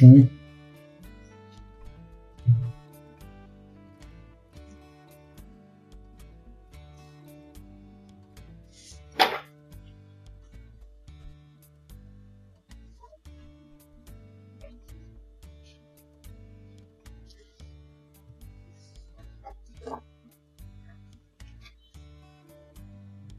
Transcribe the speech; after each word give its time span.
Shai. 0.00 0.26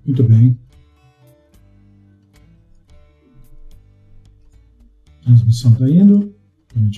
Muito 0.05 0.23
bem. 0.25 0.59
Transmissão 5.23 5.73
está 5.73 5.89
indo? 5.89 6.30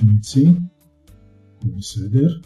Aparentemente 0.03 0.27
sim. 0.27 0.69
Vamos 1.61 1.91
ceder. 1.93 2.41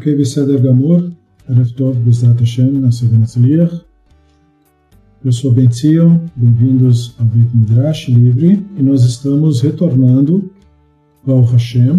אוקיי, 0.00 0.14
בסדר 0.14 0.58
גמור. 0.58 0.96
ערב 1.48 1.68
טוב, 1.76 2.04
בעזרת 2.04 2.40
השם, 2.40 2.80
נעשה 2.80 3.06
ונצליח. 3.10 3.82
Eu 5.24 5.32
sou 5.32 5.50
Ben 5.50 5.72
Zion, 5.72 6.20
bem-vindos 6.36 7.16
ao 7.18 7.26
Beit 7.26 7.50
Midrash 7.56 8.08
Livre 8.08 8.64
e 8.78 8.82
nós 8.82 9.02
estamos 9.02 9.60
retornando 9.60 10.52
ao 11.26 11.42
Hashem 11.42 11.94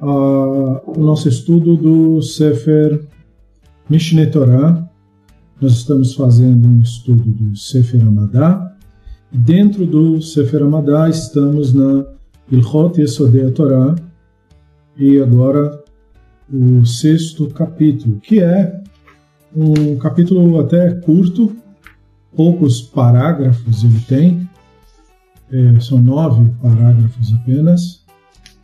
o 0.00 1.00
nosso 1.00 1.28
estudo 1.28 1.76
do 1.76 2.20
Sefer 2.20 3.00
Mishneh 3.88 4.26
Torah. 4.26 4.90
Nós 5.60 5.72
estamos 5.72 6.14
fazendo 6.14 6.66
um 6.66 6.80
estudo 6.80 7.22
do 7.22 7.56
Sefer 7.56 8.02
Amadá. 8.02 8.76
E 9.32 9.38
dentro 9.38 9.86
do 9.86 10.20
Sefer 10.20 10.62
Amadá 10.62 11.08
estamos 11.08 11.72
na 11.72 12.04
Ilhot 12.50 13.00
Yesodei 13.00 13.50
Torah 13.52 13.94
e 14.96 15.20
agora 15.20 15.81
o 16.53 16.85
sexto 16.85 17.47
capítulo, 17.47 18.19
que 18.19 18.39
é 18.39 18.79
um 19.55 19.97
capítulo 19.97 20.59
até 20.59 20.91
curto, 20.91 21.55
poucos 22.35 22.79
parágrafos 22.79 23.83
ele 23.83 23.99
tem, 24.07 24.49
é, 25.51 25.79
são 25.79 25.99
nove 25.99 26.47
parágrafos 26.61 27.33
apenas, 27.33 28.03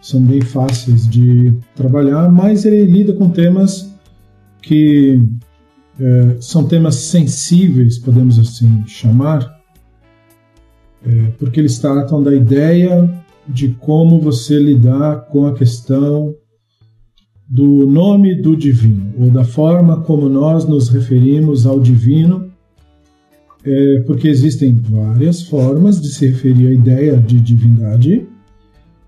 são 0.02 0.22
bem 0.22 0.42
fáceis 0.42 1.08
de 1.10 1.54
trabalhar, 1.76 2.32
mas 2.32 2.64
ele 2.64 2.86
lida 2.86 3.14
com 3.14 3.30
temas 3.30 3.92
que 4.62 5.20
é, 6.00 6.38
são 6.40 6.68
temas 6.68 6.96
sensíveis, 6.96 7.98
podemos 7.98 8.38
assim 8.38 8.86
chamar, 8.86 9.60
é, 11.04 11.32
porque 11.40 11.60
eles 11.60 11.80
tratam 11.80 12.22
da 12.22 12.36
ideia 12.36 13.10
de 13.48 13.70
como 13.70 14.22
você 14.22 14.60
lidar 14.60 15.26
com 15.26 15.48
a 15.48 15.54
questão 15.54 16.36
do 17.50 17.88
nome 17.88 18.40
do 18.40 18.56
divino, 18.56 19.12
ou 19.18 19.32
da 19.32 19.44
forma 19.44 20.02
como 20.02 20.30
nós 20.30 20.66
nos 20.66 20.90
referimos 20.90 21.66
ao 21.66 21.80
divino, 21.80 22.48
é, 23.66 24.02
porque 24.06 24.28
existem 24.28 24.74
várias 24.76 25.42
formas 25.42 26.00
de 26.00 26.10
se 26.10 26.28
referir 26.28 26.68
à 26.68 26.74
ideia 26.74 27.18
de 27.18 27.42
divindade 27.42 28.28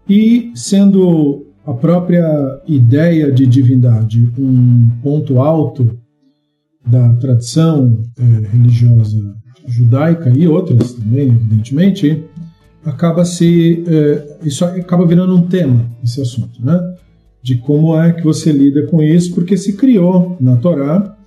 e 0.09 0.51
sendo 0.55 1.45
a 1.65 1.73
própria 1.73 2.27
ideia 2.67 3.31
de 3.31 3.45
divindade 3.45 4.29
um 4.37 4.89
ponto 5.03 5.39
alto 5.39 5.97
da 6.85 7.13
tradição 7.13 8.01
é, 8.17 8.47
religiosa 8.47 9.35
judaica 9.67 10.33
e 10.35 10.47
outras 10.47 10.93
também, 10.93 11.27
evidentemente, 11.27 12.23
acaba 12.83 13.23
se 13.23 13.83
é, 13.87 14.37
isso 14.43 14.65
acaba 14.65 15.05
virando 15.05 15.35
um 15.35 15.43
tema 15.47 15.85
esse 16.03 16.19
assunto, 16.19 16.59
né? 16.65 16.79
De 17.41 17.55
como 17.55 17.99
é 17.99 18.13
que 18.13 18.23
você 18.23 18.51
lida 18.51 18.85
com 18.87 19.01
isso, 19.01 19.33
porque 19.33 19.57
se 19.57 19.73
criou 19.73 20.37
na 20.39 20.57
Torá 20.57 21.17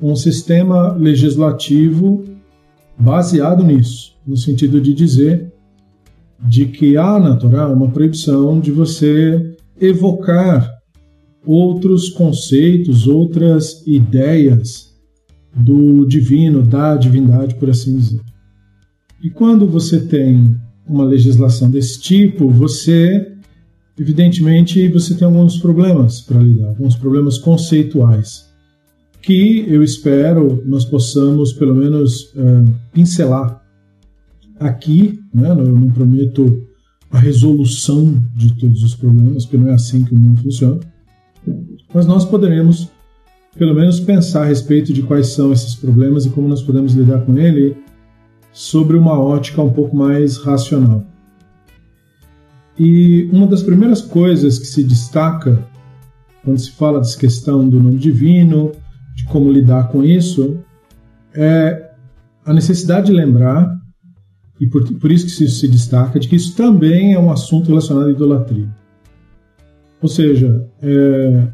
um 0.00 0.16
sistema 0.16 0.92
legislativo 0.92 2.24
baseado 2.98 3.62
nisso, 3.62 4.16
no 4.26 4.36
sentido 4.36 4.80
de 4.80 4.92
dizer 4.92 5.52
de 6.48 6.66
que 6.66 6.96
há 6.96 7.18
na 7.18 7.36
Torá 7.36 7.68
uma 7.68 7.90
proibição 7.90 8.58
de 8.60 8.72
você 8.72 9.54
evocar 9.80 10.68
outros 11.46 12.08
conceitos, 12.08 13.06
outras 13.06 13.86
ideias 13.86 14.92
do 15.54 16.06
divino, 16.06 16.62
da 16.62 16.96
divindade, 16.96 17.54
por 17.56 17.70
assim 17.70 17.96
dizer. 17.96 18.20
E 19.22 19.30
quando 19.30 19.66
você 19.66 20.00
tem 20.00 20.56
uma 20.86 21.04
legislação 21.04 21.70
desse 21.70 22.00
tipo, 22.00 22.48
você, 22.48 23.31
evidentemente, 23.98 24.88
você 24.88 25.14
tem 25.14 25.26
alguns 25.26 25.58
problemas 25.58 26.20
para 26.20 26.40
lidar, 26.40 26.68
alguns 26.68 26.96
problemas 26.96 27.38
conceituais, 27.38 28.50
que 29.20 29.64
eu 29.68 29.82
espero 29.82 30.62
nós 30.66 30.84
possamos, 30.84 31.52
pelo 31.52 31.74
menos, 31.74 32.32
uh, 32.34 32.74
pincelar 32.92 33.62
aqui, 34.58 35.20
né, 35.34 35.50
eu 35.50 35.72
não 35.72 35.90
prometo 35.90 36.66
a 37.10 37.18
resolução 37.18 38.20
de 38.34 38.54
todos 38.58 38.82
os 38.82 38.94
problemas, 38.94 39.44
porque 39.44 39.58
não 39.58 39.70
é 39.70 39.74
assim 39.74 40.04
que 40.04 40.14
o 40.14 40.18
mundo 40.18 40.42
funciona, 40.42 40.80
mas 41.92 42.06
nós 42.06 42.24
poderemos, 42.24 42.88
pelo 43.56 43.74
menos, 43.74 44.00
pensar 44.00 44.42
a 44.42 44.46
respeito 44.46 44.92
de 44.92 45.02
quais 45.02 45.28
são 45.28 45.52
esses 45.52 45.74
problemas 45.74 46.24
e 46.24 46.30
como 46.30 46.48
nós 46.48 46.62
podemos 46.62 46.94
lidar 46.94 47.20
com 47.26 47.36
ele 47.36 47.76
sobre 48.52 48.96
uma 48.96 49.18
ótica 49.18 49.62
um 49.62 49.72
pouco 49.72 49.94
mais 49.94 50.38
racional. 50.38 51.04
E 52.78 53.28
uma 53.32 53.46
das 53.46 53.62
primeiras 53.62 54.00
coisas 54.00 54.58
que 54.58 54.66
se 54.66 54.82
destaca 54.82 55.62
quando 56.44 56.58
se 56.58 56.72
fala 56.72 56.98
dessa 56.98 57.18
questão 57.18 57.68
do 57.68 57.80
nome 57.80 57.98
divino, 57.98 58.72
de 59.14 59.24
como 59.24 59.50
lidar 59.50 59.88
com 59.88 60.02
isso, 60.02 60.58
é 61.34 61.90
a 62.44 62.52
necessidade 62.52 63.06
de 63.06 63.12
lembrar 63.12 63.80
e 64.60 64.66
por, 64.66 64.84
por 64.94 65.10
isso 65.10 65.24
que 65.26 65.44
isso 65.44 65.60
se 65.60 65.68
destaca, 65.68 66.18
de 66.18 66.28
que 66.28 66.36
isso 66.36 66.54
também 66.56 67.14
é 67.14 67.18
um 67.18 67.30
assunto 67.30 67.68
relacionado 67.68 68.08
à 68.08 68.10
idolatria. 68.10 68.68
Ou 70.00 70.08
seja, 70.08 70.68
é, 70.80 71.48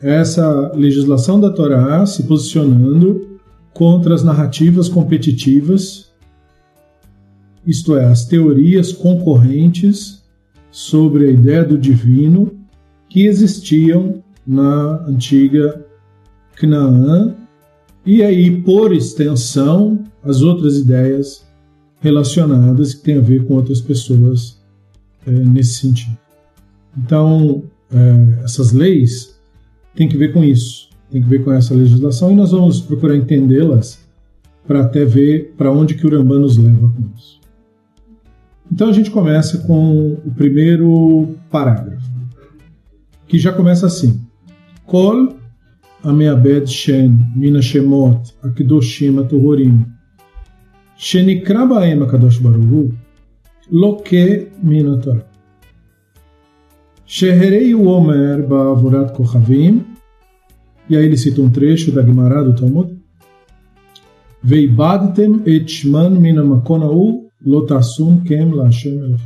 essa 0.00 0.72
legislação 0.74 1.40
da 1.40 1.50
Torá 1.50 2.04
se 2.04 2.22
posicionando 2.24 3.38
contra 3.72 4.14
as 4.14 4.22
narrativas 4.22 4.88
competitivas, 4.88 6.10
isto 7.66 7.96
é, 7.96 8.04
as 8.04 8.24
teorias 8.26 8.92
concorrentes 8.92 10.15
sobre 10.76 11.24
a 11.26 11.30
ideia 11.30 11.64
do 11.64 11.78
divino 11.78 12.52
que 13.08 13.24
existiam 13.24 14.22
na 14.46 15.06
antiga 15.06 15.82
Canaã, 16.54 17.34
e 18.04 18.22
aí, 18.22 18.60
por 18.60 18.92
extensão, 18.92 20.04
as 20.22 20.42
outras 20.42 20.76
ideias 20.76 21.46
relacionadas 21.98 22.92
que 22.92 23.04
têm 23.04 23.16
a 23.16 23.22
ver 23.22 23.46
com 23.46 23.54
outras 23.54 23.80
pessoas 23.80 24.60
é, 25.26 25.30
nesse 25.30 25.80
sentido. 25.80 26.18
Então, 26.94 27.62
é, 27.90 28.44
essas 28.44 28.72
leis 28.72 29.34
têm 29.94 30.06
que 30.06 30.18
ver 30.18 30.34
com 30.34 30.44
isso, 30.44 30.90
têm 31.10 31.22
que 31.22 31.28
ver 31.28 31.42
com 31.42 31.52
essa 31.52 31.74
legislação 31.74 32.32
e 32.32 32.34
nós 32.34 32.50
vamos 32.50 32.82
procurar 32.82 33.16
entendê-las 33.16 34.06
para 34.66 34.82
até 34.82 35.06
ver 35.06 35.54
para 35.56 35.72
onde 35.72 35.94
que 35.94 36.04
o 36.04 36.10
Urambá 36.10 36.38
nos 36.38 36.58
leva 36.58 36.86
com 36.86 37.02
isso. 37.16 37.35
Então 38.70 38.88
a 38.88 38.92
gente 38.92 39.10
começa 39.10 39.58
com 39.58 40.14
o 40.24 40.32
primeiro 40.34 41.36
parágrafo, 41.50 42.10
que 43.28 43.38
já 43.38 43.52
começa 43.52 43.86
assim: 43.86 44.20
Kol 44.84 45.36
ameabed 46.02 46.68
shen 46.70 47.18
mina 47.34 47.60
shemot 47.60 48.34
akidoshim 48.42 49.18
atohorim 49.18 49.84
shenikra 50.96 51.66
baem 51.66 52.02
akadosh 52.02 52.38
baruhu 52.38 52.94
loke 53.70 54.48
mina 54.62 54.98
Torah. 54.98 55.26
Sheherei 57.06 57.74
Uomer 57.74 58.46
ba'avorat 58.46 59.12
kochavim 59.12 59.84
e 60.88 60.96
aí 60.96 61.04
ele 61.04 61.16
cita 61.16 61.40
um 61.40 61.50
trecho 61.50 61.92
da 61.92 62.02
Gemara 62.02 62.42
do 62.42 62.54
Talmud. 62.54 62.96
Veibadtem 64.42 65.42
et 65.44 65.68
shman 65.68 66.10
min 66.10 66.38
hamakonau 66.38 67.25
Lotassum 67.46 68.20
Kem 68.24 68.50
Lashem 68.50 69.16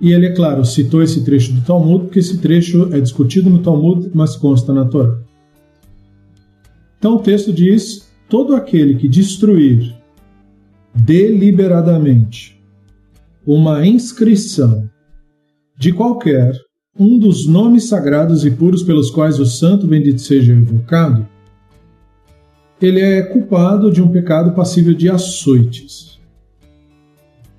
E 0.00 0.12
ele, 0.12 0.26
é 0.26 0.32
claro, 0.32 0.64
citou 0.64 1.02
esse 1.02 1.24
trecho 1.24 1.52
do 1.52 1.62
Talmud, 1.62 2.04
porque 2.04 2.20
esse 2.20 2.38
trecho 2.38 2.88
é 2.94 3.00
discutido 3.00 3.50
no 3.50 3.58
Talmud, 3.58 4.10
mas 4.14 4.36
consta 4.36 4.72
na 4.72 4.84
Torá. 4.84 5.18
Então 6.98 7.16
o 7.16 7.20
texto 7.20 7.52
diz: 7.52 8.08
todo 8.28 8.54
aquele 8.54 8.94
que 8.94 9.08
destruir 9.08 9.94
deliberadamente 10.94 12.60
uma 13.46 13.86
inscrição 13.86 14.88
de 15.76 15.92
qualquer 15.92 16.54
um 16.98 17.18
dos 17.18 17.46
nomes 17.46 17.84
sagrados 17.84 18.44
e 18.44 18.50
puros 18.50 18.82
pelos 18.82 19.10
quais 19.10 19.38
o 19.38 19.46
santo 19.46 19.86
bendito 19.86 20.20
seja 20.20 20.52
invocado, 20.52 21.26
ele 22.80 23.00
é 23.00 23.22
culpado 23.22 23.90
de 23.90 24.02
um 24.02 24.08
pecado 24.08 24.52
passível 24.52 24.94
de 24.94 25.08
açoites. 25.08 26.07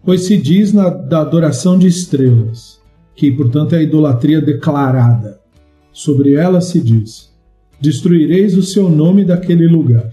Pois 0.03 0.21
se 0.21 0.37
diz 0.37 0.73
na, 0.73 0.89
da 0.89 1.21
adoração 1.21 1.77
de 1.77 1.87
estrelas, 1.87 2.81
que 3.15 3.31
portanto 3.31 3.73
é 3.73 3.79
a 3.79 3.83
idolatria 3.83 4.41
declarada. 4.41 5.39
Sobre 5.91 6.33
ela 6.33 6.61
se 6.61 6.79
diz: 6.79 7.29
Destruireis 7.81 8.57
o 8.57 8.63
seu 8.63 8.89
nome 8.89 9.25
daquele 9.25 9.67
lugar. 9.67 10.09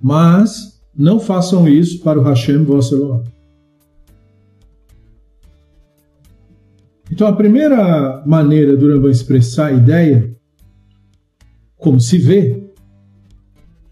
Mas 0.00 0.80
não 0.94 1.20
façam 1.20 1.68
isso 1.68 2.02
para 2.02 2.18
o 2.18 2.22
Hashem 2.22 2.64
vosso 2.64 2.94
Elohim. 2.94 3.24
Então, 7.12 7.26
a 7.26 7.32
primeira 7.32 8.22
maneira 8.24 8.76
do 8.76 8.86
Rambam 8.86 9.10
expressar 9.10 9.66
a 9.66 9.72
ideia, 9.72 10.32
como 11.76 12.00
se 12.00 12.18
vê, 12.18 12.70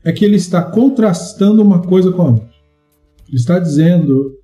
é 0.05 0.13
que 0.13 0.25
ele 0.25 0.37
está 0.37 0.63
contrastando 0.63 1.61
uma 1.61 1.83
coisa 1.83 2.13
com 2.13 2.23
a 2.23 2.31
outra. 2.31 2.49
Ele 3.27 3.37
está 3.37 3.59
dizendo 3.59 4.38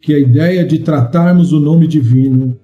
que 0.00 0.14
a 0.14 0.18
ideia 0.18 0.64
de 0.64 0.78
tratarmos 0.78 1.52
o 1.52 1.60
nome 1.60 1.86
divino 1.86 2.58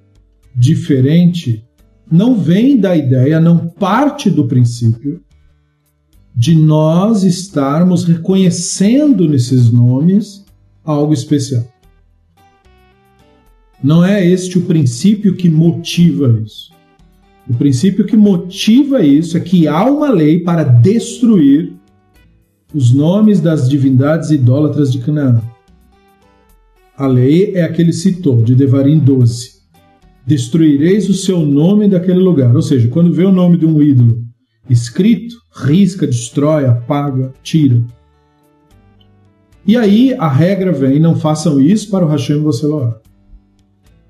diferente 0.55 1.65
não 2.11 2.37
vem 2.37 2.77
da 2.79 2.97
ideia, 2.97 3.41
não 3.41 3.67
parte 3.69 4.31
do 4.31 4.47
princípio 4.47 5.21
de 6.35 6.55
nós 6.55 7.25
estarmos 7.25 8.05
reconhecendo 8.05 9.29
nesses 9.29 9.71
nomes 9.71 10.45
algo 10.85 11.13
especial. 11.13 11.65
Não 13.83 14.05
é 14.05 14.25
este 14.25 14.59
o 14.59 14.63
princípio 14.63 15.35
que 15.35 15.49
motiva 15.49 16.41
isso. 16.45 16.73
O 17.49 17.55
princípio 17.55 18.05
que 18.05 18.17
motiva 18.17 19.03
isso 19.03 19.37
é 19.37 19.41
que 19.41 19.69
há 19.69 19.85
uma 19.85 20.11
lei 20.11 20.41
para 20.41 20.63
destruir 20.63 21.73
os 22.75 22.93
nomes 22.93 23.41
das 23.41 23.69
divindades 23.69 24.31
idólatras 24.31 24.91
de 24.91 24.99
Canaã. 24.99 25.41
A 26.97 27.07
lei 27.07 27.53
é 27.55 27.63
a 27.63 27.73
que 27.73 27.83
ele 27.83 27.93
citou, 27.93 28.43
de 28.43 28.55
Devarim 28.55 28.99
12. 28.99 29.57
Destruireis 30.27 31.09
o 31.09 31.15
seu 31.15 31.41
nome 31.41 31.89
daquele 31.89 32.19
lugar. 32.19 32.55
Ou 32.57 32.63
seja, 32.63 32.89
quando 32.89 33.13
vê 33.13 33.25
o 33.25 33.33
nome 33.33 33.59
de 33.59 33.67
um 33.67 33.83
ídolo 33.83 34.25
escrito, 34.69 35.37
risca, 35.55 36.07
destrói, 36.07 36.67
apaga, 36.67 37.33
tira. 37.43 37.83
E 39.67 39.77
aí 39.77 40.15
a 40.15 40.29
regra 40.29 40.73
vem: 40.73 40.99
não 40.99 41.17
façam 41.17 41.61
isso 41.61 41.91
para 41.91 42.05
o 42.05 42.09
Hashem 42.09 42.41
Voseloah. 42.41 43.01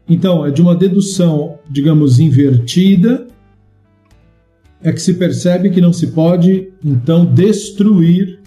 Então, 0.09 0.47
é 0.47 0.53
de 0.53 0.63
uma 0.63 0.77
dedução, 0.77 1.59
digamos, 1.69 2.21
invertida, 2.21 3.27
é 4.81 4.93
que 4.93 5.03
se 5.03 5.15
percebe 5.15 5.71
que 5.71 5.81
não 5.81 5.93
se 5.93 6.09
pode, 6.09 6.73
então, 6.85 7.27
destruir 7.27 8.39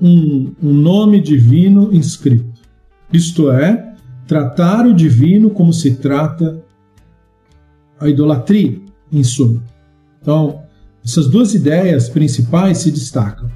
um, 0.00 0.52
um 0.62 0.72
nome 0.72 1.20
divino 1.20 1.92
inscrito. 1.92 2.49
Isto 3.12 3.50
é, 3.50 3.94
tratar 4.26 4.86
o 4.86 4.94
divino 4.94 5.50
como 5.50 5.72
se 5.72 5.96
trata 5.96 6.62
a 7.98 8.08
idolatria, 8.08 8.80
em 9.12 9.22
suma. 9.22 9.62
Então, 10.22 10.62
essas 11.04 11.28
duas 11.28 11.54
ideias 11.54 12.08
principais 12.08 12.78
se 12.78 12.90
destacam. 12.90 13.50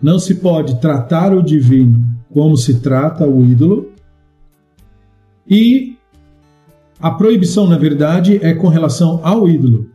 Não 0.00 0.18
se 0.18 0.36
pode 0.36 0.80
tratar 0.80 1.34
o 1.34 1.42
divino 1.42 2.08
como 2.32 2.56
se 2.56 2.80
trata 2.80 3.26
o 3.26 3.44
ídolo, 3.44 3.92
e 5.50 5.96
a 7.00 7.10
proibição, 7.10 7.66
na 7.66 7.76
verdade, 7.76 8.38
é 8.40 8.54
com 8.54 8.68
relação 8.68 9.20
ao 9.24 9.48
ídolo. 9.48 9.90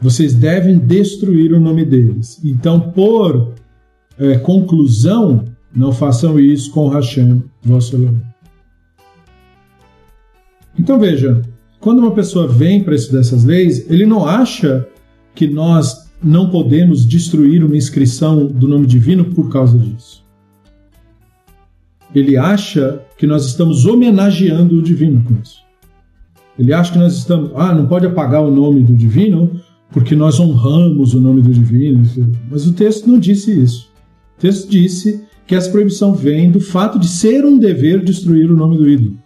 Vocês 0.00 0.34
devem 0.34 0.78
destruir 0.78 1.52
o 1.52 1.58
nome 1.58 1.84
deles. 1.84 2.40
Então, 2.44 2.78
por 2.78 3.54
é, 4.16 4.38
conclusão, 4.38 5.44
não 5.74 5.92
façam 5.92 6.38
isso 6.38 6.70
com 6.70 6.88
Hashem, 6.88 7.42
vosso 7.62 7.96
Elohim. 7.96 8.20
Então 10.78 10.98
veja, 10.98 11.42
quando 11.80 11.98
uma 11.98 12.12
pessoa 12.12 12.46
vem 12.46 12.82
para 12.82 12.94
isso 12.94 13.12
dessas 13.12 13.44
leis, 13.44 13.88
ele 13.90 14.06
não 14.06 14.26
acha 14.26 14.86
que 15.34 15.46
nós 15.46 16.08
não 16.22 16.50
podemos 16.50 17.06
destruir 17.06 17.64
uma 17.64 17.76
inscrição 17.76 18.46
do 18.46 18.66
nome 18.66 18.86
divino 18.86 19.26
por 19.26 19.50
causa 19.50 19.78
disso. 19.78 20.24
Ele 22.14 22.36
acha 22.36 23.02
que 23.16 23.26
nós 23.26 23.44
estamos 23.46 23.84
homenageando 23.86 24.78
o 24.78 24.82
divino 24.82 25.22
com 25.22 25.34
isso. 25.42 25.58
Ele 26.58 26.72
acha 26.72 26.92
que 26.92 26.98
nós 26.98 27.16
estamos, 27.16 27.52
ah, 27.54 27.72
não 27.74 27.86
pode 27.86 28.06
apagar 28.06 28.42
o 28.42 28.50
nome 28.50 28.82
do 28.82 28.94
divino 28.94 29.60
porque 29.90 30.14
nós 30.14 30.40
honramos 30.40 31.14
o 31.14 31.20
nome 31.20 31.40
do 31.42 31.50
divino. 31.50 32.02
Mas 32.50 32.66
o 32.66 32.72
texto 32.72 33.08
não 33.08 33.18
disse 33.18 33.52
isso. 33.52 33.88
O 34.36 34.40
texto 34.40 34.68
disse 34.68 35.27
que 35.48 35.54
essa 35.54 35.70
proibição 35.70 36.12
vem 36.12 36.50
do 36.50 36.60
fato 36.60 36.98
de 36.98 37.08
ser 37.08 37.42
um 37.42 37.58
dever 37.58 38.04
destruir 38.04 38.50
o 38.50 38.56
nome 38.56 38.76
do 38.76 38.86
ídolo. 38.86 39.18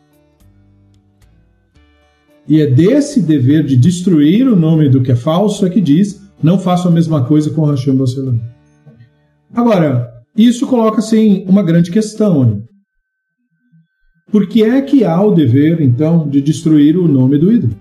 E 2.48 2.60
é 2.60 2.66
desse 2.66 3.20
dever 3.20 3.64
de 3.64 3.76
destruir 3.76 4.46
o 4.46 4.54
nome 4.54 4.88
do 4.88 5.02
que 5.02 5.10
é 5.10 5.16
falso 5.16 5.66
é 5.66 5.70
que 5.70 5.80
diz: 5.80 6.22
não 6.40 6.60
faça 6.60 6.88
a 6.88 6.92
mesma 6.92 7.24
coisa 7.24 7.50
com 7.50 7.64
Hashem 7.64 7.96
Barcelona. 7.96 8.40
Agora, 9.52 10.12
isso 10.36 10.64
coloca 10.66 11.00
assim 11.00 11.44
uma 11.48 11.62
grande 11.62 11.90
questão. 11.90 12.44
Né? 12.44 12.62
Por 14.30 14.46
que 14.46 14.62
é 14.62 14.80
que 14.80 15.04
há 15.04 15.20
o 15.20 15.34
dever, 15.34 15.80
então, 15.80 16.28
de 16.28 16.40
destruir 16.40 16.96
o 16.96 17.08
nome 17.08 17.36
do 17.36 17.52
ídolo? 17.52 17.74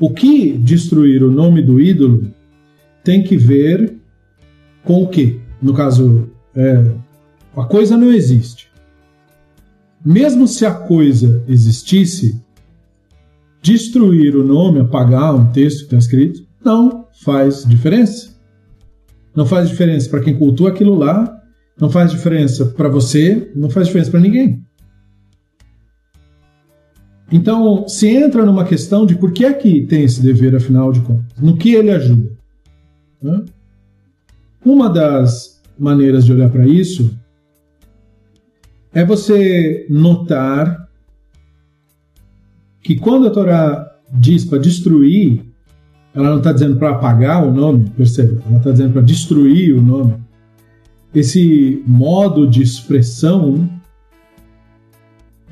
O 0.00 0.10
que 0.10 0.58
destruir 0.58 1.22
o 1.22 1.30
nome 1.30 1.62
do 1.62 1.80
ídolo 1.80 2.32
tem 3.04 3.22
que 3.22 3.36
ver 3.36 3.96
com 4.82 5.04
o 5.04 5.08
quê? 5.08 5.38
No 5.60 5.72
caso, 5.72 6.28
é, 6.54 7.01
a 7.56 7.64
coisa 7.64 7.96
não 7.96 8.10
existe. 8.10 8.70
Mesmo 10.04 10.48
se 10.48 10.66
a 10.66 10.72
coisa 10.72 11.44
existisse, 11.46 12.40
destruir 13.60 14.34
o 14.34 14.44
nome, 14.44 14.80
apagar 14.80 15.34
um 15.34 15.52
texto 15.52 15.78
que 15.78 15.84
está 15.84 15.96
escrito, 15.98 16.46
não 16.64 17.06
faz 17.24 17.64
diferença. 17.64 18.32
Não 19.34 19.46
faz 19.46 19.68
diferença 19.68 20.10
para 20.10 20.20
quem 20.20 20.36
cultua 20.36 20.70
aquilo 20.70 20.94
lá, 20.94 21.40
não 21.80 21.88
faz 21.88 22.10
diferença 22.10 22.66
para 22.66 22.88
você, 22.88 23.50
não 23.54 23.70
faz 23.70 23.86
diferença 23.86 24.10
para 24.10 24.20
ninguém. 24.20 24.62
Então, 27.30 27.88
se 27.88 28.08
entra 28.08 28.44
numa 28.44 28.64
questão 28.64 29.06
de 29.06 29.14
por 29.16 29.32
que 29.32 29.44
é 29.44 29.54
que 29.54 29.86
tem 29.86 30.04
esse 30.04 30.20
dever, 30.20 30.54
afinal 30.54 30.92
de 30.92 31.00
contas, 31.00 31.24
no 31.40 31.56
que 31.56 31.74
ele 31.74 31.90
ajuda. 31.90 32.30
Né? 33.22 33.44
Uma 34.62 34.90
das 34.90 35.62
maneiras 35.78 36.26
de 36.26 36.32
olhar 36.32 36.50
para 36.50 36.66
isso 36.66 37.16
é 38.94 39.04
você 39.04 39.86
notar 39.88 40.88
que 42.82 42.96
quando 42.96 43.26
a 43.26 43.30
Torá 43.30 43.90
diz 44.12 44.44
para 44.44 44.58
destruir, 44.58 45.44
ela 46.14 46.30
não 46.30 46.38
está 46.38 46.52
dizendo 46.52 46.76
para 46.76 46.90
apagar 46.90 47.46
o 47.46 47.52
nome, 47.52 47.90
percebe? 47.96 48.40
Ela 48.46 48.58
está 48.58 48.70
dizendo 48.70 48.92
para 48.92 49.02
destruir 49.02 49.74
o 49.74 49.80
nome. 49.80 50.16
Esse 51.14 51.82
modo 51.86 52.46
de 52.46 52.62
expressão 52.62 53.68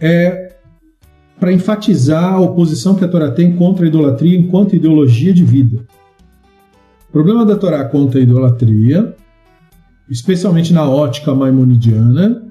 é 0.00 0.56
para 1.38 1.52
enfatizar 1.52 2.34
a 2.34 2.40
oposição 2.40 2.94
que 2.94 3.04
a 3.04 3.08
Torá 3.08 3.30
tem 3.30 3.56
contra 3.56 3.86
a 3.86 3.88
idolatria 3.88 4.38
enquanto 4.38 4.76
ideologia 4.76 5.32
de 5.32 5.44
vida. 5.44 5.86
O 7.08 7.12
problema 7.12 7.46
da 7.46 7.56
Torá 7.56 7.84
contra 7.84 8.20
a 8.20 8.22
idolatria, 8.22 9.16
especialmente 10.08 10.72
na 10.72 10.88
ótica 10.88 11.34
maimonidiana, 11.34 12.49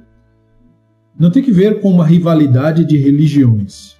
não 1.19 1.29
tem 1.29 1.43
que 1.43 1.51
ver 1.51 1.81
com 1.81 1.91
uma 1.91 2.07
rivalidade 2.07 2.85
de 2.85 2.97
religiões 2.97 3.99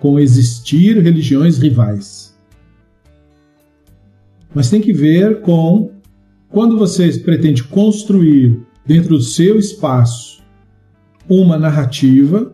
com 0.00 0.18
existir 0.18 1.00
religiões 1.02 1.58
rivais. 1.58 2.36
Mas 4.54 4.70
tem 4.70 4.80
que 4.80 4.92
ver 4.92 5.42
com 5.42 5.90
quando 6.48 6.78
você 6.78 7.10
pretende 7.18 7.64
construir 7.64 8.60
dentro 8.86 9.16
do 9.16 9.22
seu 9.22 9.58
espaço, 9.58 10.42
uma 11.28 11.58
narrativa. 11.58 12.52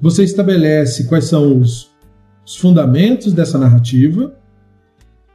Você 0.00 0.24
estabelece 0.24 1.04
quais 1.04 1.26
são 1.26 1.60
os, 1.60 1.90
os 2.46 2.56
fundamentos 2.56 3.34
dessa 3.34 3.58
narrativa 3.58 4.34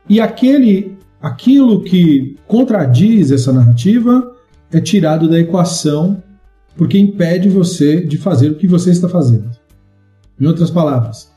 e 0.10 0.20
aquele, 0.20 0.98
aquilo 1.22 1.84
que 1.84 2.36
contradiz 2.48 3.30
essa 3.30 3.54
narrativa 3.54 4.35
é 4.76 4.82
tirado 4.82 5.30
da 5.30 5.40
equação 5.40 6.22
porque 6.76 6.98
impede 6.98 7.48
você 7.48 8.02
de 8.02 8.18
fazer 8.18 8.50
o 8.50 8.56
que 8.56 8.68
você 8.68 8.92
está 8.92 9.08
fazendo. 9.08 9.50
Em 10.38 10.46
outras 10.46 10.70
palavras, 10.70 11.32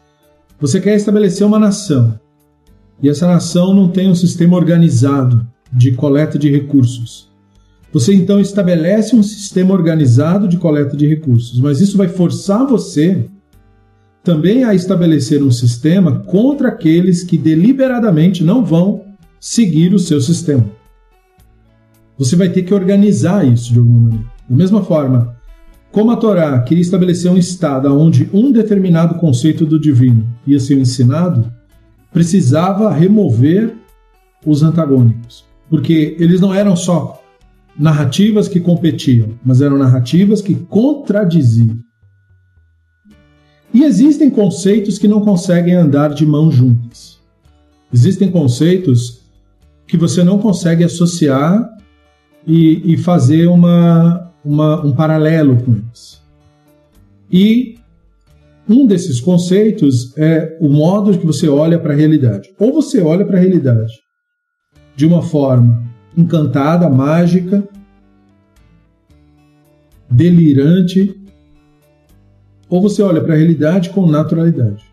você 0.61 0.80
quer 0.80 0.97
estabelecer 0.97 1.47
uma 1.47 1.59
nação 1.59 2.18
e 3.00 3.09
essa 3.09 3.28
nação 3.28 3.73
não 3.73 3.88
tem 3.88 4.11
um 4.11 4.14
sistema 4.14 4.57
organizado 4.57 5.47
de 5.73 5.92
coleta 5.92 6.37
de 6.37 6.50
recursos. 6.50 7.28
Você 7.92 8.12
então 8.12 8.40
estabelece 8.40 9.14
um 9.14 9.23
sistema 9.23 9.73
organizado 9.73 10.49
de 10.49 10.57
coleta 10.57 10.97
de 10.97 11.07
recursos, 11.07 11.61
mas 11.61 11.80
isso 11.80 11.97
vai 11.97 12.09
forçar 12.09 12.66
você 12.66 13.25
também 14.25 14.64
a 14.64 14.75
estabelecer 14.75 15.45
um 15.45 15.52
sistema 15.52 16.25
contra 16.25 16.71
aqueles 16.71 17.23
que 17.23 17.38
deliberadamente 17.38 18.42
não 18.42 18.64
vão 18.64 19.04
seguir 19.38 19.95
o 19.95 19.99
seu 19.99 20.21
sistema. 20.21 20.77
Você 22.19 22.35
vai 22.35 22.49
ter 22.49 22.63
que 22.63 22.75
organizar 22.75 23.47
isso 23.47 23.73
de 23.73 23.79
alguma 23.79 24.01
maneira. 24.01 24.25
Da 24.49 24.57
mesma 24.57 24.83
forma, 24.83 25.37
como 25.93 26.11
a 26.11 26.17
Torá 26.17 26.61
queria 26.63 26.83
estabelecer 26.83 27.31
um 27.31 27.37
estado 27.37 27.97
onde 27.97 28.29
um 28.33 28.51
determinado 28.51 29.15
conceito 29.15 29.65
do 29.65 29.81
divino 29.81 30.27
ia 30.47 30.59
ser 30.59 30.79
ensinado, 30.79 31.51
precisava 32.13 32.91
remover 32.93 33.75
os 34.45 34.63
antagônicos, 34.63 35.45
porque 35.71 36.17
eles 36.19 36.41
não 36.41 36.53
eram 36.53 36.75
só 36.75 37.23
narrativas 37.79 38.49
que 38.49 38.59
competiam, 38.59 39.31
mas 39.45 39.61
eram 39.61 39.79
narrativas 39.79 40.43
que 40.43 40.55
contradiziam. 40.55 41.79
E 43.73 43.85
existem 43.85 44.31
conceitos 44.31 44.99
que 44.99 45.07
não 45.07 45.21
conseguem 45.21 45.75
andar 45.75 46.15
de 46.15 46.27
mãos 46.27 46.55
juntas. 46.55 47.19
Existem 47.93 48.31
conceitos 48.31 49.21
que 49.87 49.97
você 49.97 50.25
não 50.25 50.39
consegue 50.39 50.83
associar 50.83 51.77
e, 52.49 52.95
e 52.95 52.97
fazer 52.97 53.47
uma, 53.47 54.33
uma, 54.43 54.85
um 54.85 54.93
paralelo 54.93 55.62
com 55.62 55.75
eles. 55.75 56.23
E 57.31 57.78
um 58.67 58.87
desses 58.87 59.21
conceitos 59.21 60.17
é 60.17 60.57
o 60.59 60.69
modo 60.69 61.17
que 61.19 61.26
você 61.26 61.47
olha 61.47 61.78
para 61.78 61.93
a 61.93 61.97
realidade. 61.97 62.50
Ou 62.59 62.73
você 62.73 63.02
olha 63.02 63.25
para 63.25 63.37
a 63.37 63.40
realidade 63.40 63.93
de 64.97 65.07
uma 65.07 65.23
forma 65.23 65.87
encantada, 66.17 66.88
mágica, 66.88 67.62
delirante, 70.11 71.14
ou 72.69 72.81
você 72.83 73.02
olha 73.02 73.21
para 73.21 73.35
a 73.35 73.37
realidade 73.37 73.90
com 73.90 74.07
naturalidade. 74.07 74.85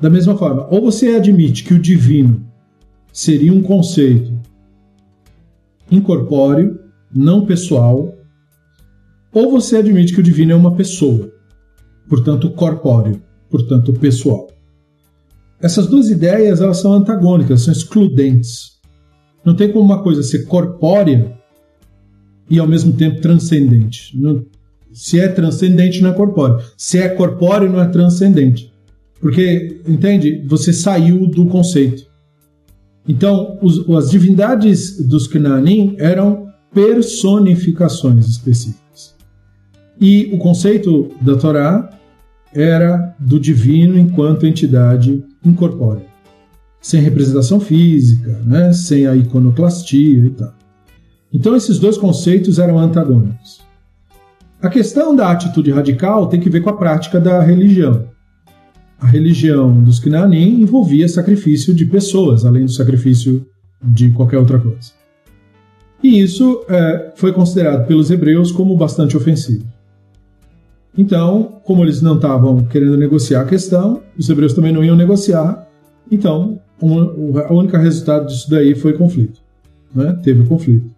Da 0.00 0.08
mesma 0.08 0.36
forma, 0.36 0.66
ou 0.70 0.80
você 0.80 1.14
admite 1.16 1.64
que 1.64 1.74
o 1.74 1.78
divino 1.78 2.44
seria 3.12 3.52
um 3.52 3.62
conceito 3.62 4.33
incorpóreo, 5.90 6.78
não 7.14 7.46
pessoal, 7.46 8.14
ou 9.32 9.50
você 9.50 9.76
admite 9.76 10.12
que 10.12 10.20
o 10.20 10.24
divino 10.24 10.52
é 10.52 10.54
uma 10.54 10.74
pessoa 10.74 11.34
portanto 12.08 12.50
corpóreo, 12.50 13.20
portanto 13.50 13.92
pessoal. 13.94 14.48
Essas 15.60 15.86
duas 15.86 16.10
ideias 16.10 16.60
elas 16.60 16.78
são 16.78 16.92
antagônicas, 16.92 17.62
são 17.62 17.72
excludentes. 17.72 18.74
Não 19.44 19.54
tem 19.54 19.70
como 19.70 19.84
uma 19.84 20.02
coisa 20.02 20.22
ser 20.22 20.46
corpórea 20.46 21.36
e 22.48 22.58
ao 22.58 22.66
mesmo 22.66 22.92
tempo 22.92 23.20
transcendente. 23.20 24.12
se 24.92 25.18
é 25.18 25.28
transcendente, 25.28 26.00
não 26.02 26.10
é 26.10 26.12
corpóreo. 26.12 26.64
Se 26.76 26.98
é 26.98 27.08
corpóreo, 27.08 27.70
não 27.70 27.80
é 27.80 27.88
transcendente. 27.88 28.72
Porque, 29.20 29.80
entende? 29.88 30.44
Você 30.46 30.72
saiu 30.72 31.26
do 31.26 31.46
conceito. 31.46 32.06
Então, 33.06 33.58
os, 33.60 33.88
as 33.90 34.10
divindades 34.10 34.98
dos 35.06 35.26
Knanim 35.26 35.94
eram 35.98 36.48
personificações 36.72 38.26
específicas. 38.26 39.14
E 40.00 40.30
o 40.34 40.38
conceito 40.38 41.10
da 41.20 41.36
Torá 41.36 41.90
era 42.52 43.14
do 43.18 43.38
divino 43.38 43.98
enquanto 43.98 44.46
entidade 44.46 45.24
incorpórea, 45.44 46.06
sem 46.80 47.00
representação 47.00 47.60
física, 47.60 48.40
né? 48.44 48.72
sem 48.72 49.06
a 49.06 49.14
iconoclastia 49.14 50.26
e 50.26 50.30
tal. 50.30 50.54
Então 51.32 51.56
esses 51.56 51.78
dois 51.78 51.98
conceitos 51.98 52.58
eram 52.58 52.78
antagônicos. 52.78 53.62
A 54.62 54.68
questão 54.68 55.14
da 55.14 55.30
atitude 55.30 55.70
radical 55.70 56.28
tem 56.28 56.40
que 56.40 56.48
ver 56.48 56.60
com 56.60 56.70
a 56.70 56.76
prática 56.76 57.20
da 57.20 57.42
religião. 57.42 58.06
A 59.04 59.06
religião 59.06 59.82
dos 59.82 60.00
Knanim 60.00 60.62
envolvia 60.62 61.06
sacrifício 61.06 61.74
de 61.74 61.84
pessoas, 61.84 62.46
além 62.46 62.64
do 62.64 62.72
sacrifício 62.72 63.46
de 63.82 64.10
qualquer 64.10 64.38
outra 64.38 64.58
coisa. 64.58 64.92
E 66.02 66.20
isso 66.20 66.64
é, 66.70 67.12
foi 67.14 67.30
considerado 67.30 67.86
pelos 67.86 68.10
hebreus 68.10 68.50
como 68.50 68.74
bastante 68.74 69.14
ofensivo. 69.14 69.66
Então, 70.96 71.60
como 71.64 71.84
eles 71.84 72.00
não 72.00 72.14
estavam 72.14 72.64
querendo 72.64 72.96
negociar 72.96 73.42
a 73.42 73.44
questão, 73.44 74.00
os 74.18 74.30
hebreus 74.30 74.54
também 74.54 74.72
não 74.72 74.82
iam 74.82 74.96
negociar, 74.96 75.68
então 76.10 76.58
o 76.80 77.54
único 77.54 77.76
resultado 77.76 78.28
disso 78.28 78.48
daí 78.48 78.74
foi 78.74 78.94
conflito. 78.94 79.38
Né? 79.94 80.18
Teve 80.22 80.46
conflito. 80.46 80.90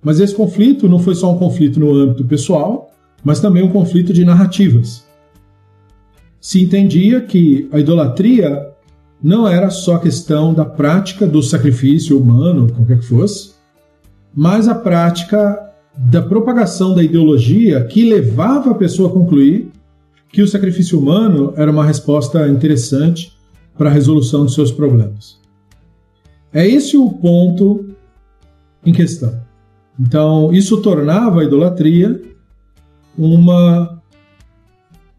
Mas 0.00 0.20
esse 0.20 0.32
conflito 0.34 0.88
não 0.88 1.00
foi 1.00 1.16
só 1.16 1.34
um 1.34 1.38
conflito 1.38 1.80
no 1.80 1.92
âmbito 1.92 2.24
pessoal, 2.24 2.92
mas 3.24 3.40
também 3.40 3.64
um 3.64 3.72
conflito 3.72 4.12
de 4.12 4.24
narrativas. 4.24 5.01
Se 6.42 6.60
entendia 6.60 7.20
que 7.20 7.68
a 7.70 7.78
idolatria 7.78 8.68
não 9.22 9.46
era 9.46 9.70
só 9.70 9.96
questão 9.98 10.52
da 10.52 10.64
prática 10.64 11.24
do 11.24 11.40
sacrifício 11.40 12.18
humano, 12.18 12.66
qualquer 12.72 12.98
que 12.98 13.06
fosse, 13.06 13.52
mas 14.34 14.66
a 14.66 14.74
prática 14.74 15.72
da 15.96 16.20
propagação 16.20 16.96
da 16.96 17.02
ideologia 17.04 17.84
que 17.84 18.04
levava 18.04 18.72
a 18.72 18.74
pessoa 18.74 19.08
a 19.08 19.12
concluir 19.12 19.70
que 20.32 20.42
o 20.42 20.48
sacrifício 20.48 20.98
humano 20.98 21.54
era 21.56 21.70
uma 21.70 21.84
resposta 21.84 22.48
interessante 22.48 23.32
para 23.78 23.88
a 23.88 23.92
resolução 23.92 24.44
de 24.44 24.52
seus 24.52 24.72
problemas. 24.72 25.38
É 26.52 26.66
esse 26.66 26.96
o 26.96 27.08
ponto 27.08 27.86
em 28.84 28.92
questão. 28.92 29.40
Então, 30.00 30.52
isso 30.52 30.82
tornava 30.82 31.40
a 31.40 31.44
idolatria 31.44 32.20
uma 33.16 34.01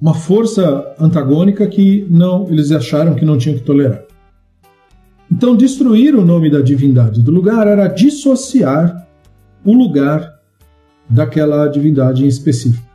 uma 0.03 0.13
força 0.13 0.93
antagônica 0.99 1.65
que 1.65 2.05
não 2.09 2.45
eles 2.49 2.73
acharam 2.73 3.15
que 3.15 3.23
não 3.23 3.37
tinham 3.37 3.57
que 3.57 3.63
tolerar. 3.63 4.03
Então, 5.31 5.55
destruir 5.55 6.13
o 6.13 6.25
nome 6.25 6.49
da 6.49 6.59
divindade 6.59 7.21
do 7.21 7.31
lugar 7.31 7.65
era 7.67 7.87
dissociar 7.87 9.07
o 9.63 9.71
lugar 9.71 10.29
daquela 11.09 11.69
divindade 11.69 12.25
em 12.25 12.27
específico. 12.27 12.85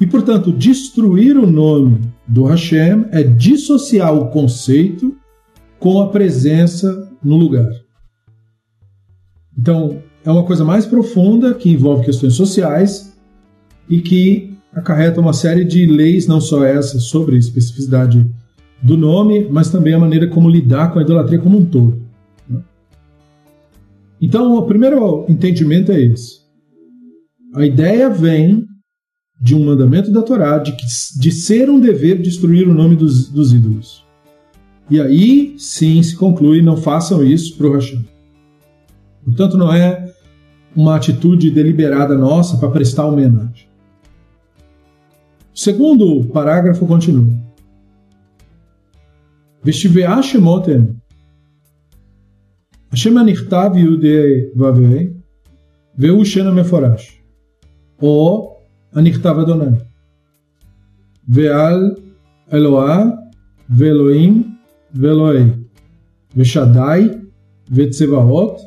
E, 0.00 0.06
portanto, 0.06 0.52
destruir 0.52 1.36
o 1.36 1.50
nome 1.50 2.00
do 2.28 2.44
Hashem 2.44 3.06
é 3.10 3.24
dissociar 3.24 4.14
o 4.14 4.28
conceito 4.28 5.16
com 5.80 6.00
a 6.00 6.10
presença 6.10 7.10
no 7.24 7.36
lugar. 7.36 7.68
Então, 9.58 10.00
é 10.24 10.30
uma 10.30 10.44
coisa 10.44 10.64
mais 10.64 10.86
profunda 10.86 11.54
que 11.54 11.70
envolve 11.70 12.04
questões 12.04 12.34
sociais 12.34 13.18
e 13.88 14.00
que 14.00 14.49
acarreta 14.74 15.20
uma 15.20 15.32
série 15.32 15.64
de 15.64 15.86
leis, 15.86 16.26
não 16.26 16.40
só 16.40 16.64
essa 16.64 16.98
sobre 16.98 17.36
especificidade 17.36 18.28
do 18.82 18.96
nome, 18.96 19.48
mas 19.50 19.70
também 19.70 19.94
a 19.94 19.98
maneira 19.98 20.28
como 20.28 20.48
lidar 20.48 20.92
com 20.92 20.98
a 20.98 21.02
idolatria 21.02 21.38
como 21.38 21.58
um 21.58 21.64
todo. 21.64 22.00
Então, 24.20 24.56
o 24.56 24.66
primeiro 24.66 25.24
entendimento 25.28 25.90
é 25.92 26.00
esse. 26.00 26.40
A 27.54 27.64
ideia 27.64 28.08
vem 28.10 28.66
de 29.40 29.54
um 29.54 29.64
mandamento 29.64 30.12
da 30.12 30.22
Torá 30.22 30.58
de, 30.58 30.72
que, 30.72 30.84
de 31.18 31.32
ser 31.32 31.70
um 31.70 31.80
dever 31.80 32.20
destruir 32.20 32.68
o 32.68 32.74
nome 32.74 32.94
dos, 32.94 33.28
dos 33.28 33.52
ídolos. 33.52 34.04
E 34.90 35.00
aí 35.00 35.54
sim 35.56 36.02
se 36.02 36.14
conclui: 36.16 36.60
não 36.60 36.76
façam 36.76 37.24
isso 37.24 37.56
para 37.56 37.68
o 37.68 37.72
Hashem. 37.72 38.04
Portanto, 39.24 39.56
não 39.56 39.72
é 39.72 40.12
uma 40.76 40.96
atitude 40.96 41.50
deliberada 41.50 42.16
nossa 42.16 42.58
para 42.58 42.70
prestar 42.70 43.06
homenagem. 43.06 43.69
O 45.59 45.59
segundo 45.59 46.25
parágrafo 46.33 46.85
continua. 46.87 47.45
ושבעה 49.65 50.23
שמות 50.23 50.67
הם 50.67 50.85
השם 52.91 53.17
הנכתב 53.17 53.69
יהודי 53.75 54.41
והווה 54.55 54.99
והוא 55.97 56.25
שם 56.25 56.47
המפורש 56.47 57.21
או 58.01 58.55
הנכתב 58.93 59.35
אדוני. 59.41 59.77
ועל 61.29 61.95
אלוהה 62.53 63.03
ואלוהים 63.69 64.55
ואלוהי, 64.93 65.43
ושדי 66.37 67.07
וצבאות, 67.71 68.61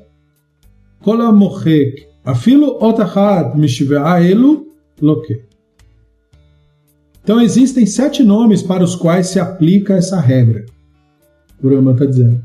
כל 1.02 1.20
המוחק 1.22 1.90
אפילו 2.30 2.66
אות 2.66 3.00
אחת 3.00 3.46
משבעה 3.54 4.28
אלו, 4.28 4.64
לוקה. 5.02 5.34
Então 7.23 7.39
existem 7.39 7.85
sete 7.85 8.23
nomes 8.23 8.61
para 8.61 8.83
os 8.83 8.95
quais 8.95 9.27
se 9.27 9.39
aplica 9.39 9.93
essa 9.93 10.19
regra. 10.19 10.65
O 11.61 11.69
Rama 11.69 11.93
está 11.93 12.05
dizendo. 12.05 12.43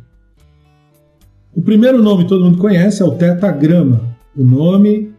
O 1.54 1.60
primeiro 1.60 2.00
nome 2.00 2.28
todo 2.28 2.44
mundo 2.44 2.58
conhece 2.58 3.02
é 3.02 3.04
o 3.04 3.16
tetagrama, 3.16 4.16
o 4.36 4.44
nome 4.44 5.12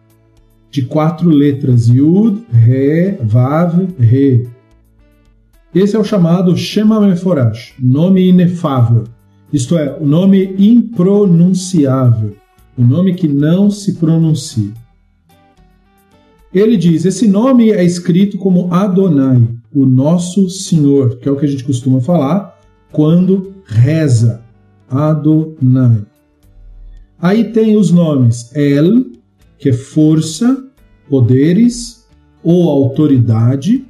de 0.71 0.83
quatro 0.83 1.29
letras 1.29 1.87
Yud, 1.89 2.45
Re, 2.49 3.17
Vav, 3.21 3.87
Re. 3.99 4.47
Esse 5.75 5.95
é 5.95 5.99
o 5.99 6.03
chamado 6.03 6.55
Shema 6.55 7.01
Meforash, 7.01 7.73
nome 7.77 8.29
inefável, 8.29 9.03
isto 9.51 9.77
é, 9.77 9.97
o 9.99 10.05
nome 10.05 10.55
impronunciável, 10.57 12.35
o 12.77 12.83
nome 12.83 13.13
que 13.13 13.27
não 13.27 13.69
se 13.69 13.95
pronuncia. 13.95 14.71
Ele 16.53 16.75
diz: 16.75 17.05
esse 17.05 17.27
nome 17.27 17.71
é 17.71 17.83
escrito 17.83 18.37
como 18.37 18.73
Adonai, 18.73 19.47
o 19.73 19.85
nosso 19.85 20.49
Senhor, 20.49 21.17
que 21.17 21.29
é 21.29 21.31
o 21.31 21.35
que 21.35 21.45
a 21.45 21.49
gente 21.49 21.63
costuma 21.63 22.01
falar 22.01 22.57
quando 22.91 23.53
reza. 23.65 24.41
Adonai. 24.89 26.01
Aí 27.21 27.51
tem 27.51 27.77
os 27.77 27.91
nomes 27.91 28.49
El, 28.55 29.05
que 29.59 29.69
é 29.69 29.73
força, 29.73 30.65
poderes 31.07 32.07
ou 32.43 32.67
autoridade. 32.67 33.85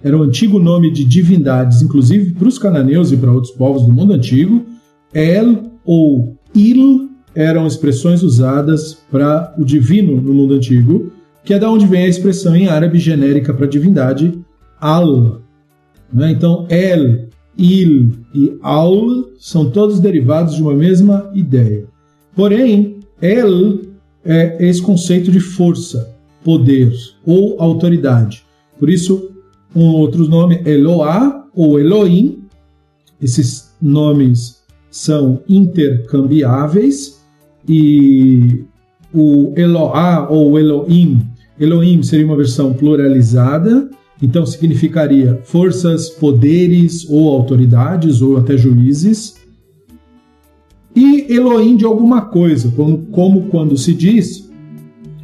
Era 0.00 0.16
o 0.16 0.22
antigo 0.22 0.60
nome 0.60 0.92
de 0.92 1.04
divindades, 1.04 1.82
inclusive 1.82 2.34
para 2.34 2.46
os 2.46 2.58
cananeus 2.58 3.10
e 3.10 3.16
para 3.16 3.32
outros 3.32 3.52
povos 3.52 3.82
do 3.82 3.92
mundo 3.92 4.12
antigo. 4.12 4.64
El 5.12 5.72
ou 5.84 6.36
Il 6.54 7.10
eram 7.34 7.66
expressões 7.66 8.22
usadas 8.22 8.94
para 9.10 9.52
o 9.58 9.64
divino 9.64 10.20
no 10.20 10.32
mundo 10.32 10.54
antigo 10.54 11.10
que 11.44 11.52
é 11.52 11.58
da 11.58 11.70
onde 11.70 11.86
vem 11.86 12.04
a 12.04 12.08
expressão 12.08 12.56
em 12.56 12.68
árabe 12.68 12.98
genérica 12.98 13.52
para 13.52 13.66
divindade 13.66 14.42
al. 14.80 15.42
Né? 16.12 16.30
Então, 16.30 16.66
el, 16.70 17.28
il 17.56 18.12
e 18.34 18.56
al 18.62 19.26
são 19.38 19.70
todos 19.70 20.00
derivados 20.00 20.56
de 20.56 20.62
uma 20.62 20.74
mesma 20.74 21.30
ideia. 21.34 21.84
Porém, 22.34 23.00
el 23.20 23.80
é 24.24 24.56
esse 24.66 24.80
conceito 24.80 25.30
de 25.30 25.38
força, 25.38 26.14
poder 26.42 26.92
ou 27.26 27.60
autoridade. 27.60 28.42
Por 28.78 28.88
isso, 28.88 29.30
um 29.76 29.88
outro 29.88 30.26
nome, 30.26 30.62
Eloá 30.64 31.46
ou 31.54 31.78
Elohim, 31.78 32.44
esses 33.20 33.74
nomes 33.80 34.62
são 34.90 35.42
intercambiáveis 35.48 37.22
e 37.68 38.64
o 39.12 39.52
Eloá 39.56 40.28
ou 40.28 40.58
Elohim 40.58 41.33
Elohim 41.58 42.02
seria 42.02 42.26
uma 42.26 42.36
versão 42.36 42.72
pluralizada, 42.72 43.88
então 44.20 44.44
significaria 44.44 45.40
forças, 45.44 46.08
poderes 46.08 47.08
ou 47.08 47.32
autoridades 47.32 48.22
ou 48.22 48.36
até 48.36 48.56
juízes. 48.56 49.36
E 50.94 51.32
Elohim 51.32 51.76
de 51.76 51.84
alguma 51.84 52.22
coisa, 52.22 52.70
como, 52.70 52.98
como 53.06 53.42
quando 53.48 53.76
se 53.76 53.92
diz 53.92 54.50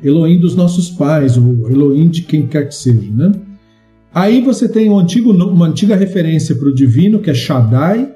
Elohim 0.03 0.39
dos 0.39 0.57
nossos 0.57 0.91
pais 0.91 1.37
ou 1.37 1.71
Elohim 1.71 2.09
de 2.09 2.23
quem 2.23 2.47
quer 2.47 2.69
que 2.69 2.75
seja, 2.75 3.11
né? 3.13 3.33
Aí 4.13 4.41
você 4.41 4.69
tem 4.69 4.91
um 4.91 4.99
antigo, 4.99 5.31
uma 5.33 5.69
antiga 5.69 5.95
referência 5.95 6.57
para 6.57 6.69
o 6.69 6.75
divino, 6.75 7.21
que 7.21 7.31
é 7.31 7.35
Shaddai, 7.35 8.13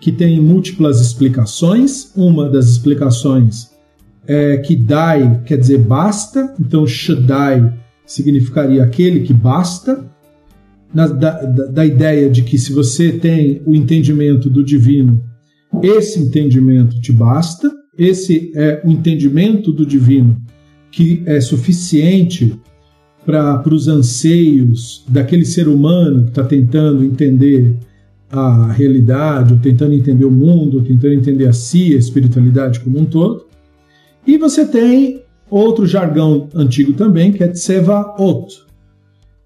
que 0.00 0.12
tem 0.12 0.40
múltiplas 0.40 1.00
explicações. 1.00 2.12
Uma 2.14 2.48
das 2.48 2.68
explicações 2.68 3.70
é, 4.26 4.56
que 4.58 4.76
dai 4.76 5.42
quer 5.44 5.58
dizer 5.58 5.78
basta, 5.78 6.54
então 6.60 6.86
Shaddai 6.86 7.72
significaria 8.04 8.82
aquele 8.82 9.20
que 9.20 9.32
basta, 9.32 10.04
na, 10.92 11.06
da, 11.06 11.42
da, 11.42 11.84
ideia 11.84 12.30
de 12.30 12.42
que 12.42 12.56
se 12.56 12.72
você 12.72 13.12
tem 13.12 13.60
o 13.66 13.74
entendimento 13.74 14.48
do 14.48 14.64
divino, 14.64 15.22
esse 15.82 16.20
entendimento 16.20 17.00
te 17.00 17.12
basta, 17.12 17.70
esse 17.98 18.52
é 18.54 18.80
o 18.84 18.90
entendimento 18.90 19.72
do 19.72 19.84
divino 19.84 20.36
que 20.90 21.22
é 21.26 21.40
suficiente 21.40 22.58
para 23.26 23.74
os 23.74 23.88
anseios 23.88 25.04
daquele 25.08 25.44
ser 25.44 25.68
humano 25.68 26.22
que 26.24 26.30
está 26.30 26.44
tentando 26.44 27.04
entender 27.04 27.76
a 28.30 28.72
realidade, 28.72 29.52
ou 29.52 29.58
tentando 29.58 29.94
entender 29.94 30.24
o 30.24 30.30
mundo, 30.30 30.78
ou 30.78 30.84
tentando 30.84 31.14
entender 31.14 31.46
a 31.46 31.52
si, 31.52 31.94
a 31.94 31.98
espiritualidade 31.98 32.80
como 32.80 32.98
um 32.98 33.04
todo. 33.04 33.45
E 34.26 34.36
você 34.36 34.66
tem 34.66 35.22
outro 35.48 35.86
jargão 35.86 36.48
antigo 36.54 36.92
também, 36.94 37.32
que 37.32 37.44
é 37.44 37.48
Tsevaot. 37.48 38.64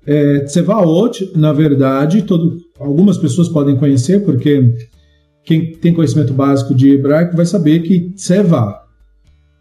É, 0.06 0.40
Tsevaot, 0.40 1.32
na 1.36 1.52
verdade, 1.52 2.22
todo, 2.22 2.56
algumas 2.78 3.18
pessoas 3.18 3.48
podem 3.48 3.76
conhecer, 3.76 4.24
porque 4.24 4.74
quem 5.44 5.72
tem 5.72 5.92
conhecimento 5.92 6.32
básico 6.32 6.74
de 6.74 6.90
hebraico 6.92 7.36
vai 7.36 7.44
saber 7.44 7.80
que 7.80 8.10
Tseva 8.10 8.80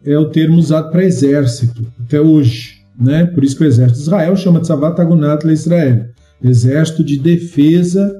é 0.05 0.17
o 0.17 0.29
termo 0.29 0.57
usado 0.57 0.91
para 0.91 1.03
exército, 1.03 1.85
até 1.99 2.21
hoje. 2.21 2.79
Né? 2.97 3.25
Por 3.25 3.43
isso 3.43 3.57
que 3.57 3.63
o 3.63 3.67
exército 3.67 3.99
de 3.99 4.03
Israel 4.03 4.35
chama 4.35 4.61
Tzavat 4.61 4.99
Agunat 4.99 5.45
Israel, 5.45 6.05
exército 6.43 7.03
de 7.03 7.19
defesa 7.19 8.13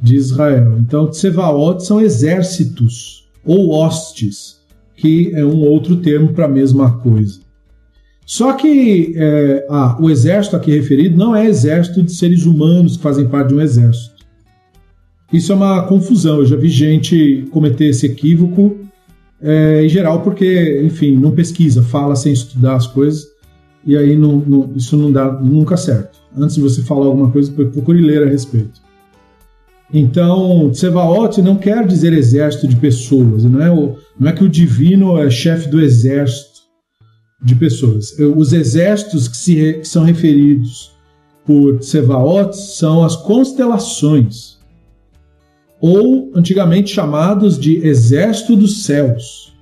de 0.00 0.14
Israel. 0.14 0.78
Então, 0.78 1.08
Tsevaot 1.08 1.84
são 1.84 2.00
exércitos 2.00 3.28
ou 3.44 3.70
hostes 3.70 4.57
que 4.98 5.32
é 5.34 5.44
um 5.44 5.60
outro 5.60 5.96
termo 5.96 6.32
para 6.32 6.46
a 6.46 6.48
mesma 6.48 6.98
coisa. 6.98 7.40
Só 8.26 8.52
que 8.52 9.14
é, 9.16 9.66
ah, 9.70 9.96
o 10.00 10.10
exército 10.10 10.56
aqui 10.56 10.72
referido 10.72 11.16
não 11.16 11.34
é 11.34 11.46
exército 11.46 12.02
de 12.02 12.12
seres 12.12 12.44
humanos 12.44 12.96
que 12.96 13.02
fazem 13.02 13.26
parte 13.26 13.48
de 13.48 13.54
um 13.54 13.60
exército. 13.60 14.18
Isso 15.32 15.52
é 15.52 15.54
uma 15.54 15.82
confusão. 15.84 16.38
Eu 16.38 16.46
já 16.46 16.56
vi 16.56 16.68
gente 16.68 17.46
cometer 17.50 17.86
esse 17.86 18.06
equívoco 18.06 18.76
é, 19.40 19.84
em 19.84 19.88
geral 19.88 20.20
porque, 20.22 20.82
enfim, 20.84 21.16
não 21.16 21.30
pesquisa, 21.30 21.82
fala 21.82 22.16
sem 22.16 22.32
estudar 22.32 22.74
as 22.74 22.86
coisas 22.86 23.26
e 23.86 23.96
aí 23.96 24.16
não, 24.16 24.36
não, 24.36 24.72
isso 24.74 24.96
não 24.96 25.12
dá 25.12 25.30
nunca 25.32 25.76
certo. 25.76 26.18
Antes 26.36 26.56
de 26.56 26.60
você 26.60 26.82
falar 26.82 27.06
alguma 27.06 27.30
coisa, 27.30 27.50
procure 27.52 28.02
ler 28.02 28.24
a 28.24 28.28
respeito. 28.28 28.80
Então, 29.92 30.70
Tsevaot 30.70 31.40
não 31.40 31.56
quer 31.56 31.86
dizer 31.86 32.12
exército 32.12 32.68
de 32.68 32.76
pessoas, 32.76 33.44
não 33.44 33.62
é, 33.62 33.70
o, 33.70 33.96
não 34.20 34.28
é 34.28 34.32
que 34.32 34.44
o 34.44 34.48
divino 34.48 35.16
é 35.18 35.30
chefe 35.30 35.68
do 35.68 35.80
exército 35.80 36.60
de 37.42 37.54
pessoas. 37.54 38.14
Os 38.18 38.52
exércitos 38.52 39.28
que, 39.28 39.36
se, 39.36 39.74
que 39.74 39.88
são 39.88 40.04
referidos 40.04 40.92
por 41.46 41.78
Tsevaot 41.78 42.54
são 42.54 43.02
as 43.02 43.16
constelações, 43.16 44.58
ou 45.80 46.30
antigamente 46.34 46.92
chamados 46.92 47.58
de 47.58 47.76
exército 47.86 48.56
dos 48.56 48.82
céus. 48.82 49.54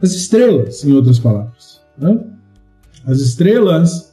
As 0.00 0.12
estrelas, 0.12 0.84
em 0.84 0.92
outras 0.92 1.18
palavras. 1.18 1.80
Né? 1.98 2.20
As 3.04 3.18
estrelas 3.18 4.12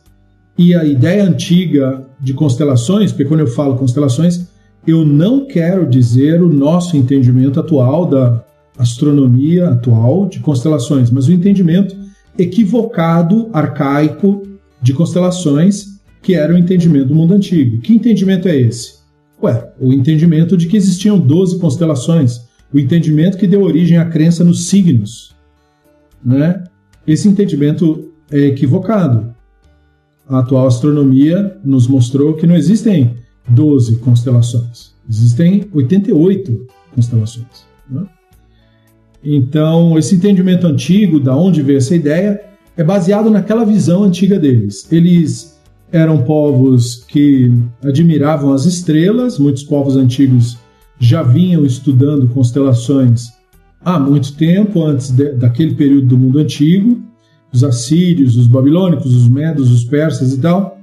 e 0.57 0.73
a 0.73 0.83
ideia 0.83 1.23
antiga 1.23 2.05
de 2.19 2.33
constelações, 2.33 3.11
porque 3.11 3.25
quando 3.25 3.41
eu 3.41 3.47
falo 3.47 3.77
constelações, 3.77 4.48
eu 4.85 5.05
não 5.05 5.45
quero 5.45 5.87
dizer 5.87 6.41
o 6.41 6.51
nosso 6.51 6.95
entendimento 6.95 7.59
atual 7.59 8.05
da 8.05 8.43
astronomia 8.77 9.69
atual 9.69 10.27
de 10.27 10.39
constelações, 10.39 11.11
mas 11.11 11.27
o 11.27 11.33
entendimento 11.33 11.95
equivocado, 12.37 13.49
arcaico 13.51 14.43
de 14.81 14.93
constelações, 14.93 15.99
que 16.21 16.33
era 16.33 16.53
o 16.53 16.57
entendimento 16.57 17.09
do 17.09 17.15
mundo 17.15 17.33
antigo. 17.33 17.81
Que 17.81 17.93
entendimento 17.93 18.47
é 18.47 18.55
esse? 18.55 18.99
Ué, 19.41 19.71
o 19.79 19.91
entendimento 19.91 20.55
de 20.55 20.67
que 20.67 20.77
existiam 20.77 21.19
12 21.19 21.59
constelações, 21.59 22.41
o 22.73 22.79
entendimento 22.79 23.37
que 23.37 23.47
deu 23.47 23.61
origem 23.61 23.97
à 23.97 24.05
crença 24.05 24.43
nos 24.43 24.67
signos. 24.67 25.35
Né? 26.23 26.63
Esse 27.05 27.27
entendimento 27.27 28.11
é 28.31 28.39
equivocado. 28.39 29.33
A 30.27 30.39
atual 30.39 30.67
astronomia 30.67 31.57
nos 31.63 31.87
mostrou 31.87 32.35
que 32.35 32.45
não 32.45 32.55
existem 32.55 33.15
12 33.49 33.97
constelações. 33.97 34.93
Existem 35.09 35.67
88 35.73 36.67
constelações. 36.93 37.67
Né? 37.89 38.05
Então, 39.23 39.97
esse 39.97 40.15
entendimento 40.15 40.67
antigo, 40.67 41.19
da 41.19 41.35
onde 41.35 41.61
veio 41.61 41.77
essa 41.77 41.95
ideia, 41.95 42.41
é 42.77 42.83
baseado 42.83 43.29
naquela 43.29 43.65
visão 43.65 44.03
antiga 44.03 44.39
deles. 44.39 44.89
Eles 44.91 45.59
eram 45.91 46.23
povos 46.23 47.03
que 47.07 47.51
admiravam 47.83 48.53
as 48.53 48.65
estrelas, 48.65 49.39
muitos 49.39 49.63
povos 49.63 49.95
antigos 49.95 50.57
já 50.99 51.23
vinham 51.23 51.65
estudando 51.65 52.27
constelações 52.27 53.29
há 53.81 53.99
muito 53.99 54.33
tempo, 54.33 54.83
antes 54.83 55.11
de, 55.11 55.33
daquele 55.33 55.75
período 55.75 56.07
do 56.07 56.17
mundo 56.17 56.39
antigo, 56.39 57.01
os 57.51 57.63
assírios, 57.63 58.35
os 58.35 58.47
babilônicos, 58.47 59.15
os 59.15 59.27
medos, 59.27 59.71
os 59.71 59.83
persas 59.83 60.33
e 60.33 60.39
tal. 60.39 60.78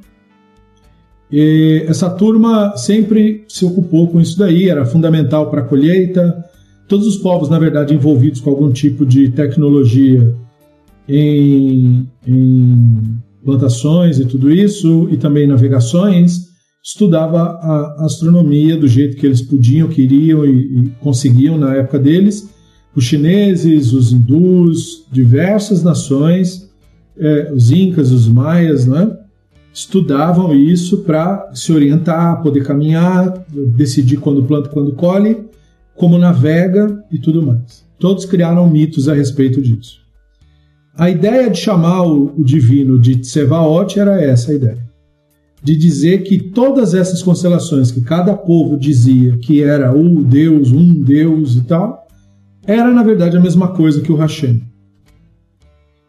E 1.30 1.84
essa 1.86 2.08
turma 2.08 2.76
sempre 2.76 3.44
se 3.48 3.64
ocupou 3.64 4.08
com 4.08 4.20
isso 4.20 4.38
daí, 4.38 4.68
era 4.68 4.84
fundamental 4.84 5.50
para 5.50 5.62
a 5.62 5.64
colheita. 5.64 6.44
Todos 6.88 7.06
os 7.06 7.16
povos, 7.16 7.48
na 7.48 7.58
verdade, 7.58 7.94
envolvidos 7.94 8.40
com 8.40 8.50
algum 8.50 8.70
tipo 8.70 9.04
de 9.04 9.30
tecnologia 9.30 10.34
em, 11.08 12.06
em 12.26 13.18
plantações 13.44 14.18
e 14.18 14.24
tudo 14.24 14.50
isso, 14.50 15.08
e 15.10 15.16
também 15.16 15.46
navegações, 15.46 16.46
estudava 16.82 17.40
a 17.40 18.04
astronomia 18.04 18.76
do 18.76 18.86
jeito 18.86 19.16
que 19.16 19.26
eles 19.26 19.42
podiam, 19.42 19.88
queriam 19.88 20.44
e, 20.44 20.50
e 20.50 20.88
conseguiam 21.00 21.58
na 21.58 21.74
época 21.74 21.98
deles. 21.98 22.48
Os 22.94 23.04
chineses, 23.04 23.92
os 23.92 24.12
hindus, 24.12 25.04
diversas 25.12 25.82
nações, 25.82 26.70
é, 27.18 27.52
os 27.52 27.72
incas, 27.72 28.12
os 28.12 28.28
maias, 28.28 28.86
né, 28.86 29.10
estudavam 29.76 30.54
isso 30.54 31.02
para 31.02 31.50
se 31.52 31.70
orientar, 31.70 32.40
poder 32.42 32.64
caminhar, 32.64 33.44
decidir 33.76 34.16
quando 34.16 34.42
planta, 34.42 34.70
quando 34.70 34.94
colhe, 34.94 35.44
como 35.94 36.16
navega 36.16 37.04
e 37.12 37.18
tudo 37.18 37.44
mais. 37.44 37.84
Todos 37.98 38.24
criaram 38.24 38.70
mitos 38.70 39.06
a 39.06 39.12
respeito 39.12 39.60
disso. 39.60 39.98
A 40.96 41.10
ideia 41.10 41.50
de 41.50 41.58
chamar 41.58 42.04
o, 42.04 42.42
divino 42.42 42.98
de 42.98 43.16
Tsevaot 43.16 44.00
era 44.00 44.18
essa 44.18 44.50
a 44.50 44.54
ideia 44.54 44.86
de 45.62 45.76
dizer 45.76 46.22
que 46.22 46.38
todas 46.38 46.94
essas 46.94 47.22
constelações 47.22 47.90
que 47.90 48.00
cada 48.00 48.34
povo 48.34 48.78
dizia 48.78 49.36
que 49.36 49.62
era 49.62 49.92
o 49.92 50.22
Deus, 50.22 50.70
um 50.70 51.02
Deus 51.02 51.56
e 51.56 51.64
tal, 51.64 52.06
era 52.64 52.90
na 52.92 53.02
verdade 53.02 53.36
a 53.36 53.40
mesma 53.40 53.68
coisa 53.68 54.00
que 54.00 54.12
o 54.12 54.16
Hashem. 54.16 54.62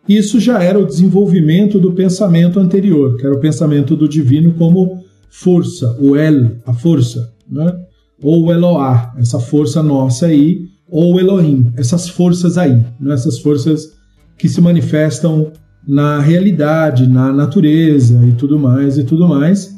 Isso 0.08 0.40
já 0.40 0.62
era 0.64 0.80
o 0.80 0.86
desenvolvimento 0.86 1.80
do 1.80 1.92
pensamento 1.92 2.60
anterior, 2.60 3.18
que 3.18 3.26
era 3.26 3.36
o 3.36 3.40
pensamento 3.40 3.96
do 3.96 4.08
divino 4.08 4.54
como 4.54 5.04
força, 5.30 5.98
o 6.00 6.16
El, 6.16 6.58
a 6.66 6.74
força, 6.74 7.34
né? 7.50 7.78
ou 8.22 8.46
o 8.46 8.52
Eloá, 8.52 9.14
essa 9.18 9.40
força 9.40 9.84
nossa 9.84 10.28
aí, 10.28 10.70
ou 10.90 11.16
o 11.16 11.20
Elohim, 11.20 11.72
essas 11.76 12.08
forças 12.08 12.58
aí, 12.58 12.86
né? 13.00 13.14
essas 13.14 13.40
forças 13.40 13.94
que 14.38 14.48
se 14.48 14.62
manifestam 14.62 15.52
na 15.88 16.20
realidade, 16.20 17.08
na 17.08 17.32
natureza 17.32 18.26
e 18.26 18.32
tudo 18.34 18.58
mais 18.58 18.98
e 18.98 19.04
tudo 19.04 19.28
mais. 19.28 19.76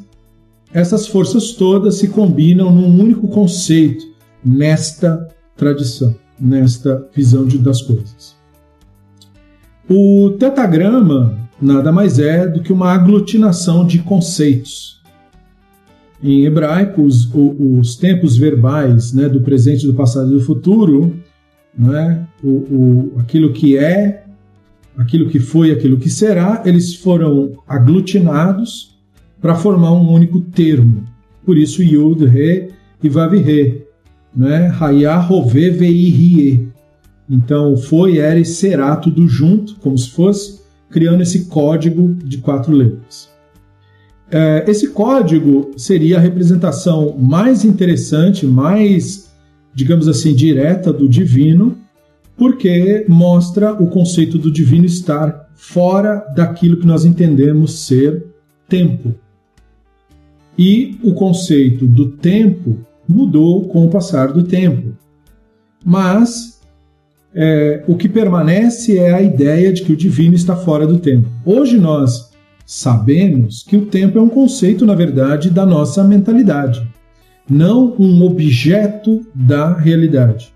Essas 0.72 1.06
forças 1.06 1.52
todas 1.52 1.96
se 1.96 2.08
combinam 2.08 2.72
num 2.72 3.00
único 3.00 3.26
conceito 3.28 4.04
nesta 4.44 5.28
tradição, 5.56 6.14
nesta 6.40 7.08
visão 7.14 7.44
de, 7.44 7.58
das 7.58 7.82
coisas. 7.82 8.39
O 9.92 10.30
tetagrama 10.38 11.36
nada 11.60 11.90
mais 11.90 12.20
é 12.20 12.46
do 12.46 12.62
que 12.62 12.72
uma 12.72 12.92
aglutinação 12.92 13.84
de 13.84 13.98
conceitos. 13.98 15.00
Em 16.22 16.44
hebraico, 16.44 17.02
os, 17.02 17.28
os 17.34 17.96
tempos 17.96 18.36
verbais 18.36 19.12
né, 19.12 19.28
do 19.28 19.40
presente, 19.40 19.88
do 19.88 19.94
passado 19.94 20.30
e 20.30 20.34
do 20.34 20.44
futuro, 20.44 21.16
né, 21.76 22.24
o, 22.40 22.48
o, 22.48 23.12
aquilo 23.18 23.52
que 23.52 23.76
é 23.76 24.26
aquilo 24.96 25.28
que 25.28 25.40
foi, 25.40 25.72
aquilo 25.72 25.98
que 25.98 26.08
será, 26.08 26.62
eles 26.64 26.94
foram 26.94 27.54
aglutinados 27.66 28.96
para 29.40 29.56
formar 29.56 29.90
um 29.90 30.08
único 30.12 30.40
termo. 30.40 31.02
Por 31.44 31.58
isso 31.58 31.82
Yud, 31.82 32.26
Re 32.26 32.68
e 33.02 33.08
Vav, 33.08 33.34
Re. 33.34 33.86
Né? 34.36 34.72
Hayah, 34.78 35.18
Rove, 35.18 35.70
Vei, 35.70 36.10
Rie. 36.10 36.69
Então, 37.30 37.76
foi, 37.76 38.18
era 38.18 38.40
e 38.40 38.44
será 38.44 38.96
tudo 38.96 39.28
junto, 39.28 39.76
como 39.76 39.96
se 39.96 40.10
fosse, 40.10 40.60
criando 40.90 41.22
esse 41.22 41.44
código 41.44 42.12
de 42.14 42.38
quatro 42.38 42.74
letras. 42.74 43.30
É, 44.28 44.64
esse 44.66 44.88
código 44.88 45.70
seria 45.76 46.16
a 46.16 46.20
representação 46.20 47.16
mais 47.16 47.64
interessante, 47.64 48.44
mais, 48.44 49.30
digamos 49.72 50.08
assim, 50.08 50.34
direta 50.34 50.92
do 50.92 51.08
divino, 51.08 51.78
porque 52.36 53.04
mostra 53.08 53.72
o 53.72 53.86
conceito 53.86 54.36
do 54.36 54.50
divino 54.50 54.84
estar 54.84 55.48
fora 55.54 56.24
daquilo 56.34 56.78
que 56.78 56.86
nós 56.86 57.04
entendemos 57.04 57.86
ser 57.86 58.24
tempo. 58.68 59.14
E 60.58 60.98
o 61.02 61.14
conceito 61.14 61.86
do 61.86 62.10
tempo 62.10 62.78
mudou 63.08 63.68
com 63.68 63.86
o 63.86 63.90
passar 63.90 64.32
do 64.32 64.42
tempo. 64.42 64.96
Mas 65.84 66.49
é, 67.34 67.84
o 67.86 67.96
que 67.96 68.08
permanece 68.08 68.98
é 68.98 69.12
a 69.12 69.22
ideia 69.22 69.72
de 69.72 69.82
que 69.82 69.92
o 69.92 69.96
divino 69.96 70.34
está 70.34 70.56
fora 70.56 70.86
do 70.86 70.98
tempo. 70.98 71.28
Hoje 71.44 71.78
nós 71.78 72.30
sabemos 72.66 73.64
que 73.68 73.76
o 73.76 73.86
tempo 73.86 74.18
é 74.18 74.22
um 74.22 74.28
conceito, 74.28 74.86
na 74.86 74.94
verdade, 74.94 75.50
da 75.50 75.66
nossa 75.66 76.04
mentalidade, 76.04 76.86
não 77.48 77.94
um 77.98 78.22
objeto 78.22 79.26
da 79.34 79.72
realidade 79.74 80.52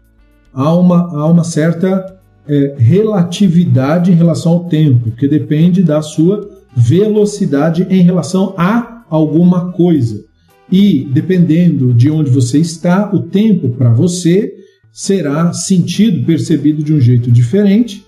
há 0.54 0.72
uma, 0.74 1.00
há 1.10 1.26
uma 1.26 1.42
certa 1.42 2.16
é, 2.46 2.74
relatividade 2.78 4.12
em 4.12 4.14
relação 4.14 4.52
ao 4.52 4.64
tempo, 4.66 5.10
que 5.10 5.26
depende 5.26 5.82
da 5.82 6.00
sua 6.00 6.48
velocidade 6.74 7.86
em 7.90 8.02
relação 8.02 8.54
a 8.56 9.02
alguma 9.10 9.72
coisa. 9.72 10.24
E 10.70 11.06
dependendo 11.12 11.92
de 11.92 12.10
onde 12.10 12.30
você 12.30 12.58
está, 12.58 13.12
o 13.12 13.22
tempo 13.22 13.70
para 13.70 13.90
você 13.90 14.54
será 14.94 15.52
sentido, 15.52 16.24
percebido 16.24 16.80
de 16.80 16.94
um 16.94 17.00
jeito 17.00 17.28
diferente, 17.28 18.06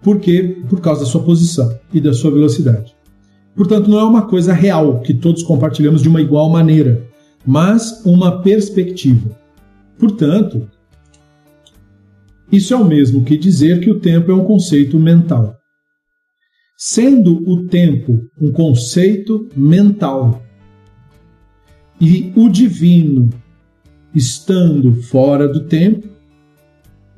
porque 0.00 0.62
por 0.68 0.80
causa 0.80 1.00
da 1.00 1.10
sua 1.10 1.24
posição 1.24 1.76
e 1.92 2.00
da 2.00 2.12
sua 2.12 2.30
velocidade. 2.30 2.94
Portanto, 3.56 3.90
não 3.90 3.98
é 3.98 4.04
uma 4.04 4.22
coisa 4.28 4.52
real 4.52 5.00
que 5.00 5.12
todos 5.12 5.42
compartilhamos 5.42 6.00
de 6.00 6.08
uma 6.08 6.20
igual 6.20 6.48
maneira, 6.48 7.04
mas 7.44 8.04
uma 8.06 8.40
perspectiva. 8.40 9.36
Portanto, 9.98 10.70
isso 12.52 12.72
é 12.72 12.76
o 12.76 12.84
mesmo 12.84 13.24
que 13.24 13.36
dizer 13.36 13.80
que 13.80 13.90
o 13.90 13.98
tempo 13.98 14.30
é 14.30 14.34
um 14.34 14.44
conceito 14.44 14.96
mental. 14.96 15.56
Sendo 16.76 17.42
o 17.50 17.66
tempo 17.66 18.30
um 18.40 18.52
conceito 18.52 19.48
mental 19.56 20.40
e 22.00 22.32
o 22.36 22.48
divino 22.48 23.28
estando 24.14 25.02
fora 25.02 25.48
do 25.48 25.64
tempo, 25.64 26.17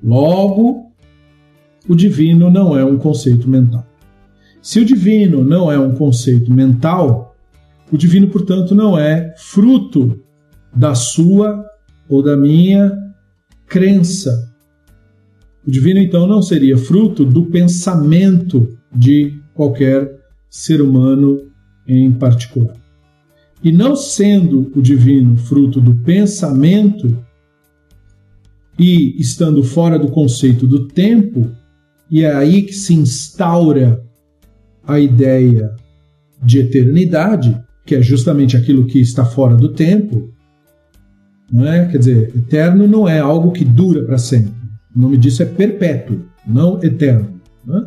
logo 0.03 0.91
o 1.89 1.95
divino 1.95 2.51
não 2.51 2.77
é 2.77 2.85
um 2.85 2.99
conceito 2.99 3.49
mental. 3.49 3.87
Se 4.63 4.81
o 4.81 4.85
divino 4.85 5.43
não 5.43 5.73
é 5.73 5.79
um 5.79 5.95
conceito 5.95 6.53
mental, 6.53 7.35
o 7.91 7.97
divino, 7.97 8.29
portanto, 8.29 8.75
não 8.75 8.99
é 8.99 9.35
fruto 9.37 10.21
da 10.75 10.95
sua 10.95 11.65
ou 12.09 12.23
da 12.23 12.37
minha 12.37 12.93
crença 13.67 14.51
o 15.67 15.71
divino, 15.71 16.01
então, 16.01 16.27
não 16.27 16.41
seria 16.41 16.77
fruto 16.77 17.25
do 17.25 17.47
pensamento 17.47 18.77
de 18.95 19.39
qualquer 19.55 20.11
ser 20.49 20.81
humano 20.81 21.49
em 21.87 22.11
particular. 22.13 22.75
E 23.63 23.71
não 23.71 23.95
sendo 23.95 24.73
o 24.75 24.81
divino 24.81 25.37
fruto 25.37 25.81
do 25.81 25.95
pensamento 25.97 27.17
e 28.81 29.21
estando 29.21 29.63
fora 29.63 29.99
do 29.99 30.09
conceito 30.09 30.67
do 30.67 30.89
tempo, 30.89 31.51
e 32.11 32.23
é 32.23 32.35
aí 32.35 32.63
que 32.63 32.73
se 32.73 32.95
instaura 32.95 34.03
a 34.87 34.99
ideia 34.99 35.77
de 36.43 36.61
eternidade, 36.61 37.61
que 37.85 37.95
é 37.95 38.01
justamente 38.01 38.57
aquilo 38.57 38.87
que 38.87 38.99
está 38.99 39.23
fora 39.23 39.55
do 39.55 39.69
tempo, 39.69 40.33
não 41.53 41.67
é? 41.67 41.89
Quer 41.89 41.99
dizer, 41.99 42.33
eterno 42.35 42.89
não 42.89 43.07
é 43.07 43.19
algo 43.19 43.53
que 43.53 43.67
dura 43.67 44.03
para 44.03 44.17
sempre. 44.17 44.55
O 44.97 45.01
nome 45.01 45.19
disso 45.19 45.43
é 45.43 45.47
perpétuo, 45.47 46.23
não 46.47 46.83
eterno. 46.83 47.39
Né? 47.67 47.87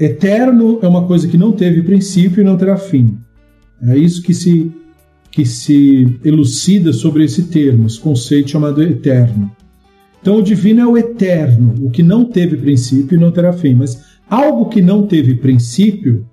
Eterno 0.00 0.78
é 0.80 0.88
uma 0.88 1.06
coisa 1.06 1.28
que 1.28 1.36
não 1.36 1.52
teve 1.52 1.82
princípio 1.82 2.40
e 2.40 2.44
não 2.44 2.56
terá 2.56 2.78
fim. 2.78 3.18
É 3.82 3.98
isso 3.98 4.22
que 4.22 4.32
se, 4.32 4.72
que 5.30 5.44
se 5.44 6.18
elucida 6.24 6.94
sobre 6.94 7.24
esse 7.24 7.44
termo, 7.48 7.86
esse 7.86 8.00
conceito 8.00 8.48
chamado 8.48 8.82
eterno. 8.82 9.52
Então, 10.20 10.36
o 10.36 10.42
divino 10.42 10.80
é 10.80 10.86
o 10.86 10.96
eterno, 10.96 11.74
o 11.80 11.90
que 11.90 12.02
não 12.02 12.24
teve 12.24 12.56
princípio 12.56 13.16
e 13.16 13.20
não 13.20 13.30
terá 13.30 13.52
fim. 13.52 13.74
Mas 13.74 14.04
algo 14.28 14.68
que 14.68 14.82
não 14.82 15.06
teve 15.06 15.34
princípio, 15.34 16.26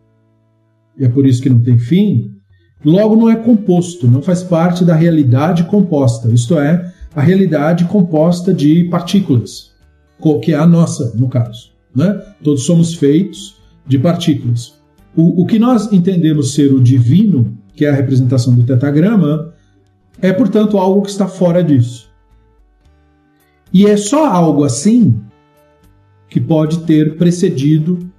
e 0.98 1.06
é 1.06 1.10
por 1.10 1.26
isso 1.26 1.42
que 1.42 1.50
não 1.50 1.62
tem 1.62 1.78
fim, 1.78 2.32
logo 2.84 3.16
não 3.16 3.30
é 3.30 3.36
composto, 3.36 4.08
não 4.08 4.22
faz 4.22 4.44
parte 4.44 4.84
da 4.84 4.96
realidade 4.96 5.64
composta, 5.66 6.30
isto 6.32 6.58
é, 6.58 6.92
a 7.16 7.22
realidade 7.22 7.86
composta 7.86 8.54
de 8.54 8.86
partículas 8.86 9.76
que 10.42 10.54
é 10.54 10.56
a 10.56 10.66
nossa, 10.66 11.14
no 11.16 11.28
caso. 11.28 11.72
Né? 11.96 12.20
Todos 12.44 12.66
somos 12.66 12.94
feitos 12.96 13.56
de 13.88 13.98
partículas. 14.00 14.74
O, 15.16 15.44
o 15.44 15.46
que 15.46 15.60
nós 15.60 15.92
entendemos 15.92 16.54
ser 16.54 16.74
o 16.74 16.82
divino, 16.82 17.58
que 17.74 17.86
é 17.86 17.90
a 17.90 17.96
representação 17.96 18.54
do 18.54 18.64
tetagrama, 18.64 19.54
é, 20.22 20.32
portanto, 20.34 20.78
algo 20.78 21.02
que 21.02 21.10
está 21.10 21.28
fora 21.28 21.64
disso. 21.64 22.05
E 23.76 23.88
é 23.88 23.98
só 23.98 24.26
algo 24.26 24.64
assim 24.64 25.20
que 26.30 26.40
pode 26.40 26.86
ter 26.86 27.18
precedido 27.18 28.10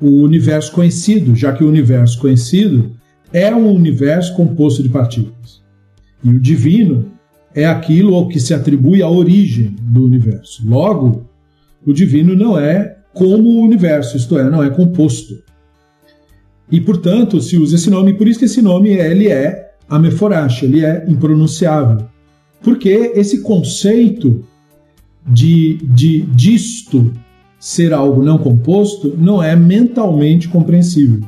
o 0.00 0.22
universo 0.22 0.72
conhecido, 0.72 1.36
já 1.36 1.52
que 1.52 1.62
o 1.62 1.68
universo 1.68 2.18
conhecido 2.18 2.90
é 3.32 3.54
um 3.54 3.72
universo 3.72 4.34
composto 4.34 4.82
de 4.82 4.88
partículas. 4.88 5.62
E 6.24 6.30
o 6.30 6.40
divino 6.40 7.12
é 7.54 7.64
aquilo 7.64 8.16
ao 8.16 8.26
que 8.26 8.40
se 8.40 8.52
atribui 8.52 9.02
a 9.02 9.08
origem 9.08 9.76
do 9.80 10.04
universo. 10.04 10.68
Logo, 10.68 11.30
o 11.86 11.92
divino 11.92 12.34
não 12.34 12.58
é 12.58 12.96
como 13.14 13.48
o 13.48 13.62
universo, 13.62 14.16
isto 14.16 14.36
é, 14.36 14.50
não 14.50 14.64
é 14.64 14.70
composto. 14.70 15.44
E, 16.72 16.80
portanto, 16.80 17.40
se 17.40 17.56
usa 17.56 17.76
esse 17.76 17.88
nome, 17.88 18.14
por 18.14 18.26
isso 18.26 18.40
que 18.40 18.46
esse 18.46 18.60
nome 18.60 18.88
ele 18.88 19.28
é 19.28 19.74
Ameforash, 19.88 20.64
ele 20.64 20.84
é 20.84 21.04
impronunciável. 21.06 22.04
Porque 22.60 23.12
esse 23.14 23.42
conceito 23.42 24.44
de, 25.26 25.78
de 25.82 26.22
disto 26.22 27.12
ser 27.58 27.92
algo 27.92 28.22
não 28.22 28.38
composto 28.38 29.16
não 29.18 29.42
é 29.42 29.56
mentalmente 29.56 30.48
compreensível. 30.48 31.20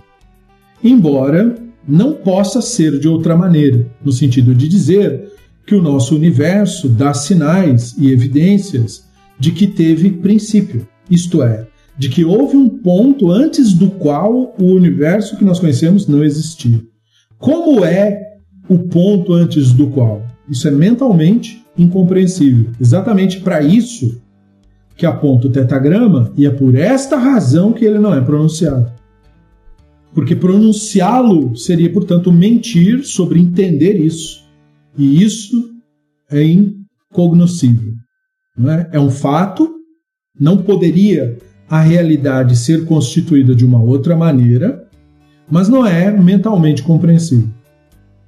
Embora 0.83 1.57
não 1.87 2.13
possa 2.13 2.61
ser 2.61 2.99
de 2.99 3.09
outra 3.09 3.37
maneira, 3.37 3.87
no 4.05 4.13
sentido 4.13 4.55
de 4.55 4.69
dizer 4.69 5.33
que 5.67 5.75
o 5.75 5.83
nosso 5.83 6.15
universo 6.15 6.89
dá 6.89 7.13
sinais 7.13 7.97
e 7.99 8.11
evidências 8.11 9.05
de 9.39 9.53
que 9.53 9.67
teve 9.67 10.11
princípio, 10.11 10.87
isto 11.11 11.43
é, 11.43 11.67
de 11.97 12.09
que 12.09 12.25
houve 12.25 12.57
um 12.57 12.69
ponto 12.69 13.31
antes 13.31 13.73
do 13.73 13.91
qual 13.91 14.55
o 14.59 14.65
universo 14.65 15.37
que 15.37 15.45
nós 15.45 15.59
conhecemos 15.59 16.07
não 16.07 16.23
existia. 16.23 16.81
Como 17.39 17.85
é 17.85 18.21
o 18.69 18.79
ponto 18.79 19.33
antes 19.33 19.73
do 19.73 19.89
qual? 19.89 20.23
Isso 20.49 20.69
é 20.69 20.71
mentalmente 20.71 21.63
incompreensível. 21.79 22.71
Exatamente 22.81 23.41
para 23.41 23.63
isso 23.63 24.21
que 24.97 25.07
aponta 25.07 25.47
o 25.47 25.51
tetagrama 25.51 26.33
e 26.37 26.45
é 26.45 26.51
por 26.51 26.75
esta 26.75 27.17
razão 27.17 27.73
que 27.73 27.85
ele 27.85 27.99
não 27.99 28.13
é 28.13 28.21
pronunciado. 28.21 28.93
Porque 30.13 30.35
pronunciá-lo 30.35 31.55
seria, 31.57 31.93
portanto, 31.93 32.33
mentir 32.33 33.05
sobre 33.05 33.39
entender 33.39 33.95
isso. 34.01 34.45
E 34.97 35.23
isso 35.23 35.71
é 36.31 36.43
incognoscível. 36.43 37.93
Não 38.57 38.73
é? 38.73 38.91
é 38.93 38.99
um 38.99 39.11
fato, 39.11 39.71
não 40.39 40.59
poderia 40.59 41.39
a 41.71 41.81
realidade 41.81 42.57
ser 42.57 42.85
constituída 42.85 43.55
de 43.55 43.65
uma 43.65 43.81
outra 43.81 44.17
maneira, 44.17 44.89
mas 45.49 45.69
não 45.69 45.87
é 45.87 46.11
mentalmente 46.11 46.83
compreensível. 46.83 47.49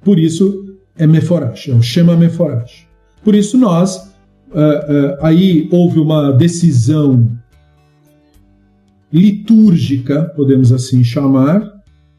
Por 0.01 0.17
isso 0.17 0.77
é 0.95 1.05
Meforash, 1.05 1.67
é 1.67 1.73
o 1.73 1.81
Shema 1.81 2.15
Meforash. 2.15 2.90
Por 3.23 3.35
isso 3.35 3.57
nós, 3.57 3.97
uh, 4.51 4.57
uh, 4.57 5.17
aí 5.21 5.67
houve 5.71 5.99
uma 5.99 6.31
decisão 6.31 7.27
litúrgica, 9.11 10.23
podemos 10.35 10.71
assim 10.71 11.03
chamar, 11.03 11.69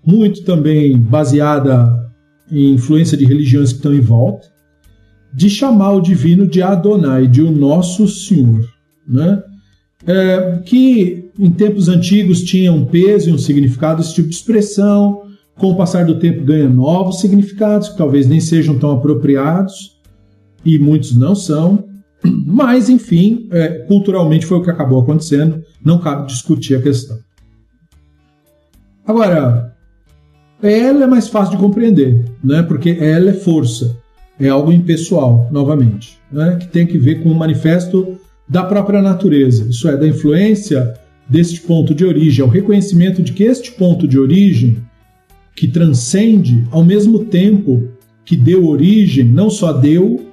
muito 0.04 0.44
também 0.44 0.98
baseada 0.98 1.88
em 2.50 2.74
influência 2.74 3.16
de 3.16 3.24
religiões 3.24 3.70
que 3.70 3.78
estão 3.78 3.94
em 3.94 4.00
volta, 4.00 4.46
de 5.34 5.48
chamar 5.48 5.92
o 5.92 6.00
divino 6.02 6.46
de 6.46 6.60
Adonai, 6.60 7.26
de 7.26 7.40
o 7.40 7.50
nosso 7.50 8.06
Senhor, 8.06 8.68
né? 9.08 9.42
É, 10.04 10.58
que 10.66 11.30
em 11.38 11.50
tempos 11.50 11.88
antigos 11.88 12.42
tinha 12.42 12.72
um 12.72 12.84
peso 12.84 13.30
e 13.30 13.32
um 13.32 13.38
significado, 13.38 14.02
esse 14.02 14.14
tipo 14.14 14.28
de 14.28 14.34
expressão, 14.34 15.22
com 15.56 15.70
o 15.70 15.76
passar 15.76 16.04
do 16.04 16.18
tempo 16.18 16.44
ganha 16.44 16.68
novos 16.68 17.20
significados, 17.20 17.88
que 17.88 17.96
talvez 17.96 18.26
nem 18.26 18.40
sejam 18.40 18.78
tão 18.78 18.90
apropriados, 18.90 19.91
e 20.64 20.78
muitos 20.78 21.16
não 21.16 21.34
são, 21.34 21.84
mas 22.24 22.88
enfim, 22.88 23.48
é, 23.50 23.68
culturalmente 23.86 24.46
foi 24.46 24.58
o 24.58 24.62
que 24.62 24.70
acabou 24.70 25.00
acontecendo, 25.00 25.62
não 25.84 25.98
cabe 25.98 26.26
discutir 26.26 26.76
a 26.76 26.82
questão. 26.82 27.18
Agora, 29.06 29.74
ela 30.62 31.04
é 31.04 31.06
mais 31.06 31.28
fácil 31.28 31.56
de 31.56 31.60
compreender, 31.60 32.24
né? 32.42 32.62
porque 32.62 32.96
ela 33.00 33.30
é 33.30 33.34
força, 33.34 33.96
é 34.38 34.48
algo 34.48 34.72
impessoal, 34.72 35.48
novamente, 35.50 36.18
né? 36.30 36.56
que 36.60 36.68
tem 36.68 36.86
que 36.86 36.98
ver 36.98 37.22
com 37.22 37.30
o 37.30 37.34
manifesto 37.34 38.16
da 38.48 38.62
própria 38.62 39.02
natureza, 39.02 39.68
isso 39.68 39.88
é, 39.88 39.96
da 39.96 40.06
influência 40.06 40.94
deste 41.28 41.60
ponto 41.62 41.94
de 41.94 42.04
origem, 42.04 42.44
é 42.44 42.46
o 42.46 42.50
reconhecimento 42.50 43.22
de 43.22 43.32
que 43.32 43.42
este 43.42 43.72
ponto 43.72 44.06
de 44.06 44.18
origem, 44.18 44.76
que 45.56 45.66
transcende 45.66 46.64
ao 46.70 46.84
mesmo 46.84 47.24
tempo 47.24 47.88
que 48.24 48.36
deu 48.36 48.66
origem, 48.66 49.24
não 49.24 49.50
só 49.50 49.72
deu, 49.72 50.31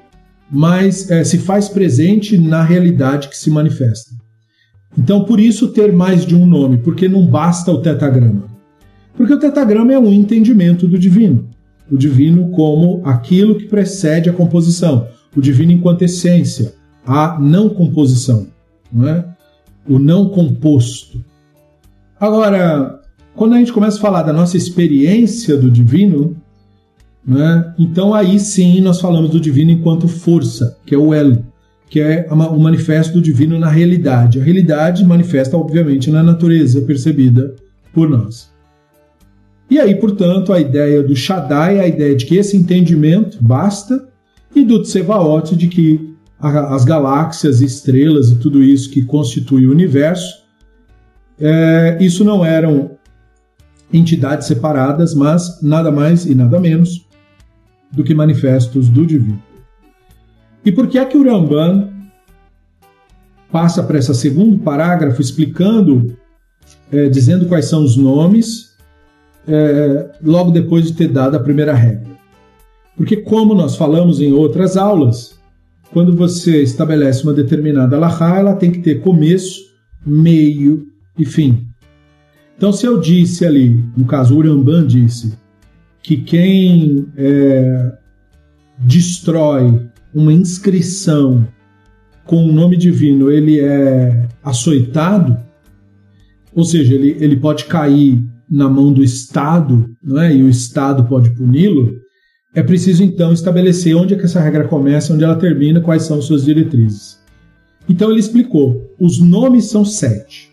mas 0.51 1.09
é, 1.09 1.23
se 1.23 1.38
faz 1.38 1.69
presente 1.69 2.38
na 2.38 2.63
realidade 2.63 3.27
que 3.27 3.38
se 3.38 3.49
manifesta. 3.49 4.12
Então, 4.97 5.23
por 5.23 5.39
isso 5.39 5.69
ter 5.69 5.93
mais 5.93 6.25
de 6.25 6.35
um 6.35 6.45
nome, 6.45 6.77
porque 6.77 7.07
não 7.07 7.25
basta 7.25 7.71
o 7.71 7.81
tetagrama. 7.81 8.45
Porque 9.15 9.33
o 9.33 9.39
tetagrama 9.39 9.93
é 9.93 9.99
um 9.99 10.12
entendimento 10.12 10.88
do 10.88 10.97
divino. 10.97 11.47
O 11.91 11.97
divino 11.97 12.49
como 12.51 13.01
aquilo 13.05 13.55
que 13.55 13.67
precede 13.67 14.29
a 14.29 14.33
composição. 14.33 15.07
O 15.35 15.41
divino 15.41 15.71
enquanto 15.71 16.03
essência, 16.03 16.73
a 17.05 17.38
não 17.39 17.69
composição, 17.69 18.47
não 18.91 19.07
é? 19.07 19.25
o 19.88 19.97
não 19.97 20.29
composto. 20.29 21.23
Agora, 22.19 23.01
quando 23.35 23.55
a 23.55 23.57
gente 23.57 23.73
começa 23.73 23.97
a 23.97 24.01
falar 24.01 24.23
da 24.23 24.31
nossa 24.31 24.55
experiência 24.55 25.57
do 25.57 25.71
divino, 25.71 26.35
né, 27.25 27.73
então 27.77 28.13
aí 28.13 28.39
sim 28.39 28.82
nós 28.82 28.99
falamos 28.99 29.29
do 29.29 29.39
divino 29.39 29.71
enquanto 29.71 30.08
força, 30.08 30.77
que 30.86 30.95
é 30.95 30.97
o 30.97 31.13
elo, 31.13 31.45
que 31.89 31.99
é 31.99 32.27
o 32.29 32.60
manifesto 32.60 33.13
do 33.13 33.21
divino 33.21 33.60
na 33.60 33.69
realidade. 33.69 34.39
A 34.39 34.43
realidade 34.43 35.03
manifesta, 35.03 35.58
obviamente, 35.58 36.10
na 36.12 36.21
natureza 36.21 36.82
percebida 36.82 37.55
por 37.93 38.08
nós. 38.10 38.49
E 39.69 39.79
aí, 39.79 39.95
portanto, 39.95 40.51
a 40.51 40.60
ideia 40.60 41.03
do 41.03 41.15
Shaddai 41.15 41.77
é 41.77 41.82
a 41.82 41.88
ideia 41.88 42.15
de 42.15 42.25
que 42.25 42.36
esse 42.36 42.55
entendimento 42.58 43.38
basta, 43.41 44.08
e 44.55 44.63
do 44.63 44.82
Tsevaot 44.82 45.55
de 45.55 45.67
que 45.67 46.15
as 46.39 46.86
galáxias, 46.86 47.62
estrelas 47.62 48.29
e 48.29 48.36
tudo 48.38 48.63
isso 48.63 48.89
que 48.89 49.03
constitui 49.03 49.65
o 49.67 49.71
universo, 49.71 50.43
é, 51.39 51.97
isso 51.99 52.23
não 52.23 52.45
eram 52.45 52.91
entidades 53.91 54.47
separadas, 54.47 55.13
mas 55.13 55.62
nada 55.62 55.91
mais 55.91 56.25
e 56.25 56.34
nada 56.34 56.60
menos 56.60 57.05
do 57.91 58.04
que 58.04 58.13
manifestos 58.13 58.89
do 58.89 59.06
divino. 59.06 59.41
E 60.63 60.71
por 60.71 60.88
que 60.88 60.97
é 60.97 61.06
que 61.06 61.17
o 61.17 61.23
Ramban 61.23 61.89
passa 63.52 63.82
para 63.82 63.97
esse 63.97 64.13
segundo 64.13 64.60
parágrafo 64.60 65.21
explicando, 65.21 66.15
é, 66.91 67.10
dizendo 67.10 67.47
quais 67.47 67.65
são 67.65 67.84
os 67.84 67.97
nomes, 67.97 68.75
é, 69.47 70.12
logo 70.21 70.52
depois 70.52 70.86
de 70.86 70.93
ter 70.93 71.08
dado 71.08 71.36
a 71.36 71.39
primeira 71.39 71.73
regra? 71.73 72.10
Porque, 72.95 73.17
como 73.17 73.56
nós 73.56 73.78
falamos 73.78 74.19
em 74.19 74.34
outras 74.34 74.75
aulas, 74.75 75.39
quando 75.91 76.15
você 76.15 76.62
estabelece 76.62 77.23
uma 77.23 77.34
determinada 77.34 77.95
alahá, 77.95 78.38
ela 78.38 78.56
tem 78.56 78.71
que 78.71 78.80
ter 78.80 79.02
começo, 79.02 79.62
meio 80.06 80.86
e 81.17 81.25
fim. 81.25 81.65
Então, 82.58 82.73
se 82.73 82.86
eu 82.86 82.99
disse 82.99 83.45
ali, 83.45 83.84
no 83.95 84.06
caso, 84.06 84.36
o 84.36 84.38
Uramban 84.38 84.86
disse, 84.86 85.38
que 86.01 86.17
quem 86.17 87.07
é, 87.17 87.91
destrói 88.79 89.88
uma 90.13 90.33
inscrição 90.33 91.47
com 92.25 92.45
o 92.45 92.51
nome 92.51 92.77
divino, 92.77 93.31
ele 93.31 93.59
é 93.59 94.27
açoitado, 94.43 95.38
ou 96.53 96.63
seja, 96.63 96.93
ele, 96.93 97.17
ele 97.19 97.38
pode 97.38 97.65
cair 97.65 98.23
na 98.49 98.69
mão 98.69 98.91
do 98.91 99.03
Estado, 99.03 99.89
não 100.03 100.21
é? 100.21 100.35
e 100.35 100.43
o 100.43 100.49
Estado 100.49 101.05
pode 101.05 101.29
puni-lo, 101.31 101.99
é 102.53 102.63
preciso 102.63 103.03
então 103.03 103.31
estabelecer 103.31 103.95
onde 103.95 104.13
é 104.13 104.17
que 104.17 104.25
essa 104.25 104.39
regra 104.39 104.67
começa, 104.67 105.13
onde 105.13 105.23
ela 105.23 105.35
termina, 105.35 105.81
quais 105.81 106.03
são 106.03 106.21
suas 106.21 106.45
diretrizes. 106.45 107.19
Então 107.88 108.09
ele 108.09 108.19
explicou: 108.19 108.95
os 108.99 109.19
nomes 109.19 109.65
são 109.65 109.85
sete. 109.85 110.51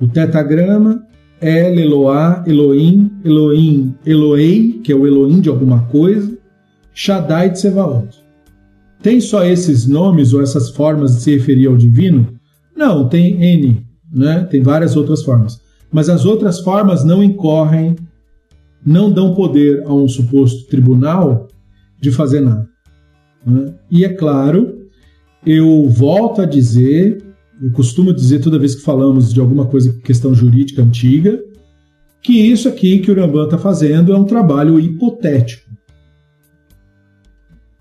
O 0.00 0.06
tetagrama, 0.06 1.06
El, 1.40 1.78
Eloá, 1.78 2.44
Elohim, 2.46 3.10
Elohim, 3.24 3.94
Eloei, 4.04 4.80
que 4.82 4.92
é 4.92 4.94
o 4.96 5.06
Elohim 5.06 5.40
de 5.40 5.48
alguma 5.48 5.82
coisa, 5.86 6.36
Shaddai 6.94 7.50
de 7.50 7.60
Sevaot. 7.60 8.08
Tem 9.02 9.20
só 9.20 9.44
esses 9.44 9.86
nomes 9.86 10.32
ou 10.32 10.42
essas 10.42 10.70
formas 10.70 11.16
de 11.16 11.22
se 11.22 11.36
referir 11.36 11.66
ao 11.66 11.76
divino? 11.76 12.26
Não, 12.74 13.08
tem 13.08 13.42
N, 13.42 13.86
né? 14.12 14.46
tem 14.50 14.62
várias 14.62 14.96
outras 14.96 15.22
formas. 15.22 15.60
Mas 15.92 16.08
as 16.08 16.24
outras 16.24 16.60
formas 16.60 17.04
não 17.04 17.22
incorrem 17.22 17.96
não 18.84 19.10
dão 19.10 19.34
poder 19.34 19.82
a 19.84 19.92
um 19.92 20.08
suposto 20.08 20.68
tribunal 20.68 21.48
de 22.00 22.10
fazer 22.10 22.40
nada. 22.40 22.68
Né? 23.44 23.74
E 23.90 24.04
é 24.04 24.08
claro, 24.08 24.86
eu 25.44 25.88
volto 25.88 26.40
a 26.40 26.46
dizer, 26.46 27.22
eu 27.60 27.70
costumo 27.70 28.12
dizer 28.12 28.40
toda 28.40 28.58
vez 28.58 28.74
que 28.74 28.82
falamos 28.82 29.32
de 29.32 29.40
alguma 29.40 29.66
coisa, 29.66 29.92
questão 30.04 30.34
jurídica 30.34 30.82
antiga, 30.82 31.42
que 32.20 32.32
isso 32.32 32.68
aqui 32.68 32.98
que 32.98 33.10
o 33.10 33.14
Rambam 33.14 33.44
está 33.44 33.56
fazendo 33.56 34.12
é 34.12 34.18
um 34.18 34.24
trabalho 34.24 34.78
hipotético. 34.78 35.66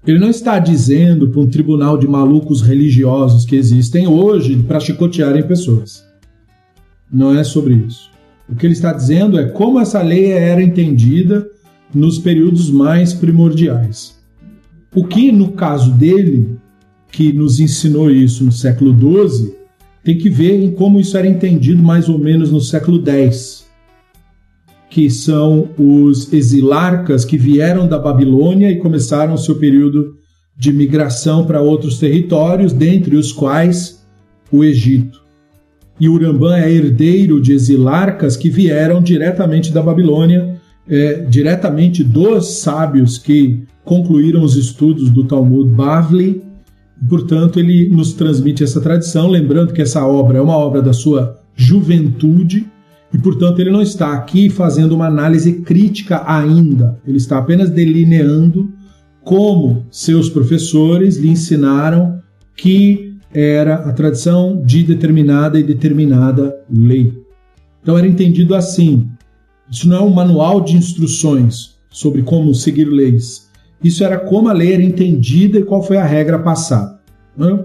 Ele 0.05 0.19
não 0.19 0.29
está 0.29 0.59
dizendo 0.59 1.29
para 1.29 1.41
um 1.41 1.47
tribunal 1.47 1.97
de 1.97 2.07
malucos 2.07 2.61
religiosos 2.61 3.43
que 3.43 3.55
existem 3.55 4.07
hoje 4.07 4.61
para 4.63 4.79
chicotearem 4.79 5.47
pessoas. 5.47 6.05
Não 7.11 7.35
é 7.35 7.43
sobre 7.43 7.73
isso. 7.73 8.11
O 8.47 8.55
que 8.55 8.67
ele 8.67 8.73
está 8.73 8.93
dizendo 8.93 9.39
é 9.39 9.49
como 9.49 9.79
essa 9.79 10.01
lei 10.03 10.27
era 10.27 10.61
entendida 10.61 11.49
nos 11.93 12.19
períodos 12.19 12.69
mais 12.69 13.13
primordiais. 13.13 14.15
O 14.93 15.03
que, 15.03 15.31
no 15.31 15.53
caso 15.53 15.91
dele, 15.91 16.55
que 17.11 17.33
nos 17.33 17.59
ensinou 17.59 18.11
isso 18.11 18.43
no 18.43 18.51
século 18.51 18.93
XII, 18.93 19.55
tem 20.05 20.17
que 20.19 20.29
ver 20.29 20.63
em 20.63 20.69
como 20.69 20.99
isso 20.99 21.17
era 21.17 21.27
entendido 21.27 21.81
mais 21.81 22.07
ou 22.07 22.19
menos 22.19 22.51
no 22.51 22.61
século 22.61 23.03
X, 23.03 23.65
que 24.87 25.09
são 25.09 25.69
os 25.79 26.31
exilarcas 26.31 27.25
que 27.25 27.37
vieram 27.37 27.87
da 27.87 27.97
Babilônia 27.97 28.69
e 28.69 28.77
começaram 28.77 29.33
o 29.33 29.37
seu 29.37 29.55
período 29.55 30.13
de 30.55 30.71
migração 30.71 31.43
para 31.43 31.59
outros 31.59 31.97
territórios, 31.97 32.71
dentre 32.71 33.15
os 33.15 33.33
quais 33.33 34.05
o 34.51 34.63
Egito. 34.63 35.25
E 35.99 36.07
Urambã 36.07 36.55
é 36.55 36.71
herdeiro 36.71 37.41
de 37.41 37.53
exilarcas 37.53 38.37
que 38.37 38.49
vieram 38.49 39.01
diretamente 39.01 39.71
da 39.73 39.81
Babilônia, 39.81 40.61
é, 40.87 41.21
diretamente 41.21 42.03
dos 42.03 42.59
sábios 42.59 43.17
que 43.17 43.63
concluíram 43.83 44.43
os 44.43 44.55
estudos 44.55 45.09
do 45.09 45.23
Talmud 45.23 45.71
Bavli. 45.71 46.43
Portanto, 47.07 47.59
ele 47.59 47.89
nos 47.89 48.13
transmite 48.13 48.63
essa 48.63 48.79
tradição, 48.79 49.27
lembrando 49.29 49.73
que 49.73 49.81
essa 49.81 50.05
obra 50.05 50.37
é 50.37 50.41
uma 50.41 50.57
obra 50.57 50.81
da 50.81 50.93
sua 50.93 51.39
juventude 51.55 52.65
e, 53.13 53.17
portanto, 53.17 53.59
ele 53.59 53.71
não 53.71 53.81
está 53.81 54.13
aqui 54.13 54.49
fazendo 54.49 54.93
uma 54.93 55.07
análise 55.07 55.61
crítica 55.61 56.23
ainda. 56.25 56.99
Ele 57.07 57.17
está 57.17 57.37
apenas 57.37 57.69
delineando 57.69 58.73
como 59.23 59.85
seus 59.89 60.29
professores 60.29 61.17
lhe 61.17 61.29
ensinaram 61.29 62.21
que 62.55 63.15
era 63.33 63.75
a 63.75 63.91
tradição 63.91 64.63
de 64.65 64.83
determinada 64.83 65.59
e 65.59 65.63
determinada 65.63 66.55
lei. 66.69 67.13
Então 67.81 67.97
era 67.97 68.07
entendido 68.07 68.55
assim. 68.55 69.09
Isso 69.69 69.89
não 69.89 69.97
é 69.97 70.01
um 70.01 70.13
manual 70.13 70.61
de 70.61 70.75
instruções 70.75 71.75
sobre 71.89 72.21
como 72.21 72.53
seguir 72.53 72.85
leis. 72.85 73.44
Isso 73.83 74.03
era 74.03 74.17
como 74.17 74.49
a 74.49 74.53
lei 74.53 74.73
era 74.73 74.83
entendida 74.83 75.59
e 75.59 75.63
qual 75.63 75.83
foi 75.83 75.97
a 75.97 76.05
regra 76.05 76.39
passada. 76.39 76.99
Né? 77.37 77.59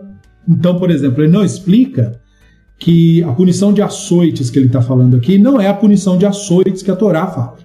Então, 0.48 0.78
por 0.78 0.90
exemplo, 0.90 1.22
ele 1.22 1.32
não 1.32 1.44
explica 1.44 2.20
que 2.78 3.22
a 3.24 3.32
punição 3.32 3.72
de 3.72 3.82
açoites 3.82 4.50
que 4.50 4.58
ele 4.58 4.66
está 4.66 4.80
falando 4.80 5.16
aqui 5.16 5.38
não 5.38 5.60
é 5.60 5.68
a 5.68 5.74
punição 5.74 6.16
de 6.16 6.24
açoites 6.24 6.82
que 6.82 6.90
a 6.90 6.96
Torá 6.96 7.26
fala. 7.26 7.56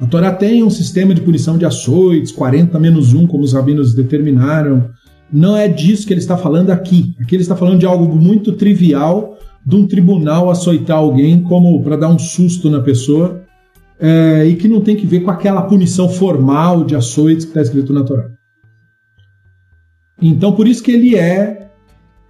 A 0.00 0.06
Torá 0.06 0.30
tem 0.30 0.62
um 0.62 0.70
sistema 0.70 1.14
de 1.14 1.20
punição 1.20 1.58
de 1.58 1.64
açoites, 1.64 2.30
40 2.30 2.78
menos 2.78 3.14
1, 3.14 3.26
como 3.26 3.42
os 3.42 3.52
rabinos 3.52 3.94
determinaram. 3.94 4.90
Não 5.32 5.56
é 5.56 5.66
disso 5.66 6.06
que 6.06 6.12
ele 6.12 6.20
está 6.20 6.36
falando 6.36 6.70
aqui. 6.70 7.16
Aqui 7.20 7.34
ele 7.34 7.42
está 7.42 7.56
falando 7.56 7.80
de 7.80 7.86
algo 7.86 8.14
muito 8.14 8.52
trivial, 8.52 9.38
de 9.64 9.74
um 9.74 9.86
tribunal 9.86 10.50
açoitar 10.50 10.98
alguém 10.98 11.42
como 11.42 11.82
para 11.82 11.96
dar 11.96 12.08
um 12.08 12.18
susto 12.18 12.70
na 12.70 12.80
pessoa, 12.80 13.42
é, 13.98 14.44
e 14.44 14.56
que 14.56 14.68
não 14.68 14.80
tem 14.80 14.96
que 14.96 15.06
ver 15.06 15.20
com 15.20 15.30
aquela 15.30 15.62
punição 15.62 16.08
formal 16.08 16.84
de 16.84 16.94
açoites 16.94 17.44
que 17.44 17.50
está 17.50 17.62
escrito 17.62 17.92
na 17.92 18.04
Torá. 18.04 18.28
Então, 20.20 20.52
por 20.52 20.66
isso 20.66 20.82
que 20.82 20.92
ele 20.92 21.16
é, 21.16 21.68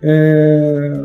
é 0.02 1.05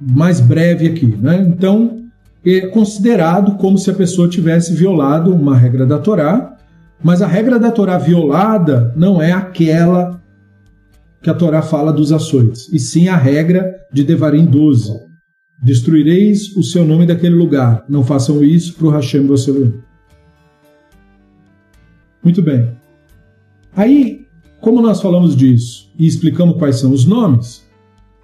mais 0.00 0.40
breve 0.40 0.86
aqui. 0.86 1.06
Né? 1.06 1.46
Então, 1.48 2.04
é 2.44 2.66
considerado 2.68 3.56
como 3.56 3.78
se 3.78 3.90
a 3.90 3.94
pessoa 3.94 4.28
tivesse 4.28 4.72
violado 4.72 5.34
uma 5.34 5.56
regra 5.56 5.84
da 5.84 5.98
Torá, 5.98 6.56
mas 7.02 7.22
a 7.22 7.26
regra 7.26 7.58
da 7.58 7.70
Torá 7.70 7.98
violada 7.98 8.92
não 8.96 9.20
é 9.20 9.32
aquela 9.32 10.20
que 11.22 11.30
a 11.30 11.34
Torá 11.34 11.62
fala 11.62 11.92
dos 11.92 12.12
açoites, 12.12 12.72
e 12.72 12.78
sim 12.78 13.08
a 13.08 13.16
regra 13.16 13.74
de 13.92 14.04
Devarim 14.04 14.46
12. 14.46 14.92
Destruireis 15.60 16.56
o 16.56 16.62
seu 16.62 16.84
nome 16.84 17.06
daquele 17.06 17.34
lugar, 17.34 17.84
não 17.88 18.04
façam 18.04 18.42
isso 18.44 18.74
para 18.74 18.86
o 18.86 18.90
Hashem 18.90 19.26
você. 19.26 19.52
Muito 22.22 22.42
bem. 22.42 22.76
Aí, 23.74 24.26
como 24.60 24.82
nós 24.82 25.00
falamos 25.00 25.36
disso 25.36 25.90
e 25.98 26.06
explicamos 26.06 26.56
quais 26.56 26.76
são 26.76 26.90
os 26.90 27.04
nomes, 27.04 27.66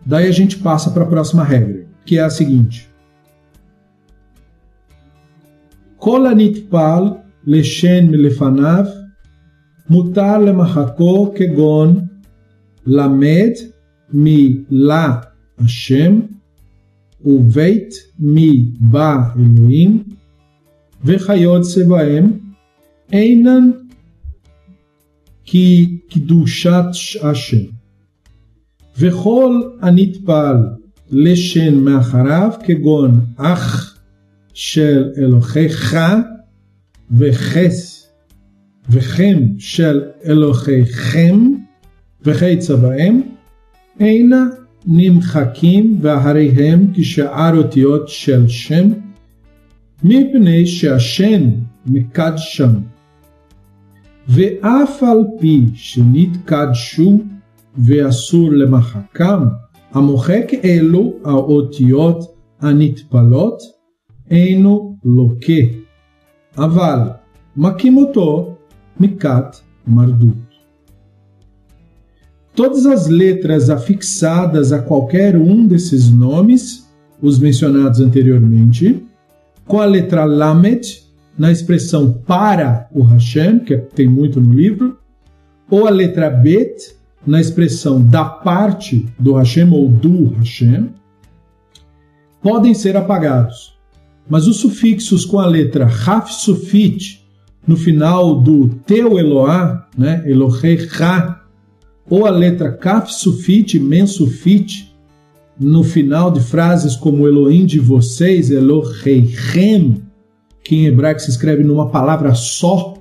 daí 0.04 0.26
a 0.26 0.32
gente 0.32 0.58
passa 0.58 0.90
para 0.90 1.04
a 1.04 1.08
próxima 1.08 1.44
regra, 1.44 1.86
que 2.04 2.18
é 2.18 2.22
a 2.22 2.30
seguinte: 2.30 2.88
Kolanitpal 5.98 7.24
leshen 7.46 8.10
lefanav 8.10 8.88
mutar 9.88 10.40
lemachako 10.40 11.32
kegon 11.32 12.10
lamed 12.86 13.72
mi 14.12 14.66
la 14.70 15.32
Hashem 15.58 16.28
uveit 17.24 17.94
mi 18.18 18.74
ba 18.80 19.34
Elohim 19.36 20.04
vechayot 21.02 21.64
sebaem 21.64 22.40
einan 23.12 23.83
כי 25.44 25.98
קדושת 26.10 26.84
השם. 27.22 27.64
וכל 28.98 29.62
הנטפל 29.80 30.56
לשן 31.10 31.74
מאחריו 31.74 32.50
כגון 32.64 33.20
אח 33.36 33.98
של 34.54 35.10
אלוהיך 35.18 35.96
וחס 37.10 38.08
וכם 38.90 39.38
של 39.58 40.02
אלוהיכם 40.26 41.38
וכיצא 42.22 42.76
בהם 42.76 43.20
אינה 44.00 44.44
נמחקים 44.86 45.98
ואחריהם 46.02 46.92
כשאר 46.94 47.56
אותיות 47.56 48.08
של 48.08 48.48
שם 48.48 48.92
מפני 50.04 50.66
שהשם 50.66 51.42
מקדשם 51.86 52.70
ואף 54.27 55.03
על 55.03 55.23
פי 55.39 55.65
שנתקדשו 55.73 57.19
ואסור 57.77 58.51
למחקם 58.51 59.43
המוחק 59.93 60.51
אלו 60.63 61.13
האותיות 61.25 62.35
הנטפלות 62.61 63.61
אינו 64.31 64.95
לוקה, 65.03 65.63
אבל 66.57 66.99
מקים 67.57 67.97
אותו 67.97 68.55
mikat 68.99 69.61
mardut. 69.87 70.37
Todas 72.55 72.85
as 72.85 73.07
letras 73.07 73.69
afixadas 73.69 74.73
a 74.73 74.79
qualquer 74.81 75.37
um 75.37 75.65
desses 75.65 76.09
nomes, 76.09 76.89
os 77.21 77.39
mencionados 77.39 78.01
anteriormente, 78.01 79.05
com 79.65 79.79
a 79.79 79.85
letra 79.85 80.25
Lamet, 80.25 81.02
na 81.38 81.50
expressão 81.50 82.12
para 82.12 82.88
o 82.92 83.02
Hashem, 83.02 83.60
que 83.60 83.76
tem 83.76 84.08
muito 84.08 84.40
no 84.40 84.52
livro, 84.52 84.98
ou 85.70 85.86
a 85.86 85.90
letra 85.90 86.30
Bet, 86.30 86.94
na 87.26 87.40
expressão 87.40 88.04
da 88.04 88.24
parte 88.24 89.06
do 89.18 89.34
Hashem 89.34 89.70
ou 89.72 89.88
do 89.88 90.28
Hashem, 90.34 90.90
podem 92.42 92.74
ser 92.74 92.96
apagados. 92.96 93.74
Mas 94.28 94.46
os 94.46 94.58
sufixos 94.58 95.24
com 95.24 95.38
a 95.38 95.46
letra 95.46 95.86
Raf 95.86 96.32
Sufit 96.32 97.24
no 97.66 97.76
final 97.76 98.40
do 98.40 98.68
teu 98.86 99.18
Eloá, 99.18 99.88
né, 99.96 100.22
Elohei 100.26 100.76
Ra, 100.86 101.42
ou 102.08 102.26
a 102.26 102.30
letra 102.30 102.70
Kaf 102.72 103.12
Sufit, 103.12 103.78
Men 103.78 104.06
Sufit, 104.06 104.94
no 105.58 105.82
final 105.82 106.30
de 106.30 106.40
frases 106.40 106.96
como 106.96 107.26
Elohim 107.26 107.64
de 107.64 107.78
vocês, 107.78 108.50
Elohei-Rem, 108.50 110.02
que 110.64 110.76
em 110.76 110.86
hebraico 110.86 111.20
se 111.20 111.30
escreve 111.30 111.62
numa 111.62 111.90
palavra 111.90 112.34
só, 112.34 112.94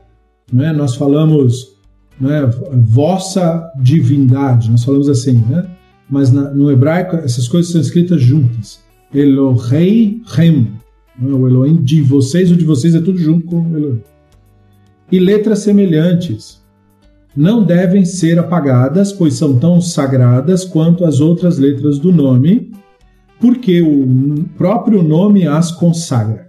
né, 0.52 0.74
nós 0.74 0.96
falamos 0.96 1.78
né, 2.20 2.42
vossa 2.86 3.72
divindade, 3.82 4.70
nós 4.70 4.84
falamos 4.84 5.10
assim, 5.10 5.38
né, 5.50 5.66
mas 6.10 6.32
na, 6.32 6.52
no 6.52 6.70
hebraico 6.70 7.16
essas 7.16 7.48
coisas 7.48 7.72
são 7.72 7.82
escritas 7.82 8.22
juntas. 8.22 8.84
Elohei-Rem, 9.14 10.72
o 11.22 11.48
Elohim 11.48 11.82
de 11.82 12.02
vocês, 12.02 12.52
o 12.52 12.56
de 12.56 12.66
vocês 12.66 12.94
é 12.96 13.02
tudo 13.02 13.18
junto 13.18 13.46
com 13.46 13.62
o 13.62 13.78
Elohim. 13.78 14.02
E 15.12 15.20
letras 15.20 15.60
semelhantes 15.60 16.62
não 17.36 17.64
devem 17.64 18.06
ser 18.06 18.38
apagadas, 18.38 19.12
pois 19.12 19.36
são 19.36 19.58
tão 19.58 19.80
sagradas 19.82 20.66
quanto 20.66 21.06
as 21.06 21.20
outras 21.20 21.58
letras 21.58 21.98
do 21.98 22.12
nome, 22.12 22.72
porque 23.40 23.82
o 23.82 24.46
próprio 24.58 25.02
nome 25.04 25.48
as 25.48 25.72
consagra. 25.72 26.43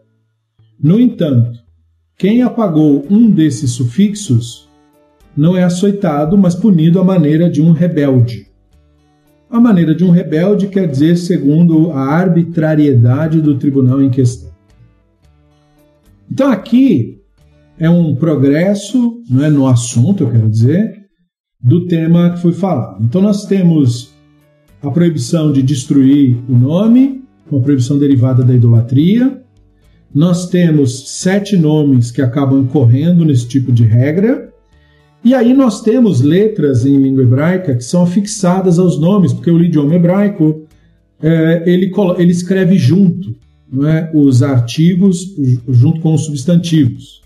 No 0.85 1.01
entanto, 1.01 1.61
quem 2.19 2.43
apagou 2.43 3.07
um 3.09 3.31
desses 3.31 3.71
sufixos 3.71 4.69
não 5.35 5.57
é 5.57 5.65
açoitado, 5.65 6.37
mas 6.37 6.55
punido 6.55 7.01
à 7.01 7.05
maneira 7.05 7.49
de 7.49 7.63
um 7.63 7.73
rebelde. 7.73 8.49
A 9.49 9.59
maneira 9.59 9.95
de 9.95 10.05
um 10.05 10.11
rebelde 10.11 10.69
quer 10.69 10.87
dizer 10.87 11.17
segundo 11.17 11.91
a 11.91 12.01
arbitrariedade 12.01 13.41
do 13.41 13.57
tribunal 13.57 14.03
em 14.03 14.11
questão. 14.11 14.51
Então 16.31 16.53
aqui 16.53 17.19
é 17.79 17.89
um 17.89 18.15
progresso 18.15 19.23
não 19.31 19.43
é, 19.43 19.49
no 19.49 19.67
assunto, 19.67 20.25
eu 20.25 20.31
quero 20.31 20.51
dizer, 20.51 21.07
do 21.59 21.87
tema 21.87 22.35
que 22.35 22.43
foi 22.43 22.53
falado. 22.53 23.03
Então 23.03 23.23
nós 23.23 23.47
temos 23.47 24.13
a 24.83 24.91
proibição 24.91 25.51
de 25.51 25.63
destruir 25.63 26.37
o 26.47 26.53
nome, 26.53 27.25
uma 27.51 27.63
proibição 27.63 27.99
derivada 27.99 28.45
da 28.45 28.53
idolatria. 28.53 29.44
Nós 30.15 30.49
temos 30.49 31.11
sete 31.11 31.57
nomes 31.57 32.11
que 32.13 32.23
acabam 32.23 32.61
incorrendo 32.61 33.25
nesse 33.25 33.49
tipo 33.49 33.73
de 33.73 33.85
regra. 33.85 34.49
E 35.25 35.35
aí 35.35 35.53
nós 35.53 35.81
temos 35.81 36.21
letras 36.21 36.87
em 36.87 36.97
língua 36.97 37.25
hebraica 37.25 37.75
que 37.75 37.83
são 37.83 38.03
afixadas 38.03 38.79
aos 38.79 39.01
nomes, 39.01 39.33
porque 39.33 39.51
o 39.51 39.63
idioma 39.63 39.95
hebraico 39.97 40.67
é, 41.21 41.65
ele, 41.67 41.91
ele 42.19 42.31
escreve 42.31 42.77
junto 42.79 43.35
é, 43.87 44.11
os 44.15 44.43
artigos 44.43 45.35
junto 45.69 46.01
com 46.01 46.15
os 46.15 46.27
substantivos. 46.27 47.23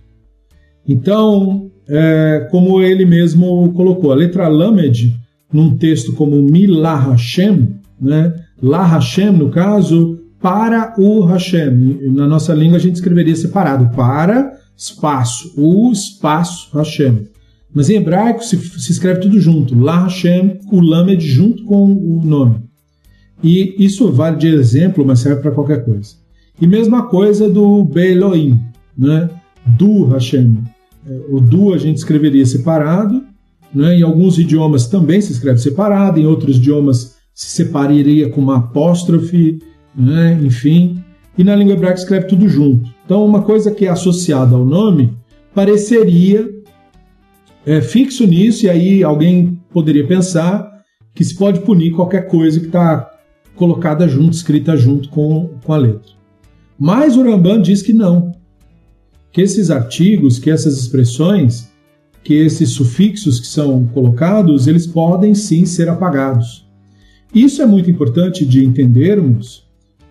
Então, 0.86 1.70
é, 1.86 2.49
como 2.51 2.80
ele 2.80 3.05
mesmo 3.05 3.70
colocou, 3.74 4.12
a 4.12 4.14
letra 4.14 4.49
Lamed, 4.49 5.14
num 5.53 5.76
texto 5.76 6.14
como 6.14 6.41
Milah 6.41 7.11
Hashem, 7.11 7.76
né, 8.01 8.34
Hashem, 8.62 9.32
no 9.32 9.51
caso, 9.51 10.17
para 10.41 10.95
o 10.99 11.24
Hashem. 11.24 12.11
Na 12.12 12.26
nossa 12.26 12.55
língua 12.55 12.76
a 12.76 12.80
gente 12.80 12.97
escreveria 12.97 13.36
separado, 13.36 13.95
para 13.95 14.53
espaço, 14.76 15.53
o 15.57 15.91
espaço 15.91 16.76
Hashem. 16.76 17.26
Mas 17.74 17.91
em 17.91 17.97
hebraico 17.97 18.45
se, 18.45 18.57
se 18.57 18.93
escreve 18.93 19.20
tudo 19.20 19.41
junto, 19.41 19.78
La 19.78 20.05
Hashem, 20.05 20.59
o 20.70 20.80
Lamed 20.80 21.26
junto 21.26 21.64
com 21.64 21.84
o 21.84 22.22
nome. 22.24 22.62
E 23.43 23.74
isso 23.78 24.11
vale 24.11 24.36
de 24.36 24.49
exemplo, 24.49 25.05
mas 25.05 25.20
serve 25.20 25.43
para 25.43 25.51
qualquer 25.53 25.84
coisa. 25.84 26.14
E 26.61 26.66
mesma 26.66 27.07
coisa 27.07 27.49
do 27.49 27.84
Beloim, 27.84 28.61
né? 28.97 29.30
do 29.64 30.07
Hashem. 30.07 30.59
É, 31.07 31.20
o 31.28 31.41
do 31.41 31.72
a 31.72 31.78
gente 31.78 31.99
escreveria 31.99 32.45
separado, 32.47 33.22
né? 33.72 33.97
em 33.97 34.03
alguns 34.03 34.39
idiomas 34.39 34.86
também 34.86 35.20
se 35.20 35.32
escreve 35.32 35.59
separado, 35.59 36.18
em 36.18 36.26
outros 36.26 36.57
idiomas 36.57 37.16
se 37.34 37.51
separaria 37.51 38.30
com 38.30 38.41
uma 38.41 38.59
apóstrofe, 38.59 39.61
né? 39.95 40.39
enfim. 40.43 41.03
E 41.36 41.45
na 41.45 41.55
língua 41.55 41.74
hebraica 41.74 41.99
escreve 41.99 42.26
tudo 42.26 42.49
junto. 42.49 42.91
Então, 43.05 43.24
uma 43.24 43.43
coisa 43.43 43.70
que 43.70 43.86
é 43.86 43.89
associada 43.89 44.55
ao 44.55 44.64
nome 44.64 45.16
pareceria 45.55 46.49
é, 47.64 47.80
fixo 47.80 48.26
nisso, 48.26 48.66
e 48.66 48.70
aí 48.70 49.03
alguém 49.03 49.61
poderia 49.70 50.07
pensar 50.07 50.82
que 51.14 51.22
se 51.22 51.36
pode 51.36 51.61
punir 51.61 51.93
qualquer 51.93 52.26
coisa 52.26 52.59
que 52.61 52.66
está 52.66 53.11
colocada 53.55 54.09
junto, 54.09 54.32
escrita 54.32 54.76
junto 54.76 55.09
com, 55.09 55.51
com 55.64 55.72
a 55.72 55.76
letra. 55.76 56.12
Mas 56.78 57.16
o 57.16 57.22
Ramban 57.22 57.61
diz 57.61 57.82
que 57.82 57.93
não. 57.93 58.32
Que 59.32 59.43
esses 59.43 59.70
artigos, 59.70 60.39
que 60.39 60.51
essas 60.51 60.78
expressões, 60.78 61.70
que 62.22 62.34
esses 62.34 62.70
sufixos 62.70 63.41
que 63.41 63.47
são 63.47 63.84
colocados, 63.86 64.66
eles 64.66 64.86
podem 64.86 65.34
sim 65.34 65.66
ser 65.66 65.89
apagados. 65.89 66.66
Isso 67.34 67.61
é 67.61 67.66
muito 67.66 67.91
importante 67.91 68.47
de 68.47 68.64
entendermos, 68.64 69.67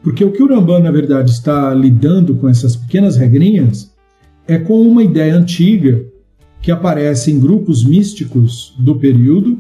porque 0.07 0.23
o 0.23 0.31
que 0.31 0.41
o 0.41 0.47
Ramban, 0.47 0.79
na 0.79 0.89
verdade, 0.89 1.31
está 1.31 1.73
lidando 1.73 2.35
com 2.35 2.47
essas 2.47 2.77
pequenas 2.77 3.17
regrinhas 3.17 3.93
é 4.47 4.57
com 4.57 4.81
uma 4.81 5.03
ideia 5.03 5.35
antiga 5.35 6.01
que 6.61 6.71
aparece 6.71 7.29
em 7.29 7.37
grupos 7.37 7.83
místicos 7.83 8.73
do 8.79 8.95
período, 8.95 9.59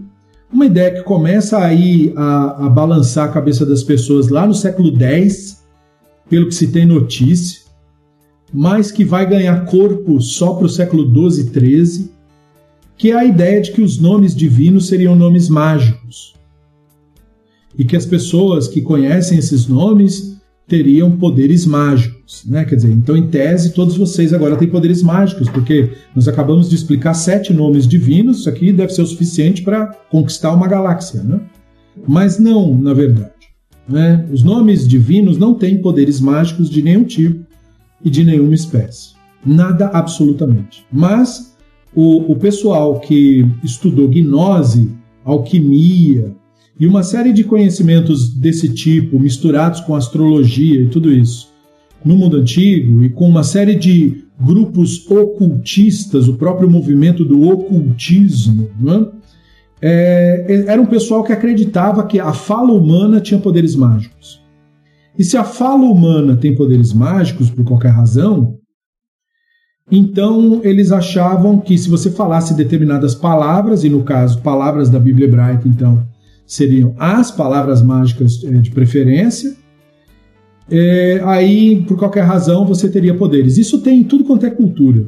uma 0.49 0.65
ideia 0.65 0.91
que 0.91 1.03
começa 1.03 1.57
aí 1.57 2.13
a, 2.15 2.65
a 2.65 2.69
balançar 2.69 3.27
a 3.27 3.31
cabeça 3.33 3.65
das 3.65 3.83
pessoas 3.83 4.29
lá 4.29 4.47
no 4.47 4.53
século 4.53 4.97
X, 4.97 5.65
pelo 6.29 6.47
que 6.47 6.55
se 6.55 6.69
tem 6.69 6.85
notícia, 6.85 7.63
mas 8.53 8.89
que 8.89 9.03
vai 9.03 9.29
ganhar 9.29 9.65
corpo 9.65 10.21
só 10.21 10.53
para 10.53 10.67
o 10.67 10.69
século 10.69 11.29
XII 11.29 11.43
e 11.43 11.83
XIII, 11.85 12.11
que 12.95 13.11
é 13.11 13.15
a 13.15 13.25
ideia 13.25 13.59
de 13.59 13.73
que 13.73 13.81
os 13.81 13.99
nomes 13.99 14.33
divinos 14.33 14.87
seriam 14.87 15.13
nomes 15.13 15.49
mágicos. 15.49 16.33
E 17.77 17.83
que 17.83 17.97
as 17.97 18.05
pessoas 18.05 18.69
que 18.69 18.81
conhecem 18.81 19.37
esses 19.37 19.67
nomes 19.67 20.36
teriam 20.67 21.17
poderes 21.17 21.65
mágicos, 21.65 22.43
né? 22.45 22.65
Quer 22.65 22.75
dizer, 22.75 22.91
então 22.91 23.15
em 23.15 23.27
tese 23.27 23.73
todos 23.73 23.95
vocês 23.95 24.33
agora 24.33 24.57
têm 24.57 24.67
poderes 24.67 25.01
mágicos, 25.01 25.47
porque 25.49 25.91
nós 26.13 26.27
acabamos 26.27 26.69
de 26.69 26.75
explicar 26.75 27.13
sete 27.13 27.53
nomes 27.53 27.87
divinos, 27.87 28.39
isso 28.39 28.49
aqui 28.49 28.73
deve 28.73 28.93
ser 28.93 29.01
o 29.01 29.07
suficiente 29.07 29.61
para 29.61 29.87
conquistar 30.09 30.53
uma 30.53 30.67
galáxia, 30.67 31.23
né? 31.23 31.39
Mas 32.07 32.37
não, 32.37 32.77
na 32.77 32.93
verdade. 32.93 33.31
Né? 33.87 34.27
Os 34.31 34.43
nomes 34.43 34.85
divinos 34.87 35.37
não 35.37 35.53
têm 35.53 35.81
poderes 35.81 36.19
mágicos 36.19 36.69
de 36.69 36.81
nenhum 36.81 37.05
tipo 37.05 37.45
e 38.03 38.09
de 38.09 38.23
nenhuma 38.23 38.53
espécie. 38.53 39.15
Nada 39.45 39.87
absolutamente. 39.87 40.85
Mas 40.91 41.55
o, 41.95 42.31
o 42.31 42.35
pessoal 42.35 42.99
que 42.99 43.45
estudou 43.63 44.09
gnose, 44.09 44.91
alquimia, 45.23 46.35
e 46.79 46.85
uma 46.85 47.03
série 47.03 47.33
de 47.33 47.43
conhecimentos 47.43 48.29
desse 48.33 48.69
tipo, 48.69 49.19
misturados 49.19 49.79
com 49.81 49.95
astrologia 49.95 50.81
e 50.81 50.87
tudo 50.87 51.11
isso, 51.11 51.49
no 52.05 52.15
mundo 52.15 52.37
antigo, 52.37 53.03
e 53.03 53.09
com 53.09 53.27
uma 53.27 53.43
série 53.43 53.75
de 53.75 54.23
grupos 54.39 55.09
ocultistas, 55.09 56.27
o 56.27 56.35
próprio 56.35 56.69
movimento 56.69 57.25
do 57.25 57.49
ocultismo, 57.49 58.69
é? 59.81 60.45
é, 60.47 60.65
era 60.67 60.81
um 60.81 60.85
pessoal 60.85 61.23
que 61.23 61.33
acreditava 61.33 62.05
que 62.05 62.19
a 62.19 62.33
fala 62.33 62.71
humana 62.71 63.19
tinha 63.19 63.39
poderes 63.39 63.75
mágicos. 63.75 64.41
E 65.17 65.23
se 65.23 65.35
a 65.35 65.43
fala 65.43 65.83
humana 65.85 66.37
tem 66.37 66.53
poderes 66.53 66.93
mágicos, 66.93 67.49
por 67.49 67.65
qualquer 67.65 67.89
razão, 67.89 68.59
então 69.91 70.61
eles 70.63 70.91
achavam 70.91 71.59
que 71.59 71.75
se 71.77 71.89
você 71.89 72.11
falasse 72.11 72.53
determinadas 72.53 73.15
palavras, 73.15 73.83
e 73.83 73.89
no 73.89 74.03
caso, 74.03 74.41
palavras 74.41 74.89
da 74.89 74.99
Bíblia 74.99 75.27
hebraica, 75.27 75.67
então, 75.67 76.05
seriam 76.47 76.95
as 76.97 77.29
palavras 77.29 77.81
mágicas 77.81 78.41
é, 78.43 78.51
de 78.53 78.71
preferência. 78.71 79.55
É, 80.71 81.21
aí, 81.25 81.83
por 81.87 81.97
qualquer 81.97 82.23
razão, 82.23 82.65
você 82.65 82.89
teria 82.89 83.13
poderes. 83.13 83.57
Isso 83.57 83.79
tem 83.81 83.99
em 83.99 84.03
tudo 84.03 84.23
quanto 84.23 84.45
é 84.45 84.49
cultura. 84.49 85.05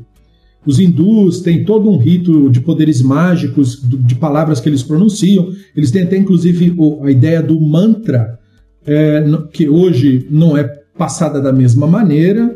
Os 0.65 0.79
hindus 0.79 1.39
têm 1.39 1.63
todo 1.63 1.89
um 1.89 1.97
rito 1.97 2.49
de 2.49 2.59
poderes 2.59 3.01
mágicos, 3.01 3.81
de 3.81 4.15
palavras 4.15 4.59
que 4.59 4.67
eles 4.67 4.83
pronunciam. 4.83 5.49
Eles 5.75 5.89
têm 5.89 6.03
até, 6.03 6.17
inclusive, 6.17 6.75
a 7.01 7.09
ideia 7.09 7.41
do 7.41 7.59
mantra, 7.59 8.37
é, 8.85 9.23
que 9.53 9.69
hoje 9.69 10.27
não 10.29 10.57
é 10.57 10.63
passada 10.97 11.41
da 11.41 11.53
mesma 11.53 11.87
maneira, 11.87 12.53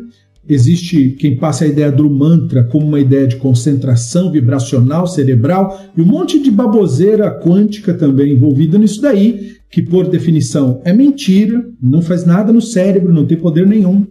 Existe 0.47 1.11
quem 1.11 1.37
passe 1.37 1.63
a 1.63 1.67
ideia 1.67 1.91
do 1.91 2.09
mantra 2.09 2.65
como 2.65 2.85
uma 2.85 2.99
ideia 2.99 3.25
de 3.25 3.37
concentração 3.37 4.29
vibracional 4.29 5.07
cerebral 5.07 5.79
e 5.95 6.01
um 6.01 6.05
monte 6.05 6.37
de 6.41 6.51
baboseira 6.51 7.31
quântica 7.31 7.93
também 7.93 8.33
envolvida 8.33 8.77
nisso 8.77 9.01
daí, 9.01 9.53
que 9.71 9.81
por 9.81 10.07
definição 10.07 10.81
é 10.83 10.91
mentira, 10.91 11.63
não 11.81 12.01
faz 12.01 12.25
nada 12.25 12.51
no 12.51 12.61
cérebro, 12.61 13.13
não 13.13 13.25
tem 13.25 13.37
poder 13.37 13.65
nenhum. 13.65 14.05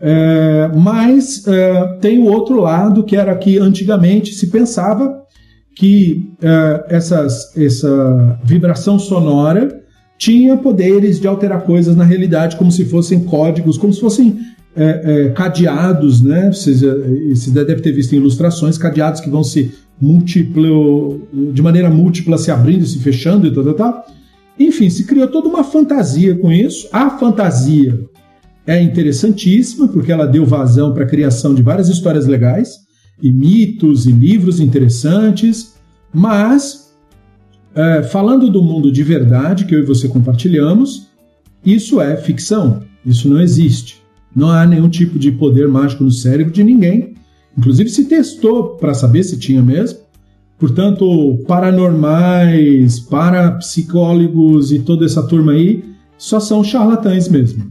É, 0.00 0.70
mas 0.74 1.46
é, 1.46 1.98
tem 2.00 2.22
o 2.22 2.26
outro 2.26 2.58
lado, 2.58 3.04
que 3.04 3.14
era 3.14 3.36
que 3.36 3.58
antigamente 3.58 4.32
se 4.34 4.46
pensava 4.46 5.20
que 5.76 6.32
é, 6.42 6.86
essas, 6.88 7.54
essa 7.54 8.40
vibração 8.42 8.98
sonora 8.98 9.78
tinha 10.16 10.56
poderes 10.56 11.20
de 11.20 11.28
alterar 11.28 11.64
coisas 11.64 11.94
na 11.94 12.04
realidade, 12.04 12.56
como 12.56 12.72
se 12.72 12.86
fossem 12.86 13.20
códigos, 13.20 13.76
como 13.76 13.92
se 13.92 14.00
fossem 14.00 14.38
é, 14.76 14.84
é, 15.04 15.28
cadeados, 15.30 16.20
né? 16.20 16.52
Você, 16.52 16.74
você 16.74 17.50
deve 17.50 17.82
ter 17.82 17.92
visto 17.92 18.12
em 18.12 18.16
ilustrações, 18.16 18.78
cadeados 18.78 19.20
que 19.20 19.30
vão 19.30 19.42
se 19.42 19.72
múltiplo, 20.00 21.28
de 21.52 21.60
maneira 21.60 21.90
múltipla 21.90 22.38
se 22.38 22.50
abrindo 22.50 22.82
e 22.82 22.86
se 22.86 22.98
fechando 23.00 23.46
e 23.46 23.54
tal, 23.54 23.64
tal, 23.64 23.74
tal. 23.74 24.06
Enfim, 24.58 24.88
se 24.90 25.04
criou 25.04 25.28
toda 25.28 25.48
uma 25.48 25.64
fantasia 25.64 26.34
com 26.36 26.52
isso. 26.52 26.88
A 26.92 27.10
fantasia 27.18 27.98
é 28.66 28.80
interessantíssima 28.80 29.88
porque 29.88 30.12
ela 30.12 30.26
deu 30.26 30.46
vazão 30.46 30.92
para 30.92 31.04
a 31.04 31.08
criação 31.08 31.54
de 31.54 31.62
várias 31.62 31.88
histórias 31.88 32.26
legais 32.26 32.76
e 33.22 33.30
mitos 33.30 34.06
e 34.06 34.12
livros 34.12 34.60
interessantes, 34.60 35.74
mas 36.12 36.94
é, 37.74 38.02
falando 38.02 38.50
do 38.50 38.62
mundo 38.62 38.90
de 38.90 39.02
verdade 39.02 39.64
que 39.64 39.74
eu 39.74 39.80
e 39.80 39.86
você 39.86 40.08
compartilhamos, 40.08 41.08
isso 41.64 42.00
é 42.00 42.16
ficção, 42.16 42.82
isso 43.04 43.28
não 43.28 43.40
existe. 43.40 43.99
Não 44.34 44.50
há 44.50 44.66
nenhum 44.66 44.88
tipo 44.88 45.18
de 45.18 45.32
poder 45.32 45.68
mágico 45.68 46.04
no 46.04 46.10
cérebro 46.10 46.52
de 46.52 46.62
ninguém. 46.62 47.14
Inclusive 47.56 47.90
se 47.90 48.04
testou 48.04 48.76
para 48.76 48.94
saber 48.94 49.22
se 49.24 49.38
tinha 49.38 49.62
mesmo. 49.62 49.98
Portanto, 50.58 51.42
paranormais, 51.46 53.00
parapsicólogos 53.00 54.70
e 54.72 54.78
toda 54.78 55.06
essa 55.06 55.22
turma 55.22 55.52
aí 55.52 55.82
só 56.18 56.38
são 56.38 56.62
charlatães 56.62 57.28
mesmo. 57.28 57.70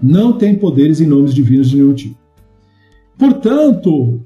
Não 0.00 0.32
tem 0.32 0.54
poderes 0.54 1.00
em 1.00 1.06
nomes 1.06 1.34
divinos 1.34 1.68
de 1.68 1.76
nenhum 1.76 1.92
tipo. 1.92 2.16
Portanto, 3.18 4.20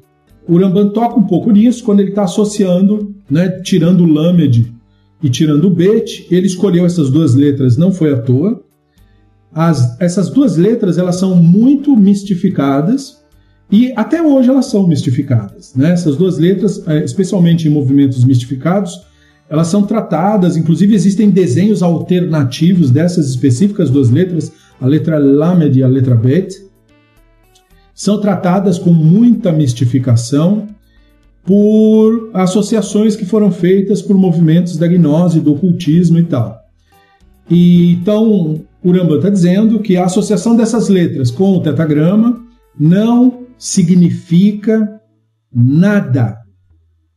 o 0.47 0.59
Ramban 0.59 0.91
toca 0.91 1.19
um 1.19 1.23
pouco 1.23 1.51
nisso 1.51 1.83
quando 1.83 2.01
ele 2.01 2.11
está 2.11 2.25
associando, 2.25 3.15
né, 3.31 3.49
tirando 3.63 4.05
o 4.05 4.13
Lamed 4.13 4.71
e 5.23 5.31
tirando 5.31 5.65
o 5.65 5.71
Bet. 5.71 6.27
Ele 6.31 6.47
escolheu 6.47 6.85
essas 6.85 7.11
duas 7.11 7.35
letras, 7.35 7.79
não 7.79 7.91
foi 7.91 8.13
à 8.13 8.21
toa. 8.21 8.63
As, 9.55 10.01
essas 10.01 10.31
duas 10.31 10.57
letras 10.57 10.97
elas 10.97 11.17
são 11.17 11.37
muito 11.37 11.95
mistificadas 11.97 13.23
e 13.71 13.93
até 13.97 14.23
hoje 14.23 14.49
elas 14.49 14.67
são 14.67 14.87
mistificadas. 14.87 15.75
Né? 15.75 15.93
Essas 15.93 16.17
duas 16.17 16.39
letras, 16.39 16.87
é, 16.87 17.05
especialmente 17.05 17.69
em 17.69 17.71
movimentos 17.71 18.25
mistificados, 18.25 19.03
elas 19.49 19.69
são 19.69 19.83
tratadas, 19.83 20.57
inclusive 20.57 20.95
existem 20.95 21.31
desenhos 21.31 21.83
alternativos 21.83 22.91
dessas 22.91 23.29
específicas 23.29 23.91
duas 23.91 24.11
letras, 24.11 24.53
a 24.81 24.87
letra 24.87 25.19
Lamed 25.19 25.79
e 25.79 25.83
a 25.83 25.89
letra 25.89 26.15
Bet, 26.15 26.57
são 27.95 28.19
tratadas 28.21 28.79
com 28.79 28.91
muita 28.91 29.53
mistificação 29.53 30.69
por 31.45 32.31
associações 32.33 33.15
que 33.15 33.27
foram 33.27 33.51
feitas 33.51 34.01
por 34.01 34.17
movimentos 34.17 34.77
da 34.77 34.87
gnose, 34.87 35.41
do 35.41 35.53
ocultismo 35.53 36.19
e 36.19 36.25
tal. 36.25 36.59
E 37.51 37.93
então 37.95 38.63
o 38.85 38.91
Rambam 38.91 39.17
está 39.17 39.31
dizendo 39.31 39.81
que 39.81 39.97
a 39.97 40.05
associação 40.05 40.57
dessas 40.57 40.89
letras 40.89 41.31
com 41.31 41.53
o 41.53 41.63
tetagrama 41.63 42.45
não 42.79 43.47
significa 43.57 45.01
nada. 45.55 46.37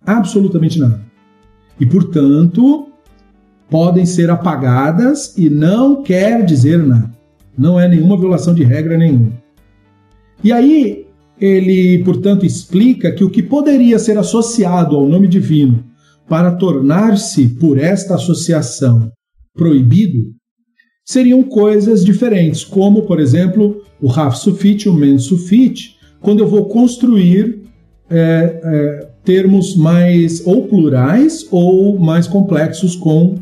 Absolutamente 0.05 0.79
nada. 0.79 1.01
E, 1.79 1.85
portanto, 1.85 2.89
podem 3.69 4.05
ser 4.05 4.29
apagadas 4.29 5.35
e 5.37 5.49
não 5.49 6.03
quer 6.03 6.45
dizer 6.45 6.77
nada. 6.77 7.11
Não 7.57 7.79
é 7.79 7.87
nenhuma 7.87 8.19
violação 8.19 8.53
de 8.53 8.63
regra 8.63 8.97
nenhuma. 8.97 9.31
E 10.43 10.51
aí, 10.51 11.07
ele, 11.39 12.03
portanto, 12.03 12.45
explica 12.45 13.11
que 13.11 13.23
o 13.23 13.29
que 13.29 13.41
poderia 13.41 13.97
ser 13.97 14.17
associado 14.17 14.95
ao 14.95 15.07
nome 15.07 15.27
divino 15.27 15.83
para 16.27 16.51
tornar-se, 16.51 17.47
por 17.59 17.77
esta 17.77 18.15
associação, 18.15 19.11
proibido, 19.55 20.33
seriam 21.05 21.43
coisas 21.43 22.03
diferentes, 22.03 22.63
como, 22.63 23.03
por 23.03 23.19
exemplo, 23.19 23.83
o 24.01 24.07
Raf 24.07 24.39
Sufit 24.39 24.87
e 24.87 24.89
o 24.89 24.93
Men 24.93 25.19
Sufit, 25.19 25.95
quando 26.19 26.39
eu 26.39 26.47
vou 26.47 26.65
construir 26.65 27.61
é, 28.09 28.59
é, 28.63 29.07
termos 29.23 29.75
mais 29.75 30.45
ou 30.45 30.67
plurais 30.67 31.47
ou 31.51 31.99
mais 31.99 32.27
complexos 32.27 32.95
com 32.95 33.35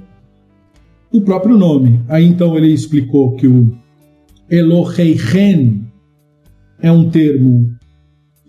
o 1.12 1.22
próprio 1.22 1.58
nome. 1.58 2.02
Aí 2.10 2.26
então 2.26 2.58
ele 2.58 2.74
explicou 2.74 3.36
que 3.36 3.48
o 3.48 3.74
Eloheichen 4.50 5.86
é 6.82 6.92
um 6.92 7.10
termo 7.10 7.72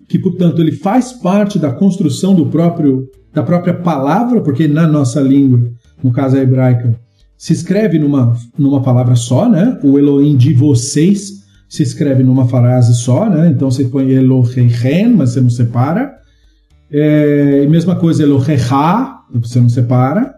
que, 0.08 0.18
portanto, 0.18 0.60
ele 0.60 0.72
faz 0.72 1.12
parte 1.12 1.58
da 1.58 1.72
construção 1.72 2.34
do 2.34 2.46
próprio 2.46 3.08
da 3.32 3.42
própria 3.42 3.74
palavra, 3.74 4.40
porque 4.40 4.68
na 4.68 4.86
nossa 4.86 5.20
língua, 5.20 5.72
no 6.00 6.12
caso 6.12 6.36
a 6.36 6.40
hebraica, 6.40 6.96
se 7.36 7.52
escreve 7.52 7.98
numa, 7.98 8.36
numa 8.56 8.82
palavra 8.82 9.16
só, 9.16 9.48
né? 9.48 9.78
O 9.82 9.98
Elohim 9.98 10.36
de 10.36 10.52
vocês 10.54 11.44
se 11.68 11.82
escreve 11.82 12.22
numa 12.22 12.46
frase 12.46 12.94
só, 12.94 13.28
né? 13.28 13.48
Então 13.48 13.70
você 13.70 13.84
põe 13.84 14.10
Eloheichen, 14.10 15.14
mas 15.14 15.30
você 15.30 15.40
não 15.40 15.50
separa. 15.50 16.14
É, 16.90 17.66
mesma 17.66 17.96
coisa 17.96 18.22
Elohecha, 18.22 19.18
você 19.32 19.60
não 19.60 19.68
separa. 19.68 20.34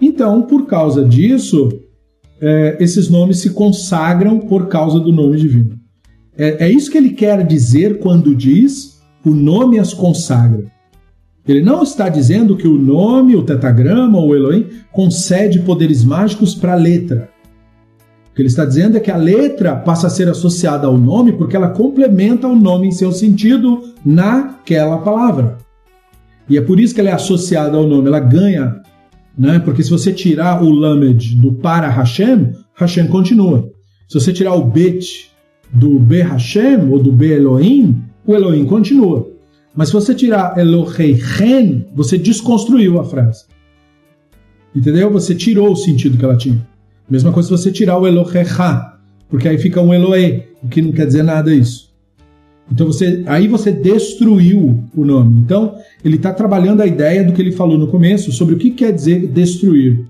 Então, 0.00 0.42
por 0.42 0.66
causa 0.66 1.04
disso, 1.04 1.70
é, 2.40 2.76
esses 2.78 3.08
nomes 3.08 3.38
se 3.38 3.50
consagram 3.50 4.38
por 4.38 4.68
causa 4.68 5.00
do 5.00 5.10
nome 5.10 5.38
divino. 5.38 5.78
É, 6.36 6.66
é 6.66 6.70
isso 6.70 6.90
que 6.90 6.98
ele 6.98 7.10
quer 7.10 7.46
dizer 7.46 7.98
quando 7.98 8.34
diz 8.34 9.00
o 9.24 9.30
nome 9.30 9.78
as 9.78 9.94
consagra. 9.94 10.64
Ele 11.46 11.62
não 11.62 11.82
está 11.82 12.08
dizendo 12.08 12.56
que 12.56 12.66
o 12.66 12.76
nome, 12.76 13.36
o 13.36 13.42
tetagrama 13.42 14.18
ou 14.18 14.30
o 14.30 14.34
Elohim 14.34 14.66
concede 14.92 15.60
poderes 15.60 16.04
mágicos 16.04 16.54
para 16.54 16.72
a 16.72 16.76
letra. 16.76 17.30
O 18.30 18.34
que 18.34 18.42
ele 18.42 18.48
está 18.48 18.64
dizendo 18.64 18.96
é 18.96 19.00
que 19.00 19.10
a 19.10 19.16
letra 19.16 19.76
passa 19.76 20.08
a 20.08 20.10
ser 20.10 20.28
associada 20.28 20.86
ao 20.86 20.98
nome 20.98 21.32
porque 21.32 21.56
ela 21.56 21.68
complementa 21.68 22.48
o 22.48 22.56
nome 22.56 22.88
em 22.88 22.92
seu 22.92 23.12
sentido 23.12 23.82
naquela 24.04 24.98
palavra. 24.98 25.58
E 26.48 26.58
é 26.58 26.60
por 26.60 26.78
isso 26.78 26.94
que 26.94 27.00
ela 27.00 27.10
é 27.10 27.14
associada 27.14 27.76
ao 27.76 27.86
nome, 27.86 28.08
ela 28.08 28.20
ganha, 28.20 28.82
né? 29.38 29.58
Porque 29.58 29.82
se 29.82 29.90
você 29.90 30.12
tirar 30.12 30.62
o 30.62 30.70
lamed 30.70 31.36
do 31.36 31.52
para 31.52 31.88
Hashem, 31.88 32.52
Hashem 32.74 33.06
continua. 33.06 33.70
Se 34.08 34.20
você 34.20 34.32
tirar 34.32 34.54
o 34.54 34.64
bet 34.64 35.30
do 35.72 35.98
Be 35.98 36.22
Hashem 36.22 36.88
ou 36.90 36.98
do 36.98 37.12
Be 37.12 37.32
Elohim, 37.32 38.02
o 38.26 38.34
Elohim 38.34 38.64
continua. 38.66 39.35
Mas 39.76 39.88
se 39.88 39.94
você 39.94 40.14
tirar 40.14 40.56
Eloheichen, 40.56 41.86
você 41.94 42.16
desconstruiu 42.16 42.98
a 42.98 43.04
frase. 43.04 43.44
Entendeu? 44.74 45.10
Você 45.10 45.34
tirou 45.34 45.72
o 45.72 45.76
sentido 45.76 46.16
que 46.16 46.24
ela 46.24 46.36
tinha. 46.36 46.66
Mesma 47.08 47.30
coisa 47.30 47.48
se 47.48 47.62
você 47.62 47.70
tirar 47.70 47.98
o 47.98 48.06
Elohecha, 48.06 48.94
porque 49.28 49.46
aí 49.46 49.58
fica 49.58 49.80
um 49.80 49.92
Eloe, 49.92 50.44
o 50.62 50.68
que 50.68 50.80
não 50.80 50.92
quer 50.92 51.06
dizer 51.06 51.22
nada 51.22 51.54
isso. 51.54 51.94
Então 52.72 52.86
você, 52.86 53.22
aí 53.26 53.46
você 53.46 53.70
destruiu 53.70 54.82
o 54.94 55.04
nome. 55.04 55.40
Então 55.40 55.76
ele 56.04 56.16
está 56.16 56.32
trabalhando 56.32 56.80
a 56.80 56.86
ideia 56.86 57.22
do 57.22 57.32
que 57.32 57.40
ele 57.40 57.52
falou 57.52 57.78
no 57.78 57.88
começo 57.88 58.32
sobre 58.32 58.54
o 58.54 58.58
que 58.58 58.70
quer 58.70 58.92
dizer 58.92 59.28
destruir. 59.28 60.04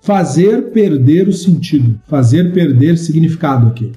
Fazer 0.00 0.70
perder 0.70 1.28
o 1.28 1.32
sentido, 1.32 2.00
fazer 2.06 2.52
perder 2.52 2.96
significado 2.96 3.66
aqui. 3.66 3.92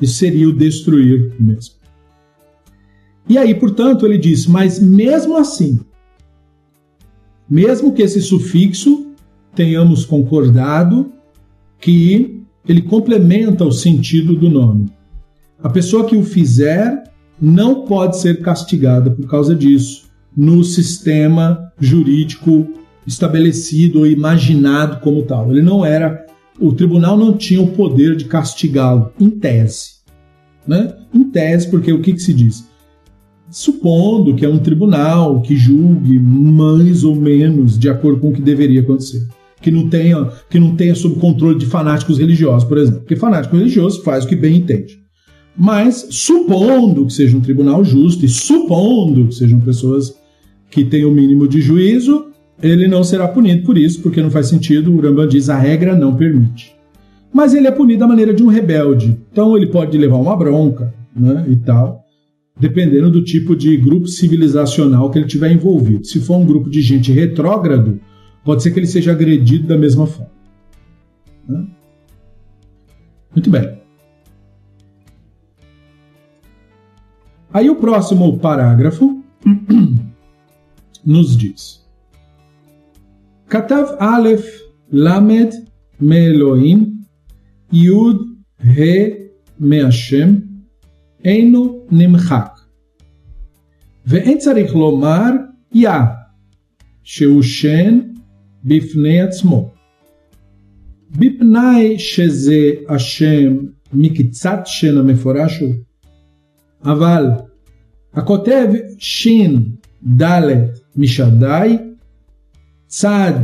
Isso 0.00 0.14
seria 0.14 0.48
o 0.48 0.52
destruir 0.52 1.34
mesmo. 1.38 1.81
E 3.32 3.38
aí, 3.38 3.54
portanto, 3.54 4.04
ele 4.04 4.18
diz: 4.18 4.46
mas 4.46 4.78
mesmo 4.78 5.38
assim, 5.38 5.80
mesmo 7.48 7.94
que 7.94 8.02
esse 8.02 8.20
sufixo 8.20 9.06
tenhamos 9.54 10.04
concordado 10.04 11.10
que 11.80 12.42
ele 12.68 12.82
complementa 12.82 13.64
o 13.64 13.72
sentido 13.72 14.36
do 14.36 14.50
nome, 14.50 14.92
a 15.62 15.70
pessoa 15.70 16.04
que 16.04 16.14
o 16.14 16.22
fizer 16.22 17.04
não 17.40 17.86
pode 17.86 18.18
ser 18.18 18.42
castigada 18.42 19.10
por 19.10 19.26
causa 19.26 19.54
disso 19.54 20.10
no 20.36 20.62
sistema 20.62 21.72
jurídico 21.80 22.68
estabelecido 23.06 24.00
ou 24.00 24.06
imaginado 24.06 25.00
como 25.00 25.22
tal. 25.22 25.50
Ele 25.50 25.62
não 25.62 25.86
era, 25.86 26.26
o 26.60 26.70
tribunal 26.74 27.16
não 27.16 27.34
tinha 27.34 27.62
o 27.62 27.72
poder 27.72 28.14
de 28.14 28.26
castigá-lo, 28.26 29.10
em 29.18 29.30
tese. 29.30 30.02
Né? 30.66 30.94
Em 31.14 31.24
tese, 31.24 31.70
porque 31.70 31.90
o 31.94 32.02
que, 32.02 32.12
que 32.12 32.20
se 32.20 32.34
diz? 32.34 32.70
Supondo 33.52 34.34
que 34.34 34.46
é 34.46 34.48
um 34.48 34.58
tribunal 34.58 35.42
que 35.42 35.54
julgue 35.54 36.18
mais 36.18 37.04
ou 37.04 37.14
menos 37.14 37.78
de 37.78 37.88
acordo 37.88 38.18
com 38.18 38.30
o 38.30 38.32
que 38.32 38.40
deveria 38.40 38.80
acontecer. 38.80 39.28
Que 39.60 39.70
não 39.70 39.88
tenha, 39.88 40.28
que 40.48 40.58
não 40.58 40.74
tenha 40.74 40.94
sob 40.94 41.16
controle 41.16 41.58
de 41.58 41.66
fanáticos 41.66 42.18
religiosos, 42.18 42.66
por 42.66 42.78
exemplo. 42.78 43.00
Porque 43.00 43.14
fanático 43.14 43.56
religioso 43.56 44.02
faz 44.02 44.24
o 44.24 44.28
que 44.28 44.34
bem 44.34 44.56
entende. 44.56 44.98
Mas, 45.56 46.06
supondo 46.10 47.06
que 47.06 47.12
seja 47.12 47.36
um 47.36 47.40
tribunal 47.40 47.84
justo 47.84 48.24
e 48.24 48.28
supondo 48.28 49.28
que 49.28 49.34
sejam 49.34 49.60
pessoas 49.60 50.14
que 50.70 50.82
têm 50.82 51.04
o 51.04 51.12
mínimo 51.12 51.46
de 51.46 51.60
juízo, 51.60 52.28
ele 52.60 52.88
não 52.88 53.04
será 53.04 53.28
punido 53.28 53.64
por 53.64 53.76
isso, 53.76 54.00
porque 54.00 54.22
não 54.22 54.30
faz 54.30 54.48
sentido. 54.48 54.92
O 54.92 55.00
Rambam 55.00 55.28
diz 55.28 55.50
a 55.50 55.58
regra 55.58 55.94
não 55.94 56.16
permite. 56.16 56.74
Mas 57.32 57.52
ele 57.54 57.66
é 57.66 57.70
punido 57.70 58.00
da 58.00 58.08
maneira 58.08 58.32
de 58.32 58.42
um 58.42 58.48
rebelde. 58.48 59.16
Então 59.30 59.54
ele 59.56 59.66
pode 59.66 59.96
levar 59.96 60.16
uma 60.16 60.34
bronca 60.34 60.92
né, 61.14 61.44
e 61.48 61.56
tal 61.56 62.01
dependendo 62.62 63.10
do 63.10 63.24
tipo 63.24 63.56
de 63.56 63.76
grupo 63.76 64.06
civilizacional 64.06 65.10
que 65.10 65.18
ele 65.18 65.26
tiver 65.26 65.50
envolvido. 65.50 66.06
Se 66.06 66.20
for 66.20 66.36
um 66.36 66.46
grupo 66.46 66.70
de 66.70 66.80
gente 66.80 67.10
retrógrado, 67.10 68.00
pode 68.44 68.62
ser 68.62 68.70
que 68.70 68.78
ele 68.78 68.86
seja 68.86 69.10
agredido 69.10 69.66
da 69.66 69.76
mesma 69.76 70.06
forma. 70.06 70.30
Né? 71.48 71.66
Muito 73.34 73.50
bem. 73.50 73.82
Aí 77.52 77.68
o 77.68 77.74
próximo 77.74 78.38
parágrafo 78.38 79.20
nos 81.04 81.36
diz: 81.36 81.84
Katav 83.48 83.96
Aleph 83.98 84.46
Lamed 84.92 85.52
Me 85.98 86.28
Elohim 86.28 87.02
Yud 87.72 88.20
He 88.64 89.32
Me 89.58 89.82
Hashem 89.82 90.48
Eino 91.24 91.84
Nimchak 91.90 92.51
ואין 94.06 94.38
צריך 94.38 94.74
לומר 94.74 95.30
יא, 95.72 95.90
שהוא 97.02 97.42
שן 97.42 98.00
בפני 98.64 99.20
עצמו. 99.20 99.70
בפנאי 101.10 101.98
שזה 101.98 102.70
השם 102.88 103.56
מקצת 103.92 104.60
שן 104.64 104.98
המפורש 104.98 105.60
הוא. 105.60 105.74
אבל 106.84 107.26
הכותב 108.14 108.68
שין 108.98 109.62
ד' 110.22 110.40
משדי, 110.96 111.76
צד 112.86 113.38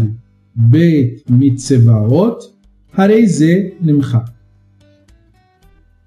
ב' 0.70 1.02
מצבאות, 1.28 2.58
הרי 2.92 3.26
זה 3.26 3.68
נמחק. 3.80 4.28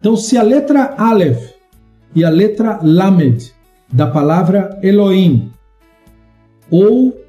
Letra 0.04 0.96
Aleph 0.98 1.44
e 2.16 2.24
a 2.24 2.32
letra 2.32 2.80
Lamed 2.84 3.40
da 3.92 4.08
palavra 4.08 4.80
Elohim, 4.82 5.52
ou 6.70 7.20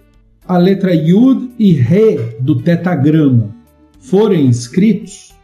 a 0.46 0.56
letra 0.56 0.94
Yud 0.94 1.52
e 1.58 1.72
Re 1.72 2.36
do 2.40 2.62
tetagrama 2.62 3.50
forem 3.98 4.48
escritos, 4.48 5.34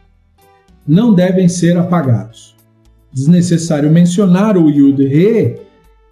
não 0.87 1.13
devem 1.13 1.47
ser 1.47 1.77
apagados. 1.77 2.55
Desnecessário 3.11 3.91
mencionar 3.91 4.57
o 4.57 4.69
Yud 4.69 5.01
e 5.01 5.07
Re 5.07 5.61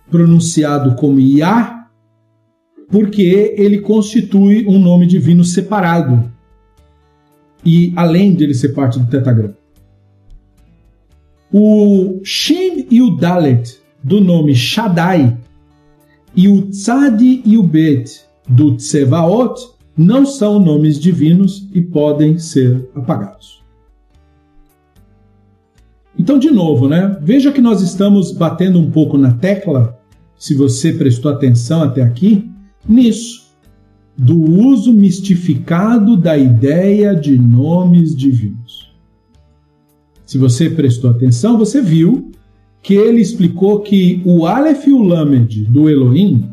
pronunciado 0.09 0.95
como 0.95 1.19
Yah, 1.19 1.89
porque 2.89 3.55
ele 3.57 3.79
constitui 3.79 4.65
um 4.67 4.79
nome 4.79 5.05
divino 5.05 5.43
separado 5.43 6.31
e 7.65 7.91
além 7.95 8.33
de 8.33 8.45
ele 8.45 8.53
ser 8.53 8.69
parte 8.69 8.97
do 8.99 9.07
tetagrama. 9.07 9.57
O 11.51 12.19
Shin 12.23 12.87
e 12.89 13.01
o 13.01 13.15
Dalet 13.17 13.81
do 14.07 14.21
nome 14.21 14.55
Shaddai 14.55 15.37
e 16.33 16.47
o 16.47 16.69
Tzad 16.69 17.21
e 17.21 17.57
o 17.57 17.63
Bet 17.63 18.21
do 18.47 18.77
Tsevaot 18.77 19.59
não 19.97 20.25
são 20.25 20.59
nomes 20.61 20.97
divinos 20.97 21.67
e 21.73 21.81
podem 21.81 22.39
ser 22.39 22.89
apagados. 22.95 23.61
Então, 26.17 26.39
de 26.39 26.49
novo, 26.49 26.87
né? 26.87 27.17
Veja 27.21 27.51
que 27.51 27.59
nós 27.59 27.81
estamos 27.81 28.31
batendo 28.31 28.79
um 28.79 28.89
pouco 28.89 29.17
na 29.17 29.33
tecla, 29.33 29.99
se 30.37 30.55
você 30.55 30.93
prestou 30.93 31.29
atenção 31.29 31.83
até 31.83 32.01
aqui, 32.01 32.49
nisso, 32.87 33.51
do 34.17 34.39
uso 34.39 34.93
mistificado 34.93 36.15
da 36.15 36.37
ideia 36.37 37.13
de 37.13 37.37
nomes 37.37 38.15
divinos. 38.15 38.89
Se 40.25 40.37
você 40.37 40.69
prestou 40.69 41.11
atenção, 41.11 41.57
você 41.57 41.81
viu 41.81 42.26
que 42.87 42.93
ele 42.93 43.19
explicou 43.19 43.81
que 43.81 44.21
o 44.23 44.45
Aleph 44.45 44.87
e 44.87 44.93
o 44.93 45.03
Lamed 45.03 45.65
do 45.65 45.89
Elohim 45.89 46.45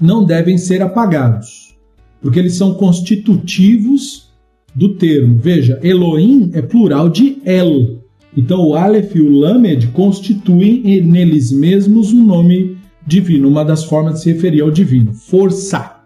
não 0.00 0.24
devem 0.24 0.56
ser 0.56 0.80
apagados, 0.80 1.76
porque 2.22 2.38
eles 2.38 2.54
são 2.54 2.74
constitutivos 2.74 4.30
do 4.72 4.94
termo. 4.94 5.36
Veja, 5.36 5.80
Elohim 5.82 6.52
é 6.54 6.62
plural 6.62 7.08
de 7.08 7.38
El. 7.44 7.98
Então 8.36 8.64
o 8.64 8.76
Aleph 8.76 9.16
e 9.16 9.20
o 9.20 9.28
Lamed 9.28 9.88
constituem 9.88 11.02
neles 11.02 11.50
mesmos 11.50 12.12
um 12.12 12.24
nome 12.24 12.76
divino, 13.04 13.48
uma 13.48 13.64
das 13.64 13.82
formas 13.82 14.14
de 14.14 14.20
se 14.20 14.32
referir 14.32 14.60
ao 14.60 14.70
divino. 14.70 15.12
Força, 15.12 15.96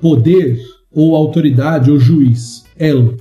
poder 0.00 0.58
ou 0.90 1.14
autoridade 1.14 1.90
ou 1.90 2.00
juiz. 2.00 2.64
El. 2.78 3.14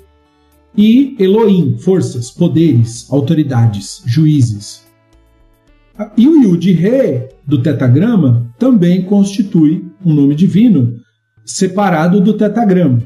E 0.77 1.17
Elohim, 1.19 1.77
forças, 1.79 2.31
poderes, 2.31 3.11
autoridades, 3.11 4.01
juízes. 4.05 4.86
E 6.15 6.27
o 6.27 6.43
Yud 6.43 6.71
Re 6.73 7.29
do 7.45 7.61
tetagrama 7.61 8.45
também 8.59 9.01
constitui 9.03 9.85
um 10.05 10.13
nome 10.13 10.35
divino 10.35 10.99
separado 11.43 12.21
do 12.21 12.33
tetagrama, 12.33 13.01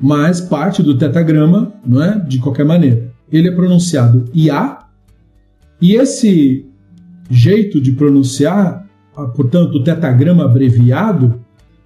mas 0.00 0.40
parte 0.40 0.82
do 0.82 0.96
tetagrama, 0.96 1.72
não 1.84 2.02
é? 2.02 2.18
De 2.18 2.38
qualquer 2.38 2.64
maneira. 2.64 3.10
Ele 3.30 3.48
é 3.48 3.52
pronunciado 3.52 4.24
Iá, 4.34 4.86
e 5.80 5.94
esse 5.94 6.64
jeito 7.30 7.80
de 7.80 7.92
pronunciar, 7.92 8.86
portanto, 9.36 9.74
o 9.74 9.84
tetagrama 9.84 10.44
abreviado, 10.44 11.40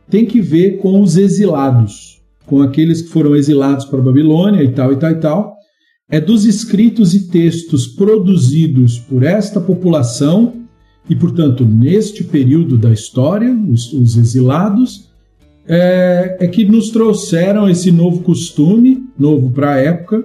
tem 0.08 0.24
que 0.24 0.40
ver 0.40 0.78
com 0.78 1.00
os 1.00 1.16
exilados, 1.16 2.22
com 2.46 2.62
aqueles 2.62 3.02
que 3.02 3.08
foram 3.08 3.34
exilados 3.34 3.84
para 3.86 3.98
a 3.98 4.02
Babilônia 4.02 4.62
e 4.62 4.70
tal 4.72 4.92
e 4.92 4.96
tal 4.96 5.10
e 5.10 5.14
tal, 5.16 5.56
é 6.12 6.20
dos 6.20 6.44
escritos 6.44 7.14
e 7.14 7.26
textos 7.28 7.86
produzidos 7.86 8.98
por 8.98 9.22
esta 9.22 9.58
população 9.58 10.66
e, 11.08 11.16
portanto, 11.16 11.64
neste 11.64 12.22
período 12.22 12.76
da 12.76 12.92
história, 12.92 13.50
os, 13.50 13.94
os 13.94 14.18
exilados, 14.18 15.08
é, 15.66 16.36
é, 16.38 16.46
que 16.48 16.66
nos 16.66 16.90
trouxeram 16.90 17.66
esse 17.66 17.90
novo 17.90 18.20
costume, 18.20 19.06
novo 19.18 19.50
para 19.52 19.72
a 19.72 19.78
época, 19.78 20.22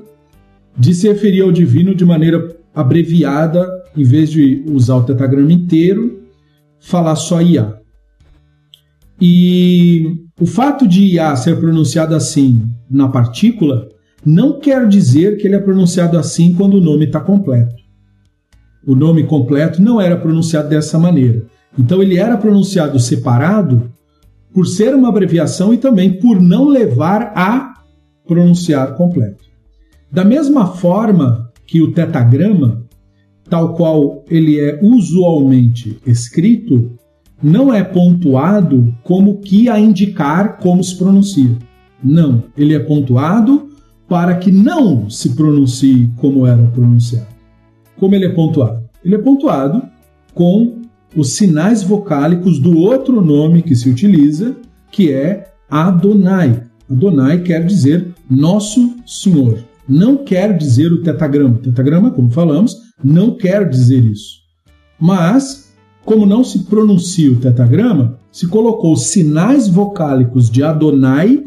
de 0.77 0.93
se 0.93 1.07
referir 1.07 1.41
ao 1.41 1.53
divino 1.53 1.95
de 1.95 2.03
maneira 2.03 2.53
abreviada, 2.75 3.65
em 3.95 4.03
vez 4.03 4.29
de 4.29 4.65
usar 4.67 4.97
o 4.97 5.03
tetagrama 5.03 5.53
inteiro, 5.53 6.21
falar 6.81 7.15
só 7.15 7.41
Iá. 7.41 7.77
E 9.21 10.17
o 10.37 10.45
fato 10.45 10.85
de 10.85 11.13
Iá 11.13 11.33
ser 11.37 11.57
pronunciado 11.57 12.13
assim 12.13 12.61
na 12.91 13.07
partícula 13.07 13.87
não 14.25 14.59
quer 14.59 14.87
dizer 14.87 15.37
que 15.37 15.47
ele 15.47 15.55
é 15.55 15.59
pronunciado 15.59 16.17
assim 16.17 16.53
quando 16.53 16.75
o 16.75 16.81
nome 16.81 17.05
está 17.05 17.19
completo. 17.19 17.75
O 18.85 18.95
nome 18.95 19.23
completo 19.23 19.81
não 19.81 19.99
era 19.99 20.17
pronunciado 20.17 20.69
dessa 20.69 20.97
maneira. 20.97 21.45
Então 21.77 22.01
ele 22.01 22.17
era 22.17 22.37
pronunciado 22.37 22.99
separado 22.99 23.91
por 24.53 24.65
ser 24.65 24.95
uma 24.95 25.09
abreviação 25.09 25.73
e 25.73 25.77
também 25.77 26.13
por 26.19 26.41
não 26.41 26.67
levar 26.67 27.33
a 27.35 27.73
pronunciar 28.25 28.95
completo. 28.95 29.43
Da 30.11 30.23
mesma 30.23 30.67
forma 30.67 31.51
que 31.65 31.81
o 31.81 31.91
tetagrama, 31.91 32.85
tal 33.49 33.73
qual 33.73 34.23
ele 34.29 34.59
é 34.59 34.79
usualmente 34.81 35.99
escrito, 36.05 36.91
não 37.43 37.73
é 37.73 37.83
pontuado 37.83 38.93
como 39.03 39.39
que 39.39 39.69
a 39.69 39.79
indicar 39.79 40.57
como 40.57 40.83
se 40.83 40.97
pronuncia. 40.97 41.55
Não, 42.03 42.43
ele 42.57 42.73
é 42.73 42.79
pontuado 42.79 43.66
para 44.07 44.35
que 44.35 44.51
não 44.51 45.09
se 45.09 45.35
pronuncie 45.35 46.09
como 46.17 46.45
era 46.47 46.63
pronunciado. 46.67 47.27
Como 47.99 48.15
ele 48.15 48.25
é 48.25 48.29
pontuado? 48.29 48.83
Ele 49.03 49.15
é 49.15 49.17
pontuado 49.17 49.81
com 50.33 50.81
os 51.15 51.33
sinais 51.33 51.83
vocálicos 51.83 52.59
do 52.59 52.77
outro 52.77 53.21
nome 53.21 53.61
que 53.61 53.75
se 53.75 53.89
utiliza, 53.89 54.55
que 54.91 55.11
é 55.11 55.51
Adonai. 55.69 56.63
Adonai 56.89 57.41
quer 57.41 57.65
dizer 57.65 58.13
nosso 58.29 58.95
Senhor. 59.05 59.59
Não 59.87 60.17
quer 60.17 60.57
dizer 60.57 60.91
o 60.91 61.01
tetagrama. 61.01 61.55
O 61.55 61.59
tetagrama, 61.59 62.11
como 62.11 62.29
falamos, 62.29 62.75
não 63.03 63.31
quer 63.31 63.67
dizer 63.67 64.03
isso. 64.03 64.37
Mas, 64.99 65.73
como 66.05 66.25
não 66.25 66.43
se 66.43 66.59
pronuncia 66.59 67.31
o 67.31 67.37
tetagrama, 67.37 68.17
se 68.31 68.47
colocou 68.47 68.95
sinais 68.95 69.67
vocálicos 69.67 70.49
de 70.49 70.63
Adonai 70.63 71.46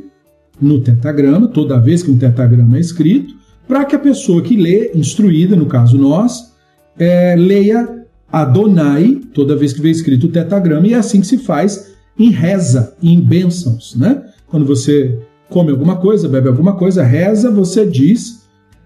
no 0.60 0.80
tetagrama, 0.80 1.48
toda 1.48 1.80
vez 1.80 2.02
que 2.02 2.10
um 2.10 2.18
tetagrama 2.18 2.76
é 2.76 2.80
escrito, 2.80 3.34
para 3.66 3.84
que 3.84 3.94
a 3.94 3.98
pessoa 3.98 4.42
que 4.42 4.56
lê, 4.56 4.90
instruída, 4.94 5.54
no 5.54 5.66
caso 5.66 5.96
nós, 5.96 6.52
é, 6.98 7.36
leia 7.36 8.00
Adonai, 8.30 9.20
toda 9.32 9.56
vez 9.56 9.72
que 9.72 9.80
vem 9.80 9.90
escrito 9.90 10.26
o 10.26 10.30
tetagrama, 10.30 10.86
e 10.86 10.94
é 10.94 10.96
assim 10.96 11.20
que 11.20 11.26
se 11.26 11.38
faz 11.38 11.92
em 12.18 12.30
reza, 12.30 12.94
em 13.02 13.20
bênçãos. 13.20 13.94
Né? 13.96 14.22
Quando 14.46 14.66
você 14.66 15.18
come 15.48 15.70
alguma 15.70 15.96
coisa, 15.96 16.28
bebe 16.28 16.48
alguma 16.48 16.74
coisa, 16.74 17.02
reza, 17.02 17.50
você 17.50 17.86
diz 17.86 18.40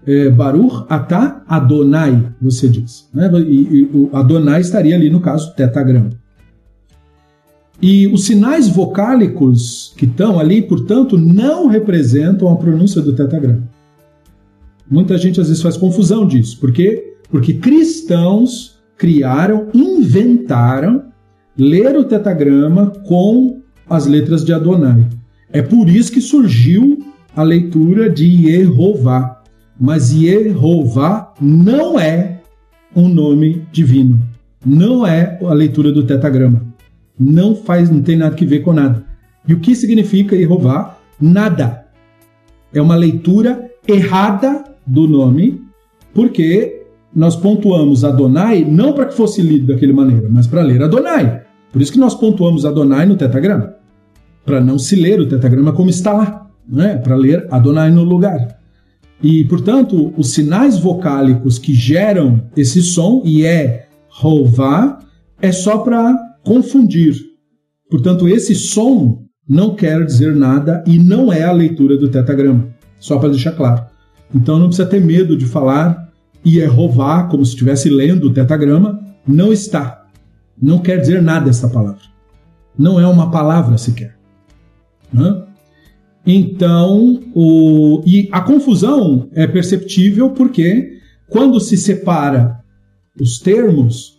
é, 0.05 0.29
Baruch 0.29 0.85
Atá 0.87 1.43
Adonai, 1.47 2.23
você 2.41 2.67
diz. 2.67 3.07
Né? 3.13 3.29
E, 3.39 3.79
e, 3.79 3.83
o 3.93 4.09
Adonai 4.13 4.61
estaria 4.61 4.95
ali 4.95 5.09
no 5.09 5.19
caso 5.19 5.53
tetagrama. 5.55 6.09
E 7.81 8.07
os 8.07 8.25
sinais 8.25 8.69
vocálicos 8.69 9.93
que 9.97 10.05
estão 10.05 10.39
ali, 10.39 10.61
portanto, 10.61 11.17
não 11.17 11.67
representam 11.67 12.49
a 12.49 12.55
pronúncia 12.55 13.01
do 13.01 13.13
tetagrama. 13.13 13.63
Muita 14.89 15.17
gente 15.17 15.41
às 15.41 15.47
vezes 15.47 15.61
faz 15.61 15.75
confusão 15.75 16.27
disso. 16.27 16.59
Por 16.59 16.71
quê? 16.71 17.15
Porque 17.29 17.55
cristãos 17.55 18.79
criaram, 18.97 19.67
inventaram 19.73 21.03
ler 21.57 21.97
o 21.97 22.03
tetagrama 22.03 22.91
com 23.05 23.59
as 23.89 24.05
letras 24.05 24.45
de 24.45 24.53
Adonai. 24.53 25.07
É 25.51 25.61
por 25.61 25.89
isso 25.89 26.11
que 26.11 26.21
surgiu 26.21 26.99
a 27.35 27.43
leitura 27.43 28.09
de 28.09 28.47
Yehová. 28.47 29.43
Mas 29.77 30.13
Yehová 30.13 31.33
não 31.41 31.99
é 31.99 32.41
um 32.95 33.09
nome 33.09 33.63
divino. 33.71 34.19
Não 34.65 35.05
é 35.05 35.37
a 35.43 35.53
leitura 35.53 35.91
do 35.91 36.03
tetagrama 36.03 36.74
não 37.19 37.55
faz, 37.55 37.89
não 37.89 38.01
tem 38.01 38.15
nada 38.15 38.35
que 38.35 38.45
ver 38.45 38.59
com 38.59 38.73
nada. 38.73 39.03
E 39.47 39.53
o 39.53 39.59
que 39.59 39.75
significa 39.75 40.35
Jeová? 40.35 40.97
Nada. 41.19 41.85
É 42.73 42.81
uma 42.81 42.95
leitura 42.95 43.71
errada 43.87 44.63
do 44.85 45.07
nome, 45.07 45.61
porque 46.13 46.83
nós 47.15 47.35
pontuamos 47.35 48.03
Adonai 48.03 48.65
não 48.65 48.93
para 48.93 49.05
que 49.05 49.15
fosse 49.15 49.41
lido 49.41 49.67
daquela 49.67 49.93
maneira, 49.93 50.27
mas 50.29 50.47
para 50.47 50.61
ler 50.61 50.83
Adonai. 50.83 51.43
Por 51.71 51.81
isso 51.81 51.91
que 51.91 51.99
nós 51.99 52.15
pontuamos 52.15 52.65
Adonai 52.65 53.05
no 53.05 53.15
tetagrama, 53.15 53.75
para 54.45 54.59
não 54.59 54.77
se 54.77 54.95
ler 54.95 55.19
o 55.19 55.27
tetagrama 55.27 55.71
como 55.71 55.89
está 55.89 56.13
lá, 56.13 56.49
né? 56.67 56.97
para 56.97 57.15
ler 57.15 57.47
Adonai 57.49 57.91
no 57.91 58.03
lugar. 58.03 58.59
E, 59.23 59.45
portanto, 59.45 60.13
os 60.17 60.33
sinais 60.33 60.77
vocálicos 60.77 61.57
que 61.57 61.73
geram 61.73 62.41
esse 62.55 62.81
som, 62.81 63.21
e 63.23 63.45
é 63.45 63.87
Rová, 64.09 64.99
é 65.41 65.51
só 65.51 65.79
para 65.79 66.15
confundir. 66.45 67.15
Portanto, 67.89 68.27
esse 68.27 68.55
som 68.55 69.25
não 69.47 69.75
quer 69.75 70.05
dizer 70.05 70.35
nada 70.35 70.83
e 70.87 70.97
não 70.97 71.33
é 71.33 71.43
a 71.43 71.51
leitura 71.51 71.97
do 71.97 72.09
tetagrama, 72.09 72.69
só 72.99 73.17
para 73.17 73.29
deixar 73.29 73.51
claro. 73.51 73.85
Então 74.33 74.57
não 74.57 74.67
precisa 74.67 74.87
ter 74.87 75.03
medo 75.03 75.35
de 75.35 75.45
falar 75.45 76.11
Yehová 76.45 77.23
como 77.23 77.43
se 77.43 77.51
estivesse 77.51 77.89
lendo 77.89 78.27
o 78.27 78.33
tetagrama, 78.33 78.99
não 79.27 79.51
está. 79.51 80.05
Não 80.61 80.79
quer 80.79 81.01
dizer 81.01 81.21
nada 81.21 81.49
essa 81.49 81.67
palavra. 81.67 82.01
Não 82.77 82.99
é 82.99 83.07
uma 83.07 83.31
palavra 83.31 83.77
sequer. 83.77 84.15
Então, 86.25 87.21
o... 87.33 88.01
e 88.05 88.27
a 88.31 88.41
confusão 88.41 89.29
é 89.33 89.45
perceptível 89.47 90.31
porque 90.31 90.99
quando 91.29 91.59
se 91.59 91.77
separa 91.77 92.59
os 93.19 93.39
termos, 93.39 94.14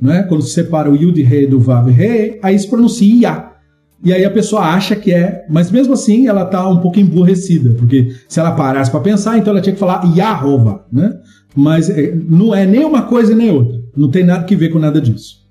né? 0.00 0.22
Quando 0.24 0.42
se 0.42 0.50
separa 0.50 0.90
o 0.90 0.96
Yud 0.96 1.22
Re 1.22 1.46
do 1.46 1.60
Vav 1.60 1.88
Re, 1.90 2.38
aí 2.42 2.58
se 2.58 2.68
pronuncia 2.68 3.14
Iá. 3.14 3.54
E 4.02 4.12
aí 4.12 4.24
a 4.24 4.30
pessoa 4.30 4.62
acha 4.62 4.94
que 4.94 5.12
é, 5.12 5.46
mas 5.48 5.70
mesmo 5.70 5.94
assim 5.94 6.26
ela 6.26 6.42
está 6.42 6.68
um 6.68 6.78
pouco 6.78 7.00
emburrecida, 7.00 7.70
porque 7.74 8.08
se 8.28 8.38
ela 8.38 8.52
parasse 8.52 8.90
para 8.90 9.00
pensar, 9.00 9.38
então 9.38 9.50
ela 9.50 9.62
tinha 9.62 9.72
que 9.72 9.78
falar 9.78 10.04
Yahová, 10.14 10.84
né? 10.92 11.14
Mas 11.56 11.88
é, 11.88 12.14
não 12.14 12.54
é 12.54 12.66
nem 12.66 12.84
uma 12.84 13.02
coisa 13.02 13.34
nem 13.34 13.50
outra, 13.50 13.80
não 13.96 14.10
tem 14.10 14.22
nada 14.22 14.44
que 14.44 14.56
ver 14.56 14.68
com 14.68 14.78
nada 14.78 15.00
disso. 15.00 15.44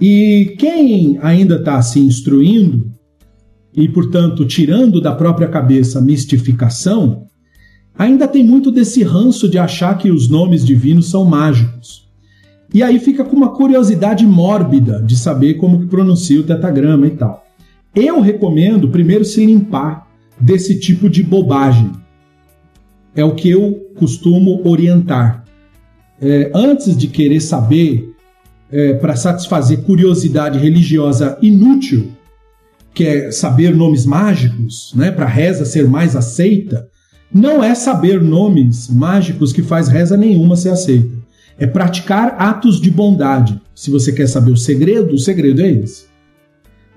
E 0.00 0.56
quem 0.58 1.18
ainda 1.22 1.56
está 1.56 1.80
se 1.80 2.00
instruindo 2.00 2.90
e, 3.72 3.88
portanto, 3.88 4.44
tirando 4.44 5.00
da 5.00 5.14
própria 5.14 5.48
cabeça 5.48 5.98
a 5.98 6.02
mistificação, 6.02 7.26
ainda 7.96 8.26
tem 8.26 8.42
muito 8.42 8.70
desse 8.70 9.02
ranço 9.02 9.48
de 9.48 9.58
achar 9.58 9.96
que 9.96 10.10
os 10.10 10.28
nomes 10.28 10.64
divinos 10.64 11.08
são 11.08 11.24
mágicos. 11.24 12.05
E 12.76 12.82
aí 12.82 12.98
fica 12.98 13.24
com 13.24 13.34
uma 13.34 13.54
curiosidade 13.54 14.26
mórbida 14.26 15.00
de 15.02 15.16
saber 15.16 15.54
como 15.54 15.80
que 15.80 15.86
pronuncia 15.86 16.38
o 16.38 16.44
tetagrama 16.44 17.06
e 17.06 17.10
tal. 17.12 17.42
Eu 17.94 18.20
recomendo 18.20 18.90
primeiro 18.90 19.24
se 19.24 19.46
limpar 19.46 20.06
desse 20.38 20.78
tipo 20.78 21.08
de 21.08 21.22
bobagem. 21.22 21.90
É 23.14 23.24
o 23.24 23.34
que 23.34 23.48
eu 23.48 23.72
costumo 23.98 24.60
orientar. 24.68 25.42
É, 26.20 26.52
antes 26.54 26.94
de 26.94 27.06
querer 27.06 27.40
saber 27.40 28.14
é, 28.70 28.92
para 28.92 29.16
satisfazer 29.16 29.80
curiosidade 29.80 30.58
religiosa 30.58 31.38
inútil, 31.40 32.12
que 32.92 33.04
é 33.04 33.30
saber 33.30 33.74
nomes 33.74 34.04
mágicos, 34.04 34.92
né, 34.94 35.10
para 35.10 35.24
reza 35.24 35.64
ser 35.64 35.88
mais 35.88 36.14
aceita, 36.14 36.86
não 37.32 37.64
é 37.64 37.74
saber 37.74 38.20
nomes 38.20 38.90
mágicos 38.90 39.50
que 39.50 39.62
faz 39.62 39.88
reza 39.88 40.14
nenhuma 40.14 40.56
ser 40.56 40.68
aceita. 40.68 41.15
É 41.58 41.66
praticar 41.66 42.36
atos 42.38 42.80
de 42.80 42.90
bondade. 42.90 43.60
Se 43.74 43.90
você 43.90 44.12
quer 44.12 44.26
saber 44.26 44.50
o 44.50 44.56
segredo, 44.56 45.14
o 45.14 45.18
segredo 45.18 45.62
é 45.62 45.70
esse. 45.70 46.06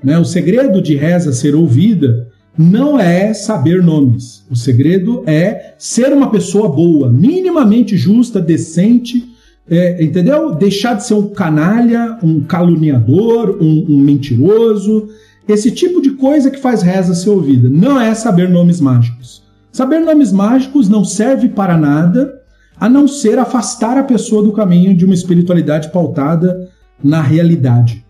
Né? 0.04 0.18
O 0.18 0.26
segredo 0.26 0.82
de 0.82 0.96
reza 0.96 1.32
ser 1.32 1.56
ouvida 1.56 2.28
não 2.58 3.00
é 3.00 3.34
saber 3.34 3.82
nomes. 3.82 4.46
O 4.50 4.56
segredo 4.56 5.24
é 5.26 5.76
ser 5.78 6.12
uma 6.12 6.30
pessoa 6.30 6.68
boa, 6.68 7.10
minimamente 7.10 7.96
justa, 7.96 8.42
decente, 8.42 9.30
é, 9.70 10.04
entendeu? 10.04 10.56
Deixar 10.56 10.96
de 10.96 11.06
ser 11.06 11.14
um 11.14 11.30
canalha, 11.30 12.18
um 12.24 12.42
caluniador, 12.42 13.58
um, 13.62 13.86
um 13.90 14.00
mentiroso. 14.00 15.08
Esse 15.48 15.72
tipo 15.72 16.02
de 16.02 16.12
coisa 16.12 16.50
que 16.50 16.60
faz 16.60 16.82
reza 16.82 17.14
ser 17.14 17.30
ouvida. 17.30 17.70
Não 17.70 18.00
é 18.00 18.14
saber 18.14 18.50
nomes 18.50 18.82
mágicos. 18.82 19.44
Saber 19.72 20.00
nomes 20.00 20.32
mágicos 20.32 20.90
não 20.90 21.06
serve 21.06 21.50
para 21.50 21.78
nada 21.78 22.39
a 22.80 22.88
não 22.90 23.08
ser 23.08 23.38
afastar 23.38 23.98
a 23.98 24.04
pessoa 24.04 24.44
do 24.44 24.52
caminho 24.52 24.96
de 24.96 25.06
uma 25.06 25.14
espiritualidade 25.14 25.92
pautada 25.92 26.70
na 27.04 27.22
realidade. 27.22 28.06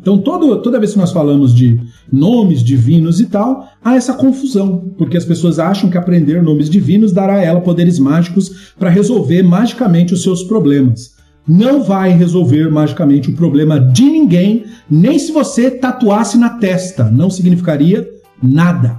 Então, 0.00 0.18
todo, 0.18 0.60
toda 0.60 0.78
vez 0.78 0.92
que 0.92 0.98
nós 0.98 1.12
falamos 1.12 1.54
de 1.54 1.80
nomes 2.12 2.62
divinos 2.62 3.18
e 3.20 3.26
tal, 3.26 3.68
há 3.82 3.94
essa 3.94 4.12
confusão, 4.12 4.92
porque 4.98 5.16
as 5.16 5.24
pessoas 5.24 5.58
acham 5.58 5.88
que 5.88 5.96
aprender 5.96 6.42
nomes 6.42 6.68
divinos 6.68 7.12
dará 7.12 7.36
a 7.36 7.42
ela 7.42 7.60
poderes 7.60 7.98
mágicos 7.98 8.74
para 8.78 8.90
resolver 8.90 9.42
magicamente 9.42 10.12
os 10.12 10.22
seus 10.22 10.42
problemas. 10.42 11.14
Não 11.48 11.82
vai 11.82 12.10
resolver 12.10 12.68
magicamente 12.70 13.30
o 13.30 13.36
problema 13.36 13.78
de 13.78 14.02
ninguém, 14.02 14.64
nem 14.90 15.18
se 15.18 15.32
você 15.32 15.70
tatuasse 15.70 16.36
na 16.36 16.50
testa, 16.50 17.04
não 17.04 17.30
significaria 17.30 18.06
nada. 18.42 18.98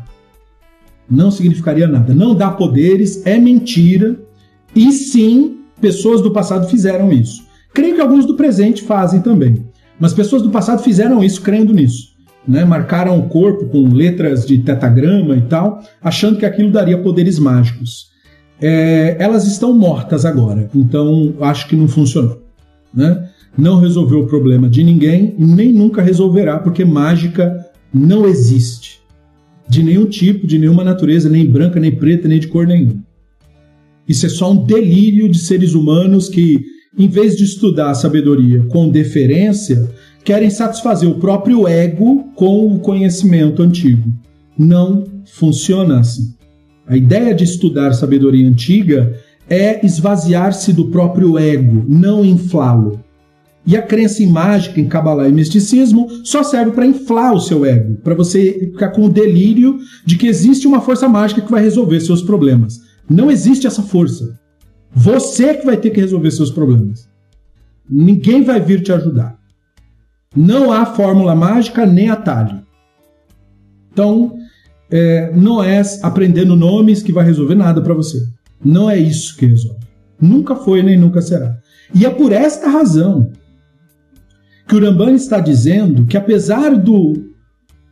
Não 1.09 1.29
significaria 1.29 1.87
nada. 1.87 2.13
Não 2.13 2.33
dá 2.33 2.49
poderes, 2.49 3.25
é 3.25 3.37
mentira, 3.37 4.17
e 4.75 4.91
sim, 4.91 5.57
pessoas 5.79 6.21
do 6.21 6.31
passado 6.31 6.67
fizeram 6.67 7.11
isso. 7.11 7.45
Creio 7.73 7.95
que 7.95 8.01
alguns 8.01 8.25
do 8.25 8.35
presente 8.35 8.83
fazem 8.83 9.21
também. 9.21 9.65
Mas 9.99 10.13
pessoas 10.13 10.41
do 10.41 10.49
passado 10.49 10.83
fizeram 10.83 11.23
isso 11.23 11.41
crendo 11.41 11.73
nisso. 11.73 12.15
Né? 12.47 12.63
Marcaram 12.63 13.19
o 13.19 13.27
corpo 13.27 13.65
com 13.65 13.89
letras 13.89 14.45
de 14.45 14.59
tetagrama 14.59 15.35
e 15.35 15.41
tal, 15.41 15.83
achando 16.01 16.37
que 16.37 16.45
aquilo 16.45 16.71
daria 16.71 16.97
poderes 16.97 17.39
mágicos. 17.39 18.07
É, 18.61 19.17
elas 19.19 19.45
estão 19.45 19.77
mortas 19.77 20.25
agora, 20.25 20.69
então 20.73 21.35
acho 21.41 21.67
que 21.67 21.75
não 21.75 21.87
funcionou. 21.87 22.41
Né? 22.93 23.29
Não 23.57 23.79
resolveu 23.79 24.21
o 24.21 24.27
problema 24.27 24.69
de 24.69 24.83
ninguém 24.83 25.35
e 25.37 25.45
nem 25.45 25.73
nunca 25.73 26.01
resolverá, 26.01 26.59
porque 26.59 26.85
mágica 26.85 27.65
não 27.93 28.25
existe. 28.25 28.99
De 29.67 29.83
nenhum 29.83 30.05
tipo, 30.05 30.47
de 30.47 30.57
nenhuma 30.57 30.83
natureza, 30.83 31.29
nem 31.29 31.45
branca, 31.45 31.79
nem 31.79 31.91
preta, 31.91 32.27
nem 32.27 32.39
de 32.39 32.47
cor 32.47 32.65
nenhuma. 32.65 33.03
Isso 34.07 34.25
é 34.25 34.29
só 34.29 34.51
um 34.51 34.65
delírio 34.65 35.29
de 35.29 35.39
seres 35.39 35.73
humanos 35.73 36.29
que 36.29 36.77
em 36.97 37.07
vez 37.07 37.35
de 37.35 37.43
estudar 37.43 37.91
a 37.91 37.95
sabedoria 37.95 38.65
com 38.69 38.89
deferência, 38.89 39.87
querem 40.23 40.49
satisfazer 40.49 41.07
o 41.07 41.19
próprio 41.19 41.67
ego 41.67 42.25
com 42.35 42.73
o 42.73 42.79
conhecimento 42.79 43.61
antigo. 43.61 44.11
Não 44.57 45.05
funciona 45.25 45.99
assim. 45.99 46.33
A 46.87 46.97
ideia 46.97 47.35
de 47.35 47.43
estudar 47.43 47.93
sabedoria 47.93 48.47
antiga 48.47 49.15
é 49.49 49.85
esvaziar-se 49.85 50.73
do 50.73 50.89
próprio 50.89 51.37
ego, 51.37 51.85
não 51.87 52.25
inflá-lo. 52.25 52.99
E 53.65 53.75
a 53.75 53.81
crença 53.81 54.23
em 54.23 54.27
mágica, 54.27 54.79
em 54.79 54.87
Kabbalah 54.87 55.27
e 55.27 55.31
misticismo 55.31 56.07
só 56.23 56.41
serve 56.41 56.71
para 56.71 56.85
inflar 56.85 57.33
o 57.33 57.39
seu 57.39 57.65
ego, 57.65 57.97
para 58.01 58.15
você 58.15 58.71
ficar 58.71 58.89
com 58.89 59.05
o 59.05 59.09
delírio 59.09 59.77
de 60.05 60.17
que 60.17 60.27
existe 60.27 60.65
uma 60.65 60.81
força 60.81 61.07
mágica 61.07 61.41
que 61.41 61.51
vai 61.51 61.61
resolver 61.61 61.99
seus 61.99 62.21
problemas. 62.21 62.86
Não 63.09 63.31
existe 63.31 63.67
essa 63.67 63.81
força. 63.81 64.39
Você 64.91 65.53
que 65.55 65.65
vai 65.65 65.77
ter 65.77 65.91
que 65.91 65.99
resolver 65.99 66.31
seus 66.31 66.51
problemas. 66.51 67.09
Ninguém 67.89 68.43
vai 68.43 68.59
vir 68.59 68.81
te 68.81 68.91
ajudar. 68.91 69.37
Não 70.35 70.71
há 70.71 70.85
fórmula 70.85 71.35
mágica 71.35 71.85
nem 71.85 72.09
atalho. 72.09 72.61
Então, 73.91 74.37
é, 74.91 75.31
não 75.35 75.63
é 75.63 75.81
aprendendo 76.03 76.55
nomes 76.55 77.01
que 77.01 77.13
vai 77.13 77.25
resolver 77.25 77.55
nada 77.55 77.81
para 77.81 77.93
você. 77.93 78.17
Não 78.63 78.89
é 78.89 78.97
isso 78.97 79.37
que 79.37 79.45
resolve. 79.45 79.85
Nunca 80.19 80.55
foi 80.55 80.81
nem 80.81 80.97
nunca 80.97 81.21
será. 81.21 81.57
E 81.93 82.05
é 82.05 82.09
por 82.09 82.31
esta 82.31 82.69
razão 82.69 83.31
que 84.67 84.75
o 84.75 84.79
Ramban 84.79 85.13
está 85.13 85.39
dizendo 85.39 86.05
que 86.05 86.17
apesar 86.17 86.75
do 86.75 87.31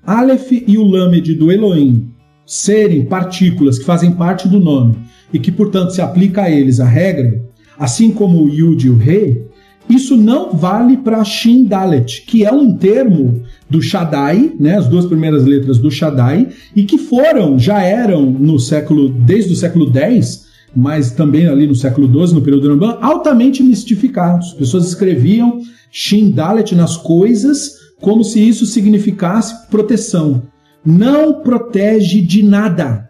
Aleph 0.03 0.51
e 0.51 0.77
o 0.77 0.83
Lamed 0.83 1.35
do 1.35 1.51
Elohim 1.51 2.14
serem 2.45 3.05
partículas 3.05 3.79
que 3.79 3.85
fazem 3.85 4.11
parte 4.11 4.47
do 4.47 4.59
nome 4.59 4.95
e 5.33 5.39
que, 5.39 5.51
portanto, 5.51 5.91
se 5.91 6.01
aplica 6.01 6.43
a 6.43 6.51
eles 6.51 6.79
a 6.79 6.85
regra, 6.85 7.43
assim 7.77 8.11
como 8.11 8.43
o 8.43 8.49
Yud 8.49 8.85
e 8.85 8.89
o 8.89 8.97
Rei, 8.97 9.45
isso 9.89 10.17
não 10.17 10.51
vale 10.51 10.97
para 10.97 11.23
Shin 11.23 11.65
Dalet, 11.65 12.23
que 12.25 12.43
é 12.43 12.51
um 12.51 12.75
termo 12.75 13.43
do 13.69 13.81
Shaddai, 13.81 14.53
né, 14.59 14.77
as 14.77 14.87
duas 14.87 15.05
primeiras 15.05 15.45
letras 15.45 15.77
do 15.77 15.91
Shaddai, 15.91 16.49
e 16.75 16.83
que 16.83 16.97
foram, 16.97 17.59
já 17.59 17.81
eram 17.81 18.25
no 18.25 18.59
século, 18.59 19.09
desde 19.09 19.53
o 19.53 19.55
século 19.55 19.91
X, 19.95 20.45
mas 20.75 21.11
também 21.11 21.47
ali 21.47 21.67
no 21.67 21.75
século 21.75 22.07
XII, 22.07 22.35
no 22.35 22.41
período 22.41 22.63
do 22.63 22.69
Rambam, 22.69 22.97
altamente 23.01 23.63
mistificados. 23.63 24.47
As 24.47 24.53
pessoas 24.53 24.87
escreviam 24.87 25.61
Shin 25.91 26.31
Dalet 26.31 26.75
nas 26.75 26.97
coisas 26.97 27.85
como 28.01 28.23
se 28.23 28.45
isso 28.45 28.65
significasse 28.65 29.69
proteção. 29.69 30.43
Não 30.85 31.41
protege 31.41 32.21
de 32.21 32.43
nada 32.43 33.05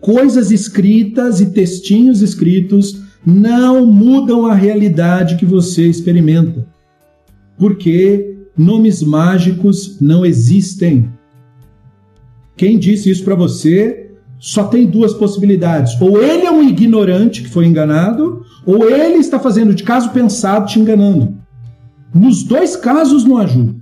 coisas 0.00 0.50
escritas 0.50 1.40
e 1.40 1.46
textinhos 1.46 2.22
escritos 2.22 3.02
não 3.24 3.84
mudam 3.86 4.46
a 4.46 4.54
realidade 4.54 5.36
que 5.36 5.44
você 5.44 5.86
experimenta. 5.86 6.66
Porque 7.58 8.36
nomes 8.56 9.02
mágicos 9.02 10.00
não 10.00 10.24
existem. 10.24 11.10
Quem 12.56 12.78
disse 12.78 13.10
isso 13.10 13.24
para 13.24 13.34
você 13.34 14.12
só 14.38 14.64
tem 14.64 14.86
duas 14.86 15.12
possibilidades. 15.12 16.00
Ou 16.00 16.22
ele 16.22 16.46
é 16.46 16.50
um 16.50 16.62
ignorante 16.62 17.42
que 17.42 17.48
foi 17.48 17.66
enganado, 17.66 18.44
ou 18.64 18.88
ele 18.88 19.16
está 19.16 19.38
fazendo 19.38 19.74
de 19.74 19.82
caso 19.82 20.10
pensado 20.10 20.66
te 20.66 20.78
enganando. 20.78 21.36
Nos 22.14 22.44
dois 22.44 22.76
casos 22.76 23.24
não 23.24 23.38
ajuda. 23.38 23.77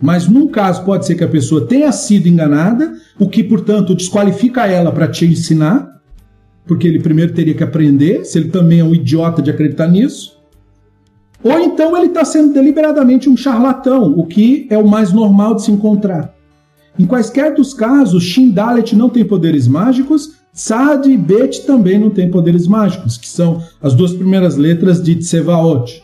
Mas 0.00 0.26
num 0.26 0.48
caso 0.48 0.84
pode 0.84 1.06
ser 1.06 1.14
que 1.14 1.24
a 1.24 1.28
pessoa 1.28 1.66
tenha 1.66 1.92
sido 1.92 2.26
enganada, 2.26 2.92
o 3.18 3.28
que, 3.28 3.44
portanto, 3.44 3.94
desqualifica 3.94 4.66
ela 4.66 4.90
para 4.90 5.06
te 5.06 5.26
ensinar, 5.26 6.00
porque 6.66 6.88
ele 6.88 7.00
primeiro 7.00 7.34
teria 7.34 7.54
que 7.54 7.62
aprender, 7.62 8.24
se 8.24 8.38
ele 8.38 8.48
também 8.48 8.80
é 8.80 8.84
um 8.84 8.94
idiota 8.94 9.42
de 9.42 9.50
acreditar 9.50 9.88
nisso. 9.88 10.40
Ou 11.42 11.58
então 11.58 11.96
ele 11.96 12.06
está 12.06 12.24
sendo 12.24 12.52
deliberadamente 12.52 13.28
um 13.28 13.36
charlatão, 13.36 14.14
o 14.16 14.26
que 14.26 14.66
é 14.70 14.78
o 14.78 14.88
mais 14.88 15.12
normal 15.12 15.54
de 15.54 15.62
se 15.62 15.70
encontrar. 15.70 16.34
Em 16.98 17.06
quaisquer 17.06 17.54
dos 17.54 17.72
casos, 17.72 18.22
Shindalet 18.24 18.94
não 18.94 19.08
tem 19.08 19.24
poderes 19.24 19.66
mágicos, 19.66 20.40
Sad 20.52 21.08
e 21.08 21.16
Bet 21.16 21.64
também 21.64 21.98
não 21.98 22.10
têm 22.10 22.30
poderes 22.30 22.66
mágicos, 22.66 23.16
que 23.16 23.28
são 23.28 23.62
as 23.80 23.94
duas 23.94 24.12
primeiras 24.12 24.56
letras 24.56 25.02
de 25.02 25.14
Tsevaot. 25.14 26.02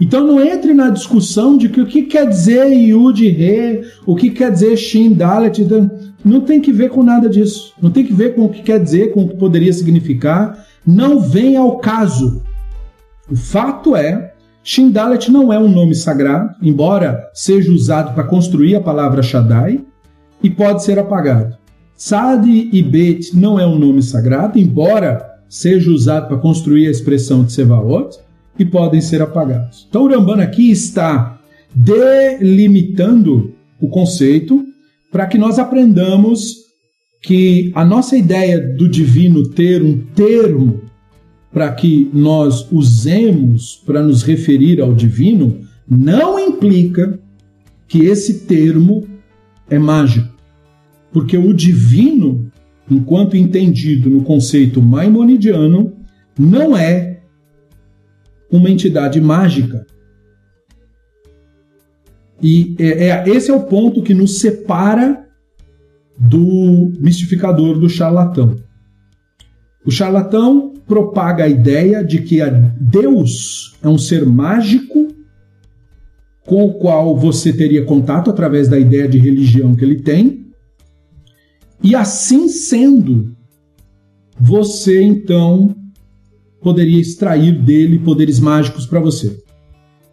Então 0.00 0.26
não 0.26 0.42
entre 0.42 0.72
na 0.74 0.90
discussão 0.90 1.56
de 1.56 1.68
que 1.68 1.80
o 1.80 1.86
que 1.86 2.02
quer 2.02 2.28
dizer 2.28 2.66
Yud 2.66 3.28
Re, 3.28 3.82
o 4.06 4.16
que 4.16 4.30
quer 4.30 4.50
dizer 4.50 4.76
Shin 4.76 5.12
Dalet, 5.12 5.60
então, 5.60 5.90
não 6.24 6.40
tem 6.40 6.60
que 6.60 6.72
ver 6.72 6.90
com 6.90 7.02
nada 7.02 7.28
disso. 7.28 7.74
Não 7.80 7.90
tem 7.90 8.04
que 8.04 8.12
ver 8.12 8.34
com 8.34 8.44
o 8.44 8.48
que 8.48 8.62
quer 8.62 8.80
dizer, 8.80 9.12
com 9.12 9.24
o 9.24 9.28
que 9.28 9.36
poderia 9.36 9.72
significar. 9.72 10.66
Não 10.86 11.20
vem 11.20 11.56
ao 11.56 11.78
caso. 11.78 12.42
O 13.30 13.36
fato 13.36 13.94
é, 13.94 14.32
Shin 14.64 14.90
Dalet 14.90 15.30
não 15.30 15.52
é 15.52 15.58
um 15.58 15.68
nome 15.68 15.94
sagrado, 15.94 16.54
embora 16.62 17.30
seja 17.34 17.70
usado 17.70 18.14
para 18.14 18.24
construir 18.24 18.76
a 18.76 18.80
palavra 18.80 19.22
Shaddai, 19.22 19.80
e 20.42 20.50
pode 20.50 20.82
ser 20.82 20.98
apagado. 20.98 21.56
Sadi 21.94 22.68
e 22.72 22.82
Bet 22.82 23.36
não 23.36 23.60
é 23.60 23.66
um 23.66 23.78
nome 23.78 24.02
sagrado, 24.02 24.58
embora 24.58 25.24
seja 25.48 25.90
usado 25.90 26.26
para 26.26 26.38
construir 26.38 26.88
a 26.88 26.90
expressão 26.90 27.44
de 27.44 27.52
Sevaot, 27.52 28.18
e 28.58 28.64
podem 28.64 29.00
ser 29.00 29.22
apagados. 29.22 29.86
Então, 29.88 30.04
o 30.04 30.08
Rambana 30.08 30.42
aqui 30.42 30.70
está 30.70 31.40
delimitando 31.74 33.54
o 33.80 33.88
conceito 33.88 34.64
para 35.10 35.26
que 35.26 35.38
nós 35.38 35.58
aprendamos 35.58 36.62
que 37.22 37.70
a 37.74 37.84
nossa 37.84 38.16
ideia 38.16 38.60
do 38.60 38.88
divino 38.88 39.48
ter 39.48 39.82
um 39.82 39.98
termo 39.98 40.80
para 41.52 41.70
que 41.70 42.10
nós 42.12 42.66
usemos 42.72 43.80
para 43.86 44.02
nos 44.02 44.22
referir 44.22 44.80
ao 44.80 44.94
divino 44.94 45.60
não 45.88 46.38
implica 46.38 47.18
que 47.86 48.06
esse 48.06 48.40
termo 48.46 49.06
é 49.68 49.78
mágico. 49.78 50.32
Porque 51.12 51.36
o 51.36 51.52
divino, 51.52 52.50
enquanto 52.90 53.36
entendido 53.36 54.08
no 54.08 54.22
conceito 54.22 54.80
maimonidiano, 54.80 55.92
não 56.38 56.74
é 56.74 57.11
uma 58.52 58.70
entidade 58.70 59.20
mágica. 59.20 59.86
E 62.40 62.76
é, 62.78 63.08
é, 63.08 63.28
esse 63.28 63.50
é 63.50 63.54
o 63.54 63.64
ponto 63.64 64.02
que 64.02 64.12
nos 64.12 64.40
separa 64.40 65.26
do 66.18 66.92
mistificador, 67.00 67.78
do 67.78 67.88
charlatão. 67.88 68.56
O 69.86 69.90
charlatão 69.90 70.74
propaga 70.86 71.44
a 71.44 71.48
ideia 71.48 72.04
de 72.04 72.20
que 72.20 72.38
Deus 72.78 73.78
é 73.82 73.88
um 73.88 73.98
ser 73.98 74.26
mágico 74.26 75.08
com 76.44 76.66
o 76.66 76.74
qual 76.74 77.16
você 77.16 77.52
teria 77.52 77.84
contato 77.84 78.28
através 78.30 78.68
da 78.68 78.78
ideia 78.78 79.08
de 79.08 79.18
religião 79.18 79.74
que 79.74 79.84
ele 79.84 80.02
tem. 80.02 80.46
E 81.82 81.94
assim 81.94 82.48
sendo, 82.48 83.34
você 84.38 85.02
então 85.02 85.74
poderia 86.62 87.00
extrair 87.00 87.52
dele 87.52 87.98
poderes 87.98 88.38
mágicos 88.38 88.86
para 88.86 89.00
você. 89.00 89.42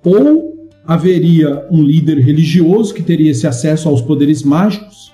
Ou 0.03 0.69
haveria 0.85 1.67
um 1.69 1.83
líder 1.83 2.17
religioso 2.17 2.93
que 2.93 3.03
teria 3.03 3.31
esse 3.31 3.45
acesso 3.45 3.87
aos 3.87 4.01
poderes 4.01 4.41
mágicos, 4.41 5.13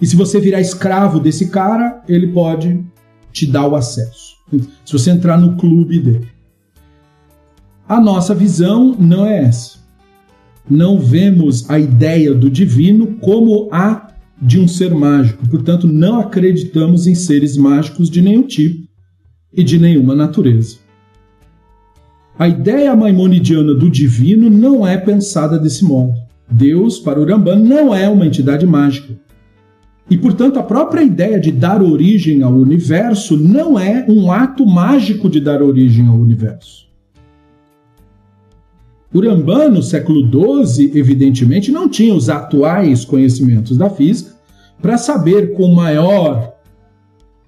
e 0.00 0.06
se 0.06 0.14
você 0.14 0.38
virar 0.38 0.60
escravo 0.60 1.18
desse 1.18 1.48
cara, 1.48 2.02
ele 2.08 2.28
pode 2.28 2.84
te 3.32 3.46
dar 3.46 3.66
o 3.66 3.74
acesso. 3.74 4.36
Se 4.84 4.92
você 4.92 5.10
entrar 5.10 5.36
no 5.38 5.56
clube 5.56 5.98
dele. 5.98 6.28
A 7.88 8.00
nossa 8.00 8.34
visão 8.34 8.94
não 8.98 9.26
é 9.26 9.44
essa. 9.44 9.78
Não 10.68 10.98
vemos 10.98 11.68
a 11.70 11.78
ideia 11.78 12.34
do 12.34 12.50
divino 12.50 13.16
como 13.20 13.68
a 13.72 14.08
de 14.40 14.60
um 14.60 14.68
ser 14.68 14.94
mágico, 14.94 15.48
portanto, 15.48 15.88
não 15.88 16.20
acreditamos 16.20 17.06
em 17.06 17.14
seres 17.14 17.56
mágicos 17.56 18.10
de 18.10 18.20
nenhum 18.20 18.42
tipo 18.42 18.85
e 19.52 19.62
de 19.62 19.78
nenhuma 19.78 20.14
natureza. 20.14 20.78
A 22.38 22.46
ideia 22.46 22.94
maimonidiana 22.94 23.74
do 23.74 23.90
divino 23.90 24.50
não 24.50 24.86
é 24.86 24.96
pensada 24.98 25.58
desse 25.58 25.84
modo. 25.84 26.14
Deus, 26.50 26.98
para 26.98 27.20
Urambá, 27.20 27.56
não 27.56 27.94
é 27.94 28.08
uma 28.08 28.26
entidade 28.26 28.66
mágica. 28.66 29.14
E, 30.08 30.16
portanto, 30.16 30.58
a 30.58 30.62
própria 30.62 31.02
ideia 31.02 31.40
de 31.40 31.50
dar 31.50 31.82
origem 31.82 32.42
ao 32.42 32.52
universo 32.52 33.36
não 33.36 33.78
é 33.78 34.04
um 34.08 34.30
ato 34.30 34.64
mágico 34.66 35.28
de 35.28 35.40
dar 35.40 35.62
origem 35.62 36.06
ao 36.06 36.16
universo. 36.16 36.86
Urambá, 39.12 39.68
no 39.68 39.82
século 39.82 40.20
XII, 40.64 40.92
evidentemente, 40.94 41.72
não 41.72 41.88
tinha 41.88 42.14
os 42.14 42.28
atuais 42.28 43.04
conhecimentos 43.04 43.76
da 43.76 43.88
física 43.88 44.32
para 44.80 44.98
saber 44.98 45.54
com 45.54 45.74
maior 45.74 46.55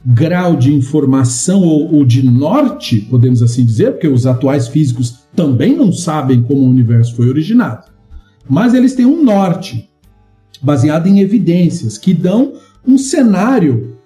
grau 0.05 0.57
de 0.57 0.73
informação 0.73 1.63
ou, 1.63 1.95
ou, 1.97 2.05
de 2.05 2.23
norte, 2.23 3.01
podemos 3.01 3.43
assim 3.43 3.65
dizer, 3.65 3.93
porque 3.93 4.09
os 4.09 4.27
atuais 4.27 4.69
físicos 4.69 5.27
também 5.35 5.77
não 5.77 5.93
sabem 5.93 6.43
como 6.43 6.61
o 6.61 6.69
universo 6.69 7.15
foi 7.15 7.29
originado. 7.29 7.87
Mas 8.49 8.75
eles 8.75 8.95
têm 8.95 9.05
um 9.05 9.23
norte, 9.23 9.89
baseado 10.63 11.07
em 11.07 11.21
evidências, 11.21 11.99
que 11.99 12.15
dão 12.15 12.55
um 12.87 12.97
cenário 12.97 13.97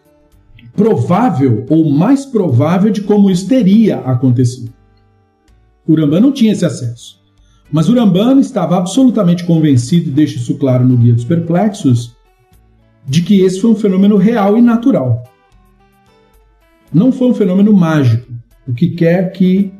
provável 0.74 1.66
ou 1.68 1.90
mais 1.90 2.24
provável 2.24 2.90
de 2.90 3.02
como 3.02 3.30
isso 3.30 3.46
teria 3.46 3.98
acontecido. 3.98 4.72
Urambá 5.86 6.20
não 6.20 6.32
tinha 6.32 6.52
esse 6.52 6.64
acesso. 6.64 7.20
Mas 7.70 7.88
Urambano 7.88 8.40
estava 8.40 8.76
absolutamente 8.76 9.44
convencido, 9.44 10.08
e 10.08 10.12
deixa 10.12 10.36
isso 10.36 10.56
claro 10.56 10.86
no 10.86 10.96
Guia 10.96 11.14
dos 11.14 11.24
Perplexos, 11.24 12.14
de 13.06 13.22
que 13.22 13.40
esse 13.40 13.60
foi 13.60 13.70
um 13.70 13.74
fenômeno 13.74 14.16
real 14.16 14.56
e 14.56 14.62
natural 14.62 15.22
não 16.92 17.10
foi 17.12 17.28
um 17.28 17.34
fenômeno 17.34 17.72
mágico. 17.72 18.30
O 18.66 18.72
que 18.72 18.90
quer 18.90 19.32
que 19.32 19.72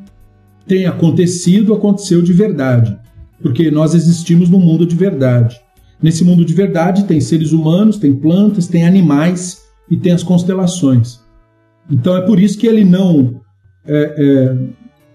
tenha 0.67 0.89
acontecido, 0.89 1.73
aconteceu 1.73 2.21
de 2.21 2.33
verdade. 2.33 2.97
Porque 3.41 3.69
nós 3.69 3.93
existimos 3.93 4.49
num 4.49 4.59
mundo 4.59 4.85
de 4.85 4.95
verdade. 4.95 5.59
Nesse 6.01 6.23
mundo 6.23 6.43
de 6.43 6.53
verdade 6.53 7.05
tem 7.05 7.21
seres 7.21 7.51
humanos, 7.51 7.97
tem 7.97 8.13
plantas, 8.13 8.67
tem 8.67 8.85
animais 8.85 9.61
e 9.89 9.97
tem 9.97 10.11
as 10.11 10.23
constelações. 10.23 11.19
Então 11.89 12.15
é 12.15 12.21
por 12.21 12.39
isso 12.39 12.57
que 12.57 12.67
ele 12.67 12.83
não 12.83 13.41
é, 13.85 14.15
é, 14.17 14.57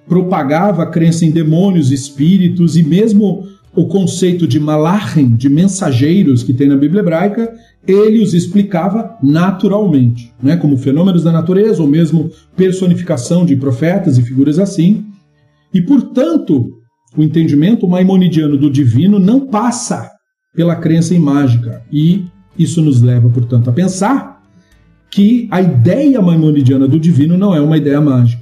propagava 0.06 0.82
a 0.82 0.90
crença 0.90 1.24
em 1.24 1.30
demônios, 1.30 1.90
espíritos 1.90 2.76
e 2.76 2.82
mesmo 2.82 3.46
o 3.74 3.86
conceito 3.86 4.46
de 4.46 4.58
malachim, 4.58 5.36
de 5.36 5.48
mensageiros 5.48 6.42
que 6.42 6.52
tem 6.52 6.68
na 6.68 6.76
Bíblia 6.76 7.00
hebraica, 7.00 7.52
ele 7.86 8.20
os 8.22 8.34
explicava 8.34 9.16
naturalmente, 9.22 10.32
né, 10.42 10.56
como 10.56 10.76
fenômenos 10.76 11.24
da 11.24 11.32
natureza 11.32 11.80
ou 11.80 11.88
mesmo 11.88 12.30
personificação 12.56 13.46
de 13.46 13.56
profetas 13.56 14.18
e 14.18 14.22
figuras 14.22 14.58
assim. 14.58 15.04
E, 15.72 15.80
portanto, 15.80 16.70
o 17.16 17.22
entendimento 17.22 17.86
maimonidiano 17.88 18.56
do 18.56 18.70
divino 18.70 19.18
não 19.18 19.46
passa 19.46 20.10
pela 20.54 20.76
crença 20.76 21.14
em 21.14 21.18
mágica. 21.18 21.82
E 21.90 22.24
isso 22.58 22.82
nos 22.82 23.00
leva, 23.00 23.28
portanto, 23.28 23.70
a 23.70 23.72
pensar 23.72 24.42
que 25.10 25.48
a 25.50 25.60
ideia 25.62 26.20
maimonidiana 26.20 26.86
do 26.86 26.98
divino 26.98 27.38
não 27.38 27.54
é 27.54 27.60
uma 27.60 27.76
ideia 27.76 28.00
mágica. 28.00 28.37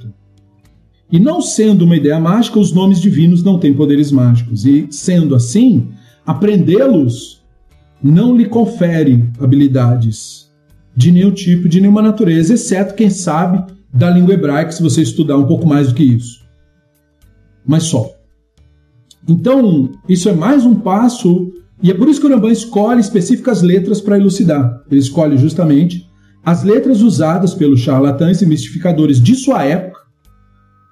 E 1.11 1.19
não 1.19 1.41
sendo 1.41 1.85
uma 1.85 1.95
ideia 1.95 2.19
mágica, 2.19 2.59
os 2.59 2.73
nomes 2.73 2.99
divinos 2.99 3.43
não 3.43 3.57
têm 3.57 3.73
poderes 3.73 4.11
mágicos. 4.11 4.65
E 4.65 4.87
sendo 4.91 5.35
assim, 5.35 5.89
aprendê-los 6.25 7.41
não 8.03 8.35
lhe 8.35 8.45
confere 8.45 9.27
habilidades 9.39 10.47
de 10.95 11.11
nenhum 11.11 11.31
tipo, 11.31 11.69
de 11.69 11.79
nenhuma 11.79 12.01
natureza, 12.01 12.55
exceto, 12.55 12.95
quem 12.95 13.09
sabe, 13.09 13.63
da 13.93 14.09
língua 14.09 14.33
hebraica, 14.33 14.71
se 14.71 14.81
você 14.81 15.01
estudar 15.01 15.37
um 15.37 15.45
pouco 15.45 15.67
mais 15.67 15.89
do 15.89 15.93
que 15.93 16.03
isso. 16.03 16.41
Mas 17.65 17.83
só. 17.83 18.11
Então, 19.27 19.91
isso 20.09 20.27
é 20.27 20.33
mais 20.33 20.65
um 20.65 20.75
passo, 20.75 21.51
e 21.83 21.91
é 21.91 21.93
por 21.93 22.09
isso 22.09 22.19
que 22.19 22.25
o 22.25 22.29
Rambam 22.29 22.49
escolhe 22.49 22.99
específicas 22.99 23.61
letras 23.61 24.01
para 24.01 24.17
elucidar. 24.17 24.83
Ele 24.89 24.99
escolhe 24.99 25.37
justamente 25.37 26.09
as 26.43 26.63
letras 26.63 27.01
usadas 27.01 27.53
pelos 27.53 27.79
charlatães 27.79 28.41
e 28.41 28.45
mistificadores 28.45 29.21
de 29.21 29.35
sua 29.35 29.63
época 29.63 29.96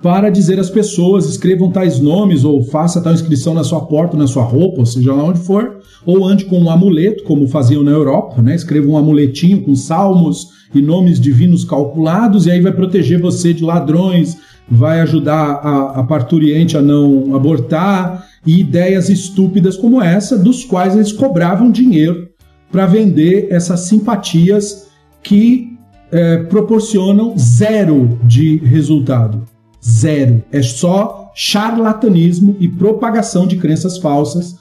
para 0.01 0.29
dizer 0.29 0.59
às 0.59 0.69
pessoas 0.69 1.27
escrevam 1.27 1.71
tais 1.71 1.99
nomes 1.99 2.43
ou 2.43 2.63
faça 2.63 3.01
tal 3.01 3.13
inscrição 3.13 3.53
na 3.53 3.63
sua 3.63 3.81
porta, 3.81 4.17
na 4.17 4.27
sua 4.27 4.43
roupa, 4.43 4.79
ou 4.79 4.85
seja 4.85 5.13
lá 5.13 5.23
onde 5.23 5.39
for, 5.39 5.79
ou 6.05 6.25
ande 6.25 6.45
com 6.45 6.59
um 6.59 6.69
amuleto, 6.69 7.23
como 7.23 7.47
faziam 7.47 7.81
na 7.81 7.91
Europa, 7.91 8.41
né? 8.41 8.53
Escreva 8.53 8.87
um 8.87 8.97
amuletinho 8.97 9.61
com 9.61 9.75
salmos 9.75 10.49
e 10.73 10.81
nomes 10.81 11.19
divinos 11.19 11.63
calculados, 11.63 12.45
e 12.45 12.51
aí 12.51 12.61
vai 12.61 12.71
proteger 12.71 13.19
você 13.19 13.53
de 13.53 13.63
ladrões, 13.63 14.37
vai 14.69 14.99
ajudar 15.01 15.59
a, 15.63 15.99
a 15.99 16.03
parturiente 16.03 16.77
a 16.77 16.81
não 16.81 17.35
abortar, 17.35 18.27
e 18.45 18.59
ideias 18.59 19.09
estúpidas 19.09 19.75
como 19.75 20.01
essa, 20.01 20.37
dos 20.37 20.63
quais 20.63 20.93
eles 20.93 21.11
cobravam 21.11 21.71
dinheiro 21.71 22.27
para 22.71 22.85
vender 22.85 23.47
essas 23.49 23.81
simpatias 23.81 24.87
que 25.23 25.75
é, 26.11 26.37
proporcionam 26.43 27.35
zero 27.37 28.19
de 28.23 28.57
resultado. 28.57 29.54
Zero. 29.87 30.43
É 30.51 30.61
só 30.61 31.31
charlatanismo 31.35 32.55
e 32.59 32.67
propagação 32.67 33.45
de 33.45 33.57
crenças 33.57 33.97
falsas 33.97 34.55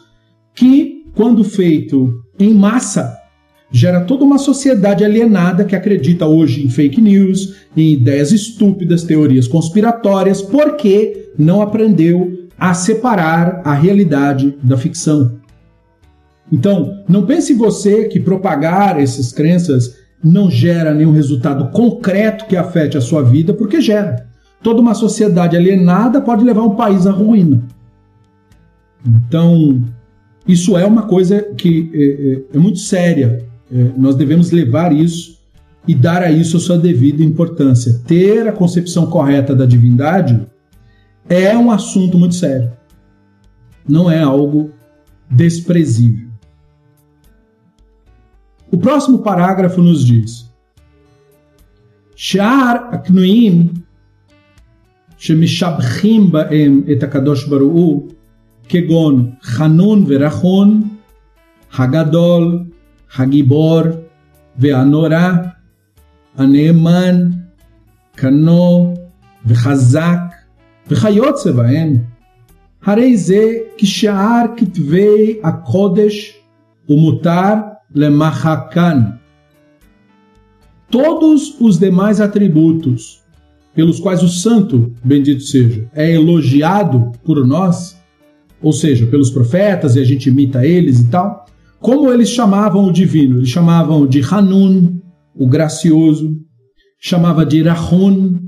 que, 0.55 1.05
quando 1.15 1.43
feito 1.43 2.23
em 2.39 2.53
massa, 2.53 3.17
gera 3.71 4.03
toda 4.03 4.25
uma 4.25 4.39
sociedade 4.39 5.05
alienada 5.05 5.65
que 5.65 5.75
acredita 5.75 6.27
hoje 6.27 6.65
em 6.65 6.69
fake 6.69 7.01
news, 7.01 7.55
em 7.77 7.93
ideias 7.93 8.33
estúpidas, 8.33 9.03
teorias 9.03 9.49
conspiratórias, 9.49 10.43
porque 10.43 11.31
não 11.39 11.63
aprendeu 11.63 12.49
a 12.59 12.75
separar 12.75 13.63
a 13.65 13.75
realidade 13.75 14.57
da 14.63 14.77
ficção. 14.77 15.41
Então, 16.53 17.03
não 17.09 17.25
pense 17.25 17.55
você 17.55 18.05
que 18.05 18.21
propagar 18.21 19.01
essas 19.01 19.33
crenças 19.33 19.97
não 20.23 20.51
gera 20.51 20.95
nenhum 20.95 21.13
resultado 21.13 21.71
concreto 21.71 22.47
que 22.47 22.57
afete 22.57 22.97
a 22.97 23.01
sua 23.01 23.23
vida, 23.23 23.53
porque 23.53 23.81
gera 23.81 24.34
toda 24.65 24.81
uma 24.81 24.95
sociedade 24.95 25.57
alienada 25.57 26.23
pode 26.23 26.43
levar 26.43 26.63
um 26.63 26.75
país 26.75 27.07
à 27.07 27.13
ruína. 27.13 27.63
Então, 29.07 29.85
isso 30.49 30.77
é 30.77 30.87
uma 30.87 31.03
coisa 31.03 31.43
que 31.55 31.91
é, 31.95 32.55
é, 32.55 32.57
é 32.57 32.59
muito 32.59 32.79
séria. 32.79 33.47
É, 33.71 33.91
nós 33.97 34.17
devemos 34.17 34.51
levar 34.51 34.91
isso 34.93 35.39
e 35.87 35.95
dar 35.95 36.23
a 36.23 36.33
isso 36.33 36.57
a 36.57 36.61
sua 36.61 36.79
devida 36.79 37.23
importância. 37.23 38.01
Ter 38.07 38.49
a 38.49 38.53
concepção 38.53 39.07
correta 39.07 39.55
da 39.55 39.67
divindade 39.67 40.47
é 41.29 41.55
um 41.57 41.71
assunto 41.71 42.17
muito 42.17 42.35
sério. 42.35 42.73
Não 43.87 44.11
é 44.11 44.23
algo 44.23 44.71
desprezível. 45.31 46.29
O 48.73 48.79
próximo 48.79 49.19
parágrafo 49.19 49.83
nos 49.83 50.03
diz: 50.05 50.51
Shar 52.17 52.89
Aknuim 52.95 53.84
שמשבחים 55.25 56.33
בהם 56.33 56.83
את 56.93 57.03
הקדוש 57.03 57.49
ברוך 57.49 57.73
הוא, 57.73 58.09
כגון 58.69 59.31
חנון 59.43 60.05
ורחון, 60.09 60.83
הגדול, 61.79 62.65
הגיבור 63.17 63.81
והנורא, 64.59 65.33
הנאמן, 66.37 67.31
קנו 68.17 68.95
וחזק 69.47 70.21
וכיוצא 70.89 71.53
בהם. 71.53 71.97
הרי 72.83 73.17
זה 73.17 73.53
כשאר 73.79 74.45
כתבי 74.57 75.41
הקודש 75.45 76.39
ומותר 76.89 77.55
למחקן. 77.95 78.99
Todos 80.93 81.43
os 81.61 81.79
demais 81.79 82.21
atributos 82.21 83.24
pelos 83.75 83.99
quais 83.99 84.23
o 84.23 84.29
santo, 84.29 84.93
bendito 85.05 85.43
seja, 85.43 85.89
é 85.95 86.13
elogiado 86.13 87.13
por 87.25 87.45
nós, 87.47 87.97
ou 88.63 88.73
seja, 88.73 89.07
pelos 89.07 89.31
profetas 89.31 89.97
e 89.97 90.01
a 90.01 90.05
gente 90.05 90.29
imita 90.29 90.65
eles 90.65 91.01
e 91.01 91.09
tal, 91.09 91.45
como 91.81 92.11
eles 92.11 92.31
chamavam 92.31 92.87
o 92.87 92.93
divino? 92.93 93.39
Eles 93.39 93.51
chamavam 93.51 94.07
de 94.07 94.23
Hanun, 94.23 95.01
o 95.35 95.47
gracioso, 95.47 96.35
chamava 96.99 97.45
de 97.45 97.61
Rahun, 97.63 98.39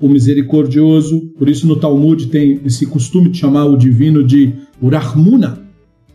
o 0.00 0.08
misericordioso, 0.08 1.32
por 1.36 1.48
isso 1.48 1.66
no 1.66 1.74
Talmud 1.74 2.28
tem 2.28 2.60
esse 2.64 2.86
costume 2.86 3.30
de 3.30 3.38
chamar 3.38 3.64
o 3.64 3.76
divino 3.76 4.22
de 4.22 4.52
Urahmuna, 4.80 5.58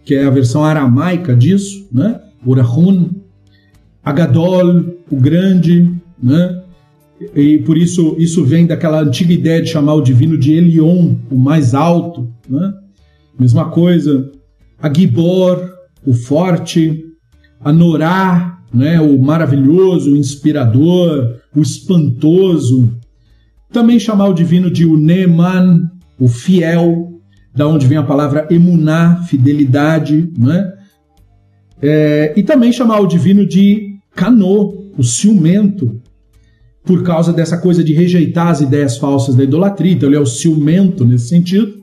que 0.05 0.15
é 0.15 0.25
a 0.25 0.29
versão 0.29 0.63
aramaica 0.63 1.35
disso, 1.35 1.87
né? 1.91 2.21
Urahun, 2.45 3.09
Agadol, 4.01 4.85
o 5.11 5.15
grande, 5.17 5.91
né? 6.21 6.63
E 7.35 7.59
por 7.59 7.77
isso 7.77 8.15
isso 8.17 8.45
vem 8.45 8.65
daquela 8.65 9.01
antiga 9.01 9.33
ideia 9.33 9.61
de 9.61 9.69
chamar 9.69 9.95
o 9.95 10.01
divino 10.01 10.37
de 10.37 10.53
Elion, 10.53 11.15
o 11.29 11.37
mais 11.37 11.73
alto, 11.73 12.31
né? 12.47 12.73
Mesma 13.37 13.69
coisa, 13.69 14.31
Agibor, 14.81 15.69
o 16.05 16.13
forte, 16.13 17.05
Anorá, 17.61 18.59
né? 18.73 19.01
O 19.01 19.19
maravilhoso, 19.19 20.13
o 20.13 20.17
inspirador, 20.17 21.39
o 21.55 21.61
espantoso. 21.61 22.89
Também 23.71 23.99
chamar 23.99 24.27
o 24.29 24.33
divino 24.33 24.71
de 24.71 24.85
Uneman, 24.85 25.89
o 26.17 26.27
fiel, 26.27 27.19
da 27.53 27.67
onde 27.67 27.85
vem 27.85 27.97
a 27.97 28.03
palavra 28.03 28.47
emuná, 28.49 29.23
fidelidade, 29.27 30.31
né? 30.37 30.73
É, 31.81 32.33
e 32.35 32.43
também 32.43 32.71
chamar 32.71 32.99
o 32.99 33.07
divino 33.07 33.45
de 33.45 33.95
Kanô, 34.15 34.91
o 34.97 35.03
ciumento, 35.03 36.01
por 36.83 37.03
causa 37.03 37.31
dessa 37.31 37.57
coisa 37.57 37.83
de 37.83 37.93
rejeitar 37.93 38.47
as 38.47 38.61
ideias 38.61 38.97
falsas 38.97 39.35
da 39.35 39.43
idolatria, 39.43 39.93
então 39.93 40.09
ele 40.09 40.15
é 40.15 40.19
o 40.19 40.25
ciumento 40.25 41.05
nesse 41.05 41.27
sentido. 41.27 41.79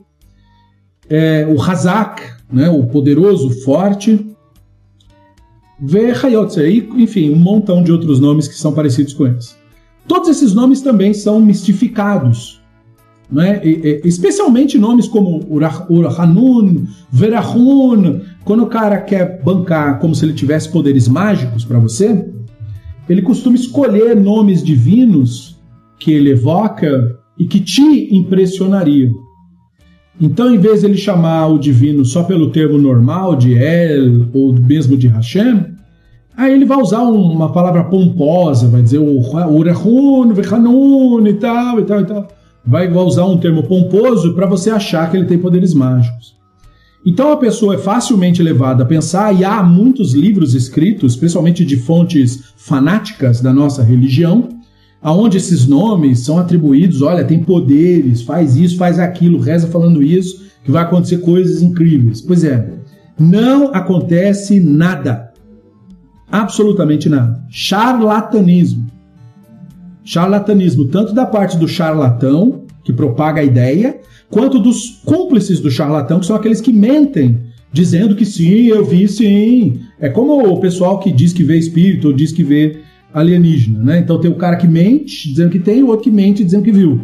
É, 1.09 1.45
o 1.47 1.61
Hazak, 1.61 2.21
né, 2.51 2.69
o 2.69 2.85
poderoso, 2.87 3.49
forte. 3.61 4.25
Vehayotze, 5.79 6.89
enfim, 6.97 7.29
um 7.29 7.37
montão 7.37 7.83
de 7.83 7.91
outros 7.91 8.19
nomes 8.19 8.47
que 8.47 8.55
são 8.55 8.73
parecidos 8.73 9.13
com 9.13 9.27
eles. 9.27 9.55
Todos 10.07 10.29
esses 10.29 10.53
nomes 10.53 10.81
também 10.81 11.13
são 11.13 11.39
mistificados. 11.39 12.61
Né? 13.29 13.61
E, 13.63 14.01
e, 14.03 14.07
especialmente 14.07 14.77
nomes 14.77 15.07
como 15.07 15.45
Urhanun, 15.49 16.85
Verahun. 17.11 18.21
Quando 18.43 18.63
o 18.63 18.67
cara 18.67 19.01
quer 19.01 19.41
bancar 19.43 19.99
como 19.99 20.15
se 20.15 20.25
ele 20.25 20.33
tivesse 20.33 20.69
poderes 20.69 21.07
mágicos 21.07 21.65
para 21.65 21.77
você, 21.77 22.25
ele 23.09 23.21
costuma 23.21 23.55
escolher 23.55 24.15
nomes 24.15 24.63
divinos 24.63 25.57
que 25.99 26.11
ele 26.11 26.31
evoca 26.31 27.17
e 27.37 27.45
que 27.45 27.59
te 27.59 28.15
impressionariam. 28.15 29.11
Então, 30.19 30.53
em 30.53 30.57
vez 30.57 30.81
de 30.81 30.87
ele 30.87 30.97
chamar 30.97 31.47
o 31.47 31.59
divino 31.59 32.03
só 32.03 32.23
pelo 32.23 32.49
termo 32.49 32.77
normal 32.77 33.35
de 33.35 33.53
El 33.53 34.27
ou 34.33 34.53
mesmo 34.53 34.97
de 34.97 35.07
Hashem, 35.07 35.65
aí 36.35 36.53
ele 36.53 36.65
vai 36.65 36.79
usar 36.79 37.03
uma 37.03 37.51
palavra 37.51 37.83
pomposa, 37.83 38.67
vai 38.67 38.81
dizer 38.81 38.97
o 38.97 39.19
Urahun, 39.55 40.33
Vechanun 40.33 41.27
e 41.27 41.33
tal, 41.33 41.79
e 41.79 41.83
tal, 41.83 42.01
e 42.01 42.05
tal. 42.05 42.27
Vai 42.65 42.91
usar 42.91 43.25
um 43.25 43.37
termo 43.37 43.63
pomposo 43.63 44.33
para 44.33 44.47
você 44.47 44.71
achar 44.71 45.09
que 45.09 45.17
ele 45.17 45.27
tem 45.27 45.37
poderes 45.37 45.73
mágicos. 45.73 46.36
Então 47.05 47.31
a 47.31 47.37
pessoa 47.37 47.75
é 47.75 47.77
facilmente 47.77 48.43
levada 48.43 48.83
a 48.83 48.85
pensar, 48.85 49.33
e 49.33 49.45
há 49.45 49.63
muitos 49.63 50.13
livros 50.13 50.53
escritos, 50.53 51.15
principalmente 51.15 51.63
de 51.63 51.77
fontes 51.77 52.53
fanáticas 52.57 53.39
da 53.39 53.53
nossa 53.53 53.81
religião, 53.83 54.49
aonde 55.01 55.37
esses 55.37 55.67
nomes 55.67 56.25
são 56.25 56.37
atribuídos, 56.37 57.01
olha, 57.01 57.23
tem 57.23 57.43
poderes, 57.43 58.21
faz 58.21 58.57
isso, 58.57 58.77
faz 58.77 58.99
aquilo, 58.99 59.39
reza 59.39 59.67
falando 59.67 60.03
isso, 60.03 60.45
que 60.63 60.71
vai 60.71 60.83
acontecer 60.83 61.19
coisas 61.19 61.61
incríveis. 61.61 62.19
Pois 62.19 62.43
é, 62.43 62.73
não 63.17 63.73
acontece 63.73 64.59
nada. 64.59 65.31
Absolutamente 66.29 67.07
nada. 67.07 67.41
Charlatanismo. 67.49 68.85
Charlatanismo, 70.03 70.87
tanto 70.87 71.13
da 71.13 71.25
parte 71.25 71.57
do 71.57 71.67
charlatão, 71.67 72.66
que 72.87 72.93
propaga 72.93 73.41
a 73.41 73.43
ideia, 73.43 73.99
quanto 74.29 74.59
dos 74.59 75.01
cúmplices 75.03 75.59
do 75.59 75.69
charlatão, 75.69 76.21
que 76.21 76.25
são 76.25 76.37
aqueles 76.37 76.61
que 76.61 76.71
mentem, 76.71 77.37
dizendo 77.69 78.15
que 78.15 78.25
sim, 78.25 78.67
eu 78.67 78.85
vi 78.85 79.09
sim. 79.09 79.81
É 79.99 80.07
como 80.07 80.41
o 80.47 80.61
pessoal 80.61 80.99
que 80.99 81.11
diz 81.11 81.33
que 81.33 81.43
vê 81.43 81.57
espírito 81.57 82.07
ou 82.07 82.13
diz 82.13 82.31
que 82.31 82.45
vê 82.45 82.77
alienígena, 83.13 83.83
né? 83.83 83.99
Então 83.99 84.21
tem 84.21 84.31
o 84.31 84.35
cara 84.35 84.55
que 84.55 84.69
mente 84.69 85.27
dizendo 85.27 85.49
que 85.49 85.59
tem, 85.59 85.83
o 85.83 85.87
outro 85.87 86.05
que 86.05 86.11
mente 86.11 86.45
dizendo 86.45 86.63
que 86.63 86.71
viu. 86.71 87.01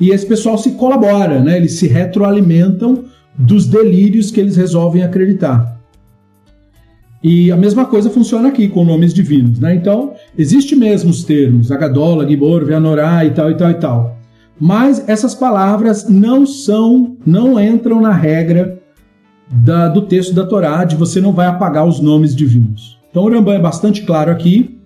E 0.00 0.10
esse 0.10 0.26
pessoal 0.26 0.58
se 0.58 0.72
colabora, 0.72 1.40
né? 1.40 1.56
Eles 1.56 1.74
se 1.74 1.86
retroalimentam 1.86 3.04
dos 3.38 3.68
delírios 3.68 4.32
que 4.32 4.40
eles 4.40 4.56
resolvem 4.56 5.04
acreditar. 5.04 5.80
E 7.22 7.52
a 7.52 7.56
mesma 7.56 7.84
coisa 7.84 8.10
funciona 8.10 8.48
aqui 8.48 8.68
com 8.68 8.84
nomes 8.84 9.14
divinos, 9.14 9.60
né? 9.60 9.72
Então, 9.72 10.14
existe 10.36 10.74
mesmo 10.74 11.10
os 11.10 11.22
termos 11.22 11.70
Agadola, 11.70 12.28
Gibor, 12.28 12.64
Veanorá 12.64 13.24
e 13.24 13.30
tal 13.30 13.52
e 13.52 13.54
tal 13.54 13.70
e 13.70 13.74
tal. 13.74 14.21
Mas 14.60 15.06
essas 15.08 15.34
palavras 15.34 16.08
não 16.08 16.46
são, 16.46 17.16
não 17.26 17.60
entram 17.60 18.00
na 18.00 18.12
regra 18.12 18.80
da, 19.50 19.88
do 19.88 20.02
texto 20.02 20.32
da 20.34 20.46
Torá 20.46 20.84
de 20.84 20.96
você 20.96 21.20
não 21.20 21.32
vai 21.32 21.46
apagar 21.46 21.86
os 21.86 22.00
nomes 22.00 22.34
divinos. 22.34 22.98
Então 23.10 23.24
o 23.24 23.30
Rambam 23.30 23.54
é 23.54 23.58
bastante 23.58 24.02
claro 24.02 24.30
aqui, 24.30 24.78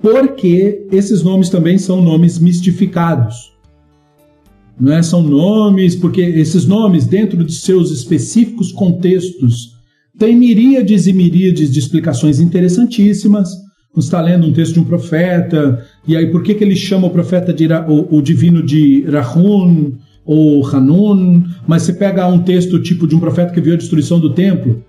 porque 0.00 0.86
esses 0.90 1.22
nomes 1.22 1.48
também 1.48 1.76
são 1.76 2.00
nomes 2.00 2.38
mistificados. 2.38 3.52
Não 4.78 4.92
é? 4.92 5.02
São 5.02 5.22
nomes, 5.22 5.96
porque 5.96 6.20
esses 6.20 6.66
nomes, 6.66 7.06
dentro 7.06 7.42
de 7.42 7.52
seus 7.52 7.90
específicos 7.90 8.72
contextos, 8.72 9.74
têm 10.18 10.36
miríades 10.36 11.06
e 11.06 11.12
miríades 11.12 11.72
de 11.72 11.78
explicações 11.78 12.40
interessantíssimas 12.40 13.66
você 13.96 14.08
está 14.08 14.20
lendo 14.20 14.46
um 14.46 14.52
texto 14.52 14.74
de 14.74 14.80
um 14.80 14.84
profeta, 14.84 15.82
e 16.06 16.16
aí 16.16 16.30
por 16.30 16.42
que, 16.42 16.54
que 16.54 16.62
ele 16.62 16.76
chama 16.76 17.06
o 17.06 17.10
profeta 17.10 17.52
de 17.52 17.66
o, 17.66 18.16
o 18.16 18.22
divino 18.22 18.62
de 18.62 19.04
Rahun 19.08 19.92
ou 20.24 20.66
Hanun? 20.66 21.42
Mas 21.66 21.82
você 21.82 21.92
pega 21.92 22.26
um 22.26 22.38
texto 22.38 22.80
tipo 22.82 23.06
de 23.06 23.14
um 23.14 23.20
profeta 23.20 23.52
que 23.52 23.60
viu 23.60 23.74
a 23.74 23.76
destruição 23.76 24.20
do 24.20 24.32
templo, 24.32 24.84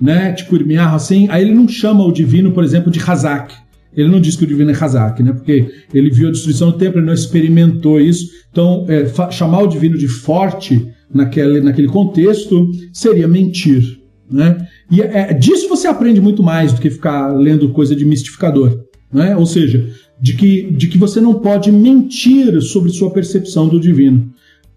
né? 0.00 0.32
Tipo 0.32 0.56
Irmiah 0.56 0.94
assim, 0.94 1.26
aí 1.30 1.42
ele 1.42 1.54
não 1.54 1.66
chama 1.68 2.04
o 2.04 2.12
divino, 2.12 2.52
por 2.52 2.64
exemplo, 2.64 2.90
de 2.90 3.00
Hazak. 3.00 3.54
Ele 3.96 4.08
não 4.08 4.20
diz 4.20 4.36
que 4.36 4.44
o 4.44 4.46
divino 4.46 4.70
é 4.70 4.74
Hazak, 4.74 5.22
né? 5.22 5.32
Porque 5.32 5.66
ele 5.92 6.10
viu 6.10 6.28
a 6.28 6.30
destruição 6.30 6.70
do 6.70 6.76
templo, 6.76 7.00
ele 7.00 7.06
não 7.06 7.14
experimentou 7.14 8.00
isso. 8.00 8.28
Então, 8.50 8.84
é, 8.88 9.06
chamar 9.30 9.62
o 9.62 9.66
divino 9.66 9.96
de 9.96 10.06
forte 10.06 10.86
naquele, 11.12 11.60
naquele 11.60 11.88
contexto 11.88 12.70
seria 12.92 13.26
mentir, 13.26 13.98
né? 14.30 14.66
E 14.90 15.00
é, 15.00 15.32
disso 15.32 15.68
você 15.68 15.88
aprende 15.88 16.20
muito 16.20 16.42
mais 16.42 16.72
do 16.72 16.80
que 16.80 16.90
ficar 16.90 17.28
lendo 17.28 17.70
coisa 17.70 17.96
de 17.96 18.04
mistificador. 18.04 18.84
Né? 19.12 19.34
Ou 19.36 19.46
seja, 19.46 19.88
de 20.20 20.34
que, 20.34 20.70
de 20.72 20.88
que 20.88 20.98
você 20.98 21.20
não 21.20 21.34
pode 21.34 21.70
mentir 21.70 22.60
sobre 22.62 22.90
sua 22.90 23.10
percepção 23.10 23.68
do 23.68 23.80
divino. 23.80 24.30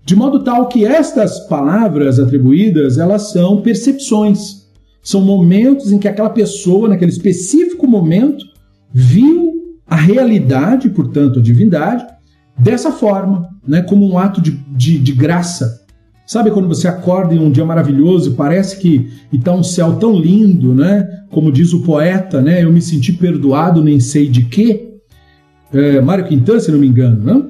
De 0.06 0.16
modo 0.16 0.44
tal 0.44 0.68
que 0.68 0.86
estas 0.86 1.48
palavras 1.48 2.20
atribuídas, 2.20 2.98
elas 2.98 3.32
são 3.32 3.62
percepções. 3.62 4.68
São 5.04 5.22
momentos 5.22 5.92
em 5.92 5.98
que 5.98 6.08
aquela 6.08 6.30
pessoa, 6.30 6.90
naquele 6.90 7.12
específico 7.12 7.88
momento, 7.88 8.46
viu 8.94 9.52
a 9.88 9.96
realidade, 9.96 10.90
portanto, 10.90 11.40
a 11.40 11.42
divindade, 11.42 12.06
dessa 12.58 12.92
forma, 12.92 13.50
né, 13.68 13.82
como 13.82 14.08
um 14.08 14.18
ato 14.18 14.42
de, 14.42 14.52
de, 14.52 15.00
de 15.00 15.12
graça, 15.12 15.82
Sabe 16.32 16.50
quando 16.50 16.70
você 16.70 16.88
acorda 16.88 17.36
em 17.36 17.40
um 17.40 17.52
dia 17.52 17.66
maravilhoso 17.66 18.30
e 18.30 18.34
parece 18.36 18.78
que 18.78 19.10
está 19.34 19.52
um 19.52 19.62
céu 19.62 19.98
tão 19.98 20.16
lindo, 20.18 20.74
né? 20.74 21.26
Como 21.30 21.52
diz 21.52 21.74
o 21.74 21.82
poeta, 21.82 22.42
né? 22.42 22.64
Eu 22.64 22.72
me 22.72 22.82
senti 22.82 23.12
perdoado, 23.12 23.84
nem 23.84 24.00
sei 24.00 24.30
de 24.30 24.46
quê. 24.46 24.91
É, 25.74 26.02
Mário 26.02 26.26
Quintana, 26.26 26.60
se 26.60 26.72
não 26.72 26.80
me 26.80 26.88
engano, 26.88 27.24
né? 27.24 27.44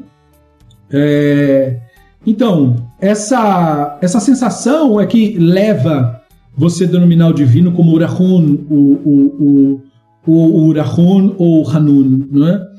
É, 0.91 1.79
então, 2.25 2.75
essa, 2.99 3.97
essa 4.01 4.19
sensação 4.19 4.99
é 4.99 5.05
que 5.05 5.37
leva 5.37 6.21
você 6.55 6.83
a 6.83 6.87
denominar 6.87 7.29
o 7.29 7.33
divino 7.33 7.71
como 7.71 7.93
Urahun, 7.93 8.65
o, 8.69 8.75
o, 8.75 9.81
o, 10.27 10.31
o 10.31 10.65
Urahun 10.67 11.35
ou 11.37 11.67
Hanun, 11.67 12.27
não 12.31 12.47
é? 12.47 12.71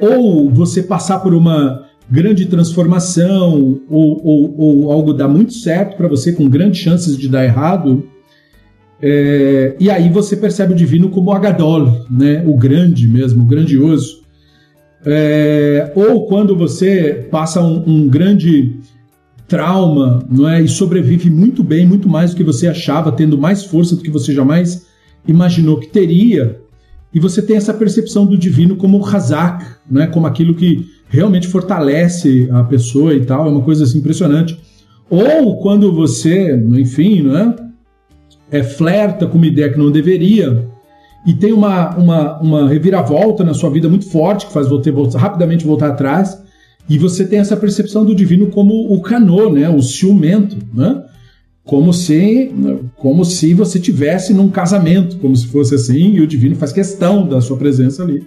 ou 0.00 0.50
você 0.50 0.82
passar 0.82 1.20
por 1.20 1.34
uma 1.34 1.84
grande 2.10 2.46
transformação, 2.46 3.80
ou, 3.88 4.20
ou, 4.24 4.54
ou 4.58 4.92
algo 4.92 5.12
dar 5.12 5.28
muito 5.28 5.52
certo 5.52 5.96
para 5.96 6.08
você, 6.08 6.32
com 6.32 6.48
grandes 6.48 6.80
chances 6.80 7.16
de 7.16 7.28
dar 7.28 7.44
errado, 7.44 8.04
é, 9.02 9.74
e 9.80 9.90
aí 9.90 10.08
você 10.08 10.36
percebe 10.36 10.72
o 10.72 10.76
divino 10.76 11.08
como 11.08 11.32
Agadol, 11.32 12.06
né? 12.08 12.44
o 12.46 12.56
grande 12.56 13.08
mesmo, 13.08 13.42
o 13.42 13.46
grandioso. 13.46 14.21
É, 15.04 15.92
ou 15.94 16.26
quando 16.26 16.56
você 16.56 17.26
passa 17.30 17.60
um, 17.60 17.82
um, 17.86 18.08
grande 18.08 18.76
trauma 19.48 20.24
não 20.30 20.48
é? 20.48 20.62
e 20.62 20.68
sobrevive 20.68 21.28
muito 21.28 21.64
bem, 21.64 21.84
muito 21.86 22.08
mais 22.08 22.30
do 22.30 22.36
que 22.36 22.44
você 22.44 22.68
achava, 22.68 23.10
tendo 23.10 23.36
mais 23.36 23.64
força 23.64 23.96
do 23.96 24.02
que 24.02 24.10
você 24.10 24.32
jamais 24.32 24.86
imaginou 25.26 25.78
que 25.78 25.88
teria, 25.88 26.60
e 27.12 27.20
você 27.20 27.42
tem 27.42 27.56
essa 27.56 27.74
percepção 27.74 28.24
do 28.24 28.38
divino 28.38 28.76
como 28.76 29.04
Hazak, 29.04 29.64
né? 29.90 30.06
como 30.06 30.26
aquilo 30.26 30.54
que 30.54 30.86
realmente 31.08 31.46
fortalece 31.46 32.48
a 32.50 32.64
pessoa 32.64 33.14
e 33.14 33.24
tal, 33.24 33.46
é 33.46 33.50
uma 33.50 33.62
coisa 33.62 33.84
assim 33.84 33.98
impressionante. 33.98 34.58
Ou 35.10 35.58
quando 35.58 35.92
você, 35.92 36.56
enfim, 36.56 37.22
não 37.22 37.36
é? 37.36 37.54
é, 38.52 38.62
flerta 38.62 39.26
com 39.26 39.38
uma 39.38 39.46
ideia 39.46 39.70
que 39.72 39.78
não 39.78 39.90
deveria 39.90 40.68
e 41.26 41.32
tem 41.32 41.52
uma, 41.52 41.96
uma, 41.96 42.40
uma 42.40 42.68
reviravolta 42.68 43.44
na 43.44 43.54
sua 43.54 43.70
vida 43.70 43.88
muito 43.88 44.06
forte 44.06 44.46
que 44.46 44.52
faz 44.52 44.68
você 44.68 44.90
voltar, 44.90 45.18
rapidamente 45.18 45.64
voltar 45.64 45.88
atrás 45.88 46.42
e 46.88 46.98
você 46.98 47.24
tem 47.24 47.38
essa 47.38 47.56
percepção 47.56 48.04
do 48.04 48.14
divino 48.14 48.48
como 48.48 48.92
o 48.92 49.00
canô, 49.00 49.50
né, 49.50 49.68
o 49.68 49.80
ciumento, 49.80 50.56
né? 50.74 51.04
Como 51.64 51.92
se, 51.92 52.52
como 52.96 53.24
se 53.24 53.54
você 53.54 53.78
tivesse 53.78 54.34
num 54.34 54.48
casamento, 54.48 55.16
como 55.18 55.36
se 55.36 55.46
fosse 55.46 55.76
assim, 55.76 56.14
e 56.14 56.20
o 56.20 56.26
divino 56.26 56.56
faz 56.56 56.72
questão 56.72 57.26
da 57.26 57.40
sua 57.40 57.56
presença 57.56 58.02
ali. 58.02 58.26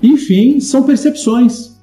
Enfim, 0.00 0.60
são 0.60 0.84
percepções. 0.84 1.76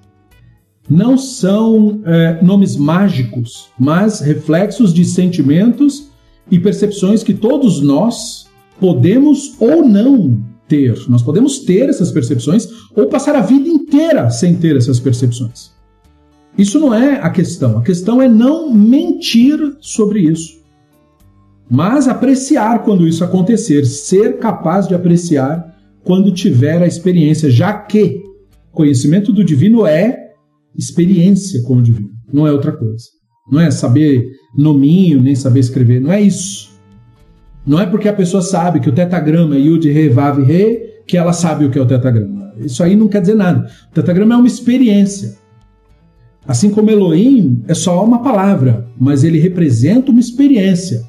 Não 0.89 1.18
são 1.18 1.99
é, 2.05 2.41
nomes 2.41 2.78
mágicos, 2.78 3.68
mas 3.78 4.22
reflexos 4.22 4.93
de 4.93 5.03
sentimentos 5.03 6.08
e 6.49 6.58
percepções 6.58 7.24
que 7.24 7.34
todos 7.34 7.82
nós 7.82 8.47
podemos 8.80 9.55
ou 9.59 9.88
não 9.88 10.39
ter. 10.67 10.97
Nós 11.07 11.23
podemos 11.23 11.59
ter 11.59 11.89
essas 11.89 12.11
percepções 12.11 12.67
ou 12.95 13.07
passar 13.07 13.36
a 13.36 13.41
vida 13.41 13.67
inteira 13.67 14.30
sem 14.30 14.55
ter 14.55 14.75
essas 14.75 14.99
percepções. 14.99 15.71
Isso 16.57 16.80
não 16.80 16.93
é 16.93 17.21
a 17.21 17.30
questão. 17.30 17.78
A 17.78 17.84
questão 17.84 18.21
é 18.21 18.28
não 18.28 18.73
mentir 18.73 19.59
sobre 19.80 20.21
isso. 20.21 20.57
Mas 21.69 22.07
apreciar 22.07 22.84
quando 22.84 23.07
isso 23.07 23.23
acontecer, 23.23 23.86
ser 23.86 24.39
capaz 24.39 24.88
de 24.88 24.95
apreciar 24.95 25.75
quando 26.03 26.32
tiver 26.32 26.82
a 26.82 26.88
experiência, 26.88 27.51
já 27.51 27.73
que 27.73 28.23
conhecimento 28.71 29.34
do 29.34 29.43
divino 29.43 29.86
é 29.86 30.32
experiência 30.75 31.61
com 31.63 31.78
o 31.78 31.82
divino, 31.82 32.11
não 32.32 32.47
é 32.47 32.51
outra 32.51 32.71
coisa. 32.71 33.05
Não 33.51 33.59
é 33.59 33.71
saber 33.71 34.30
nominho, 34.57 35.21
nem 35.21 35.36
saber 35.36 35.61
escrever. 35.61 36.01
Não 36.01 36.11
é 36.11 36.21
isso. 36.21 36.66
Não 37.68 37.82
é 37.82 37.86
porque 37.86 38.07
a 38.07 38.13
pessoa 38.13 38.41
sabe 38.41 38.80
que 38.80 38.88
o 38.88 38.93
tetagrama 38.93 39.55
é 39.55 39.59
Yud, 39.59 39.91
Re, 39.91 40.07
Vav, 40.07 40.41
Re, 40.41 41.01
que 41.05 41.18
ela 41.18 41.34
sabe 41.34 41.65
o 41.65 41.70
que 41.70 41.78
é 41.78 41.82
o 41.82 41.86
tetagrama. 41.86 42.53
Isso 42.59 42.82
aí 42.82 42.95
não 42.95 43.09
quer 43.09 43.20
dizer 43.20 43.36
nada. 43.36 43.70
O 43.91 43.93
tetagrama 43.93 44.36
é 44.36 44.38
uma 44.38 44.47
experiência. 44.47 45.36
Assim 46.47 46.70
como 46.70 46.89
Elohim 46.89 47.61
é 47.68 47.74
só 47.74 48.03
uma 48.05 48.24
palavra, 48.24 48.88
mas 48.97 49.26
ele 49.26 49.38
representa 49.38 50.11
uma 50.11 50.20
experiência. 50.22 51.03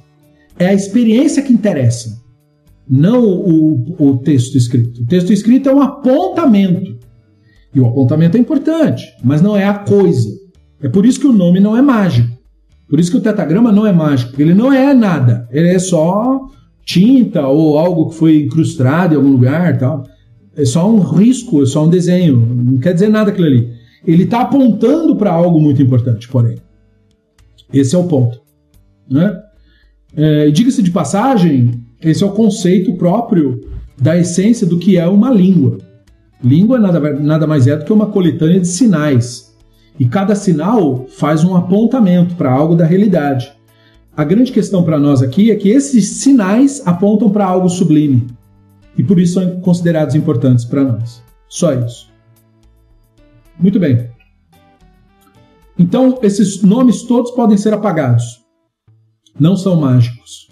É 0.59 0.67
a 0.67 0.75
experiência 0.75 1.43
que 1.43 1.53
interessa, 1.53 2.21
não 2.91 3.25
o, 3.25 3.95
o 3.97 4.19
texto 4.19 4.57
escrito. 4.57 5.03
O 5.03 5.07
texto 5.07 5.33
escrito 5.33 5.69
é 5.69 5.75
um 5.75 5.81
apontamento. 5.81 6.99
E 7.73 7.79
o 7.79 7.87
apontamento 7.87 8.37
é 8.37 8.41
importante, 8.41 9.07
mas 9.23 9.41
não 9.41 9.57
é 9.57 9.65
a 9.65 9.75
coisa. 9.75 10.29
É 10.83 10.89
por 10.89 11.07
isso 11.07 11.21
que 11.21 11.27
o 11.29 11.33
nome 11.33 11.61
não 11.61 11.77
é 11.77 11.83
mágico. 11.83 12.38
Por 12.89 12.99
isso 12.99 13.11
que 13.11 13.19
o 13.19 13.21
tetagrama 13.21 13.71
não 13.71 13.87
é 13.87 13.93
mágico, 13.93 14.31
porque 14.31 14.43
ele 14.43 14.55
não 14.55 14.73
é 14.73 14.95
nada. 14.95 15.47
Ele 15.51 15.69
é 15.69 15.79
só 15.79 16.49
tinta 16.85 17.47
ou 17.47 17.79
algo 17.79 18.09
que 18.09 18.15
foi 18.17 18.43
incrustado 18.43 19.13
em 19.13 19.17
algum 19.17 19.31
lugar, 19.31 19.77
tal. 19.79 20.05
É 20.57 20.65
só 20.65 20.91
um 20.91 21.01
risco, 21.01 21.63
é 21.63 21.67
só 21.67 21.85
um 21.85 21.91
desenho. 21.91 22.37
Não 22.37 22.79
quer 22.79 22.95
dizer 22.95 23.09
nada 23.09 23.31
aquilo 23.31 23.47
ali. 23.47 23.71
Ele 24.07 24.23
está 24.23 24.41
apontando 24.41 25.15
para 25.17 25.31
algo 25.31 25.61
muito 25.61 25.83
importante, 25.83 26.27
porém. 26.29 26.57
Esse 27.73 27.95
é 27.95 27.99
o 27.99 28.05
ponto. 28.05 28.41
Né? 29.11 29.39
É, 30.17 30.51
Diga-se 30.51 30.83
de 30.83 30.91
passagem, 30.91 31.73
esse 32.01 32.25
é 32.25 32.27
o 32.27 32.33
conceito 32.33 32.95
próprio 32.95 33.61
da 34.01 34.17
essência 34.17 34.67
do 34.67 34.79
que 34.79 34.97
é 34.97 35.07
uma 35.07 35.31
língua. 35.31 35.79
Língua 36.43 36.79
nada, 36.79 36.99
nada 37.15 37.47
mais 37.47 37.67
é 37.67 37.77
do 37.77 37.85
que 37.85 37.93
uma 37.93 38.07
coletânea 38.07 38.61
de 38.61 38.69
sinais 38.69 39.48
e 39.99 40.07
cada 40.07 40.35
sinal 40.35 41.07
faz 41.09 41.43
um 41.43 41.57
apontamento 41.57 42.37
para 42.37 42.53
algo 42.53 42.75
da 42.75 42.85
realidade. 42.85 43.53
A 44.17 44.25
grande 44.25 44.53
questão 44.53 44.83
para 44.83 44.99
nós 44.99 45.23
aqui 45.23 45.51
é 45.51 45.57
que 45.57 45.69
esses 45.69 46.09
sinais 46.09 46.83
apontam 46.87 47.31
para 47.31 47.47
algo 47.47 47.69
sublime 47.69 48.27
e 48.97 49.03
por 49.03 49.19
isso 49.19 49.35
são 49.35 49.61
considerados 49.61 50.15
importantes 50.15 50.65
para 50.65 50.85
nós. 50.85 51.23
Só 51.49 51.73
isso. 51.73 52.13
Muito 53.59 53.79
bem. 53.79 54.11
Então, 55.79 56.19
esses 56.23 56.63
nomes 56.63 57.03
todos 57.03 57.31
podem 57.31 57.57
ser 57.57 57.73
apagados. 57.73 58.45
Não 59.39 59.57
são 59.57 59.81
mágicos. 59.81 60.49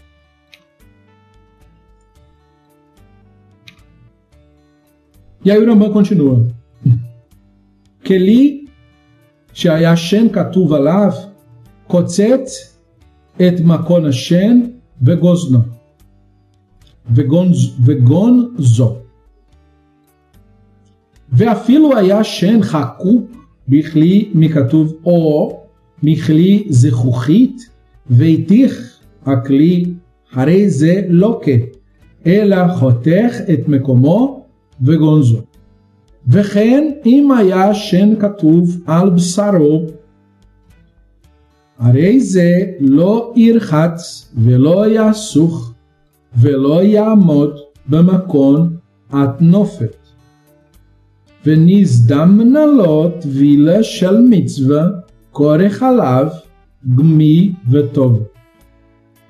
E 5.45 5.51
aí 5.51 5.59
o 5.59 5.67
Rambam 5.67 5.93
continua. 5.93 6.47
Keli 8.03 8.66
שהיה 9.57 9.97
שן 9.97 10.27
כתוב 10.33 10.73
עליו, 10.73 11.11
קוצץ 11.87 12.77
את 13.37 13.61
מקון 13.65 14.07
השן 14.07 14.61
וגוזנו, 15.03 15.59
וגונז, 17.11 17.59
וגונזו. 17.85 18.97
ואפילו 21.33 21.97
היה 21.97 22.25
שן 22.25 22.63
חקוק 22.63 23.31
בכלי 23.69 24.31
מכתוב 24.35 24.95
או, 25.05 25.61
מכלי 26.03 26.67
זכוכית, 26.69 27.71
והתיך 28.11 29.01
הכלי, 29.27 29.85
הרי 30.33 30.71
זה 30.71 31.03
כן, 31.43 31.59
אלא 32.27 32.57
חותך 32.79 33.37
את 33.53 33.69
מקומו 33.69 34.45
וגונזו. 34.83 35.41
וכן 36.29 36.91
אם 37.07 37.33
היה 37.33 37.75
שן 37.75 38.21
כתוב 38.21 38.81
על 38.87 39.11
בשרו, 39.11 39.83
הרי 41.79 42.21
זה 42.21 42.65
לא 42.81 43.33
ירחץ 43.37 44.33
ולא 44.37 44.85
יסוך 44.91 45.73
ולא 46.39 46.83
יעמוד 46.83 47.57
במקום 47.89 48.69
התנופת. 49.11 49.97
ונזדמנה 51.47 52.67
לו 52.67 53.11
טבילה 53.21 53.83
של 53.83 54.21
מצווה, 54.31 54.89
כורך 55.31 55.83
עליו, 55.83 56.27
גמי 56.97 57.53
וטוב. 57.71 58.23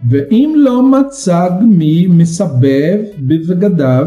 ואם 0.09 0.55
לא 0.57 0.83
מצא 0.83 1.49
גמי 1.61 2.07
מסבב 2.07 3.01
בבגדיו, 3.19 4.07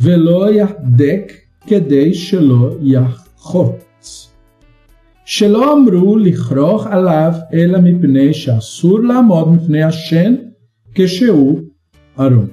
ולא 0.00 0.52
יהדק 0.52 1.32
כדי 1.67 2.13
שלא 2.13 2.75
יחוץ. 2.81 4.31
שלא 5.25 5.73
אמרו 5.73 6.17
לכרוך 6.17 6.87
עליו 6.87 7.33
אלא 7.53 7.79
מפני 7.79 8.33
שאסור 8.33 8.99
לעמוד 8.99 9.49
מפני 9.49 9.83
השן 9.83 10.35
כשהוא 10.95 11.59
ערום. 12.17 12.47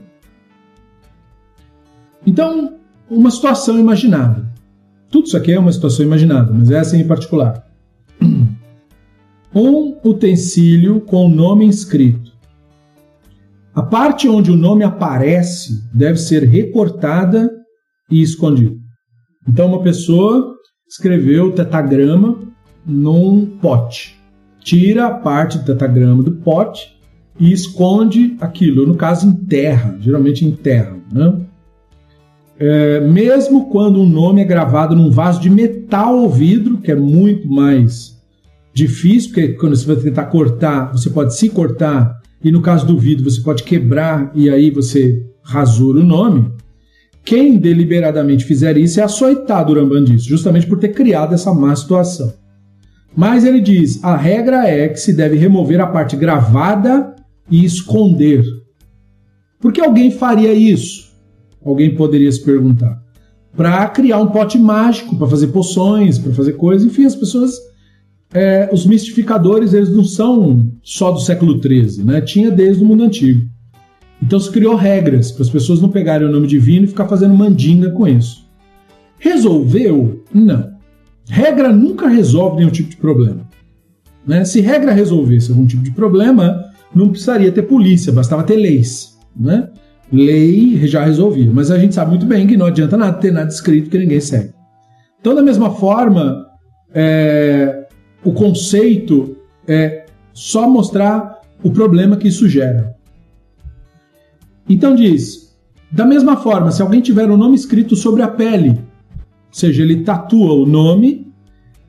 Então, 2.27 2.79
uma 3.11 3.31
situação 3.31 3.79
imaginada. 3.79 4.51
Tudo 5.11 5.27
isso 5.27 5.37
aqui 5.37 5.53
é 5.53 5.59
uma 5.59 5.73
situação 5.73 6.05
imaginada, 6.05 6.53
mas 6.53 6.71
essa 6.71 6.97
em 6.97 7.07
particular. 7.07 7.65
Um 9.55 9.97
utensílio 10.05 11.01
com 11.03 11.27
o 11.27 11.29
nome 11.29 11.65
inscrito. 11.65 12.33
A 13.73 13.83
parte 13.83 14.29
onde 14.29 14.51
o 14.51 14.57
nome 14.57 14.83
aparece 14.83 15.85
deve 15.95 16.19
ser 16.19 16.43
recortada 16.43 17.49
e 18.11 18.21
escondida. 18.21 18.78
Então, 19.50 19.66
uma 19.66 19.82
pessoa 19.82 20.56
escreveu 20.88 21.52
tetagrama 21.52 22.38
num 22.86 23.48
pote. 23.60 24.16
Tira 24.60 25.08
a 25.08 25.12
parte 25.12 25.58
do 25.58 25.66
tetagrama 25.66 26.22
do 26.22 26.34
pote 26.34 26.96
e 27.40 27.52
esconde 27.52 28.38
aquilo. 28.40 28.86
No 28.86 28.94
caso, 28.94 29.28
enterra, 29.28 29.98
geralmente 30.00 30.46
enterra. 30.46 30.96
Né? 31.12 31.42
É, 32.60 33.00
mesmo 33.00 33.72
quando 33.72 34.00
um 34.00 34.08
nome 34.08 34.42
é 34.42 34.46
gravado 34.46 34.96
num 34.96 35.10
vaso 35.10 35.42
de 35.42 35.50
metal 35.50 36.16
ou 36.16 36.30
vidro, 36.30 36.78
que 36.78 36.92
é 36.92 36.96
muito 36.96 37.48
mais 37.48 38.22
difícil, 38.72 39.32
porque 39.32 39.54
quando 39.54 39.76
você 39.76 39.88
vai 39.88 39.96
tentar 39.96 40.26
cortar, 40.26 40.92
você 40.92 41.10
pode 41.10 41.36
se 41.36 41.50
cortar, 41.50 42.22
e 42.44 42.52
no 42.52 42.62
caso 42.62 42.86
do 42.86 43.00
vidro, 43.00 43.28
você 43.28 43.42
pode 43.42 43.64
quebrar 43.64 44.32
e 44.36 44.48
aí 44.48 44.70
você 44.70 45.26
rasura 45.44 46.02
o 46.02 46.06
nome. 46.06 46.52
Quem 47.30 47.60
deliberadamente 47.60 48.44
fizer 48.44 48.76
isso 48.76 49.00
é 49.00 49.04
açoitado, 49.04 49.72
o 49.72 49.76
Rambam 49.76 50.18
justamente 50.18 50.66
por 50.66 50.80
ter 50.80 50.90
criado 50.90 51.36
essa 51.36 51.54
má 51.54 51.76
situação. 51.76 52.34
Mas 53.16 53.44
ele 53.44 53.62
diz: 53.62 54.04
a 54.04 54.18
regra 54.18 54.68
é 54.68 54.90
que 54.90 55.00
se 55.00 55.14
deve 55.14 55.38
remover 55.38 55.80
a 55.80 55.86
parte 55.86 56.16
gravada 56.16 57.16
e 57.48 57.64
esconder. 57.64 58.44
Por 59.60 59.72
que 59.72 59.80
alguém 59.80 60.10
faria 60.10 60.52
isso? 60.54 61.08
Alguém 61.64 61.94
poderia 61.94 62.32
se 62.32 62.44
perguntar. 62.44 63.00
Para 63.56 63.88
criar 63.90 64.18
um 64.18 64.32
pote 64.32 64.58
mágico, 64.58 65.16
para 65.16 65.28
fazer 65.28 65.48
poções, 65.50 66.18
para 66.18 66.34
fazer 66.34 66.54
coisas. 66.54 66.88
Enfim, 66.88 67.06
as 67.06 67.16
pessoas. 67.16 67.54
É, 68.34 68.70
os 68.74 68.88
mistificadores, 68.88 69.74
eles 69.74 69.90
não 69.90 70.04
são 70.04 70.68
só 70.82 71.12
do 71.12 71.20
século 71.20 71.62
XIII, 71.62 72.04
né? 72.04 72.22
Tinha 72.22 72.50
desde 72.50 72.84
o 72.84 72.88
mundo 72.88 73.04
antigo. 73.04 73.48
Então 74.22 74.40
se 74.40 74.52
criou 74.52 74.76
regras 74.76 75.32
para 75.32 75.44
as 75.44 75.50
pessoas 75.50 75.82
não 75.82 75.90
pegarem 75.90 76.28
o 76.28 76.32
nome 76.32 76.48
divino 76.48 76.86
e 76.86 76.90
ficar 76.90 77.08
fazendo 77.08 77.34
mandinga 77.34 77.92
com 77.92 78.08
isso. 78.08 78.48
Resolveu? 79.18 80.24
Não. 80.34 80.72
Regra 81.30 81.72
nunca 81.72 82.08
resolve 82.08 82.58
nenhum 82.58 82.72
tipo 82.72 82.90
de 82.90 82.98
problema. 82.98 83.48
Né? 84.26 84.44
Se 84.46 84.62
regra 84.62 84.92
resolvesse 84.92 85.52
algum 85.52 85.66
tipo 85.66 85.84
de 85.84 85.92
problema, 85.92 86.66
não 86.94 87.10
precisaria 87.10 87.52
ter 87.52 87.64
polícia, 87.64 88.12
bastava 88.12 88.44
ter 88.44 88.56
leis. 88.56 89.18
Né? 89.36 89.70
Lei 90.12 90.86
já 90.88 91.04
resolvia. 91.04 91.52
Mas 91.54 91.72
a 91.72 91.78
gente 91.78 91.96
sabe 91.96 92.12
muito 92.12 92.26
bem 92.26 92.48
que 92.48 92.58
não 92.58 92.66
adianta 92.66 92.98
nada 92.98 93.18
ter 93.18 93.32
nada 93.32 93.50
escrito 93.50 93.90
que 93.90 93.98
ninguém 93.98 94.20
segue. 94.20 94.54
Então, 95.20 95.36
da 95.36 95.42
mesma 95.42 95.72
forma, 95.72 96.46
é, 96.94 97.88
o 98.24 98.32
conceito 98.32 99.36
é 99.68 100.06
só 100.34 100.68
mostrar 100.70 101.42
o 101.64 101.70
problema 101.72 102.18
que 102.18 102.28
isso 102.28 102.48
gera. 102.48 102.96
Então 104.70 104.96
diz: 104.96 105.56
da 105.92 106.06
mesma 106.06 106.38
forma, 106.38 106.72
se 106.72 106.82
alguém 106.82 107.02
tiver 107.02 107.30
o 107.30 107.34
um 107.34 107.38
nome 107.38 107.56
escrito 107.56 107.96
sobre 107.96 108.22
a 108.22 108.28
pele, 108.28 108.70
ou 108.70 108.78
seja, 109.52 109.82
ele 109.82 110.04
tatua 110.04 110.54
o 110.54 110.66
nome, 110.66 111.28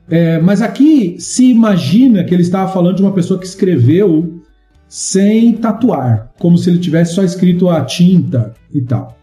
é, 0.09 0.39
mas 0.39 0.61
aqui 0.61 1.15
se 1.19 1.51
imagina 1.51 2.23
que 2.23 2.33
ele 2.33 2.41
estava 2.41 2.71
falando 2.71 2.95
de 2.97 3.01
uma 3.03 3.13
pessoa 3.13 3.39
que 3.39 3.45
escreveu 3.45 4.41
sem 4.89 5.53
tatuar, 5.53 6.33
como 6.37 6.57
se 6.57 6.69
ele 6.69 6.79
tivesse 6.79 7.13
só 7.13 7.23
escrito 7.23 7.69
a 7.69 7.85
tinta 7.85 8.53
e 8.73 8.81
tal. 8.81 9.17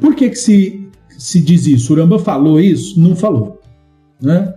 Por 0.00 0.14
que, 0.14 0.30
que 0.30 0.36
se, 0.36 0.88
se 1.18 1.40
diz 1.40 1.66
isso? 1.66 1.92
O 1.92 1.96
Ramba 1.96 2.18
falou 2.18 2.58
isso? 2.58 2.98
Não 2.98 3.14
falou. 3.14 3.60
Né? 4.22 4.54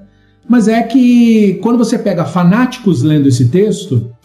Mas 0.48 0.68
é 0.68 0.82
que 0.84 1.56
quando 1.56 1.78
você 1.78 2.00
pega 2.00 2.24
fanáticos 2.24 3.02
lendo 3.02 3.28
esse 3.28 3.50
texto, 3.50 4.16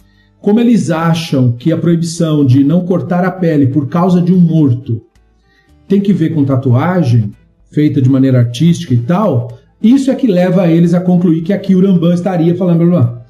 como 0.41 0.59
eles 0.59 0.89
acham 0.89 1.51
que 1.51 1.71
a 1.71 1.77
proibição 1.77 2.43
de 2.43 2.63
não 2.63 2.83
cortar 2.83 3.23
a 3.23 3.31
pele 3.31 3.67
por 3.67 3.87
causa 3.87 4.19
de 4.19 4.33
um 4.33 4.39
morto 4.39 5.01
tem 5.87 6.01
que 6.01 6.11
ver 6.11 6.33
com 6.33 6.43
tatuagem 6.43 7.31
feita 7.69 8.01
de 8.01 8.09
maneira 8.09 8.39
artística 8.39 8.93
e 8.93 8.97
tal, 8.97 9.59
isso 9.81 10.09
é 10.11 10.15
que 10.15 10.27
leva 10.27 10.67
eles 10.67 10.93
a 10.93 10.99
concluir 10.99 11.41
que 11.41 11.53
aqui 11.53 11.75
o 11.75 11.81
Rambam 11.81 12.13
estaria 12.13 12.55
falando 12.55 12.85
blá, 12.85 13.01
blá. 13.01 13.21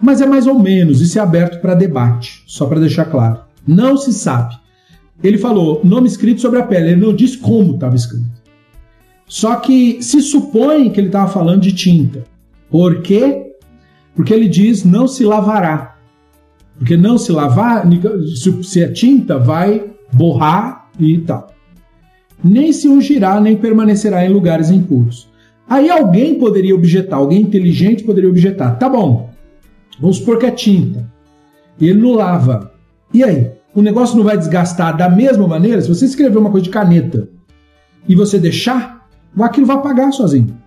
Mas 0.00 0.20
é 0.20 0.26
mais 0.26 0.46
ou 0.46 0.58
menos, 0.58 1.00
isso 1.00 1.18
é 1.18 1.22
aberto 1.22 1.60
para 1.60 1.74
debate, 1.74 2.42
só 2.46 2.66
para 2.66 2.80
deixar 2.80 3.04
claro. 3.06 3.40
Não 3.66 3.96
se 3.96 4.12
sabe. 4.12 4.54
Ele 5.22 5.38
falou 5.38 5.80
nome 5.84 6.08
escrito 6.08 6.40
sobre 6.40 6.58
a 6.58 6.64
pele, 6.64 6.90
ele 6.90 7.00
não 7.00 7.14
diz 7.14 7.36
como 7.36 7.74
estava 7.74 7.94
escrito. 7.94 8.42
Só 9.26 9.56
que 9.56 10.02
se 10.02 10.20
supõe 10.20 10.90
que 10.90 11.00
ele 11.00 11.06
estava 11.08 11.30
falando 11.30 11.62
de 11.62 11.72
tinta. 11.72 12.24
Por 12.68 13.02
quê? 13.02 13.54
Porque 14.14 14.32
ele 14.32 14.48
diz 14.48 14.84
não 14.84 15.06
se 15.06 15.24
lavará. 15.24 15.91
Porque 16.82 16.96
não 16.96 17.16
se 17.16 17.30
lavar, 17.30 17.84
se 18.64 18.82
é 18.82 18.88
tinta, 18.88 19.38
vai 19.38 19.88
borrar 20.12 20.88
e 20.98 21.18
tal. 21.18 21.54
Nem 22.42 22.72
se 22.72 22.88
ungirá, 22.88 23.40
nem 23.40 23.56
permanecerá 23.56 24.26
em 24.26 24.32
lugares 24.32 24.68
impuros. 24.68 25.30
Aí 25.68 25.88
alguém 25.88 26.40
poderia 26.40 26.74
objetar, 26.74 27.18
alguém 27.18 27.42
inteligente 27.42 28.02
poderia 28.02 28.28
objetar. 28.28 28.80
Tá 28.80 28.88
bom, 28.88 29.30
vamos 30.00 30.16
supor 30.16 30.38
que 30.38 30.46
é 30.46 30.50
tinta. 30.50 31.08
Ele 31.80 32.00
não 32.00 32.14
lava. 32.14 32.72
E 33.14 33.22
aí? 33.22 33.52
O 33.72 33.80
negócio 33.80 34.16
não 34.16 34.24
vai 34.24 34.36
desgastar 34.36 34.96
da 34.96 35.08
mesma 35.08 35.46
maneira? 35.46 35.80
Se 35.80 35.88
você 35.88 36.04
escrever 36.04 36.36
uma 36.36 36.50
coisa 36.50 36.64
de 36.64 36.70
caneta 36.70 37.28
e 38.08 38.16
você 38.16 38.40
deixar, 38.40 39.06
aquilo 39.38 39.66
vai 39.66 39.76
apagar 39.76 40.12
sozinho. 40.12 40.58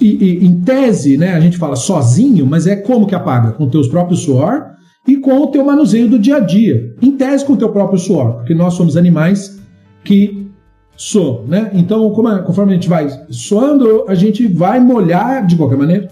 E, 0.00 0.06
e, 0.06 0.46
em 0.46 0.62
tese, 0.62 1.18
né, 1.18 1.34
a 1.34 1.40
gente 1.40 1.58
fala 1.58 1.76
sozinho, 1.76 2.46
mas 2.46 2.66
é 2.66 2.76
como 2.76 3.06
que 3.06 3.14
apaga? 3.14 3.52
Com 3.52 3.68
teus 3.68 3.88
próprios 3.88 4.20
suor 4.20 4.71
e 5.06 5.16
com 5.16 5.38
o 5.40 5.46
teu 5.48 5.64
manuseio 5.64 6.08
do 6.08 6.18
dia 6.18 6.36
a 6.36 6.40
dia, 6.40 6.94
em 7.02 7.12
tese 7.12 7.44
com 7.44 7.54
o 7.54 7.56
teu 7.56 7.70
próprio 7.70 7.98
suor, 7.98 8.34
porque 8.34 8.54
nós 8.54 8.74
somos 8.74 8.96
animais 8.96 9.60
que 10.04 10.50
soam, 10.96 11.44
né? 11.46 11.70
Então, 11.74 12.06
é, 12.28 12.38
conforme 12.42 12.72
a 12.72 12.74
gente 12.74 12.88
vai 12.88 13.08
suando, 13.30 14.04
a 14.08 14.14
gente 14.14 14.46
vai 14.46 14.78
molhar 14.78 15.44
de 15.46 15.56
qualquer 15.56 15.76
maneira. 15.76 16.08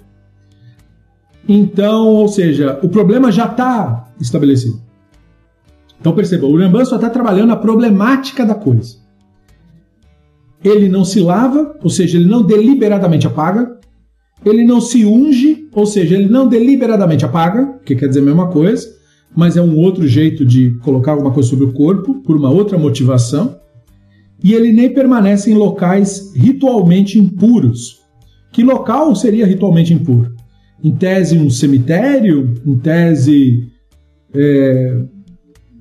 Então, 1.48 2.08
ou 2.08 2.28
seja, 2.28 2.78
o 2.82 2.88
problema 2.88 3.30
já 3.30 3.46
está 3.46 4.12
estabelecido. 4.20 4.80
Então 6.00 6.14
perceba, 6.14 6.46
o 6.46 6.56
Rambam 6.56 6.84
só 6.84 6.96
está 6.96 7.10
trabalhando 7.10 7.52
a 7.52 7.56
problemática 7.56 8.44
da 8.44 8.54
coisa. 8.54 8.96
Ele 10.64 10.88
não 10.88 11.04
se 11.04 11.20
lava, 11.20 11.76
ou 11.82 11.90
seja, 11.90 12.16
ele 12.16 12.28
não 12.28 12.42
deliberadamente 12.42 13.26
apaga, 13.26 13.78
ele 14.44 14.64
não 14.64 14.80
se 14.80 15.04
unge, 15.04 15.68
ou 15.72 15.86
seja, 15.86 16.14
ele 16.14 16.28
não 16.28 16.48
deliberadamente 16.48 17.24
apaga, 17.24 17.78
que 17.84 17.94
quer 17.94 18.08
dizer 18.08 18.20
a 18.20 18.24
mesma 18.24 18.48
coisa, 18.48 18.88
mas 19.36 19.56
é 19.56 19.62
um 19.62 19.76
outro 19.76 20.06
jeito 20.08 20.44
de 20.44 20.70
colocar 20.78 21.12
alguma 21.12 21.30
coisa 21.30 21.48
sobre 21.48 21.66
o 21.66 21.72
corpo, 21.72 22.22
por 22.22 22.36
uma 22.36 22.50
outra 22.50 22.78
motivação. 22.78 23.58
E 24.42 24.54
ele 24.54 24.72
nem 24.72 24.92
permanece 24.92 25.50
em 25.50 25.54
locais 25.54 26.32
ritualmente 26.34 27.18
impuros. 27.18 28.00
Que 28.52 28.62
local 28.62 29.14
seria 29.14 29.46
ritualmente 29.46 29.92
impuro? 29.92 30.34
Em 30.82 30.92
tese, 30.92 31.38
um 31.38 31.50
cemitério, 31.50 32.54
em 32.66 32.76
tese, 32.78 33.68
é, 34.34 35.02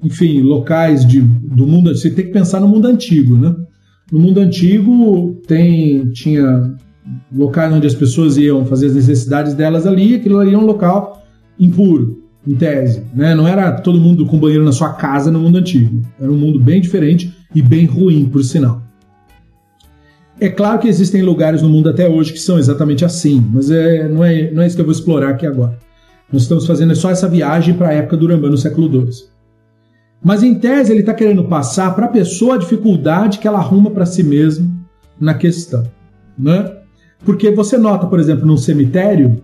enfim, 0.04 0.42
locais 0.42 1.06
de, 1.06 1.22
do 1.22 1.66
mundo. 1.66 1.96
Você 1.96 2.12
tem 2.12 2.26
que 2.26 2.34
pensar 2.34 2.60
no 2.60 2.68
mundo 2.68 2.88
antigo, 2.88 3.38
né? 3.38 3.56
No 4.12 4.20
mundo 4.20 4.40
antigo 4.40 5.42
tem, 5.48 6.10
tinha 6.12 6.76
locais 7.32 7.74
onde 7.74 7.88
as 7.88 7.96
pessoas 7.96 8.38
iam 8.38 8.66
fazer 8.66 8.88
as 8.88 8.96
necessidades 8.96 9.54
delas 9.54 9.86
ali, 9.86 10.16
aquilo 10.16 10.40
ali 10.40 10.54
é 10.54 10.58
um 10.58 10.66
local 10.66 11.24
impuro, 11.60 12.24
em 12.48 12.56
tese. 12.56 13.04
Né? 13.14 13.36
Não 13.36 13.48
era 13.48 13.72
todo 13.72 14.00
mundo 14.00 14.26
com 14.26 14.40
banheiro 14.40 14.64
na 14.64 14.72
sua 14.72 14.94
casa 14.94 15.32
no 15.32 15.40
mundo 15.40 15.58
antigo. 15.58 16.02
Era 16.20 16.32
um 16.32 16.38
mundo 16.38 16.60
bem 16.60 16.80
diferente 16.80 17.34
e 17.54 17.62
bem 17.62 17.86
ruim, 17.86 18.26
por 18.26 18.44
sinal. 18.44 18.82
É 20.40 20.48
claro 20.48 20.80
que 20.80 20.88
existem 20.88 21.22
lugares 21.22 21.62
no 21.62 21.70
mundo 21.70 21.90
até 21.90 22.08
hoje 22.08 22.32
que 22.32 22.40
são 22.40 22.58
exatamente 22.58 23.04
assim, 23.04 23.46
mas 23.54 23.70
é, 23.70 24.08
não, 24.08 24.24
é, 24.24 24.50
não 24.52 24.62
é 24.62 24.68
isso 24.68 24.76
que 24.76 24.82
eu 24.82 24.86
vou 24.86 24.94
explorar 24.94 25.32
aqui 25.32 25.46
agora. 25.46 25.78
Nós 26.32 26.44
estamos 26.44 26.66
fazendo 26.66 26.96
só 26.96 27.10
essa 27.10 27.28
viagem 27.28 27.74
para 27.74 27.90
a 27.90 27.94
época 27.94 28.16
do 28.16 28.26
Urambá 28.26 28.48
no 28.48 28.58
século 28.58 28.88
II. 28.88 29.10
Mas 30.24 30.44
em 30.44 30.56
tese 30.56 30.92
ele 30.92 31.02
está 31.02 31.14
querendo 31.14 31.44
passar 31.46 31.94
para 31.94 32.06
a 32.06 32.10
pessoa 32.10 32.56
a 32.56 32.58
dificuldade 32.58 33.40
que 33.40 33.48
ela 33.48 33.60
arruma 33.60 33.92
para 33.92 34.06
si 34.06 34.24
mesma 34.24 34.70
na 35.20 35.34
questão. 35.34 35.84
Né? 36.38 36.79
Porque 37.24 37.52
você 37.52 37.78
nota, 37.78 38.08
por 38.08 38.20
exemplo, 38.20 38.46
num 38.46 38.58
cemitério, 38.58 39.42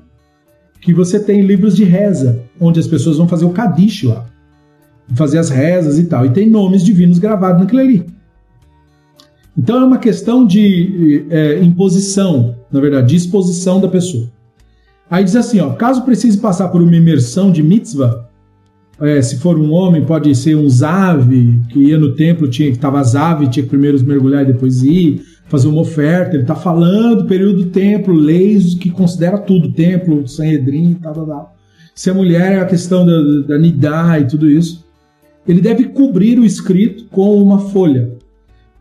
que 0.81 0.93
você 0.93 1.19
tem 1.19 1.41
livros 1.41 1.76
de 1.76 1.84
reza, 1.84 2.43
onde 2.60 2.80
as 2.80 2.88
pessoas 2.88 3.18
vão 3.18 3.27
fazer 3.27 3.45
o 3.45 3.49
kadish 3.49 4.03
lá, 4.03 4.26
fazer 5.14 5.39
as 5.39 5.49
rezas 5.49 5.97
e 5.97 6.06
tal, 6.06 6.26
e 6.26 6.30
tem 6.30 6.49
nomes 6.49 6.84
divinos 6.84 7.19
gravados 7.19 7.61
naquilo 7.61 7.81
ali. 7.81 8.06
Então 9.57 9.81
é 9.81 9.85
uma 9.85 9.97
questão 9.97 10.45
de 10.45 11.26
é, 11.30 11.60
imposição, 11.60 12.56
na 12.72 12.80
verdade, 12.80 13.07
de 13.07 13.15
exposição 13.15 13.80
da 13.80 13.88
pessoa. 13.88 14.30
Aí 15.10 15.23
diz 15.23 15.35
assim, 15.35 15.60
ó, 15.60 15.72
caso 15.72 16.03
precise 16.03 16.38
passar 16.38 16.69
por 16.69 16.81
uma 16.81 16.95
imersão 16.95 17.52
de 17.52 17.64
mitzvah, 17.64 18.26
é, 18.99 19.22
se 19.22 19.38
for 19.38 19.57
um 19.57 19.72
homem, 19.72 20.06
pode 20.06 20.34
ser 20.35 20.56
um 20.56 20.69
zave, 20.69 21.61
que 21.69 21.80
ia 21.80 21.97
no 21.97 22.15
templo, 22.15 22.47
tinha 22.47 22.69
que 22.69 22.77
estava 22.77 23.03
zave, 23.03 23.49
tinha 23.49 23.64
que 23.64 23.69
primeiro 23.69 24.02
mergulhar 24.03 24.43
e 24.43 24.53
depois 24.53 24.84
ir 24.84 25.22
fazer 25.45 25.67
uma 25.67 25.81
oferta, 25.81 26.35
ele 26.35 26.43
está 26.43 26.55
falando 26.55 27.26
período 27.26 27.63
do 27.63 27.69
templo, 27.69 28.13
leis 28.13 28.73
que 28.76 28.89
considera 28.89 29.38
tudo, 29.38 29.72
templo, 29.72 30.27
Sanhedrin 30.27 30.95
tal, 30.95 31.13
tal, 31.13 31.26
tal. 31.26 31.55
Se 31.93 32.09
a 32.09 32.13
mulher 32.13 32.53
é 32.53 32.59
a 32.59 32.65
questão 32.65 33.05
da, 33.05 33.47
da 33.47 33.57
nidá 33.57 34.19
e 34.19 34.27
tudo 34.27 34.49
isso, 34.49 34.84
ele 35.47 35.61
deve 35.61 35.85
cobrir 35.85 36.39
o 36.39 36.45
escrito 36.45 37.05
com 37.05 37.41
uma 37.41 37.59
folha. 37.59 38.11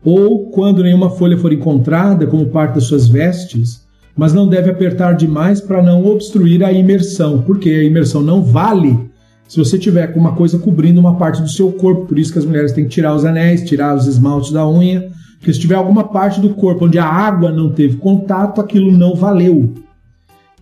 Ou, 0.03 0.49
quando 0.49 0.83
nenhuma 0.83 1.09
folha 1.09 1.37
for 1.37 1.53
encontrada 1.53 2.27
como 2.27 2.47
parte 2.47 2.75
das 2.75 2.85
suas 2.85 3.07
vestes, 3.07 3.85
mas 4.15 4.33
não 4.33 4.47
deve 4.47 4.69
apertar 4.69 5.13
demais 5.13 5.61
para 5.61 5.81
não 5.81 6.05
obstruir 6.05 6.63
a 6.63 6.71
imersão, 6.71 7.41
porque 7.41 7.69
a 7.69 7.83
imersão 7.83 8.21
não 8.21 8.41
vale 8.41 9.09
se 9.47 9.57
você 9.57 9.77
tiver 9.77 10.07
com 10.07 10.19
uma 10.19 10.35
coisa 10.35 10.57
cobrindo 10.57 10.99
uma 10.99 11.17
parte 11.17 11.41
do 11.41 11.49
seu 11.49 11.71
corpo. 11.71 12.05
Por 12.07 12.17
isso 12.17 12.31
que 12.33 12.39
as 12.39 12.45
mulheres 12.45 12.71
têm 12.71 12.85
que 12.85 12.89
tirar 12.89 13.15
os 13.15 13.25
anéis, 13.25 13.63
tirar 13.63 13.95
os 13.95 14.07
esmaltes 14.07 14.51
da 14.51 14.67
unha, 14.67 15.11
porque 15.37 15.53
se 15.53 15.59
tiver 15.59 15.75
alguma 15.75 16.05
parte 16.05 16.41
do 16.41 16.49
corpo 16.55 16.85
onde 16.85 16.97
a 16.97 17.05
água 17.05 17.51
não 17.51 17.71
teve 17.71 17.97
contato, 17.97 18.59
aquilo 18.59 18.91
não 18.91 19.15
valeu. 19.15 19.73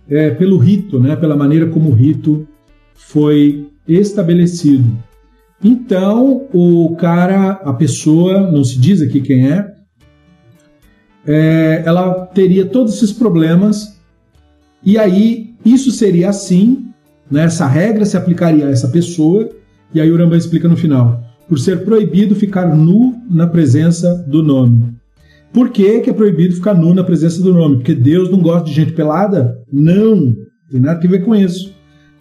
É, 0.08 0.30
pelo 0.30 0.58
rito, 0.58 1.00
né, 1.00 1.16
pela 1.16 1.34
maneira 1.34 1.66
como 1.66 1.88
o 1.88 1.94
rito 1.94 2.46
foi 2.94 3.68
estabelecido. 3.88 4.84
Então, 5.62 6.46
o 6.52 6.94
cara, 6.96 7.52
a 7.64 7.72
pessoa, 7.72 8.50
não 8.50 8.62
se 8.62 8.78
diz 8.78 9.00
aqui 9.00 9.22
quem 9.22 9.48
é, 9.50 9.74
é, 11.26 11.82
ela 11.86 12.26
teria 12.26 12.66
todos 12.66 12.94
esses 12.94 13.12
problemas, 13.12 13.98
e 14.84 14.98
aí 14.98 15.54
isso 15.64 15.90
seria 15.90 16.28
assim, 16.28 16.88
né, 17.30 17.44
essa 17.44 17.66
regra 17.66 18.04
se 18.04 18.16
aplicaria 18.16 18.66
a 18.66 18.70
essa 18.70 18.88
pessoa, 18.88 19.48
e 19.94 20.00
aí 20.00 20.10
o 20.10 20.16
Rambam 20.16 20.36
explica 20.36 20.68
no 20.68 20.76
final, 20.76 21.22
por 21.48 21.58
ser 21.58 21.84
proibido 21.84 22.34
ficar 22.34 22.74
nu 22.74 23.14
na 23.30 23.46
presença 23.46 24.24
do 24.26 24.42
nome. 24.42 24.94
Por 25.52 25.70
que, 25.70 26.00
que 26.00 26.10
é 26.10 26.12
proibido 26.12 26.54
ficar 26.56 26.74
nu 26.74 26.92
na 26.92 27.04
presença 27.04 27.40
do 27.40 27.54
nome? 27.54 27.76
Porque 27.76 27.94
Deus 27.94 28.30
não 28.30 28.40
gosta 28.40 28.68
de 28.68 28.74
gente 28.74 28.92
pelada? 28.92 29.56
Não, 29.72 30.34
tem 30.70 30.80
nada 30.80 30.98
a 30.98 31.08
ver 31.08 31.24
com 31.24 31.34
isso. 31.34 31.72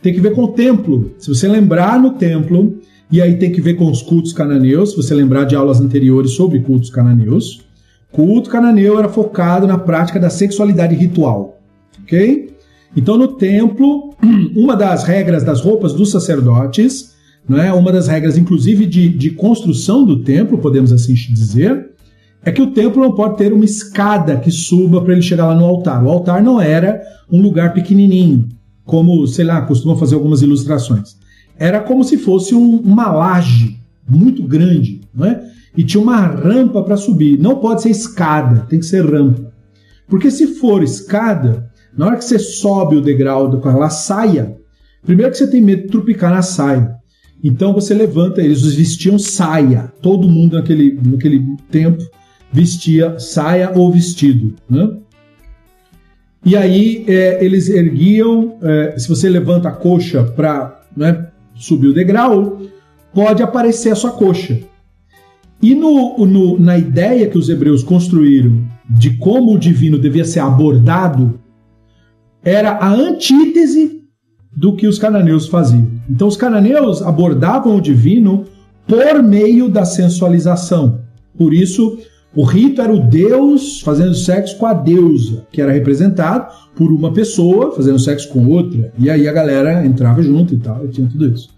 Tem 0.03 0.13
que 0.13 0.21
ver 0.21 0.33
com 0.33 0.43
o 0.43 0.49
templo. 0.49 1.13
Se 1.17 1.29
você 1.29 1.47
lembrar 1.47 1.99
no 1.99 2.11
templo, 2.11 2.77
e 3.11 3.21
aí 3.21 3.37
tem 3.37 3.51
que 3.51 3.61
ver 3.61 3.73
com 3.73 3.89
os 3.89 4.01
cultos 4.01 4.33
cananeus, 4.33 4.91
se 4.91 4.97
você 4.97 5.15
lembrar 5.15 5.45
de 5.45 5.55
aulas 5.55 5.81
anteriores 5.81 6.31
sobre 6.31 6.59
cultos 6.59 6.89
cananeus, 6.89 7.65
culto 8.11 8.49
cananeu 8.49 8.99
era 8.99 9.09
focado 9.09 9.65
na 9.65 9.77
prática 9.77 10.19
da 10.19 10.29
sexualidade 10.29 10.93
ritual, 10.95 11.59
ok? 12.03 12.52
Então 12.95 13.17
no 13.17 13.29
templo, 13.29 14.13
uma 14.55 14.75
das 14.75 15.03
regras 15.03 15.43
das 15.43 15.61
roupas 15.61 15.93
dos 15.93 16.11
sacerdotes, 16.11 17.13
não 17.47 17.61
é? 17.61 17.73
uma 17.73 17.91
das 17.91 18.07
regras 18.07 18.37
inclusive 18.37 18.85
de, 18.85 19.09
de 19.09 19.31
construção 19.31 20.05
do 20.05 20.23
templo, 20.23 20.57
podemos 20.57 20.91
assim 20.91 21.13
dizer, 21.13 21.91
é 22.45 22.51
que 22.51 22.61
o 22.61 22.71
templo 22.71 23.01
não 23.01 23.13
pode 23.13 23.37
ter 23.37 23.53
uma 23.53 23.65
escada 23.65 24.37
que 24.37 24.51
suba 24.51 25.01
para 25.01 25.13
ele 25.13 25.21
chegar 25.21 25.47
lá 25.47 25.55
no 25.55 25.65
altar. 25.65 26.03
O 26.03 26.09
altar 26.09 26.43
não 26.43 26.59
era 26.59 27.01
um 27.31 27.41
lugar 27.41 27.73
pequenininho, 27.73 28.49
como, 28.85 29.25
sei 29.27 29.45
lá, 29.45 29.61
costumam 29.61 29.97
fazer 29.97 30.15
algumas 30.15 30.41
ilustrações 30.41 31.15
era 31.57 31.79
como 31.79 32.03
se 32.03 32.17
fosse 32.17 32.55
um, 32.55 32.77
uma 32.77 33.11
laje 33.11 33.79
muito 34.07 34.43
grande, 34.43 35.01
não 35.13 35.25
é? 35.25 35.43
E 35.75 35.83
tinha 35.83 36.01
uma 36.01 36.19
rampa 36.19 36.83
para 36.83 36.97
subir. 36.97 37.39
Não 37.39 37.55
pode 37.55 37.81
ser 37.81 37.89
escada, 37.89 38.65
tem 38.69 38.79
que 38.79 38.85
ser 38.85 39.03
rampa. 39.05 39.51
Porque 40.07 40.29
se 40.29 40.55
for 40.55 40.83
escada, 40.83 41.71
na 41.97 42.07
hora 42.07 42.17
que 42.17 42.25
você 42.25 42.39
sobe 42.39 42.95
o 42.95 43.01
degrau 43.01 43.49
com 43.59 43.69
aquela 43.69 43.89
saia, 43.89 44.55
primeiro 45.05 45.31
que 45.31 45.37
você 45.37 45.47
tem 45.47 45.61
medo 45.61 45.83
de 45.83 45.89
trupicar 45.89 46.31
na 46.31 46.41
saia. 46.41 46.95
Então 47.43 47.73
você 47.73 47.93
levanta, 47.93 48.41
eles 48.41 48.63
vestiam 48.73 49.19
saia. 49.19 49.91
Todo 50.01 50.29
mundo 50.29 50.55
naquele, 50.55 50.97
naquele 51.03 51.45
tempo 51.69 52.01
vestia 52.51 53.19
saia 53.19 53.71
ou 53.75 53.91
vestido. 53.91 54.55
Né? 54.69 54.89
E 56.45 56.55
aí 56.55 57.03
é, 57.07 57.43
eles 57.43 57.69
erguiam, 57.69 58.57
é, 58.61 58.95
se 58.97 59.09
você 59.09 59.29
levanta 59.29 59.69
a 59.69 59.73
coxa 59.73 60.23
para 60.23 60.81
né, 60.95 61.27
subir 61.55 61.87
o 61.87 61.93
degrau, 61.93 62.61
pode 63.13 63.43
aparecer 63.43 63.91
a 63.91 63.95
sua 63.95 64.11
coxa. 64.11 64.59
E 65.61 65.73
no, 65.73 66.25
no, 66.25 66.59
na 66.59 66.77
ideia 66.77 67.27
que 67.27 67.37
os 67.37 67.47
hebreus 67.47 67.83
construíram 67.83 68.65
de 68.89 69.17
como 69.17 69.53
o 69.53 69.59
divino 69.59 69.97
devia 69.97 70.25
ser 70.25 70.39
abordado, 70.39 71.39
era 72.43 72.71
a 72.71 72.91
antítese 72.91 74.01
do 74.55 74.75
que 74.75 74.87
os 74.87 74.99
cananeus 74.99 75.47
faziam. 75.47 75.87
Então, 76.09 76.27
os 76.27 76.37
cananeus 76.37 77.01
abordavam 77.01 77.75
o 77.75 77.81
divino 77.81 78.45
por 78.87 79.23
meio 79.23 79.69
da 79.69 79.85
sensualização. 79.85 81.01
Por 81.37 81.53
isso, 81.53 81.97
o 82.35 82.43
rito 82.43 82.81
era 82.81 82.93
o 82.93 82.99
deus 82.99 83.81
fazendo 83.81 84.13
sexo 84.13 84.57
com 84.57 84.65
a 84.65 84.73
deusa, 84.73 85.45
que 85.51 85.61
era 85.61 85.71
representado 85.71 86.51
por 86.75 86.91
uma 86.91 87.13
pessoa 87.13 87.71
fazendo 87.75 87.99
sexo 87.99 88.29
com 88.29 88.47
outra. 88.47 88.91
E 88.97 89.09
aí 89.09 89.27
a 89.27 89.33
galera 89.33 89.85
entrava 89.85 90.21
junto 90.21 90.53
e 90.53 90.57
tal, 90.57 90.85
e 90.85 90.89
tinha 90.89 91.07
tudo 91.07 91.27
isso. 91.27 91.49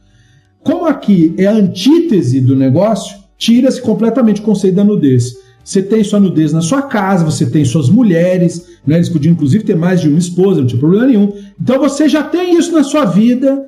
Como 0.64 0.86
aqui 0.86 1.34
é 1.38 1.46
a 1.46 1.54
antítese 1.54 2.42
do 2.42 2.56
negócio, 2.56 3.18
tira-se 3.38 3.82
completamente 3.82 4.42
o 4.42 4.44
conceito 4.44 4.76
da 4.76 4.84
nudez. 4.84 5.45
Você 5.66 5.82
tem 5.82 6.04
sua 6.04 6.20
nudez 6.20 6.54
na 6.54 6.62
sua 6.62 6.84
casa, 6.84 7.26
você 7.26 7.44
tem 7.44 7.66
suas 7.66 7.90
mulheres, 7.90 8.68
né? 8.86 8.98
eles 8.98 9.10
podiam 9.10 9.34
inclusive 9.34 9.64
ter 9.64 9.76
mais 9.76 10.00
de 10.00 10.08
uma 10.08 10.20
esposa, 10.20 10.62
não 10.62 10.68
tinha 10.68 10.80
problema 10.80 11.08
nenhum. 11.08 11.34
Então 11.60 11.80
você 11.80 12.08
já 12.08 12.22
tem 12.22 12.56
isso 12.56 12.72
na 12.72 12.84
sua 12.84 13.04
vida, 13.04 13.68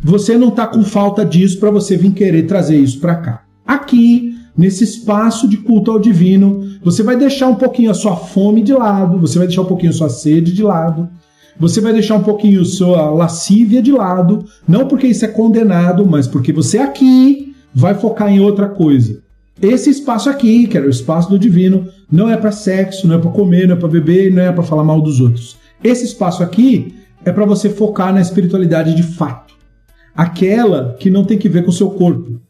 você 0.00 0.36
não 0.36 0.48
está 0.48 0.66
com 0.66 0.82
falta 0.82 1.24
disso 1.24 1.60
para 1.60 1.70
você 1.70 1.96
vir 1.96 2.10
querer 2.10 2.48
trazer 2.48 2.76
isso 2.76 2.98
para 2.98 3.14
cá. 3.14 3.44
Aqui 3.64 4.34
nesse 4.56 4.82
espaço 4.82 5.48
de 5.48 5.58
culto 5.58 5.92
ao 5.92 6.00
divino, 6.00 6.64
você 6.82 7.04
vai 7.04 7.16
deixar 7.16 7.46
um 7.46 7.54
pouquinho 7.54 7.92
a 7.92 7.94
sua 7.94 8.16
fome 8.16 8.60
de 8.60 8.72
lado, 8.72 9.20
você 9.20 9.38
vai 9.38 9.46
deixar 9.46 9.62
um 9.62 9.66
pouquinho 9.66 9.92
a 9.92 9.94
sua 9.94 10.08
sede 10.08 10.52
de 10.52 10.64
lado, 10.64 11.08
você 11.56 11.80
vai 11.80 11.92
deixar 11.92 12.16
um 12.16 12.24
pouquinho 12.24 12.62
a 12.62 12.64
sua 12.64 13.10
lascívia 13.10 13.80
de 13.80 13.92
lado, 13.92 14.44
não 14.66 14.88
porque 14.88 15.06
isso 15.06 15.24
é 15.24 15.28
condenado, 15.28 16.04
mas 16.04 16.26
porque 16.26 16.52
você 16.52 16.78
aqui 16.78 17.54
vai 17.72 17.94
focar 17.94 18.28
em 18.28 18.40
outra 18.40 18.68
coisa. 18.68 19.27
Esse 19.60 19.90
espaço 19.90 20.30
aqui, 20.30 20.66
que 20.66 20.76
era 20.76 20.86
o 20.86 20.90
espaço 20.90 21.28
do 21.28 21.38
divino, 21.38 21.86
não 22.10 22.28
é 22.28 22.36
para 22.36 22.52
sexo, 22.52 23.06
não 23.06 23.16
é 23.16 23.18
para 23.18 23.30
comer, 23.30 23.66
não 23.66 23.74
é 23.74 23.78
para 23.78 23.88
beber, 23.88 24.32
não 24.32 24.42
é 24.42 24.52
para 24.52 24.62
falar 24.62 24.84
mal 24.84 25.00
dos 25.00 25.20
outros. 25.20 25.56
Esse 25.82 26.04
espaço 26.04 26.42
aqui 26.42 26.94
é 27.24 27.32
para 27.32 27.44
você 27.44 27.68
focar 27.68 28.12
na 28.12 28.20
espiritualidade 28.20 28.94
de 28.94 29.02
fato. 29.02 29.54
Aquela 30.14 30.96
que 30.98 31.10
não 31.10 31.24
tem 31.24 31.38
que 31.38 31.48
ver 31.48 31.64
com 31.64 31.70
o 31.70 31.72
seu 31.72 31.90
corpo, 31.90 32.40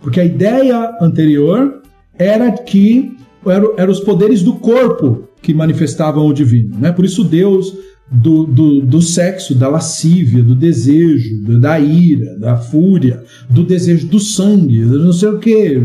porque 0.00 0.20
a 0.20 0.24
ideia 0.24 0.96
anterior 1.00 1.82
era 2.18 2.50
que 2.52 3.16
eram, 3.44 3.74
eram 3.76 3.92
os 3.92 4.00
poderes 4.00 4.42
do 4.42 4.54
corpo 4.54 5.28
que 5.42 5.54
manifestavam 5.54 6.26
o 6.26 6.32
divino. 6.32 6.76
Né? 6.78 6.92
Por 6.92 7.04
isso, 7.04 7.24
Deus 7.24 7.74
do, 8.10 8.44
do, 8.44 8.80
do, 8.82 9.02
sexo, 9.02 9.54
da 9.54 9.68
lascívia, 9.68 10.42
do 10.42 10.54
desejo, 10.54 11.42
da 11.60 11.78
ira, 11.78 12.38
da 12.38 12.56
fúria, 12.56 13.22
do 13.50 13.64
desejo 13.64 14.06
do 14.06 14.20
sangue, 14.20 14.80
não 14.80 15.12
sei 15.12 15.28
o 15.28 15.38
que. 15.38 15.80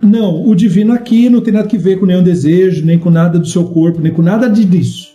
Não, 0.00 0.46
o 0.46 0.54
divino 0.54 0.92
aqui 0.92 1.28
não 1.30 1.40
tem 1.40 1.54
nada 1.54 1.68
que 1.68 1.78
ver 1.78 1.98
com 1.98 2.06
nenhum 2.06 2.22
desejo, 2.22 2.84
nem 2.84 2.98
com 2.98 3.10
nada 3.10 3.38
do 3.38 3.46
seu 3.46 3.64
corpo, 3.64 4.00
nem 4.00 4.12
com 4.12 4.22
nada 4.22 4.48
disso. 4.48 5.14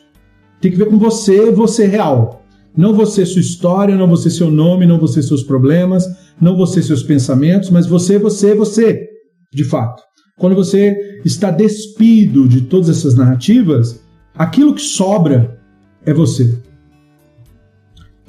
Tem 0.60 0.72
que 0.72 0.78
ver 0.78 0.88
com 0.88 0.98
você, 0.98 1.52
você 1.52 1.86
real. 1.86 2.44
Não 2.76 2.94
você 2.94 3.26
sua 3.26 3.42
história, 3.42 3.96
não 3.96 4.08
você 4.08 4.30
seu 4.30 4.50
nome, 4.50 4.86
não 4.86 5.00
você 5.00 5.22
seus 5.22 5.44
problemas, 5.44 6.06
não 6.40 6.56
você 6.56 6.82
seus 6.82 7.04
pensamentos, 7.04 7.70
mas 7.70 7.86
você, 7.86 8.18
você, 8.18 8.56
você, 8.56 9.08
de 9.54 9.64
fato. 9.64 10.02
Quando 10.40 10.56
você 10.56 11.20
está 11.24 11.52
despido 11.52 12.48
de 12.48 12.62
todas 12.62 12.90
essas 12.90 13.16
narrativas, 13.16 14.04
aquilo 14.34 14.74
que 14.74 14.82
sobra 14.82 15.60
é 16.06 16.14
você. 16.14 16.58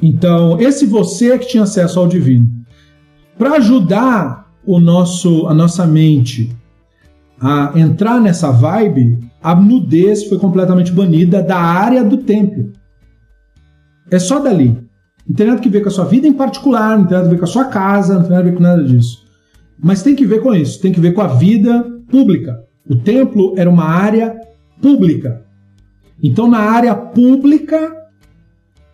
Então, 0.03 0.61
esse 0.61 0.85
você 0.85 1.33
é 1.33 1.39
que 1.39 1.47
tinha 1.47 1.63
acesso 1.63 2.01
ao 2.01 2.09
divino. 2.09 2.47
Para 3.39 3.53
ajudar 3.57 4.42
o 4.65 4.79
nosso, 4.79 5.47
a 5.47 5.55
nossa 5.55 5.87
mente 5.87 6.51
a 7.41 7.73
entrar 7.75 8.21
nessa 8.21 8.53
vibe, 8.53 9.19
a 9.43 9.55
nudez 9.55 10.25
foi 10.29 10.39
completamente 10.39 10.93
banida 10.93 11.43
da 11.43 11.59
área 11.59 12.05
do 12.05 12.19
templo. 12.19 12.73
É 14.09 14.19
só 14.19 14.39
dali. 14.39 14.79
Não 15.29 15.35
tem 15.35 15.47
nada 15.47 15.61
a 15.61 15.69
ver 15.69 15.81
com 15.81 15.89
a 15.89 15.93
sua 15.93 16.05
vida 16.05 16.29
em 16.29 16.33
particular, 16.33 16.97
não 16.97 17.07
tem 17.07 17.17
nada 17.17 17.27
a 17.27 17.31
ver 17.31 17.39
com 17.39 17.45
a 17.45 17.49
sua 17.49 17.65
casa, 17.65 18.15
não 18.15 18.23
tem 18.23 18.31
nada 18.31 18.43
a 18.43 18.51
ver 18.51 18.57
com 18.57 18.63
nada 18.63 18.85
disso. 18.85 19.25
Mas 19.83 20.03
tem 20.03 20.15
que 20.15 20.25
ver 20.25 20.41
com 20.41 20.55
isso, 20.55 20.81
tem 20.81 20.93
que 20.93 21.01
ver 21.01 21.13
com 21.13 21.21
a 21.21 21.27
vida 21.27 21.85
pública. 22.09 22.63
O 22.89 22.95
templo 22.95 23.55
era 23.57 23.69
uma 23.69 23.85
área 23.85 24.39
pública. 24.81 25.43
Então, 26.23 26.49
na 26.49 26.59
área 26.59 26.95
pública, 26.95 27.93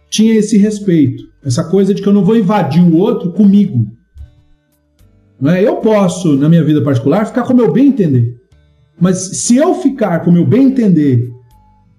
tinha 0.09 0.35
esse 0.35 0.57
respeito, 0.57 1.25
essa 1.45 1.65
coisa 1.65 1.93
de 1.93 2.01
que 2.01 2.09
eu 2.09 2.15
não 2.15 2.25
vou 2.25 2.37
invadir 2.37 2.83
o 2.83 2.97
outro 2.97 3.33
comigo. 3.33 3.87
Não 5.41 5.53
é? 5.53 5.63
Eu 5.63 5.77
posso, 5.77 6.37
na 6.37 6.49
minha 6.49 6.65
vida 6.65 6.83
particular, 6.83 7.27
ficar 7.27 7.45
com 7.45 7.55
meu 7.55 7.73
bem 7.73 7.89
entender. 7.89 8.37
Mas 9.01 9.39
se 9.39 9.57
eu 9.57 9.75
ficar 9.77 10.21
com 10.21 10.33
meu 10.33 10.45
bem 10.45 10.65
entender 10.65 11.31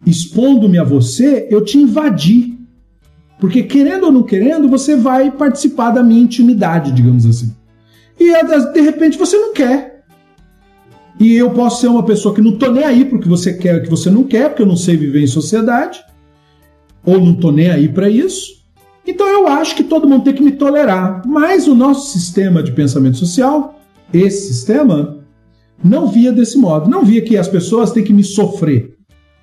expondo-me 0.05 0.77
a 0.77 0.83
você, 0.83 1.47
eu 1.49 1.63
te 1.63 1.77
invadi. 1.77 2.57
Porque 3.39 3.63
querendo 3.63 4.05
ou 4.05 4.11
não 4.11 4.23
querendo, 4.23 4.67
você 4.67 4.95
vai 4.95 5.31
participar 5.31 5.91
da 5.91 6.03
minha 6.03 6.21
intimidade, 6.21 6.91
digamos 6.91 7.25
assim. 7.25 7.55
E 8.19 8.33
de 8.73 8.81
repente 8.81 9.17
você 9.17 9.37
não 9.37 9.53
quer. 9.53 10.03
E 11.19 11.35
eu 11.35 11.51
posso 11.51 11.81
ser 11.81 11.87
uma 11.87 12.03
pessoa 12.03 12.33
que 12.33 12.41
não 12.41 12.57
tô 12.57 12.71
nem 12.71 12.83
aí 12.83 13.05
porque 13.05 13.27
você 13.27 13.53
quer, 13.53 13.81
que 13.81 13.89
você 13.89 14.09
não 14.09 14.23
quer, 14.23 14.49
porque 14.49 14.61
eu 14.61 14.67
não 14.67 14.77
sei 14.77 14.95
viver 14.95 15.21
em 15.21 15.27
sociedade, 15.27 15.99
ou 17.05 17.19
não 17.19 17.33
tô 17.33 17.51
nem 17.51 17.69
aí 17.69 17.89
para 17.89 18.09
isso. 18.09 18.58
Então 19.09 19.27
eu 19.27 19.47
acho 19.47 19.75
que 19.75 19.83
todo 19.83 20.07
mundo 20.07 20.23
tem 20.23 20.35
que 20.35 20.43
me 20.43 20.51
tolerar. 20.51 21.23
Mas 21.25 21.67
o 21.67 21.73
nosso 21.73 22.11
sistema 22.11 22.61
de 22.61 22.71
pensamento 22.71 23.17
social, 23.17 23.79
esse 24.13 24.53
sistema, 24.53 25.17
não 25.83 26.07
via 26.07 26.31
desse 26.31 26.59
modo. 26.59 26.87
Não 26.87 27.03
via 27.03 27.23
que 27.23 27.35
as 27.35 27.47
pessoas 27.47 27.91
têm 27.91 28.03
que 28.03 28.13
me 28.13 28.23
sofrer. 28.23 28.95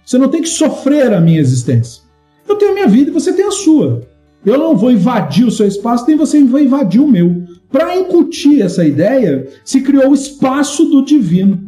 Você 0.05 0.19
não 0.19 0.29
tem 0.29 0.41
que 0.41 0.49
sofrer 0.49 1.13
a 1.13 1.21
minha 1.21 1.41
existência. 1.41 2.03
Eu 2.49 2.55
tenho 2.55 2.71
a 2.71 2.75
minha 2.75 2.87
vida 2.87 3.11
e 3.11 3.13
você 3.13 3.33
tem 3.33 3.45
a 3.45 3.51
sua. 3.51 4.03
Eu 4.45 4.57
não 4.57 4.77
vou 4.77 4.93
invadir 4.93 5.45
o 5.45 5.51
seu 5.51 5.67
espaço, 5.67 6.07
nem 6.07 6.17
você 6.17 6.43
vai 6.45 6.63
invadir 6.63 7.01
o 7.01 7.09
meu. 7.09 7.43
Para 7.69 7.97
incutir 7.97 8.63
essa 8.63 8.87
ideia, 8.87 9.49
se 9.65 9.81
criou 9.81 10.11
o 10.11 10.15
espaço 10.15 10.85
do 10.85 11.05
divino. 11.05 11.61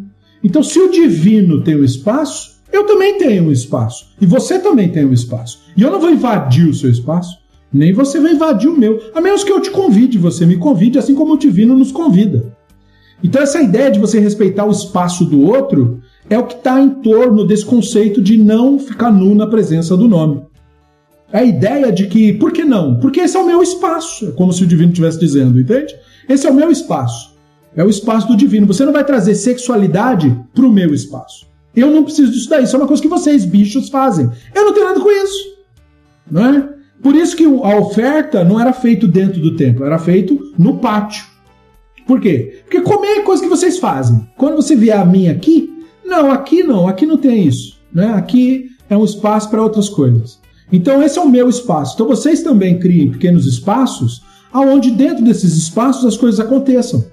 Então, 0.45 0.63
se 0.63 0.79
o 0.79 0.89
divino 0.89 1.65
tem 1.65 1.75
um 1.75 1.83
espaço, 1.83 2.61
eu 2.73 2.85
também 2.85 3.19
tenho 3.19 3.49
um 3.49 3.53
espaço. 3.53 4.15
E 4.21 4.27
você 4.27 4.61
também 4.61 4.89
tem 4.89 5.05
um 5.05 5.13
espaço. 5.13 5.59
E 5.77 5.83
eu 5.83 5.91
não 5.91 5.99
vou 5.99 6.11
invadir 6.11 6.69
o 6.69 6.75
seu 6.75 6.89
espaço, 6.89 7.37
nem 7.73 7.93
você 7.93 8.21
vai 8.21 8.33
invadir 8.33 8.69
o 8.69 8.77
meu. 8.77 9.01
A 9.15 9.21
menos 9.21 9.45
que 9.45 9.53
eu 9.53 9.61
te 9.61 9.71
convide, 9.71 10.19
você 10.19 10.47
me 10.47 10.57
convide, 10.57 10.99
assim 10.99 11.15
como 11.15 11.35
o 11.35 11.39
divino 11.39 11.77
nos 11.77 11.93
convida. 11.93 12.57
Então, 13.23 13.43
essa 13.43 13.61
ideia 13.61 13.91
de 13.91 13.99
você 13.99 14.19
respeitar 14.19 14.65
o 14.65 14.71
espaço 14.71 15.25
do 15.25 15.43
outro 15.43 16.01
é 16.31 16.39
o 16.39 16.47
que 16.47 16.55
está 16.55 16.81
em 16.81 16.89
torno 16.89 17.45
desse 17.45 17.65
conceito 17.65 18.23
de 18.23 18.37
não 18.39 18.79
ficar 18.79 19.11
nu 19.11 19.35
na 19.35 19.47
presença 19.47 19.97
do 19.97 20.09
nome. 20.09 20.43
A 21.33 21.43
ideia 21.45 21.93
de 21.93 22.07
que, 22.07 22.33
por 22.33 22.53
que 22.53 22.65
não? 22.65 22.99
Porque 23.01 23.21
esse 23.21 23.37
é 23.37 23.41
o 23.41 23.47
meu 23.47 23.63
espaço, 23.63 24.29
é 24.29 24.33
como 24.33 24.53
se 24.53 24.63
o 24.63 24.67
divino 24.67 24.91
estivesse 24.91 25.19
dizendo, 25.19 25.61
entende? 25.61 25.95
Esse 26.29 26.47
é 26.47 26.51
o 26.51 26.55
meu 26.55 26.71
espaço. 26.71 27.37
É 27.77 27.85
o 27.85 27.91
espaço 27.91 28.29
do 28.29 28.37
divino. 28.37 28.67
Você 28.67 28.85
não 28.85 28.93
vai 28.93 29.05
trazer 29.05 29.35
sexualidade 29.35 30.35
para 30.55 30.67
o 30.67 30.73
meu 30.73 30.95
espaço. 30.95 31.47
Eu 31.77 31.91
não 31.91 32.03
preciso 32.03 32.33
disso 32.33 32.49
daí. 32.49 32.65
Isso 32.65 32.75
é 32.75 32.79
uma 32.79 32.89
coisa 32.89 33.03
que 33.03 33.09
vocês, 33.09 33.45
bichos, 33.45 33.89
fazem. 33.89 34.29
Eu 34.55 34.65
não 34.65 34.73
tenho 34.73 34.87
nada 34.87 35.01
com 35.01 35.11
isso. 35.11 35.59
Não 36.31 36.45
é? 36.45 36.78
Por 37.03 37.15
isso 37.15 37.37
que 37.37 37.45
a 37.45 37.77
oferta 37.77 38.45
não 38.45 38.61
era 38.61 38.73
feito 38.73 39.07
dentro 39.07 39.41
do 39.41 39.57
templo, 39.57 39.85
era 39.85 39.99
feito 39.99 40.53
no 40.59 40.79
pátio. 40.79 41.25
Por 42.07 42.21
quê? 42.21 42.63
Porque 42.65 42.81
comer 42.81 43.19
é 43.19 43.23
coisa 43.23 43.43
que 43.43 43.49
vocês 43.49 43.79
fazem. 43.79 44.27
Quando 44.37 44.57
você 44.57 44.75
vier 44.75 44.99
a 44.99 45.05
mim 45.05 45.29
aqui, 45.29 45.71
não, 46.05 46.31
aqui 46.31 46.63
não, 46.63 46.89
aqui 46.89 47.05
não 47.07 47.19
tem 47.19 47.47
isso. 47.47 47.79
Né? 47.93 48.07
Aqui 48.15 48.71
é 48.89 48.97
um 48.97 49.05
espaço 49.05 49.51
para 49.51 49.63
outras 49.63 49.89
coisas. 49.89 50.41
Então 50.73 51.03
esse 51.03 51.19
é 51.19 51.23
o 51.23 51.29
meu 51.29 51.49
espaço. 51.49 51.95
Então 51.95 52.09
vocês 52.09 52.43
também 52.43 52.79
criem 52.79 53.11
pequenos 53.11 53.47
espaços 53.47 54.23
aonde 54.53 54.91
dentro 54.91 55.25
desses 55.25 55.57
espaços 55.57 56.05
as 56.05 56.17
coisas 56.17 56.41
aconteçam. 56.41 57.05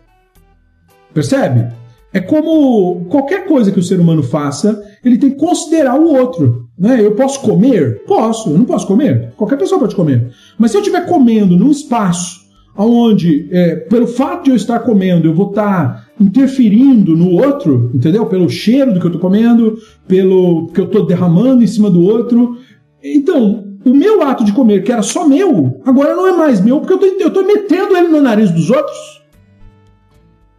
Percebe? 1.13 1.73
É 2.13 2.19
como 2.21 3.05
qualquer 3.09 3.45
coisa 3.45 3.71
que 3.71 3.79
o 3.79 3.83
ser 3.83 3.99
humano 3.99 4.23
faça, 4.23 4.81
ele 5.03 5.17
tem 5.17 5.31
que 5.31 5.37
considerar 5.37 5.99
o 5.99 6.13
outro. 6.13 6.64
Né? 6.77 7.05
Eu 7.05 7.11
posso 7.15 7.41
comer? 7.41 8.03
Posso. 8.05 8.49
Eu 8.49 8.57
não 8.57 8.65
posso 8.65 8.85
comer? 8.85 9.33
Qualquer 9.37 9.57
pessoa 9.57 9.79
pode 9.79 9.95
comer. 9.95 10.29
Mas 10.57 10.71
se 10.71 10.77
eu 10.77 10.81
estiver 10.81 11.05
comendo 11.05 11.57
num 11.57 11.71
espaço 11.71 12.45
onde, 12.77 13.47
é, 13.51 13.75
pelo 13.75 14.05
fato 14.05 14.45
de 14.45 14.49
eu 14.49 14.55
estar 14.55 14.79
comendo, 14.79 15.27
eu 15.27 15.33
vou 15.33 15.49
estar 15.49 16.09
interferindo 16.19 17.15
no 17.15 17.31
outro, 17.31 17.91
entendeu? 17.93 18.25
Pelo 18.25 18.49
cheiro 18.49 18.93
do 18.93 18.99
que 18.99 19.05
eu 19.05 19.11
estou 19.11 19.21
comendo, 19.21 19.77
pelo 20.07 20.67
que 20.67 20.81
eu 20.81 20.85
estou 20.85 21.05
derramando 21.05 21.63
em 21.63 21.67
cima 21.67 21.89
do 21.89 22.03
outro. 22.03 22.57
Então, 23.03 23.65
o 23.85 23.93
meu 23.93 24.21
ato 24.23 24.43
de 24.43 24.51
comer, 24.51 24.83
que 24.83 24.91
era 24.91 25.01
só 25.01 25.27
meu, 25.27 25.79
agora 25.85 26.15
não 26.15 26.27
é 26.27 26.35
mais 26.35 26.59
meu, 26.59 26.81
porque 26.81 26.93
eu 26.93 27.27
estou 27.27 27.45
metendo 27.45 27.95
ele 27.95 28.07
no 28.09 28.21
nariz 28.21 28.51
dos 28.51 28.69
outros. 28.69 29.21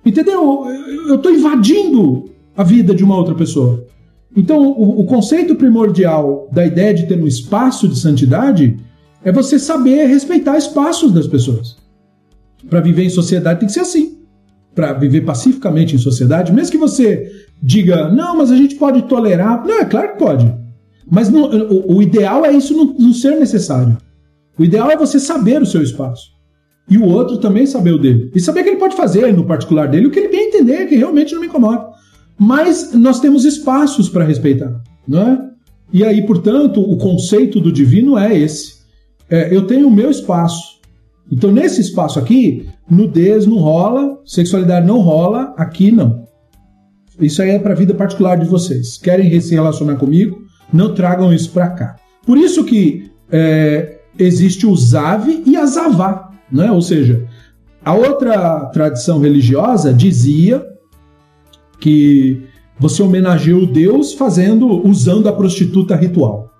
Entendeu? 0.04 0.64
Eu 1.08 1.16
estou 1.16 1.32
invadindo 1.32 2.30
a 2.56 2.62
vida 2.62 2.94
de 2.94 3.04
uma 3.04 3.16
outra 3.16 3.34
pessoa. 3.34 3.85
Então, 4.36 4.70
o, 4.72 5.00
o, 5.00 5.06
conceito 5.06 5.54
primordial 5.54 6.48
da 6.52 6.66
ideia 6.66 6.92
de 6.92 7.06
ter 7.06 7.20
um 7.20 7.26
espaço 7.26 7.88
de 7.88 7.98
santidade 7.98 8.76
é 9.24 9.32
você 9.32 9.58
saber 9.58 10.06
respeitar 10.06 10.58
espaços 10.58 11.10
das 11.10 11.26
pessoas. 11.26 11.76
Para 12.68 12.80
viver 12.80 13.04
em 13.04 13.10
sociedade 13.10 13.60
tem 13.60 13.66
que 13.66 13.72
ser 13.72 13.80
assim. 13.80 14.18
Para 14.74 14.92
viver 14.92 15.22
pacificamente 15.22 15.96
em 15.96 15.98
sociedade, 15.98 16.52
mesmo 16.52 16.70
que 16.70 16.76
você 16.76 17.32
diga, 17.62 18.10
não, 18.10 18.36
mas 18.36 18.50
a 18.50 18.56
gente 18.56 18.74
pode 18.74 19.02
tolerar. 19.02 19.64
Não, 19.66 19.80
é 19.80 19.86
claro 19.86 20.12
que 20.12 20.18
pode. 20.18 20.54
Mas 21.10 21.30
não, 21.30 21.44
o, 21.44 21.96
o, 21.96 22.02
ideal 22.02 22.44
é 22.44 22.52
isso 22.52 22.76
não, 22.76 22.94
não 22.98 23.14
ser 23.14 23.38
necessário. 23.38 23.96
O 24.58 24.64
ideal 24.64 24.90
é 24.90 24.96
você 24.96 25.18
saber 25.18 25.62
o 25.62 25.66
seu 25.66 25.82
espaço. 25.82 26.36
E 26.90 26.98
o 26.98 27.04
outro 27.04 27.38
também 27.38 27.66
saber 27.66 27.92
o 27.92 27.98
dele. 27.98 28.30
E 28.34 28.40
saber 28.40 28.62
que 28.62 28.68
ele 28.68 28.78
pode 28.78 28.96
fazer 28.96 29.32
no 29.32 29.46
particular 29.46 29.88
dele 29.88 30.06
o 30.06 30.10
que 30.10 30.18
ele 30.18 30.28
bem 30.28 30.48
entender, 30.48 30.86
que 30.86 30.96
realmente 30.96 31.32
não 31.32 31.40
me 31.40 31.46
incomoda. 31.46 31.95
Mas 32.38 32.92
nós 32.92 33.20
temos 33.20 33.44
espaços 33.44 34.08
para 34.08 34.24
respeitar, 34.24 34.80
não 35.06 35.22
é? 35.22 35.46
E 35.92 36.04
aí, 36.04 36.26
portanto, 36.26 36.80
o 36.80 36.96
conceito 36.96 37.60
do 37.60 37.72
divino 37.72 38.18
é 38.18 38.36
esse. 38.36 38.76
É, 39.30 39.54
eu 39.54 39.66
tenho 39.66 39.88
o 39.88 39.90
meu 39.90 40.10
espaço. 40.10 40.76
Então, 41.30 41.50
nesse 41.50 41.80
espaço 41.80 42.18
aqui, 42.18 42.68
nudez 42.88 43.46
não 43.46 43.58
rola, 43.58 44.20
sexualidade 44.24 44.86
não 44.86 45.00
rola, 45.00 45.54
aqui 45.56 45.90
não. 45.90 46.26
Isso 47.18 47.40
aí 47.40 47.50
é 47.50 47.58
para 47.58 47.72
a 47.72 47.76
vida 47.76 47.94
particular 47.94 48.36
de 48.36 48.46
vocês. 48.46 48.98
Querem 48.98 49.40
se 49.40 49.54
relacionar 49.54 49.96
comigo? 49.96 50.44
Não 50.72 50.94
tragam 50.94 51.32
isso 51.32 51.50
para 51.50 51.70
cá. 51.70 51.96
Por 52.24 52.36
isso 52.36 52.64
que 52.64 53.10
é, 53.30 54.00
existe 54.18 54.66
o 54.66 54.76
Zave 54.76 55.42
e 55.46 55.56
a 55.56 55.64
Zavá. 55.66 56.30
Né? 56.52 56.70
Ou 56.70 56.82
seja, 56.82 57.26
a 57.84 57.94
outra 57.94 58.66
tradição 58.66 59.18
religiosa 59.18 59.92
dizia 59.92 60.64
que 61.80 62.42
você 62.78 63.02
homenageia 63.02 63.56
o 63.56 63.66
Deus 63.66 64.12
fazendo, 64.12 64.86
usando 64.86 65.28
a 65.28 65.32
prostituta 65.32 65.96
ritual. 65.96 66.50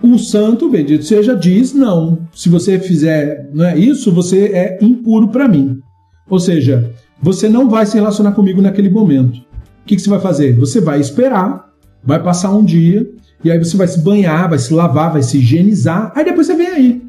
O 0.00 0.16
santo, 0.18 0.68
bendito 0.68 1.04
seja, 1.04 1.34
diz 1.34 1.72
não. 1.72 2.18
Se 2.32 2.48
você 2.48 2.78
fizer 2.78 3.50
não 3.52 3.64
é 3.64 3.76
isso, 3.76 4.12
você 4.12 4.46
é 4.46 4.78
impuro 4.80 5.28
para 5.28 5.48
mim. 5.48 5.80
Ou 6.28 6.38
seja, 6.38 6.92
você 7.20 7.48
não 7.48 7.68
vai 7.68 7.84
se 7.84 7.96
relacionar 7.96 8.32
comigo 8.32 8.62
naquele 8.62 8.90
momento. 8.90 9.38
O 9.38 9.86
que, 9.86 9.96
que 9.96 10.02
você 10.02 10.10
vai 10.10 10.20
fazer? 10.20 10.54
Você 10.56 10.80
vai 10.80 11.00
esperar, 11.00 11.68
vai 12.04 12.22
passar 12.22 12.54
um 12.54 12.64
dia, 12.64 13.08
e 13.42 13.50
aí 13.50 13.58
você 13.58 13.76
vai 13.76 13.88
se 13.88 14.00
banhar, 14.00 14.48
vai 14.48 14.58
se 14.58 14.72
lavar, 14.72 15.12
vai 15.12 15.22
se 15.22 15.38
higienizar, 15.38 16.12
aí 16.14 16.24
depois 16.24 16.46
você 16.46 16.54
vem 16.54 16.68
aí. 16.68 17.02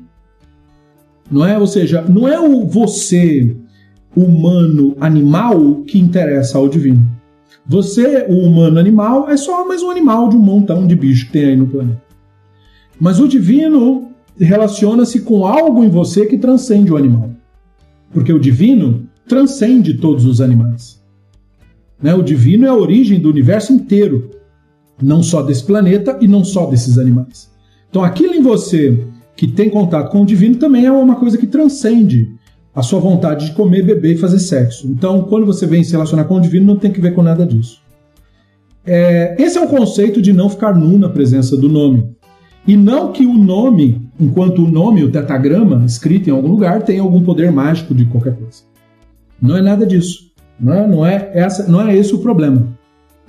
Não 1.30 1.45
é? 1.45 1.60
Ou 1.60 1.68
seja, 1.68 2.02
não 2.02 2.28
é 2.28 2.40
o 2.40 2.66
você 2.66 3.56
humano 4.16 4.95
animal 4.99 5.84
que 5.84 5.99
interessa 5.99 6.57
ao 6.57 6.68
divino. 6.68 7.19
Você, 7.70 8.26
o 8.28 8.48
humano 8.48 8.80
animal, 8.80 9.30
é 9.30 9.38
só 9.38 9.64
mais 9.68 9.84
um 9.84 9.91
animal 9.91 10.28
de 10.28 10.36
um 10.36 10.40
montão 10.40 10.88
de 10.88 10.96
bicho 10.96 11.28
que 11.28 11.34
tem 11.34 11.46
aí 11.50 11.56
no 11.56 11.68
planeta. 11.68 12.02
Mas 13.00 13.20
o 13.20 13.28
divino 13.28 14.10
relaciona-se 14.40 15.22
com 15.22 15.46
algo 15.46 15.84
em 15.84 15.90
você 15.90 16.26
que 16.26 16.40
transcende 16.40 16.91
o 16.91 16.98
animal. 16.98 17.30
Porque 18.12 18.34
o 18.34 18.40
divino 18.40 19.08
transcende 19.28 20.00
todos 20.00 20.26
os 20.26 20.41
animais. 20.41 21.00
Né? 22.02 22.16
O 22.16 22.24
divino 22.24 22.66
é 22.66 22.70
a 22.70 22.76
origem 22.76 23.20
do 23.20 23.30
universo 23.30 23.72
inteiro 23.72 24.32
não 25.00 25.22
só 25.22 25.44
desse 25.44 25.64
planeta 25.64 26.18
e 26.20 26.28
não 26.28 26.44
só 26.44 26.66
desses 26.66 26.98
animais. 26.98 27.52
Então, 27.88 28.04
aquilo 28.04 28.34
em 28.34 28.41
você 28.41 29.06
que 29.36 29.48
tem 29.48 29.70
contato 29.70 30.12
com 30.12 30.24
o 30.24 30.26
divino 30.26 30.56
também 30.56 30.88
é 30.88 30.91
uma 30.91 31.18
coisa 31.18 31.38
que 31.38 31.46
transcende 31.46 32.34
a 32.74 32.82
sua 32.82 33.00
vontade 33.00 33.48
de 33.48 33.52
comer, 33.54 33.84
beber 33.84 34.16
e 34.16 34.18
fazer 34.18 34.40
sexo. 34.40 34.88
Então, 34.88 35.24
quando 35.24 35.46
você 35.46 35.66
vem 35.66 35.84
se 35.84 35.91
relacionar 35.91 36.26
com 36.26 36.36
o 36.36 36.41
divino, 36.41 36.66
não 36.66 36.76
tem 36.76 36.91
que 36.91 37.02
ver 37.02 37.14
com 37.14 37.22
nada 37.22 37.46
disso. 37.46 37.82
É, 38.86 39.36
esse 39.38 39.58
é 39.58 39.62
o 39.62 39.68
conceito 39.68 40.22
de 40.22 40.32
não 40.32 40.50
ficar 40.50 40.76
nu 40.76 40.98
na 40.98 41.10
presença 41.10 41.58
do 41.58 41.68
nome. 41.68 42.16
E 42.68 42.78
não 42.78 43.12
que 43.12 43.26
o 43.26 43.34
nome, 43.34 44.10
enquanto 44.20 44.64
o 44.64 44.70
nome, 44.70 45.04
o 45.04 45.12
tetagrama, 45.12 45.84
escrito 45.86 46.30
em 46.30 46.34
algum 46.34 46.50
lugar, 46.50 46.84
tenha 46.84 47.02
algum 47.02 47.24
poder 47.24 47.52
mágico 47.52 47.94
de 47.94 48.06
qualquer 48.06 48.36
coisa. 48.36 48.64
Não 49.41 49.56
é 49.58 49.62
nada 49.62 49.86
disso. 49.86 50.30
Não 50.60 50.74
é, 50.74 50.88
não 50.88 51.06
é, 51.06 51.32
essa, 51.34 51.68
não 51.68 51.88
é 51.88 51.96
esse 51.96 52.14
o 52.14 52.20
problema. 52.20 52.68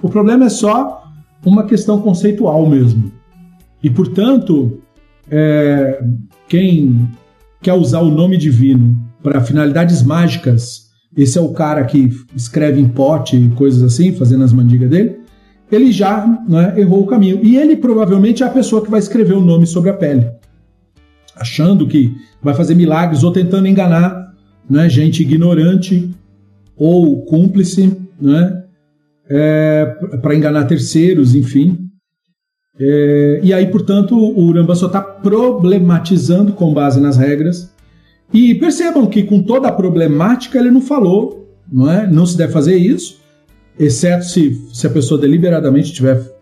O 0.03 0.09
problema 0.09 0.47
é 0.47 0.49
só 0.49 1.05
uma 1.45 1.65
questão 1.65 2.01
conceitual 2.01 2.67
mesmo. 2.69 3.13
E, 3.83 3.89
portanto, 3.89 4.81
é, 5.31 6.03
quem 6.49 7.09
quer 7.63 7.75
usar 7.75 8.01
o 8.01 8.11
nome 8.11 8.37
divino 8.37 8.97
para 9.23 9.41
finalidades 9.41 10.03
mágicas, 10.03 10.91
esse 11.17 11.39
é 11.39 11.41
o 11.41 11.53
cara 11.53 11.85
que 11.85 12.11
escreve 12.35 12.81
em 12.81 12.89
pote 12.89 13.37
e 13.37 13.51
coisas 13.51 13.83
assim, 13.83 14.13
fazendo 14.13 14.45
as 14.45 14.53
mandigas 14.53 14.89
dele, 14.89 15.21
ele 15.71 15.93
já 15.93 16.27
né, 16.49 16.75
errou 16.79 17.03
o 17.03 17.07
caminho. 17.07 17.41
E 17.43 17.57
ele 17.57 17.77
provavelmente 17.77 18.43
é 18.43 18.47
a 18.47 18.51
pessoa 18.51 18.83
que 18.83 18.91
vai 18.91 19.01
escrever 19.01 19.35
o 19.35 19.41
nome 19.41 19.67
sobre 19.67 19.91
a 19.91 19.95
pele, 19.95 20.31
achando 21.37 21.87
que 21.87 22.15
vai 22.43 22.55
fazer 22.55 22.75
milagres 22.75 23.23
ou 23.23 23.33
tentando 23.33 23.69
enganar 23.69 24.31
né, 24.69 24.89
gente 24.89 25.23
ignorante 25.23 26.11
ou 26.77 27.25
cúmplice, 27.25 27.97
né, 28.21 28.65
é, 29.29 29.85
para 30.23 30.35
enganar 30.35 30.65
terceiros, 30.65 31.35
enfim. 31.35 31.79
É, 32.79 33.41
e 33.43 33.53
aí, 33.53 33.67
portanto, 33.67 34.17
o 34.17 34.43
Uramba 34.43 34.75
só 34.75 34.87
está 34.87 35.03
problematizando 35.03 36.53
com 36.53 36.73
base 36.73 37.01
nas 37.01 37.17
regras. 37.17 37.70
E 38.33 38.55
percebam 38.55 39.07
que 39.07 39.23
com 39.23 39.43
toda 39.43 39.69
a 39.69 39.73
problemática 39.73 40.59
ele 40.59 40.71
não 40.71 40.81
falou, 40.81 41.49
não 41.71 41.91
é? 41.91 42.07
Não 42.07 42.25
se 42.25 42.37
deve 42.37 42.53
fazer 42.53 42.77
isso, 42.77 43.19
exceto 43.79 44.25
se, 44.25 44.61
se 44.73 44.87
a 44.87 44.91
pessoa 44.91 45.21
deliberadamente 45.21 45.89
estiver 45.89 46.41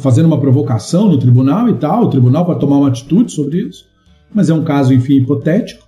fazendo 0.00 0.26
uma 0.26 0.40
provocação 0.40 1.08
no 1.08 1.18
tribunal 1.18 1.68
e 1.68 1.74
tal, 1.74 2.04
o 2.04 2.10
tribunal 2.10 2.46
pode 2.46 2.60
tomar 2.60 2.78
uma 2.78 2.88
atitude 2.88 3.32
sobre 3.32 3.62
isso, 3.62 3.86
mas 4.32 4.48
é 4.48 4.54
um 4.54 4.62
caso, 4.62 4.92
enfim, 4.94 5.16
hipotético. 5.16 5.86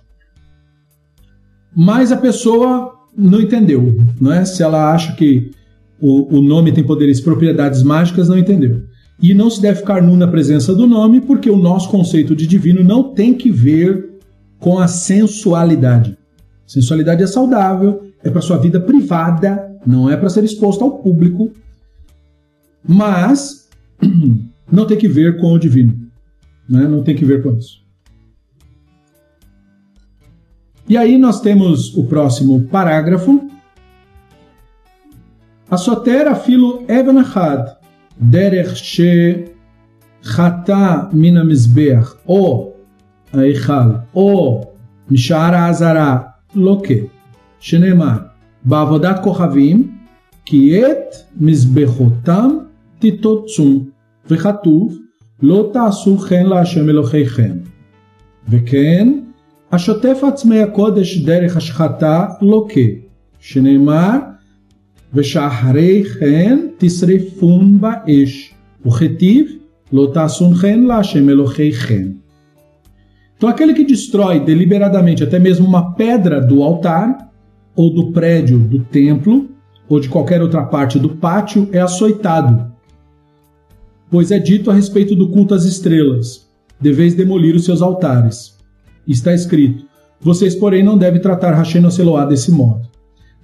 Mas 1.75 2.11
a 2.11 2.17
pessoa 2.17 2.93
não 3.17 3.41
entendeu, 3.41 3.97
não 4.19 4.31
é? 4.31 4.45
Se 4.45 4.61
ela 4.61 4.93
acha 4.93 5.13
que 5.15 5.51
o, 5.99 6.37
o 6.37 6.41
nome 6.41 6.71
tem 6.71 6.83
poderes 6.83 7.19
e 7.19 7.23
propriedades 7.23 7.81
mágicas, 7.83 8.27
não 8.27 8.37
entendeu. 8.37 8.83
E 9.21 9.33
não 9.33 9.49
se 9.49 9.61
deve 9.61 9.79
ficar 9.79 10.01
nu 10.01 10.15
na 10.17 10.27
presença 10.27 10.75
do 10.75 10.85
nome, 10.85 11.21
porque 11.21 11.49
o 11.49 11.55
nosso 11.55 11.89
conceito 11.89 12.35
de 12.35 12.45
divino 12.45 12.83
não 12.83 13.13
tem 13.13 13.33
que 13.33 13.49
ver 13.49 14.12
com 14.63 14.79
a 14.79 14.87
sensualidade. 14.87 16.17
Sensualidade 16.65 17.21
é 17.21 17.27
saudável, 17.27 18.09
é 18.23 18.29
para 18.29 18.39
sua 18.39 18.57
vida 18.57 18.79
privada, 18.79 19.77
não 19.85 20.09
é 20.09 20.15
para 20.15 20.29
ser 20.29 20.45
exposto 20.45 20.85
ao 20.85 20.99
público, 20.99 21.51
mas 22.87 23.69
não 24.71 24.87
tem 24.87 24.97
que 24.97 25.09
ver 25.09 25.37
com 25.37 25.51
o 25.51 25.59
divino, 25.59 26.09
né? 26.69 26.87
não 26.87 27.03
tem 27.03 27.13
que 27.13 27.25
ver 27.25 27.43
com 27.43 27.51
isso. 27.57 27.83
E 30.87 30.95
aí 30.95 31.17
nós 31.17 31.41
temos 31.41 31.93
o 31.97 32.05
próximo 32.05 32.61
parágrafo. 32.61 33.49
A 35.69 35.75
sotera 35.75 36.35
filo 36.35 36.85
evanahad 36.87 37.75
derech 38.17 38.75
she 38.77 39.51
chata 40.21 41.09
minamizbeach, 41.11 42.15
ou 42.25 42.72
ההיכל 43.33 43.89
או 44.15 44.61
משער 45.11 45.55
האזהרה 45.55 46.17
לוקה, 46.55 46.93
שנאמר 47.59 48.17
בעבודת 48.65 49.19
כוכבים 49.23 49.91
כי 50.45 50.81
את 50.85 51.15
מזבחותם 51.37 52.49
תתוצו 52.99 53.83
וכתוב 54.29 54.97
לא 55.41 55.69
תעשו 55.73 56.17
כן 56.17 56.45
להשם 56.45 56.89
אלוהיכם 56.89 57.53
וכן 58.49 59.13
השוטף 59.71 60.21
עצמי 60.27 60.59
הקודש 60.59 61.17
דרך 61.17 61.57
השחתה 61.57 62.25
לוקה 62.41 62.81
שנאמר 63.39 64.17
ושאחרי 65.13 66.03
כן 66.19 66.59
תשרפון 66.77 67.81
באש, 67.81 68.53
וכתיב 68.85 69.51
לא 69.93 70.11
תעשון 70.13 70.55
כן 70.55 70.83
להשם 70.83 71.29
אלוהיכם. 71.29 72.07
Então, 73.37 73.49
aquele 73.49 73.73
que 73.73 73.83
destrói 73.83 74.39
deliberadamente 74.39 75.23
até 75.23 75.37
mesmo 75.39 75.67
uma 75.67 75.93
pedra 75.93 76.39
do 76.39 76.63
altar, 76.63 77.29
ou 77.75 77.93
do 77.93 78.11
prédio 78.11 78.59
do 78.59 78.79
templo, 78.79 79.49
ou 79.89 79.99
de 79.99 80.09
qualquer 80.09 80.41
outra 80.41 80.63
parte 80.63 80.97
do 80.99 81.09
pátio, 81.09 81.67
é 81.71 81.79
açoitado. 81.79 82.71
Pois 84.09 84.31
é 84.31 84.39
dito 84.39 84.69
a 84.69 84.73
respeito 84.73 85.15
do 85.15 85.29
culto 85.29 85.53
às 85.53 85.65
estrelas: 85.65 86.47
deveis 86.79 87.15
demolir 87.15 87.55
os 87.55 87.65
seus 87.65 87.81
altares. 87.81 88.55
Está 89.07 89.33
escrito: 89.33 89.85
vocês, 90.21 90.55
porém, 90.55 90.83
não 90.83 90.97
devem 90.97 91.21
tratar 91.21 91.53
Hashem 91.53 91.89
Seloá 91.91 92.25
desse 92.25 92.51
modo. 92.51 92.87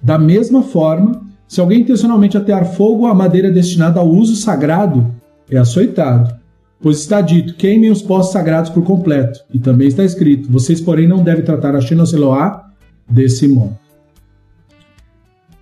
Da 0.02 0.18
mesma 0.18 0.62
forma, 0.62 1.20
se 1.46 1.60
alguém 1.60 1.80
intencionalmente 1.80 2.38
atear 2.38 2.64
fogo 2.64 3.06
à 3.06 3.14
madeira 3.14 3.50
destinada 3.50 4.00
ao 4.00 4.08
uso 4.08 4.34
sagrado, 4.36 5.12
é 5.50 5.58
açoitado. 5.58 6.39
Pois 6.80 6.98
está 6.98 7.20
dito: 7.20 7.54
queimem 7.54 7.90
os 7.90 8.02
postos 8.02 8.32
sagrados 8.32 8.70
por 8.70 8.82
completo. 8.84 9.40
E 9.52 9.58
também 9.58 9.88
está 9.88 10.04
escrito: 10.04 10.50
vocês, 10.50 10.80
porém, 10.80 11.06
não 11.06 11.22
devem 11.22 11.44
tratar 11.44 11.74
a 11.76 11.80
Shenoseloá 11.80 12.70
desse 13.08 13.46
modo. 13.46 13.78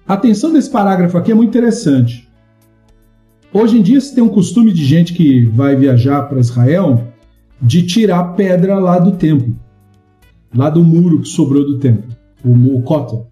A 0.06 0.14
atenção 0.14 0.52
desse 0.52 0.70
parágrafo 0.70 1.18
aqui 1.18 1.32
é 1.32 1.34
muito 1.34 1.50
interessante. 1.50 2.28
Hoje 3.52 3.78
em 3.78 3.82
dia 3.82 4.00
se 4.00 4.14
tem 4.14 4.22
um 4.22 4.28
costume 4.28 4.72
de 4.72 4.84
gente 4.84 5.12
que 5.12 5.44
vai 5.46 5.74
viajar 5.74 6.22
para 6.22 6.38
Israel 6.38 7.08
de 7.60 7.86
tirar 7.86 8.34
pedra 8.34 8.78
lá 8.78 8.98
do 8.98 9.12
templo, 9.12 9.56
lá 10.54 10.70
do 10.70 10.84
muro 10.84 11.22
que 11.22 11.28
sobrou 11.28 11.64
do 11.64 11.78
templo, 11.78 12.14
o, 12.44 12.82
Kotel. 12.82 13.26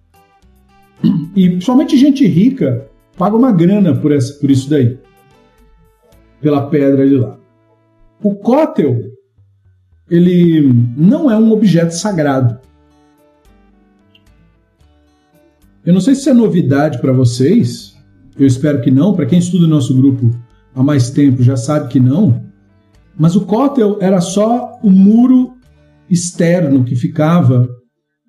E 1.35 1.51
principalmente 1.51 1.97
gente 1.97 2.27
rica 2.27 2.89
paga 3.17 3.37
uma 3.37 3.53
grana 3.53 3.95
por, 3.95 4.11
essa, 4.13 4.35
por 4.35 4.51
isso 4.51 4.69
daí. 4.69 4.99
Pela 6.41 6.67
pedra 6.69 7.07
de 7.07 7.17
lá. 7.17 7.39
O 8.23 8.35
cótel, 8.35 9.01
ele 10.11 10.73
não 10.97 11.31
é 11.31 11.37
um 11.37 11.53
objeto 11.53 11.93
sagrado. 11.93 12.59
Eu 15.85 15.93
não 15.93 16.01
sei 16.01 16.15
se 16.15 16.29
é 16.29 16.35
novidade 16.35 17.01
para 17.01 17.13
vocês. 17.13 17.97
Eu 18.39 18.47
espero 18.47 18.81
que 18.81 18.91
não. 18.91 19.15
Para 19.15 19.27
quem 19.27 19.39
estuda 19.39 19.67
o 19.67 19.69
nosso 19.69 19.97
grupo 19.97 20.31
há 20.75 20.83
mais 20.83 21.11
tempo 21.11 21.43
já 21.43 21.57
sabe 21.57 21.89
que 21.89 22.01
não. 22.01 22.45
Mas 23.17 23.37
o 23.37 23.47
cótel 23.47 23.99
era 24.01 24.21
só 24.21 24.79
o 24.83 24.91
muro 24.91 25.55
externo 26.11 26.85
que 26.85 26.97
ficava 26.97 27.69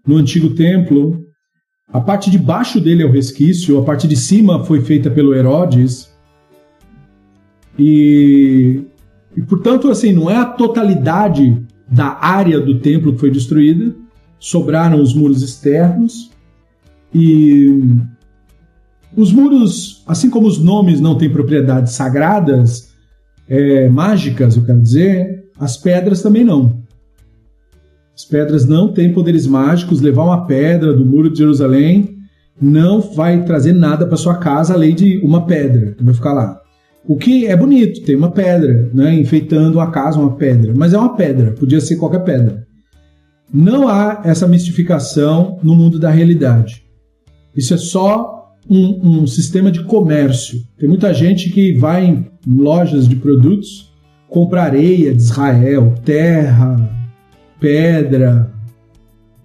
no 0.05 0.18
antigo 0.18 0.55
templo 0.55 1.27
a 1.91 2.01
parte 2.01 2.30
de 2.30 2.38
baixo 2.38 2.81
dele 2.81 3.01
é 3.01 3.05
o 3.05 3.11
resquício, 3.11 3.80
a 3.80 3.84
parte 3.84 4.07
de 4.07 4.15
cima 4.18 4.64
foi 4.65 4.81
feita 4.81 5.09
pelo 5.09 5.34
Herodes. 5.34 6.11
E, 7.80 8.81
e 9.38 9.41
portanto, 9.43 9.88
assim, 9.91 10.11
não 10.11 10.31
é 10.31 10.35
a 10.35 10.45
totalidade 10.45 11.64
da 11.88 12.18
área 12.19 12.59
do 12.59 12.80
templo 12.80 13.14
que 13.14 13.19
foi 13.19 13.30
destruída, 13.30 13.95
sobraram 14.39 14.99
os 14.99 15.14
muros 15.14 15.43
externos. 15.43 16.31
E 17.14 17.69
os 19.15 19.31
muros, 19.31 20.03
assim 20.07 20.27
como 20.27 20.47
os 20.47 20.57
nomes 20.57 20.99
não 20.99 21.15
têm 21.15 21.30
propriedades 21.30 21.93
sagradas, 21.93 22.91
é, 23.47 23.88
mágicas, 23.88 24.57
eu 24.57 24.65
quero 24.65 24.81
dizer, 24.81 25.45
as 25.59 25.77
pedras 25.77 26.23
também 26.23 26.43
não. 26.43 26.81
As 28.15 28.26
pedras 28.26 28.65
não 28.65 28.91
têm 28.91 29.14
poderes 29.14 29.45
mágicos. 29.45 30.01
Levar 30.01 30.23
uma 30.23 30.47
pedra 30.47 30.93
do 30.93 31.05
muro 31.05 31.30
de 31.30 31.38
Jerusalém 31.38 32.18
não 32.59 32.99
vai 32.99 33.45
trazer 33.45 33.73
nada 33.73 34.07
para 34.07 34.18
sua 34.18 34.38
casa 34.38 34.73
além 34.73 34.95
de 34.95 35.19
uma 35.19 35.45
pedra 35.45 35.91
que 35.91 36.03
vai 36.03 36.14
ficar 36.15 36.34
lá. 36.34 36.59
O 37.07 37.15
que 37.15 37.47
é 37.47 37.55
bonito, 37.55 38.01
tem 38.01 38.17
uma 38.17 38.31
pedra, 38.31 38.89
né, 38.93 39.17
enfeitando 39.17 39.79
a 39.79 39.89
casa, 39.89 40.19
uma 40.19 40.35
pedra, 40.35 40.73
mas 40.75 40.93
é 40.93 40.97
uma 40.97 41.15
pedra, 41.15 41.53
podia 41.53 41.79
ser 41.79 41.95
qualquer 41.95 42.19
pedra. 42.19 42.67
Não 43.53 43.88
há 43.88 44.23
essa 44.25 44.45
mistificação 44.45 45.57
no 45.63 45.73
mundo 45.73 45.97
da 45.97 46.09
realidade. 46.09 46.84
Isso 47.55 47.73
é 47.73 47.77
só 47.77 48.53
um, 48.69 49.21
um 49.21 49.27
sistema 49.27 49.71
de 49.71 49.84
comércio. 49.85 50.59
Tem 50.77 50.89
muita 50.89 51.13
gente 51.13 51.49
que 51.49 51.73
vai 51.77 52.05
em 52.05 52.25
lojas 52.45 53.07
de 53.07 53.15
produtos 53.15 53.93
comprar 54.27 54.63
areia 54.63 55.13
de 55.15 55.21
Israel, 55.21 55.95
terra, 56.03 56.75
pedra. 57.57 58.51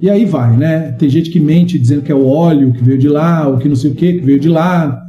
E 0.01 0.11
aí 0.11 0.25
vai, 0.25 0.57
né? 0.57 0.93
Tem 0.99 1.09
gente 1.09 1.31
que 1.31 1.39
mente 1.39 1.79
dizendo 1.79 2.03
que 2.03 2.11
é 2.11 2.15
o 2.15 2.27
óleo 2.27 2.73
que 2.73 2.83
veio 2.83 2.99
de 2.99 3.09
lá, 3.09 3.47
ou 3.47 3.59
que 3.59 3.69
não 3.69 3.77
sei 3.77 3.93
o 3.93 3.95
que 3.95 4.15
que 4.15 4.25
veio 4.27 4.41
de 4.41 4.49
lá. 4.49 5.02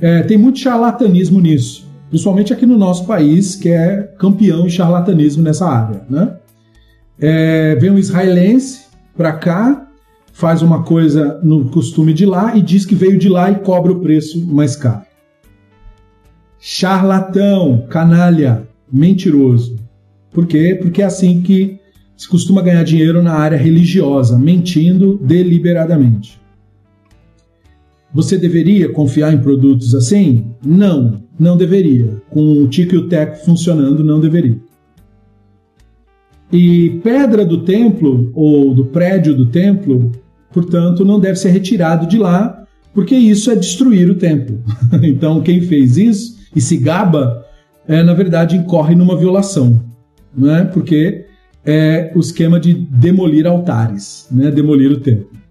É, 0.00 0.22
tem 0.22 0.36
muito 0.36 0.58
charlatanismo 0.58 1.40
nisso, 1.40 1.88
principalmente 2.10 2.52
aqui 2.52 2.66
no 2.66 2.76
nosso 2.76 3.06
país, 3.06 3.54
que 3.54 3.68
é 3.68 4.02
campeão 4.18 4.66
em 4.66 4.70
charlatanismo 4.70 5.42
nessa 5.42 5.68
área, 5.68 6.02
né? 6.08 6.36
É, 7.18 7.76
vem 7.76 7.90
um 7.90 7.98
israelense 7.98 8.86
para 9.16 9.32
cá, 9.32 9.88
faz 10.32 10.62
uma 10.62 10.82
coisa 10.82 11.40
no 11.42 11.66
costume 11.66 12.12
de 12.12 12.26
lá 12.26 12.56
e 12.56 12.60
diz 12.60 12.84
que 12.84 12.94
veio 12.94 13.18
de 13.18 13.28
lá 13.28 13.50
e 13.50 13.60
cobra 13.60 13.92
o 13.92 14.00
preço 14.00 14.44
mais 14.46 14.74
caro. 14.74 15.04
Charlatão, 16.58 17.86
canalha, 17.88 18.66
mentiroso. 18.92 19.76
Por 20.32 20.46
quê? 20.46 20.76
Porque 20.80 21.02
é 21.02 21.04
assim 21.04 21.40
que 21.40 21.78
se 22.16 22.28
costuma 22.28 22.62
ganhar 22.62 22.82
dinheiro 22.82 23.22
na 23.22 23.34
área 23.34 23.56
religiosa, 23.56 24.38
mentindo 24.38 25.18
deliberadamente. 25.22 26.40
Você 28.14 28.38
deveria 28.38 28.88
confiar 28.88 29.34
em 29.34 29.38
produtos 29.38 29.92
assim? 29.92 30.44
Não, 30.64 31.20
não 31.38 31.56
deveria. 31.56 32.22
Com 32.30 32.62
o 32.62 32.68
tico 32.68 32.94
e 32.94 32.98
o 32.98 33.08
teco 33.08 33.44
funcionando, 33.44 34.04
não 34.04 34.20
deveria. 34.20 34.56
E 36.52 37.00
pedra 37.02 37.44
do 37.44 37.64
templo, 37.64 38.30
ou 38.32 38.72
do 38.72 38.84
prédio 38.84 39.34
do 39.34 39.46
templo, 39.46 40.12
portanto, 40.52 41.04
não 41.04 41.18
deve 41.18 41.36
ser 41.36 41.50
retirado 41.50 42.06
de 42.06 42.16
lá, 42.16 42.64
porque 42.94 43.16
isso 43.16 43.50
é 43.50 43.56
destruir 43.56 44.08
o 44.08 44.14
templo. 44.14 44.62
então, 45.02 45.40
quem 45.40 45.60
fez 45.62 45.96
isso 45.96 46.38
e 46.54 46.60
se 46.60 46.76
gaba, 46.76 47.44
é, 47.88 48.04
na 48.04 48.14
verdade, 48.14 48.56
incorre 48.56 48.94
numa 48.94 49.16
violação. 49.16 49.82
Não 50.36 50.54
é? 50.54 50.64
Porque 50.64 51.26
é 51.64 52.12
o 52.14 52.20
esquema 52.20 52.60
de 52.60 52.74
demolir 52.74 53.44
altares, 53.44 54.28
né? 54.30 54.52
demolir 54.52 54.92
o 54.92 55.00
templo. 55.00 55.43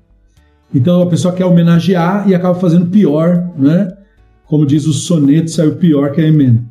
Então 0.73 1.01
a 1.01 1.07
pessoa 1.07 1.33
quer 1.33 1.45
homenagear 1.45 2.27
e 2.27 2.33
acaba 2.33 2.55
fazendo 2.55 2.87
pior, 2.87 3.51
né? 3.57 3.91
como 4.45 4.65
diz 4.65 4.85
o 4.85 4.93
soneto, 4.93 5.49
saiu 5.49 5.75
pior 5.77 6.11
que 6.11 6.21
a 6.21 6.27
emenda. 6.27 6.61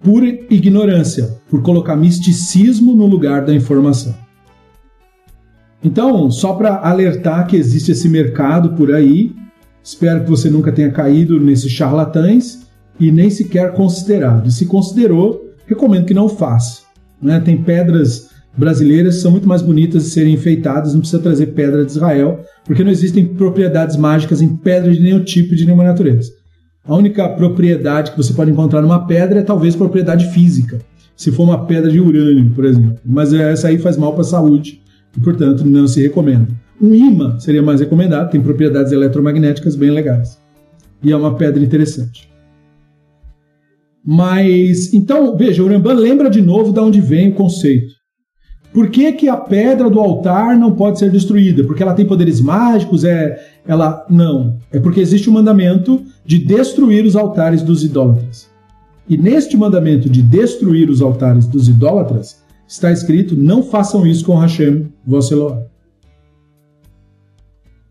Por 0.00 0.24
ignorância, 0.24 1.36
por 1.48 1.62
colocar 1.62 1.94
misticismo 1.94 2.94
no 2.94 3.06
lugar 3.06 3.44
da 3.44 3.54
informação. 3.54 4.14
Então, 5.84 6.30
só 6.30 6.54
para 6.54 6.78
alertar 6.78 7.46
que 7.46 7.56
existe 7.56 7.92
esse 7.92 8.08
mercado 8.08 8.70
por 8.70 8.92
aí, 8.92 9.32
espero 9.82 10.24
que 10.24 10.30
você 10.30 10.50
nunca 10.50 10.72
tenha 10.72 10.90
caído 10.90 11.38
nesses 11.38 11.70
charlatães 11.70 12.66
e 12.98 13.12
nem 13.12 13.30
sequer 13.30 13.72
considerado. 13.72 14.48
E 14.48 14.50
se 14.50 14.66
considerou, 14.66 15.52
recomendo 15.66 16.06
que 16.06 16.14
não 16.14 16.28
faça. 16.28 16.82
Né? 17.20 17.38
Tem 17.38 17.62
pedras 17.62 18.30
brasileiras 18.56 19.16
são 19.16 19.30
muito 19.30 19.48
mais 19.48 19.62
bonitas 19.62 20.04
de 20.04 20.10
serem 20.10 20.34
enfeitadas, 20.34 20.92
não 20.92 21.00
precisa 21.00 21.22
trazer 21.22 21.46
pedra 21.46 21.84
de 21.84 21.90
Israel, 21.90 22.40
porque 22.64 22.84
não 22.84 22.90
existem 22.90 23.26
propriedades 23.26 23.96
mágicas 23.96 24.42
em 24.42 24.56
pedra 24.56 24.92
de 24.92 25.00
nenhum 25.00 25.24
tipo 25.24 25.54
de 25.56 25.64
nenhuma 25.64 25.84
natureza. 25.84 26.30
A 26.84 26.94
única 26.94 27.28
propriedade 27.28 28.10
que 28.10 28.16
você 28.16 28.32
pode 28.32 28.50
encontrar 28.50 28.82
numa 28.82 29.06
pedra 29.06 29.40
é 29.40 29.42
talvez 29.42 29.76
propriedade 29.76 30.30
física, 30.32 30.80
se 31.16 31.30
for 31.30 31.44
uma 31.44 31.66
pedra 31.66 31.90
de 31.90 32.00
urânio, 32.00 32.50
por 32.50 32.64
exemplo. 32.64 32.98
Mas 33.04 33.32
essa 33.32 33.68
aí 33.68 33.78
faz 33.78 33.96
mal 33.96 34.12
para 34.12 34.22
a 34.22 34.24
saúde 34.24 34.80
e, 35.16 35.20
portanto, 35.20 35.64
não 35.64 35.86
se 35.86 36.02
recomenda. 36.02 36.48
Um 36.80 36.92
imã 36.94 37.38
seria 37.38 37.62
mais 37.62 37.80
recomendado, 37.80 38.30
tem 38.30 38.40
propriedades 38.40 38.92
eletromagnéticas 38.92 39.76
bem 39.76 39.90
legais. 39.90 40.40
E 41.02 41.12
é 41.12 41.16
uma 41.16 41.36
pedra 41.36 41.62
interessante. 41.62 42.28
Mas, 44.04 44.92
então, 44.92 45.36
veja, 45.36 45.62
o 45.62 45.68
Rambam 45.68 45.94
lembra 45.94 46.28
de 46.28 46.42
novo 46.42 46.72
de 46.72 46.80
onde 46.80 47.00
vem 47.00 47.30
o 47.30 47.34
conceito. 47.34 48.01
Por 48.72 48.88
que, 48.88 49.12
que 49.12 49.28
a 49.28 49.36
pedra 49.36 49.90
do 49.90 50.00
altar 50.00 50.56
não 50.56 50.72
pode 50.72 50.98
ser 50.98 51.10
destruída? 51.10 51.62
Porque 51.64 51.82
ela 51.82 51.94
tem 51.94 52.06
poderes 52.06 52.40
mágicos, 52.40 53.04
é, 53.04 53.38
ela 53.66 54.06
não. 54.08 54.56
É 54.72 54.80
porque 54.80 55.00
existe 55.00 55.28
o 55.28 55.32
mandamento 55.32 56.02
de 56.24 56.38
destruir 56.38 57.04
os 57.04 57.14
altares 57.14 57.62
dos 57.62 57.84
idólatras. 57.84 58.50
E 59.08 59.16
neste 59.16 59.56
mandamento 59.56 60.08
de 60.08 60.22
destruir 60.22 60.88
os 60.88 61.02
altares 61.02 61.46
dos 61.46 61.68
idólatras, 61.68 62.42
está 62.66 62.90
escrito: 62.90 63.36
não 63.36 63.62
façam 63.62 64.06
isso 64.06 64.24
com 64.24 64.36
Hashem, 64.36 64.88
vosso 65.06 65.34
Elohim. 65.34 65.64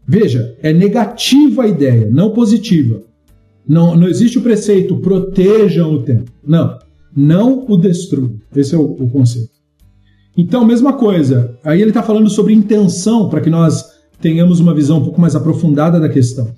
Veja, 0.08 0.58
é 0.62 0.74
negativa 0.74 1.64
a 1.64 1.68
ideia, 1.68 2.10
não 2.10 2.32
positiva. 2.32 3.02
Não, 3.68 3.96
não 3.96 4.08
existe 4.08 4.40
o 4.40 4.42
preceito 4.42 4.98
protejam 4.98 5.94
o 5.94 6.02
templo. 6.02 6.34
Não, 6.46 6.80
não 7.16 7.66
o 7.70 7.78
destruam. 7.78 8.34
Esse 8.56 8.74
é 8.74 8.78
o, 8.78 8.82
o 8.82 9.10
conceito. 9.10 9.61
Então, 10.38 10.66
mesma 10.66 10.94
coisa. 10.94 11.58
Aí 11.64 11.82
ele 11.82 11.92
está 11.92 12.02
falando 12.02 12.30
sobre 12.30 12.54
intenção 12.54 13.30
para 13.30 13.42
que 13.42 13.50
nós 13.50 13.86
tenhamos 14.20 14.60
uma 14.60 14.74
visão 14.74 15.00
um 15.00 15.04
pouco 15.04 15.20
mais 15.20 15.36
aprofundada 15.36 16.00
da 16.00 16.08
questão. 16.08 16.54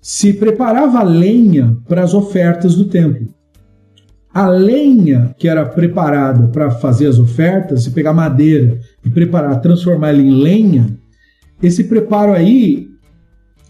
Se 0.00 0.32
preparava 0.32 1.02
lenha 1.02 1.76
para 1.86 2.02
as 2.02 2.14
ofertas 2.14 2.74
do 2.74 2.86
templo. 2.86 3.28
A 4.32 4.48
lenha 4.48 5.34
que 5.36 5.48
era 5.48 5.66
preparada 5.66 6.46
para 6.48 6.70
fazer 6.70 7.08
as 7.08 7.18
ofertas, 7.18 7.82
se 7.82 7.90
pegar 7.90 8.12
madeira 8.12 8.78
e 9.04 9.10
preparar, 9.10 9.60
transformar 9.60 10.10
ela 10.10 10.22
em 10.22 10.30
lenha, 10.30 10.86
esse 11.60 11.84
preparo 11.84 12.32
aí 12.32 12.88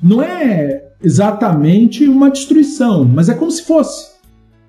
não 0.02 0.22
é 0.22 0.84
exatamente 1.02 2.06
uma 2.06 2.30
destruição, 2.30 3.04
mas 3.04 3.28
é 3.28 3.34
como 3.34 3.50
se 3.50 3.62
fosse. 3.64 4.09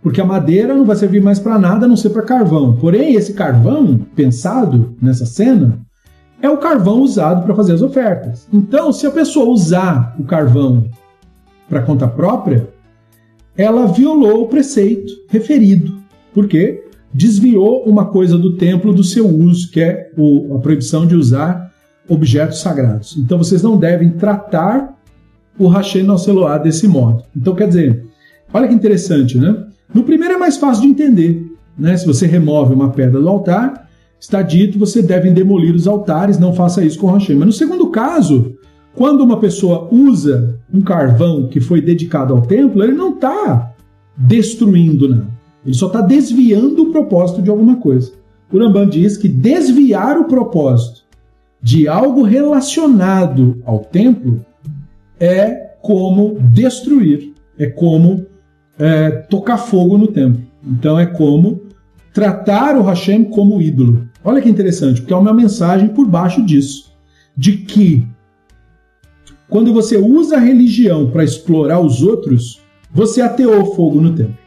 Porque 0.01 0.19
a 0.19 0.25
madeira 0.25 0.73
não 0.73 0.85
vai 0.85 0.95
servir 0.95 1.21
mais 1.21 1.39
para 1.39 1.59
nada 1.59 1.85
a 1.85 1.89
não 1.89 1.95
ser 1.95 2.09
para 2.09 2.23
carvão. 2.23 2.75
Porém, 2.75 3.13
esse 3.13 3.33
carvão 3.33 3.99
pensado 4.15 4.95
nessa 5.01 5.25
cena 5.25 5.79
é 6.41 6.49
o 6.49 6.57
carvão 6.57 7.01
usado 7.01 7.43
para 7.45 7.55
fazer 7.55 7.73
as 7.73 7.81
ofertas. 7.81 8.47
Então, 8.51 8.91
se 8.91 9.05
a 9.05 9.11
pessoa 9.11 9.49
usar 9.49 10.15
o 10.19 10.23
carvão 10.23 10.89
para 11.69 11.83
conta 11.83 12.07
própria, 12.07 12.67
ela 13.55 13.85
violou 13.85 14.43
o 14.43 14.47
preceito 14.47 15.13
referido. 15.29 16.01
Por 16.33 16.47
quê? 16.47 16.83
Desviou 17.13 17.83
uma 17.83 18.05
coisa 18.05 18.37
do 18.37 18.55
templo 18.57 18.93
do 18.93 19.03
seu 19.03 19.27
uso, 19.27 19.69
que 19.69 19.81
é 19.81 20.09
a 20.55 20.59
proibição 20.59 21.05
de 21.05 21.15
usar 21.15 21.71
objetos 22.07 22.59
sagrados. 22.59 23.15
Então 23.17 23.37
vocês 23.37 23.61
não 23.61 23.77
devem 23.77 24.11
tratar 24.11 24.97
o 25.59 25.67
Hashem 25.67 26.03
Noceloá 26.03 26.57
desse 26.57 26.87
modo. 26.87 27.23
Então 27.35 27.53
quer 27.53 27.67
dizer, 27.67 28.05
olha 28.51 28.67
que 28.67 28.73
interessante, 28.73 29.37
né? 29.37 29.67
No 29.93 30.03
primeiro 30.03 30.35
é 30.35 30.37
mais 30.37 30.57
fácil 30.57 30.83
de 30.83 30.89
entender. 30.89 31.45
Né? 31.77 31.95
Se 31.97 32.05
você 32.05 32.25
remove 32.25 32.73
uma 32.73 32.89
pedra 32.89 33.19
do 33.19 33.27
altar, 33.27 33.89
está 34.19 34.41
dito 34.41 34.79
você 34.79 35.01
deve 35.01 35.31
demolir 35.31 35.73
os 35.73 35.87
altares, 35.87 36.39
não 36.39 36.53
faça 36.53 36.83
isso 36.83 36.99
com 36.99 37.11
Hashem. 37.11 37.35
Mas 37.35 37.47
no 37.47 37.53
segundo 37.53 37.89
caso, 37.89 38.55
quando 38.95 39.21
uma 39.21 39.39
pessoa 39.39 39.87
usa 39.91 40.59
um 40.73 40.81
carvão 40.81 41.47
que 41.47 41.59
foi 41.59 41.81
dedicado 41.81 42.33
ao 42.33 42.41
templo, 42.41 42.83
ele 42.83 42.93
não 42.93 43.15
está 43.15 43.73
destruindo 44.17 45.09
nada. 45.09 45.27
Ele 45.65 45.75
só 45.75 45.87
está 45.87 46.01
desviando 46.01 46.83
o 46.83 46.91
propósito 46.91 47.41
de 47.41 47.49
alguma 47.49 47.77
coisa. 47.77 48.11
O 48.51 48.57
Ramban 48.57 48.87
diz 48.87 49.17
que 49.17 49.29
desviar 49.29 50.17
o 50.17 50.25
propósito 50.25 51.01
de 51.61 51.87
algo 51.87 52.23
relacionado 52.23 53.61
ao 53.65 53.79
templo 53.79 54.43
é 55.19 55.75
como 55.81 56.37
destruir, 56.51 57.33
é 57.57 57.67
como 57.67 58.25
é, 58.81 59.11
tocar 59.11 59.59
fogo 59.59 59.95
no 59.95 60.07
templo. 60.07 60.41
Então 60.65 60.99
é 60.99 61.05
como 61.05 61.61
tratar 62.11 62.75
o 62.75 62.81
Hashem 62.81 63.25
como 63.25 63.61
ídolo. 63.61 64.07
Olha 64.23 64.41
que 64.41 64.49
interessante, 64.49 65.01
porque 65.01 65.13
é 65.13 65.17
uma 65.17 65.33
mensagem 65.33 65.89
por 65.89 66.07
baixo 66.07 66.43
disso, 66.43 66.91
de 67.37 67.57
que 67.57 68.07
quando 69.47 69.71
você 69.71 69.97
usa 69.97 70.37
a 70.37 70.39
religião 70.39 71.11
para 71.11 71.23
explorar 71.23 71.79
os 71.79 72.01
outros, 72.01 72.59
você 72.91 73.21
ateou 73.21 73.75
fogo 73.75 74.01
no 74.01 74.15
templo. 74.15 74.37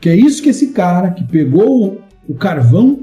Que 0.00 0.10
é 0.10 0.16
isso 0.16 0.42
que 0.42 0.50
esse 0.50 0.68
cara 0.68 1.10
que 1.10 1.24
pegou 1.24 2.00
o 2.28 2.34
carvão 2.34 3.00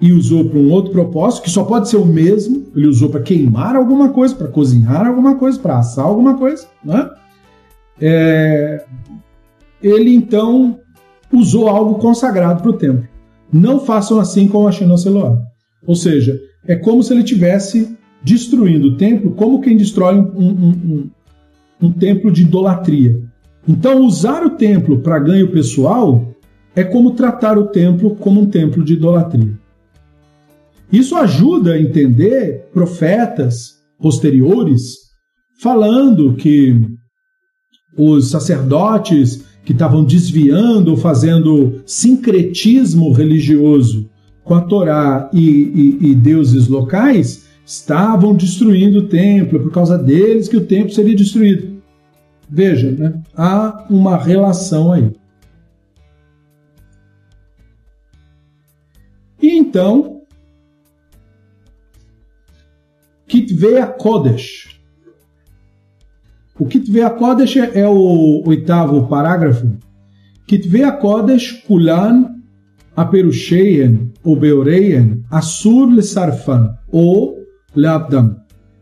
e 0.00 0.12
usou 0.12 0.48
para 0.48 0.58
um 0.58 0.70
outro 0.70 0.92
propósito, 0.92 1.42
que 1.42 1.50
só 1.50 1.64
pode 1.64 1.88
ser 1.88 1.96
o 1.96 2.06
mesmo, 2.06 2.66
ele 2.74 2.86
usou 2.86 3.10
para 3.10 3.20
queimar 3.20 3.76
alguma 3.76 4.08
coisa, 4.10 4.34
para 4.34 4.48
cozinhar 4.48 5.06
alguma 5.06 5.34
coisa, 5.34 5.58
para 5.58 5.78
assar 5.78 6.06
alguma 6.06 6.38
coisa, 6.38 6.66
né? 6.82 7.10
É, 8.00 8.84
ele 9.82 10.14
então 10.14 10.78
usou 11.32 11.68
algo 11.68 11.96
consagrado 11.96 12.62
para 12.62 12.70
o 12.70 12.76
templo. 12.76 13.08
Não 13.52 13.80
façam 13.80 14.20
assim 14.20 14.48
com 14.48 14.66
a 14.66 14.72
Shenoceloá. 14.72 15.38
Ou 15.86 15.94
seja, 15.94 16.38
é 16.66 16.76
como 16.76 17.02
se 17.02 17.12
ele 17.12 17.22
tivesse 17.22 17.96
destruindo 18.22 18.88
o 18.88 18.96
templo, 18.96 19.30
como 19.32 19.60
quem 19.60 19.76
destrói 19.76 20.16
um, 20.16 20.30
um, 20.36 20.70
um, 20.70 21.10
um 21.82 21.92
templo 21.92 22.30
de 22.30 22.42
idolatria. 22.42 23.20
Então, 23.66 24.04
usar 24.04 24.44
o 24.44 24.50
templo 24.50 25.00
para 25.00 25.18
ganho 25.18 25.50
pessoal 25.50 26.26
é 26.74 26.82
como 26.82 27.12
tratar 27.12 27.58
o 27.58 27.68
templo 27.68 28.16
como 28.16 28.40
um 28.40 28.46
templo 28.46 28.84
de 28.84 28.94
idolatria. 28.94 29.58
Isso 30.90 31.16
ajuda 31.16 31.74
a 31.74 31.80
entender 31.80 32.68
profetas 32.72 33.78
posteriores 34.00 35.08
falando 35.60 36.34
que 36.34 36.97
os 37.98 38.30
sacerdotes 38.30 39.44
que 39.64 39.72
estavam 39.72 40.04
desviando 40.04 40.92
ou 40.92 40.96
fazendo 40.96 41.82
sincretismo 41.84 43.12
religioso 43.12 44.08
com 44.44 44.54
a 44.54 44.62
Torá 44.62 45.28
e, 45.32 45.98
e, 46.00 46.10
e 46.10 46.14
deuses 46.14 46.68
locais 46.68 47.46
estavam 47.66 48.34
destruindo 48.34 49.00
o 49.00 49.08
templo, 49.08 49.60
por 49.60 49.70
causa 49.70 49.98
deles 49.98 50.48
que 50.48 50.56
o 50.56 50.64
templo 50.64 50.94
seria 50.94 51.14
destruído. 51.14 51.82
Veja, 52.48 52.90
né? 52.92 53.20
há 53.36 53.86
uma 53.90 54.16
relação 54.16 54.90
aí. 54.90 55.12
E 59.42 59.50
então, 59.50 60.22
Kitvei 63.26 63.84
Kodesh. 63.98 64.77
O 66.60 66.66
Kit 66.66 66.90
Vea 66.90 67.08
Kodesh 67.10 67.56
é 67.56 67.86
o 67.86 68.42
oitavo 68.46 69.06
parágrafo. 69.06 69.70
Kit 70.46 70.68
Vea 70.68 70.90
Kodesh 70.90 71.62
kulan 71.66 72.42
aperusheien 72.96 74.10
ou 74.24 74.34
beoreien 74.34 75.22
asur 75.30 75.86
lesarfan 75.86 76.74
ou 76.90 77.38
leabdam. 77.76 78.36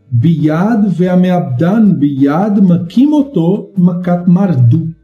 Biyad 0.09 0.87
veameabdan 0.97 1.93
biyad 1.99 2.61
makimoto 2.61 3.73
makat 3.77 4.25
mardu. 4.27 4.95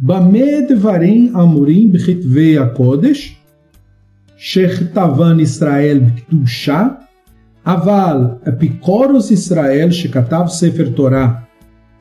Bamed 0.00 0.68
varim 0.78 1.34
Amorim 1.34 1.42
amurim 1.42 1.92
b'chitvei 1.92 2.74
kodesh, 2.76 3.36
shechtavan 4.38 5.40
Israel 5.40 6.00
b'kedusha, 6.00 7.05
אבל 7.65 8.17
אפיקורוס 8.49 9.31
ישראל 9.31 9.91
שכתב 9.91 10.43
ספר 10.47 10.89
תורה, 10.95 11.33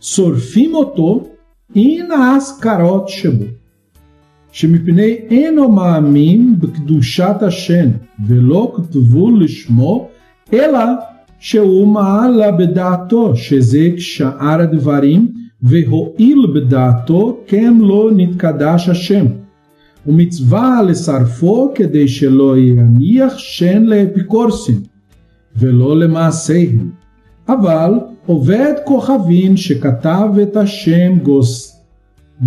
שורפים 0.00 0.74
אותו, 0.74 1.28
הנה 1.76 2.14
האזכרות 2.14 3.08
שבו. 3.08 3.44
שמפני 4.52 5.16
אינו 5.30 5.72
מאמין 5.72 6.54
בקדושת 6.60 7.36
השם 7.40 7.88
ולא 8.26 8.72
כתבו 8.76 9.30
לשמו, 9.36 10.08
אלא 10.52 10.78
שהוא 11.38 11.86
מעלה 11.86 12.52
בדעתו 12.52 13.36
שזה 13.36 13.88
כשאר 13.96 14.60
הדברים, 14.60 15.32
והואיל 15.62 16.46
בדעתו 16.54 17.40
כן 17.46 17.74
לא 17.80 18.10
נתקדש 18.16 18.88
השם. 18.88 19.26
ומצווה 20.06 20.82
לשרפו 20.82 21.72
כדי 21.74 22.08
שלא 22.08 22.58
יניח 22.58 23.38
שן 23.38 23.84
לאפיקורסים. 23.84 24.76
ולא 25.56 25.96
למעשיהם. 25.96 26.90
אבל 27.48 27.94
עובד 28.26 28.72
כוכבין 28.84 29.56
שכתב 29.56 30.28
את 30.42 30.56
השם 30.56 31.18
גוס, 31.22 31.80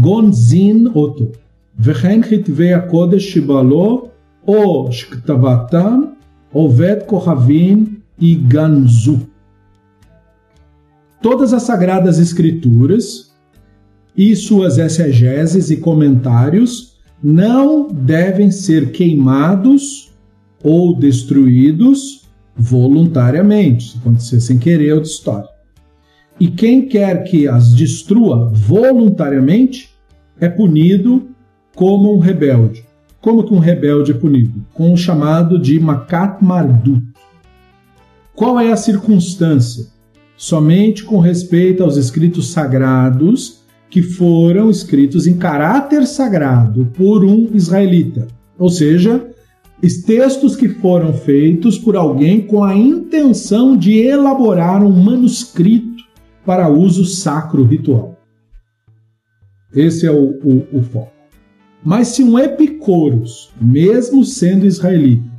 גונזין 0.01 0.87
אותו, 0.95 1.25
וכן 1.79 2.21
כתבי 2.21 2.73
הקודש 2.73 3.33
שבעלו, 3.33 4.07
או 4.47 4.87
שכתבתם 4.91 6.01
עובד 6.51 6.95
כוכבין 7.05 7.85
e 8.21 8.35
ganzu. 8.35 9.27
Todas 11.21 11.53
as 11.53 11.63
sagradas 11.63 12.19
escrituras 12.19 13.33
e 14.15 14.35
suas 14.35 14.77
exegeses 14.77 15.71
e 15.71 15.77
comentários 15.77 16.97
não 17.23 17.87
devem 17.91 18.51
ser 18.51 18.91
queimados 18.91 20.13
ou 20.61 20.95
destruídos 20.95 22.26
voluntariamente. 22.58 23.92
Se 23.92 23.98
acontecer 23.98 24.40
sem 24.40 24.58
querer, 24.58 24.88
é 24.88 24.94
outra 24.94 25.10
história. 25.10 25.48
E 26.40 26.48
quem 26.48 26.86
quer 26.86 27.24
que 27.24 27.48
as 27.48 27.72
destrua 27.72 28.50
voluntariamente 28.52 29.90
é 30.40 30.48
punido 30.48 31.28
como 31.74 32.14
um 32.14 32.18
rebelde. 32.18 32.84
Como 33.20 33.44
que 33.44 33.52
um 33.52 33.58
rebelde 33.58 34.12
é 34.12 34.14
punido? 34.14 34.64
Com 34.72 34.92
o 34.92 34.96
chamado 34.96 35.58
de 35.58 35.78
Makat 35.80 36.42
Mardut. 36.42 37.02
Qual 38.34 38.58
é 38.60 38.70
a 38.70 38.76
circunstância? 38.76 39.86
Somente 40.36 41.02
com 41.02 41.18
respeito 41.18 41.82
aos 41.82 41.96
escritos 41.96 42.52
sagrados 42.52 43.64
que 43.90 44.02
foram 44.02 44.70
escritos 44.70 45.26
em 45.26 45.36
caráter 45.36 46.06
sagrado 46.06 46.86
por 46.96 47.24
um 47.24 47.50
israelita. 47.54 48.28
Ou 48.56 48.68
seja, 48.68 49.28
textos 50.04 50.56
que 50.56 50.68
foram 50.68 51.12
feitos 51.12 51.78
por 51.78 51.94
alguém 51.94 52.40
com 52.40 52.64
a 52.64 52.74
intenção 52.74 53.76
de 53.76 53.96
elaborar 53.96 54.82
um 54.82 54.90
manuscrito 54.90 56.02
para 56.44 56.68
uso 56.68 57.04
sacro 57.04 57.62
ritual. 57.62 58.16
Esse 59.74 60.06
é 60.06 60.10
o, 60.10 60.30
o, 60.42 60.66
o 60.78 60.82
foco. 60.82 61.12
Mas 61.84 62.08
se 62.08 62.24
um 62.24 62.38
Epicoros, 62.38 63.50
mesmo 63.60 64.24
sendo 64.24 64.66
israelita, 64.66 65.30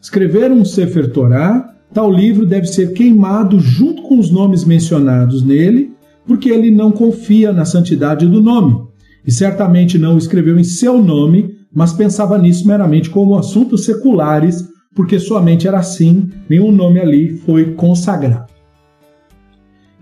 escrever 0.00 0.52
um 0.52 0.64
Sefer 0.64 1.10
Torah, 1.12 1.74
tal 1.92 2.12
livro 2.12 2.46
deve 2.46 2.66
ser 2.66 2.92
queimado 2.92 3.58
junto 3.58 4.02
com 4.02 4.18
os 4.18 4.30
nomes 4.30 4.64
mencionados 4.64 5.42
nele, 5.42 5.92
porque 6.26 6.48
ele 6.48 6.70
não 6.70 6.92
confia 6.92 7.52
na 7.52 7.64
santidade 7.64 8.28
do 8.28 8.40
nome, 8.40 8.80
e 9.26 9.32
certamente 9.32 9.98
não 9.98 10.14
o 10.14 10.18
escreveu 10.18 10.58
em 10.58 10.64
seu 10.64 11.02
nome, 11.02 11.56
mas 11.72 11.92
pensava 11.92 12.36
nisso 12.38 12.66
meramente 12.66 13.10
como 13.10 13.36
assuntos 13.36 13.84
seculares, 13.84 14.68
porque 14.94 15.18
sua 15.18 15.40
mente 15.40 15.68
era 15.68 15.78
assim, 15.78 16.28
nenhum 16.48 16.72
nome 16.72 16.98
ali 16.98 17.36
foi 17.38 17.72
consagrado. 17.74 18.50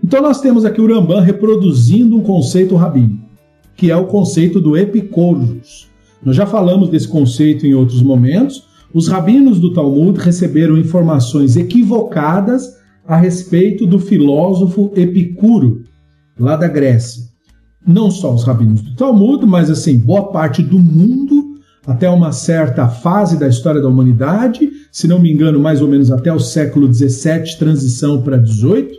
Então 0.03 0.21
nós 0.21 0.41
temos 0.41 0.65
aqui 0.65 0.81
o 0.81 0.87
Rambam 0.87 1.21
reproduzindo 1.21 2.15
um 2.15 2.21
conceito 2.21 2.75
rabínico 2.75 3.29
que 3.79 3.89
é 3.89 3.95
o 3.95 4.07
conceito 4.07 4.59
do 4.59 4.75
epicurus. 4.75 5.87
Nós 6.21 6.35
já 6.35 6.45
falamos 6.45 6.89
desse 6.89 7.07
conceito 7.07 7.65
em 7.65 7.73
outros 7.73 8.01
momentos. 8.01 8.67
Os 8.93 9.07
rabinos 9.07 9.57
do 9.57 9.71
Talmud 9.71 10.19
receberam 10.19 10.77
informações 10.77 11.55
equivocadas 11.55 12.77
a 13.07 13.15
respeito 13.15 13.87
do 13.87 13.97
filósofo 13.97 14.91
Epicuro, 14.97 15.83
lá 16.37 16.57
da 16.57 16.67
Grécia. 16.67 17.23
Não 17.87 18.11
só 18.11 18.35
os 18.35 18.43
rabinos 18.43 18.81
do 18.81 18.95
Talmud, 18.95 19.45
mas 19.45 19.69
assim, 19.69 19.97
boa 19.97 20.29
parte 20.29 20.61
do 20.61 20.77
mundo, 20.77 21.48
até 21.89 22.07
uma 22.07 22.31
certa 22.31 22.87
fase 22.87 23.39
da 23.39 23.47
história 23.47 23.81
da 23.81 23.87
humanidade, 23.87 24.69
se 24.91 25.07
não 25.07 25.17
me 25.17 25.31
engano, 25.33 25.59
mais 25.59 25.81
ou 25.81 25.87
menos 25.87 26.11
até 26.11 26.31
o 26.31 26.39
século 26.39 26.93
XVII, 26.93 27.57
transição 27.57 28.21
para 28.21 28.39
XVIII, 28.45 28.91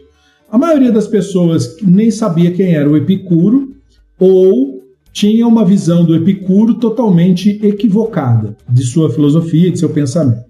a 0.50 0.58
maioria 0.58 0.90
das 0.90 1.06
pessoas 1.06 1.76
nem 1.80 2.10
sabia 2.10 2.50
quem 2.50 2.74
era 2.74 2.90
o 2.90 2.96
Epicuro, 2.96 3.76
ou 4.18 4.82
tinha 5.12 5.46
uma 5.46 5.64
visão 5.64 6.04
do 6.04 6.16
Epicuro 6.16 6.74
totalmente 6.74 7.64
equivocada 7.64 8.56
de 8.68 8.82
sua 8.82 9.08
filosofia, 9.08 9.70
de 9.70 9.78
seu 9.78 9.90
pensamento. 9.90 10.44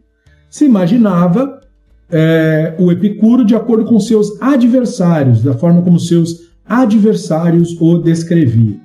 Se 0.48 0.64
imaginava 0.64 1.60
é, 2.10 2.74
o 2.78 2.90
Epicuro 2.90 3.44
de 3.44 3.54
acordo 3.54 3.84
com 3.84 4.00
seus 4.00 4.40
adversários, 4.40 5.42
da 5.42 5.52
forma 5.52 5.82
como 5.82 6.00
seus 6.00 6.48
adversários 6.64 7.76
o 7.78 7.98
descreviam. 7.98 8.80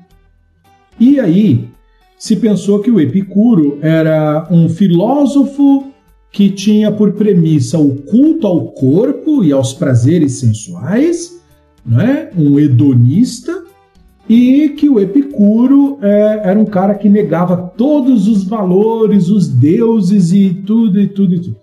E 0.99 1.21
aí 1.21 1.73
se 2.17 2.35
pensou 2.35 2.79
que 2.79 2.89
o 2.89 2.99
Epicuro 2.99 3.77
era 3.81 4.47
um 4.49 4.69
filósofo 4.69 5.91
que 6.31 6.49
tinha 6.49 6.91
por 6.91 7.13
premissa 7.13 7.77
o 7.77 7.95
culto 7.95 8.45
ao 8.45 8.71
corpo 8.71 9.43
e 9.43 9.51
aos 9.51 9.73
prazeres 9.73 10.39
sensuais, 10.39 11.41
não 11.85 12.01
é? 12.01 12.29
um 12.37 12.59
hedonista, 12.59 13.63
e 14.27 14.69
que 14.69 14.89
o 14.89 14.99
Epicuro 14.99 15.97
é, 16.01 16.41
era 16.43 16.59
um 16.59 16.65
cara 16.65 16.95
que 16.95 17.07
negava 17.07 17.55
todos 17.55 18.27
os 18.27 18.43
valores, 18.43 19.29
os 19.29 19.47
deuses 19.47 20.33
e 20.33 20.53
tudo 20.53 20.99
e 20.99 21.07
tudo 21.07 21.35
e 21.35 21.39
tudo. 21.39 21.57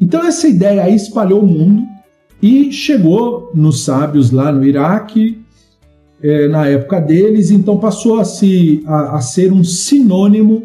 Então 0.00 0.24
essa 0.24 0.48
ideia 0.48 0.84
aí 0.84 0.94
espalhou 0.94 1.42
o 1.42 1.46
mundo 1.46 1.82
e 2.40 2.72
chegou 2.72 3.50
nos 3.54 3.84
sábios 3.84 4.30
lá 4.30 4.52
no 4.52 4.64
Iraque 4.64 5.43
é, 6.24 6.48
na 6.48 6.66
época 6.66 6.98
deles, 7.00 7.50
então 7.50 7.78
passou 7.78 8.18
a, 8.18 8.24
se, 8.24 8.82
a, 8.86 9.18
a 9.18 9.20
ser 9.20 9.52
um 9.52 9.62
sinônimo 9.62 10.62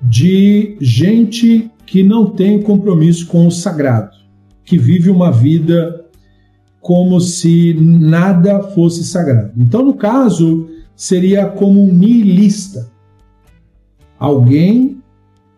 de 0.00 0.78
gente 0.80 1.70
que 1.84 2.02
não 2.02 2.30
tem 2.30 2.62
compromisso 2.62 3.26
com 3.26 3.46
o 3.46 3.50
sagrado, 3.50 4.16
que 4.64 4.78
vive 4.78 5.10
uma 5.10 5.30
vida 5.30 6.06
como 6.80 7.20
se 7.20 7.74
nada 7.78 8.62
fosse 8.62 9.04
sagrado. 9.04 9.52
Então, 9.58 9.84
no 9.84 9.92
caso, 9.92 10.70
seria 10.96 11.44
como 11.44 11.82
um 11.82 11.92
nihilista. 11.92 12.90
Alguém 14.18 15.02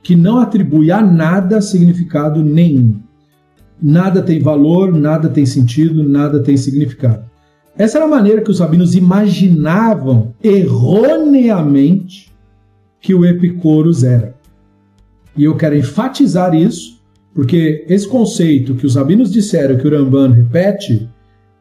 que 0.02 0.16
não 0.16 0.38
atribui 0.38 0.90
a 0.90 1.00
nada 1.00 1.60
significado 1.60 2.42
nenhum. 2.42 2.98
Nada 3.80 4.22
tem 4.22 4.40
valor, 4.40 4.92
nada 4.92 5.28
tem 5.28 5.46
sentido, 5.46 6.02
nada 6.02 6.42
tem 6.42 6.56
significado. 6.56 7.29
Essa 7.76 7.98
era 7.98 8.04
a 8.04 8.08
maneira 8.08 8.42
que 8.42 8.50
os 8.50 8.60
rabinos 8.60 8.94
imaginavam 8.94 10.34
erroneamente 10.42 12.30
que 13.00 13.14
o 13.14 13.24
Epicoros 13.24 14.04
era. 14.04 14.34
E 15.36 15.44
eu 15.44 15.56
quero 15.56 15.76
enfatizar 15.76 16.54
isso 16.54 17.00
porque 17.34 17.84
esse 17.88 18.08
conceito 18.08 18.74
que 18.74 18.86
os 18.86 18.96
rabinos 18.96 19.32
disseram 19.32 19.78
que 19.78 19.86
o 19.86 19.90
Ramban 19.90 20.32
repete 20.32 21.08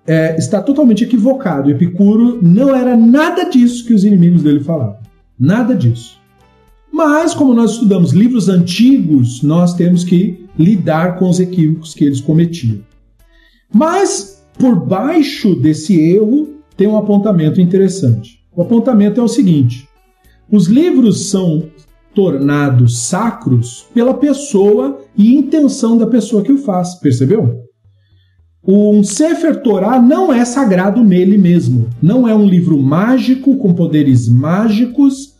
é, 0.06 0.36
está 0.38 0.62
totalmente 0.62 1.04
equivocado. 1.04 1.70
Epicuro 1.70 2.40
não 2.42 2.76
era 2.76 2.98
nada 2.98 3.46
disso 3.46 3.86
que 3.86 3.94
os 3.94 4.04
inimigos 4.04 4.42
dele 4.42 4.62
falavam. 4.62 4.98
Nada 5.40 5.76
disso. 5.76 6.20
Mas, 6.92 7.34
como 7.34 7.54
nós 7.54 7.74
estudamos 7.74 8.12
livros 8.12 8.50
antigos, 8.50 9.44
nós 9.44 9.76
temos 9.76 10.04
que 10.04 10.46
lidar 10.58 11.18
com 11.18 11.30
os 11.30 11.40
equívocos 11.40 11.94
que 11.94 12.04
eles 12.04 12.20
cometiam. 12.20 12.80
Mas, 13.72 14.39
por 14.60 14.76
baixo 14.86 15.56
desse 15.56 16.00
erro, 16.00 16.50
tem 16.76 16.86
um 16.86 16.98
apontamento 16.98 17.62
interessante. 17.62 18.40
O 18.54 18.62
apontamento 18.62 19.20
é 19.22 19.24
o 19.24 19.28
seguinte: 19.28 19.88
os 20.52 20.68
livros 20.68 21.30
são 21.30 21.64
tornados 22.14 23.00
sacros 23.00 23.88
pela 23.94 24.14
pessoa 24.14 25.00
e 25.18 25.34
intenção 25.34 25.98
da 25.98 26.06
pessoa 26.06 26.44
que 26.44 26.52
o 26.52 26.58
faz, 26.58 26.96
percebeu? 26.96 27.64
Um 28.68 29.02
Sefer 29.04 29.64
Torah 29.64 30.02
não 30.02 30.34
é 30.34 30.44
sagrado 30.44 31.02
nele 31.02 31.38
mesmo. 31.38 31.88
Não 32.02 32.28
é 32.28 32.36
um 32.36 32.46
livro 32.46 32.78
mágico 32.78 33.58
com 33.58 33.74
poderes 33.74 34.28
mágicos 34.28 35.36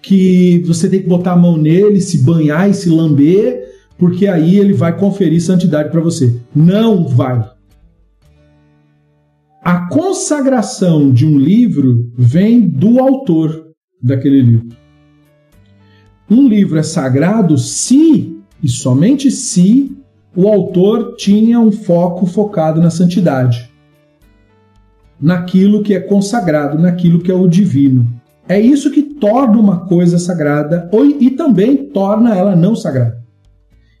que 0.00 0.62
você 0.66 0.88
tem 0.88 1.02
que 1.02 1.08
botar 1.08 1.32
a 1.32 1.36
mão 1.36 1.56
nele, 1.56 2.00
se 2.00 2.24
banhar 2.24 2.68
e 2.68 2.74
se 2.74 2.88
lamber, 2.88 3.62
porque 3.98 4.26
aí 4.26 4.58
ele 4.58 4.72
vai 4.72 4.96
conferir 4.96 5.40
santidade 5.42 5.90
para 5.90 6.00
você. 6.00 6.34
Não 6.56 7.06
vai. 7.06 7.51
A 9.64 9.86
consagração 9.86 11.12
de 11.12 11.24
um 11.24 11.38
livro 11.38 12.10
vem 12.18 12.68
do 12.68 12.98
autor 12.98 13.68
daquele 14.02 14.42
livro. 14.42 14.76
Um 16.28 16.48
livro 16.48 16.80
é 16.80 16.82
sagrado 16.82 17.56
se, 17.56 18.42
e 18.60 18.68
somente 18.68 19.30
se, 19.30 19.96
o 20.34 20.48
autor 20.48 21.14
tinha 21.14 21.60
um 21.60 21.70
foco 21.70 22.26
focado 22.26 22.80
na 22.80 22.90
santidade, 22.90 23.70
naquilo 25.20 25.84
que 25.84 25.94
é 25.94 26.00
consagrado, 26.00 26.76
naquilo 26.76 27.20
que 27.20 27.30
é 27.30 27.34
o 27.34 27.46
divino. 27.46 28.12
É 28.48 28.58
isso 28.58 28.90
que 28.90 29.02
torna 29.02 29.60
uma 29.60 29.86
coisa 29.86 30.18
sagrada 30.18 30.90
e 31.20 31.30
também 31.30 31.88
torna 31.90 32.34
ela 32.34 32.56
não 32.56 32.74
sagrada. 32.74 33.22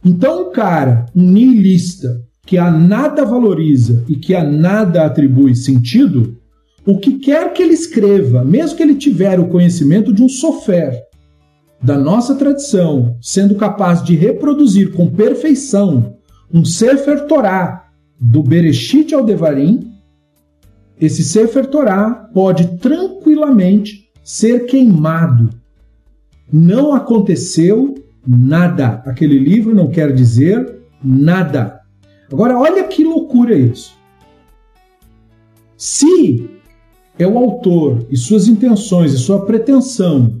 Então, 0.04 0.48
um 0.48 0.50
cara, 0.50 1.06
um 1.14 1.22
nihilista, 1.22 2.20
que 2.46 2.58
a 2.58 2.70
nada 2.70 3.24
valoriza 3.24 4.04
e 4.08 4.16
que 4.16 4.34
a 4.34 4.42
nada 4.42 5.04
atribui 5.06 5.54
sentido, 5.54 6.36
o 6.84 6.98
que 6.98 7.18
quer 7.18 7.52
que 7.52 7.62
ele 7.62 7.74
escreva, 7.74 8.44
mesmo 8.44 8.76
que 8.76 8.82
ele 8.82 8.96
tiver 8.96 9.38
o 9.38 9.48
conhecimento 9.48 10.12
de 10.12 10.22
um 10.22 10.28
sofer, 10.28 11.00
da 11.82 11.98
nossa 11.98 12.34
tradição, 12.34 13.16
sendo 13.20 13.56
capaz 13.56 14.02
de 14.02 14.14
reproduzir 14.14 14.92
com 14.92 15.10
perfeição 15.10 16.16
um 16.52 16.64
Sefer 16.64 17.26
Torah 17.26 17.88
do 18.20 18.42
Bereshit 18.42 19.14
ao 19.14 19.24
Devarim, 19.24 19.90
esse 21.00 21.24
Sefer 21.24 21.66
Torah 21.66 22.30
pode 22.32 22.78
tranquilamente 22.78 24.08
ser 24.22 24.66
queimado. 24.66 25.50
Não 26.52 26.94
aconteceu 26.94 27.94
nada. 28.26 29.02
Aquele 29.06 29.38
livro 29.38 29.74
não 29.74 29.88
quer 29.88 30.14
dizer 30.14 30.80
nada. 31.02 31.80
Agora, 32.32 32.58
olha 32.58 32.84
que 32.84 33.04
loucura 33.04 33.54
isso. 33.54 33.94
Se 35.76 36.48
é 37.18 37.26
o 37.26 37.36
autor 37.36 38.06
e 38.10 38.16
suas 38.16 38.48
intenções 38.48 39.12
e 39.12 39.18
sua 39.18 39.44
pretensão 39.44 40.40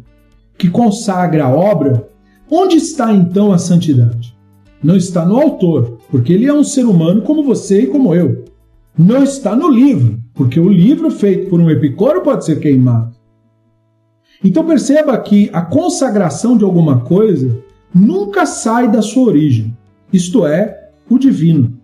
que 0.56 0.70
consagra 0.70 1.44
a 1.44 1.50
obra, 1.50 2.08
onde 2.50 2.76
está 2.76 3.12
então 3.12 3.52
a 3.52 3.58
santidade? 3.58 4.34
Não 4.82 4.96
está 4.96 5.26
no 5.26 5.38
autor, 5.38 5.98
porque 6.10 6.32
ele 6.32 6.46
é 6.46 6.52
um 6.52 6.64
ser 6.64 6.86
humano 6.86 7.22
como 7.22 7.44
você 7.44 7.82
e 7.82 7.86
como 7.86 8.14
eu. 8.14 8.44
Não 8.96 9.22
está 9.22 9.54
no 9.54 9.68
livro, 9.68 10.18
porque 10.34 10.58
o 10.58 10.68
livro 10.68 11.10
feito 11.10 11.50
por 11.50 11.60
um 11.60 11.70
epicoro 11.70 12.22
pode 12.22 12.44
ser 12.44 12.58
queimado. 12.58 13.14
Então 14.42 14.64
perceba 14.64 15.18
que 15.18 15.50
a 15.52 15.60
consagração 15.60 16.56
de 16.56 16.64
alguma 16.64 17.00
coisa 17.00 17.58
nunca 17.94 18.46
sai 18.46 18.90
da 18.90 19.02
sua 19.02 19.24
origem, 19.28 19.76
isto 20.12 20.46
é, 20.46 20.90
o 21.08 21.18
divino. 21.18 21.81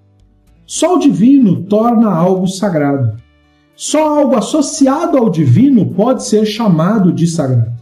Só 0.68 0.96
o 0.96 0.98
divino 0.98 1.62
torna 1.62 2.10
algo 2.10 2.46
sagrado. 2.46 3.16
Só 3.74 4.18
algo 4.18 4.36
associado 4.36 5.16
ao 5.16 5.30
divino 5.30 5.86
pode 5.86 6.24
ser 6.24 6.44
chamado 6.44 7.10
de 7.10 7.26
sagrado. 7.26 7.72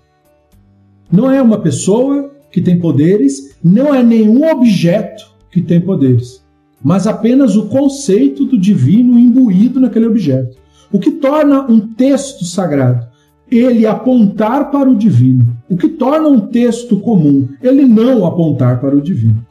Não 1.11 1.29
é 1.29 1.43
uma 1.43 1.59
pessoa 1.59 2.31
que 2.49 2.61
tem 2.61 2.79
poderes, 2.79 3.57
não 3.63 3.93
é 3.93 4.05
nenhum 4.05 4.49
objeto 4.49 5.25
que 5.51 5.61
tem 5.61 5.81
poderes, 5.81 6.45
mas 6.81 7.09
apenas 7.09 7.57
o 7.57 7.67
conceito 7.67 8.45
do 8.45 8.57
divino 8.57 9.19
imbuído 9.19 9.81
naquele 9.81 10.07
objeto. 10.07 10.57
O 10.93 11.01
que 11.01 11.11
torna 11.11 11.63
um 11.69 11.81
texto 11.81 12.45
sagrado 12.45 13.05
ele 13.51 13.85
apontar 13.85 14.71
para 14.71 14.89
o 14.89 14.95
divino. 14.95 15.57
O 15.69 15.77
que 15.77 15.89
torna 15.89 16.29
um 16.29 16.41
texto 16.41 17.01
comum 17.01 17.49
ele 17.61 17.85
não 17.85 18.25
apontar 18.25 18.81
para 18.81 18.95
o 18.95 19.01
divino. 19.01 19.45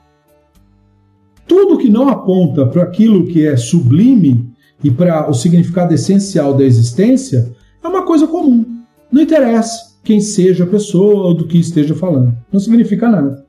Tudo 1.48 1.78
que 1.78 1.90
não 1.90 2.10
aponta 2.10 2.66
para 2.66 2.84
aquilo 2.84 3.28
que 3.28 3.46
é 3.46 3.56
sublime 3.56 4.52
e 4.84 4.90
para 4.90 5.30
o 5.30 5.34
significado 5.34 5.94
essencial 5.94 6.54
da 6.54 6.64
existência 6.64 7.54
é 7.84 7.88
uma 7.88 8.04
coisa 8.04 8.28
comum. 8.28 8.66
Não 9.12 9.22
interessa 9.22 9.96
quem 10.04 10.20
seja 10.20 10.64
a 10.64 10.68
pessoa 10.68 11.28
ou 11.28 11.34
do 11.34 11.48
que 11.48 11.58
esteja 11.58 11.96
falando. 11.96 12.36
Não 12.52 12.60
significa 12.60 13.10
nada. 13.10 13.46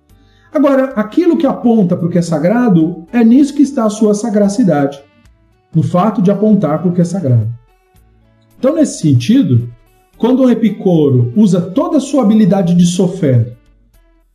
Agora, 0.53 0.85
aquilo 0.97 1.37
que 1.37 1.47
aponta 1.47 1.97
para 1.97 2.07
o 2.07 2.11
que 2.11 2.19
é 2.19 2.23
sagrado, 2.23 3.05
é 3.13 3.23
nisso 3.23 3.55
que 3.55 3.63
está 3.63 3.85
a 3.85 3.91
sua 3.91 4.15
sagracidade. 4.15 4.99
No 5.75 5.83
fato 5.83 6.23
de 6.23 6.31
apontar 6.31 6.81
para 6.81 6.91
o 6.91 6.95
que 6.95 7.01
é 7.01 7.05
sagrado. 7.05 7.49
Então, 8.59 8.75
nesse 8.75 9.01
sentido, 9.01 9.71
quando 10.17 10.43
o 10.43 10.51
Epicoro 10.51 11.33
usa 11.37 11.61
toda 11.61 11.99
a 11.99 12.01
sua 12.01 12.23
habilidade 12.23 12.75
de 12.75 12.87
sofer 12.87 13.56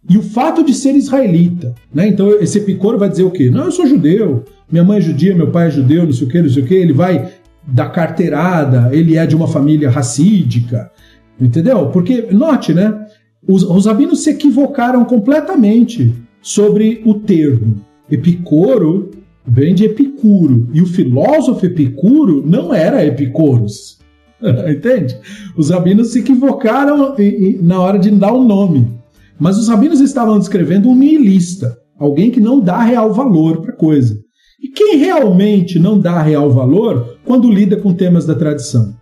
e 0.09 0.17
o 0.17 0.23
fato 0.23 0.63
de 0.63 0.73
ser 0.73 0.95
israelita, 0.95 1.75
né? 1.93 2.07
Então 2.07 2.31
esse 2.39 2.57
Epicoro 2.57 2.97
vai 2.97 3.09
dizer 3.09 3.23
o 3.23 3.31
quê? 3.31 3.49
Não, 3.49 3.65
eu 3.65 3.71
sou 3.71 3.85
judeu, 3.85 4.43
minha 4.71 4.83
mãe 4.83 4.97
é 4.97 5.01
judia, 5.01 5.35
meu 5.35 5.51
pai 5.51 5.67
é 5.67 5.71
judeu, 5.71 6.05
não 6.05 6.13
sei 6.13 6.27
o 6.27 6.29
quê, 6.29 6.41
não 6.41 6.49
sei 6.49 6.63
o 6.63 6.65
quê. 6.65 6.75
Ele 6.75 6.93
vai 6.93 7.31
da 7.65 7.87
carteirada, 7.87 8.89
ele 8.91 9.17
é 9.17 9.25
de 9.25 9.35
uma 9.35 9.47
família 9.47 9.89
racídica, 9.89 10.91
entendeu? 11.39 11.87
Porque, 11.89 12.27
note, 12.31 12.73
né? 12.73 13.05
Os, 13.47 13.63
os 13.63 13.85
rabinos 13.85 14.23
se 14.23 14.31
equivocaram 14.31 15.03
completamente 15.05 16.13
sobre 16.41 17.01
o 17.05 17.15
termo. 17.15 17.81
Epicoro 18.09 19.11
vem 19.45 19.73
de 19.73 19.85
Epicuro, 19.85 20.67
e 20.73 20.81
o 20.81 20.85
filósofo 20.85 21.65
Epicuro 21.65 22.43
não 22.45 22.73
era 22.73 23.05
Epicoros. 23.05 23.99
Entende? 24.41 25.17
Os 25.55 25.69
rabinos 25.69 26.09
se 26.09 26.19
equivocaram 26.19 27.15
na 27.61 27.79
hora 27.79 27.99
de 27.99 28.09
dar 28.11 28.33
o 28.33 28.41
um 28.41 28.47
nome. 28.47 29.00
Mas 29.41 29.57
os 29.57 29.67
rabinos 29.67 29.99
estavam 29.99 30.37
descrevendo 30.37 30.87
um 30.87 30.95
nihilista, 30.95 31.75
alguém 31.97 32.29
que 32.29 32.39
não 32.39 32.59
dá 32.59 32.83
real 32.83 33.11
valor 33.11 33.59
para 33.59 33.73
a 33.73 33.75
coisa. 33.75 34.15
E 34.61 34.67
quem 34.67 34.97
realmente 34.97 35.79
não 35.79 35.97
dá 35.97 36.21
real 36.21 36.51
valor 36.51 37.17
quando 37.25 37.49
lida 37.49 37.75
com 37.75 37.91
temas 37.91 38.23
da 38.23 38.35
tradição? 38.35 38.93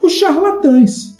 Os 0.00 0.12
charlatães. 0.12 1.11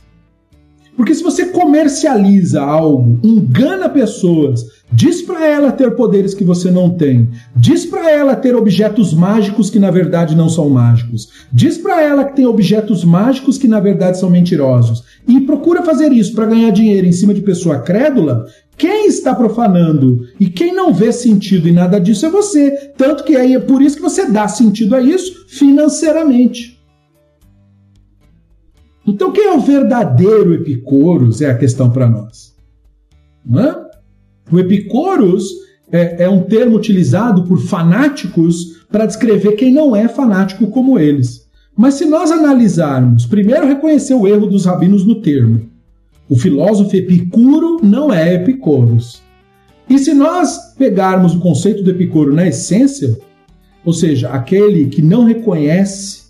Porque 0.97 1.15
se 1.15 1.23
você 1.23 1.47
comercializa 1.47 2.61
algo, 2.61 3.19
engana 3.25 3.89
pessoas, 3.89 4.65
diz 4.93 5.23
para 5.23 5.47
ela 5.47 5.73
ter 5.73 5.93
poderes 5.93 6.35
que 6.35 6.45
você 6.45 6.71
não 6.71 6.91
tem, 6.91 7.31
diz 7.57 7.87
para 7.87 8.11
ela 8.11 8.37
ter 8.37 8.55
objetos 8.55 9.15
mágicos 9.15 9.71
que 9.71 9.79
na 9.79 9.91
verdade 9.91 10.37
não 10.37 10.51
são 10.51 10.69
mágicos, 10.69 11.31
diz 11.51 11.79
para 11.79 12.03
ela 12.03 12.25
que 12.25 12.37
tem 12.37 12.47
objetos 12.47 13.05
mágicos 13.05 13.57
que 13.57 13.67
na 13.67 13.81
verdade 13.81 14.19
são 14.19 14.29
mentirosos, 14.29 15.03
e 15.27 15.41
procura 15.41 15.83
fazer 15.83 16.13
isso 16.13 16.35
para 16.35 16.47
ganhar 16.47 16.71
dinheiro 16.71 17.07
em 17.07 17.13
cima 17.13 17.33
de 17.33 17.41
pessoa 17.41 17.79
crédula, 17.79 18.45
quem 18.77 19.07
está 19.07 19.35
profanando 19.35 20.27
e 20.41 20.47
quem 20.49 20.75
não 20.75 20.93
vê 20.93 21.13
sentido 21.13 21.69
em 21.69 21.73
nada 21.73 22.01
disso 22.01 22.27
é 22.27 22.31
você. 22.31 22.71
Tanto 22.97 23.23
que 23.23 23.37
é 23.37 23.59
por 23.59 23.81
isso 23.81 23.97
que 23.97 24.03
você 24.03 24.27
dá 24.27 24.49
sentido 24.49 24.97
a 24.97 25.01
isso 25.01 25.47
financeiramente. 25.49 26.82
Então, 29.07 29.33
quem 29.33 29.45
é 29.45 29.53
o 29.53 29.61
verdadeiro 29.61 30.55
Epicoros 30.55 31.41
é 31.41 31.51
a 31.51 31.59
questão 31.59 31.91
para 31.91 32.09
nós. 32.09 32.55
É? 33.57 34.55
O 34.55 34.59
Epicoros 34.59 35.51
é, 35.91 36.25
é 36.25 36.29
um 36.29 36.43
termo 36.43 36.77
utilizado 36.77 37.45
por 37.45 37.59
fanáticos 37.59 38.85
para 38.91 39.07
descrever 39.07 39.53
quem 39.53 39.73
não 39.73 39.97
é 39.97 40.09
fanático 40.09 40.69
como 40.69 40.99
eles. 40.99 41.49
Mas 41.77 41.95
se 41.95 42.05
nós 42.05 42.31
analisarmos, 42.31 43.27
primeiro 43.27 43.67
reconhecer 43.67 44.15
o 44.15 44.27
erro 44.27 44.47
dos 44.47 44.67
rabinos 44.67 45.05
no 45.05 45.21
termo. 45.21 45.69
O 46.29 46.37
filósofo 46.37 46.95
Epicuro 46.95 47.79
não 47.83 48.13
é 48.13 48.35
Epicoros. 48.35 49.23
E 49.89 49.99
se 49.99 50.15
nós 50.15 50.75
pegarmos 50.79 51.35
o 51.35 51.41
conceito 51.41 51.83
do 51.83 51.91
Epicuro 51.91 52.33
na 52.33 52.47
essência, 52.47 53.19
ou 53.85 53.93
seja, 53.93 54.31
aquele 54.31 54.87
que 54.87 55.03
não 55.03 55.25
reconhece 55.25 56.22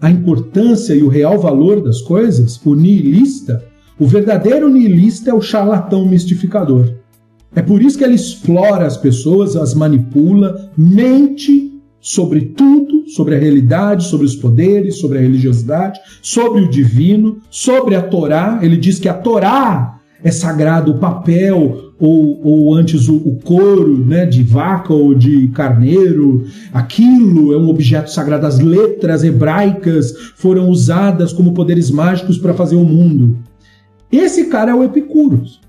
a 0.00 0.10
importância 0.10 0.94
e 0.94 1.02
o 1.02 1.08
real 1.08 1.38
valor 1.38 1.82
das 1.82 2.00
coisas, 2.00 2.60
o 2.64 2.74
nihilista, 2.74 3.64
o 3.98 4.06
verdadeiro 4.06 4.68
nihilista 4.68 5.30
é 5.30 5.34
o 5.34 5.40
charlatão 5.40 6.06
mistificador. 6.06 6.94
É 7.54 7.62
por 7.62 7.82
isso 7.82 7.98
que 7.98 8.04
ele 8.04 8.14
explora 8.14 8.86
as 8.86 8.96
pessoas, 8.96 9.56
as 9.56 9.74
manipula, 9.74 10.70
mente 10.76 11.72
sobre 12.00 12.42
tudo, 12.42 13.08
sobre 13.08 13.34
a 13.34 13.38
realidade, 13.38 14.04
sobre 14.04 14.26
os 14.26 14.36
poderes, 14.36 14.98
sobre 14.98 15.18
a 15.18 15.20
religiosidade, 15.20 15.98
sobre 16.22 16.60
o 16.60 16.70
divino, 16.70 17.40
sobre 17.50 17.96
a 17.96 18.02
Torá. 18.02 18.60
Ele 18.62 18.76
diz 18.76 19.00
que 19.00 19.08
a 19.08 19.14
Torá 19.14 19.98
é 20.22 20.30
sagrado, 20.30 20.92
o 20.92 20.98
papel, 20.98 21.87
ou, 21.98 22.40
ou 22.44 22.74
antes 22.74 23.08
o, 23.08 23.16
o 23.16 23.36
couro 23.42 24.04
né, 24.04 24.24
de 24.24 24.42
vaca 24.42 24.92
ou 24.92 25.14
de 25.14 25.48
carneiro, 25.48 26.44
aquilo 26.72 27.52
é 27.52 27.58
um 27.58 27.68
objeto 27.68 28.10
sagrado. 28.10 28.46
As 28.46 28.60
letras 28.60 29.24
hebraicas 29.24 30.12
foram 30.36 30.68
usadas 30.68 31.32
como 31.32 31.52
poderes 31.52 31.90
mágicos 31.90 32.38
para 32.38 32.54
fazer 32.54 32.76
o 32.76 32.84
mundo. 32.84 33.36
Esse 34.10 34.46
cara 34.46 34.70
é 34.70 34.74
o 34.74 34.84
Epicuros, 34.84 35.60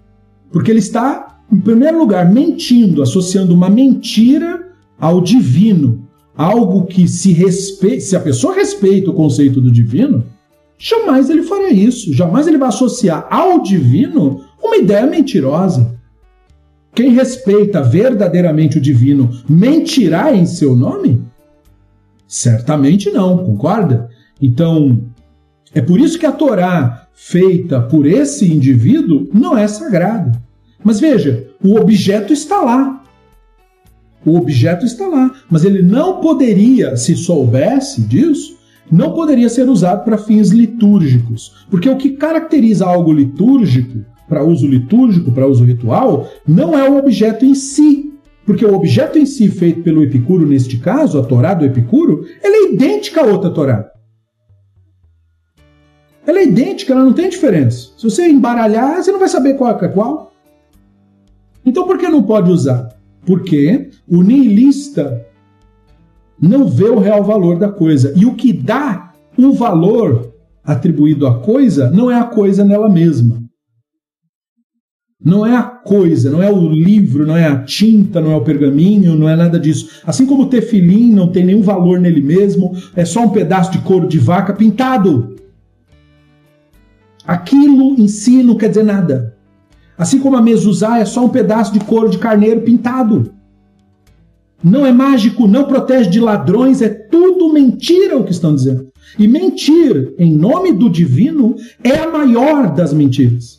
porque 0.52 0.72
ele 0.72 0.80
está, 0.80 1.40
em 1.52 1.60
primeiro 1.60 1.98
lugar, 1.98 2.32
mentindo, 2.32 3.02
associando 3.02 3.54
uma 3.54 3.70
mentira 3.70 4.70
ao 5.00 5.22
divino, 5.22 6.08
algo 6.36 6.86
que 6.86 7.08
se 7.08 7.34
respeita, 7.34 8.02
se 8.02 8.16
a 8.16 8.20
pessoa 8.20 8.54
respeita 8.54 9.10
o 9.10 9.16
conceito 9.16 9.60
do 9.60 9.72
divino, 9.72 10.24
jamais 10.78 11.30
ele 11.30 11.44
faria 11.44 11.74
isso, 11.74 12.14
jamais 12.14 12.48
ele 12.48 12.58
vai 12.58 12.70
associar 12.70 13.28
ao 13.30 13.62
divino 13.62 14.42
uma 14.64 14.78
ideia 14.78 15.06
mentirosa. 15.06 15.99
Quem 16.94 17.14
respeita 17.14 17.82
verdadeiramente 17.82 18.78
o 18.78 18.82
divino 18.82 19.30
mentirá 19.48 20.34
em 20.34 20.46
seu 20.46 20.76
nome? 20.76 21.24
Certamente 22.28 23.10
não, 23.10 23.38
concorda? 23.38 24.10
Então, 24.42 25.02
é 25.74 25.82
por 25.82 26.00
isso 26.00 26.18
que 26.18 26.26
a 26.26 26.32
Torá, 26.32 27.08
feita 27.14 27.82
por 27.82 28.06
esse 28.06 28.52
indivíduo, 28.52 29.28
não 29.34 29.58
é 29.58 29.68
sagrada. 29.68 30.32
Mas 30.84 31.00
veja, 31.00 31.48
o 31.64 31.76
objeto 31.76 32.34
está 32.34 32.62
lá. 32.62 33.04
O 34.26 34.36
objeto 34.36 34.86
está 34.86 35.08
lá, 35.08 35.34
mas 35.50 35.64
ele 35.64 35.82
não 35.82 36.20
poderia, 36.20 36.98
se 36.98 37.16
soubesse 37.16 38.02
disso, 38.02 38.58
não 38.92 39.14
poderia 39.14 39.48
ser 39.48 39.70
usado 39.70 40.04
para 40.04 40.18
fins 40.18 40.50
litúrgicos. 40.50 41.66
Porque 41.70 41.90
o 41.90 41.98
que 41.98 42.12
caracteriza 42.12 42.86
algo 42.86 43.14
litúrgico 43.14 44.04
para 44.30 44.44
uso 44.44 44.68
litúrgico, 44.68 45.32
para 45.32 45.48
uso 45.48 45.66
ritual, 45.66 46.30
não 46.48 46.78
é 46.78 46.88
o 46.88 46.98
objeto 46.98 47.44
em 47.44 47.56
si. 47.56 48.14
Porque 48.46 48.66
o 48.66 48.74
objeto 48.74 49.18
em 49.18 49.26
si, 49.26 49.50
feito 49.50 49.82
pelo 49.82 50.04
Epicuro, 50.04 50.48
neste 50.48 50.78
caso, 50.78 51.20
a 51.20 51.24
Torá 51.24 51.54
do 51.54 51.66
Epicuro, 51.66 52.26
ela 52.42 52.56
é 52.56 52.74
idêntica 52.74 53.22
a 53.22 53.26
outra 53.26 53.50
Torá. 53.50 53.92
Ela 56.26 56.40
é 56.40 56.44
idêntica, 56.44 56.94
ela 56.94 57.04
não 57.04 57.14
tem 57.14 57.30
diferença. 57.30 57.90
Se 57.98 58.04
você 58.04 58.28
embaralhar, 58.28 59.04
você 59.04 59.12
não 59.12 59.20
vai 59.20 59.28
saber 59.28 59.56
qual 59.56 59.72
é 59.72 59.88
qual. 59.88 60.32
Então 61.66 61.86
por 61.86 61.98
que 61.98 62.08
não 62.08 62.24
pode 62.24 62.52
usar? 62.52 62.90
Porque 63.26 63.90
o 64.08 64.22
nihilista 64.22 65.26
não 66.40 66.68
vê 66.68 66.86
o 66.86 67.00
real 67.00 67.24
valor 67.24 67.58
da 67.58 67.70
coisa. 67.70 68.14
E 68.16 68.26
o 68.26 68.36
que 68.36 68.54
dá 68.54 69.12
o 69.38 69.54
valor 69.54 70.34
atribuído 70.64 71.26
à 71.28 71.40
coisa 71.40 71.90
não 71.92 72.12
é 72.12 72.20
a 72.20 72.24
coisa 72.24 72.64
nela 72.64 72.90
mesma. 72.90 73.49
Não 75.22 75.46
é 75.46 75.54
a 75.54 75.64
coisa, 75.64 76.32
não 76.32 76.42
é 76.42 76.50
o 76.50 76.70
livro, 76.70 77.28
não 77.28 77.36
é 77.36 77.46
a 77.46 77.62
tinta, 77.62 78.22
não 78.22 78.32
é 78.32 78.36
o 78.38 78.44
pergaminho, 78.44 79.16
não 79.16 79.28
é 79.28 79.36
nada 79.36 79.60
disso. 79.60 80.02
Assim 80.06 80.26
como 80.26 80.44
o 80.44 80.50
tefilim 80.50 81.12
não 81.12 81.28
tem 81.28 81.44
nenhum 81.44 81.62
valor 81.62 82.00
nele 82.00 82.22
mesmo, 82.22 82.74
é 82.96 83.04
só 83.04 83.26
um 83.26 83.30
pedaço 83.30 83.70
de 83.70 83.80
couro 83.80 84.08
de 84.08 84.18
vaca 84.18 84.54
pintado. 84.54 85.36
Aquilo 87.28 88.00
em 88.00 88.08
si 88.08 88.42
não 88.42 88.56
quer 88.56 88.70
dizer 88.70 88.84
nada. 88.84 89.36
Assim 89.98 90.20
como 90.20 90.38
a 90.38 90.42
mezuzá 90.42 91.00
é 91.00 91.06
só 91.06 91.26
um 91.26 91.30
pedaço 91.30 91.74
de 91.74 91.82
couro 91.82 92.10
de 92.10 92.18
carneiro 92.18 92.62
pintado. 92.62 93.34
Não 94.64 94.86
é 94.86 94.94
mágico, 94.94 95.48
não 95.48 95.66
protege 95.66 96.10
de 96.10 96.22
ladrões, 96.22 96.82
é 96.82 96.88
tudo 96.88 97.52
mentira 97.52 98.18
o 98.18 98.24
que 98.24 98.32
estão 98.32 98.56
dizendo. 98.56 98.88
E 99.18 99.28
mentir 99.28 100.14
em 100.18 100.34
nome 100.34 100.72
do 100.72 100.90
divino 100.90 101.58
é 101.84 101.98
a 101.98 102.10
maior 102.10 102.74
das 102.74 102.94
mentiras. 102.94 103.59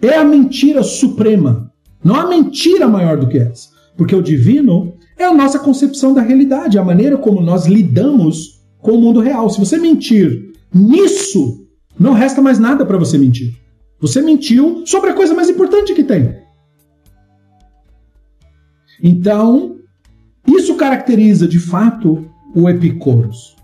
É 0.00 0.16
a 0.16 0.24
mentira 0.24 0.82
suprema. 0.82 1.72
Não 2.04 2.14
há 2.14 2.28
mentira 2.28 2.86
maior 2.86 3.16
do 3.18 3.28
que 3.28 3.38
essa. 3.38 3.68
Porque 3.96 4.14
o 4.14 4.22
divino 4.22 4.94
É 5.18 5.24
a 5.24 5.32
nossa 5.32 5.58
concepção 5.58 6.12
da 6.12 6.20
realidade, 6.20 6.78
a 6.78 6.84
maneira 6.84 7.16
como 7.16 7.40
nós 7.40 7.66
lidamos 7.66 8.60
com 8.78 8.92
o 8.92 9.00
mundo 9.00 9.18
real. 9.20 9.48
Se 9.48 9.58
você 9.58 9.78
mentir 9.78 10.52
nisso, 10.72 11.66
não 11.98 12.12
resta 12.12 12.42
mais 12.42 12.58
nada 12.58 12.84
para 12.84 12.98
você 12.98 13.16
mentir. 13.16 13.56
Você 13.98 14.20
mentiu 14.20 14.86
sobre 14.86 15.10
a 15.10 15.14
coisa 15.14 15.32
mais 15.32 15.48
importante 15.48 15.94
que 15.94 16.04
tem. 16.04 16.36
Então, 19.02 19.76
isso 20.46 20.74
caracteriza 20.76 21.48
de 21.48 21.58
fato 21.58 22.28
o 22.54 22.68
Epicoros. 22.68 23.55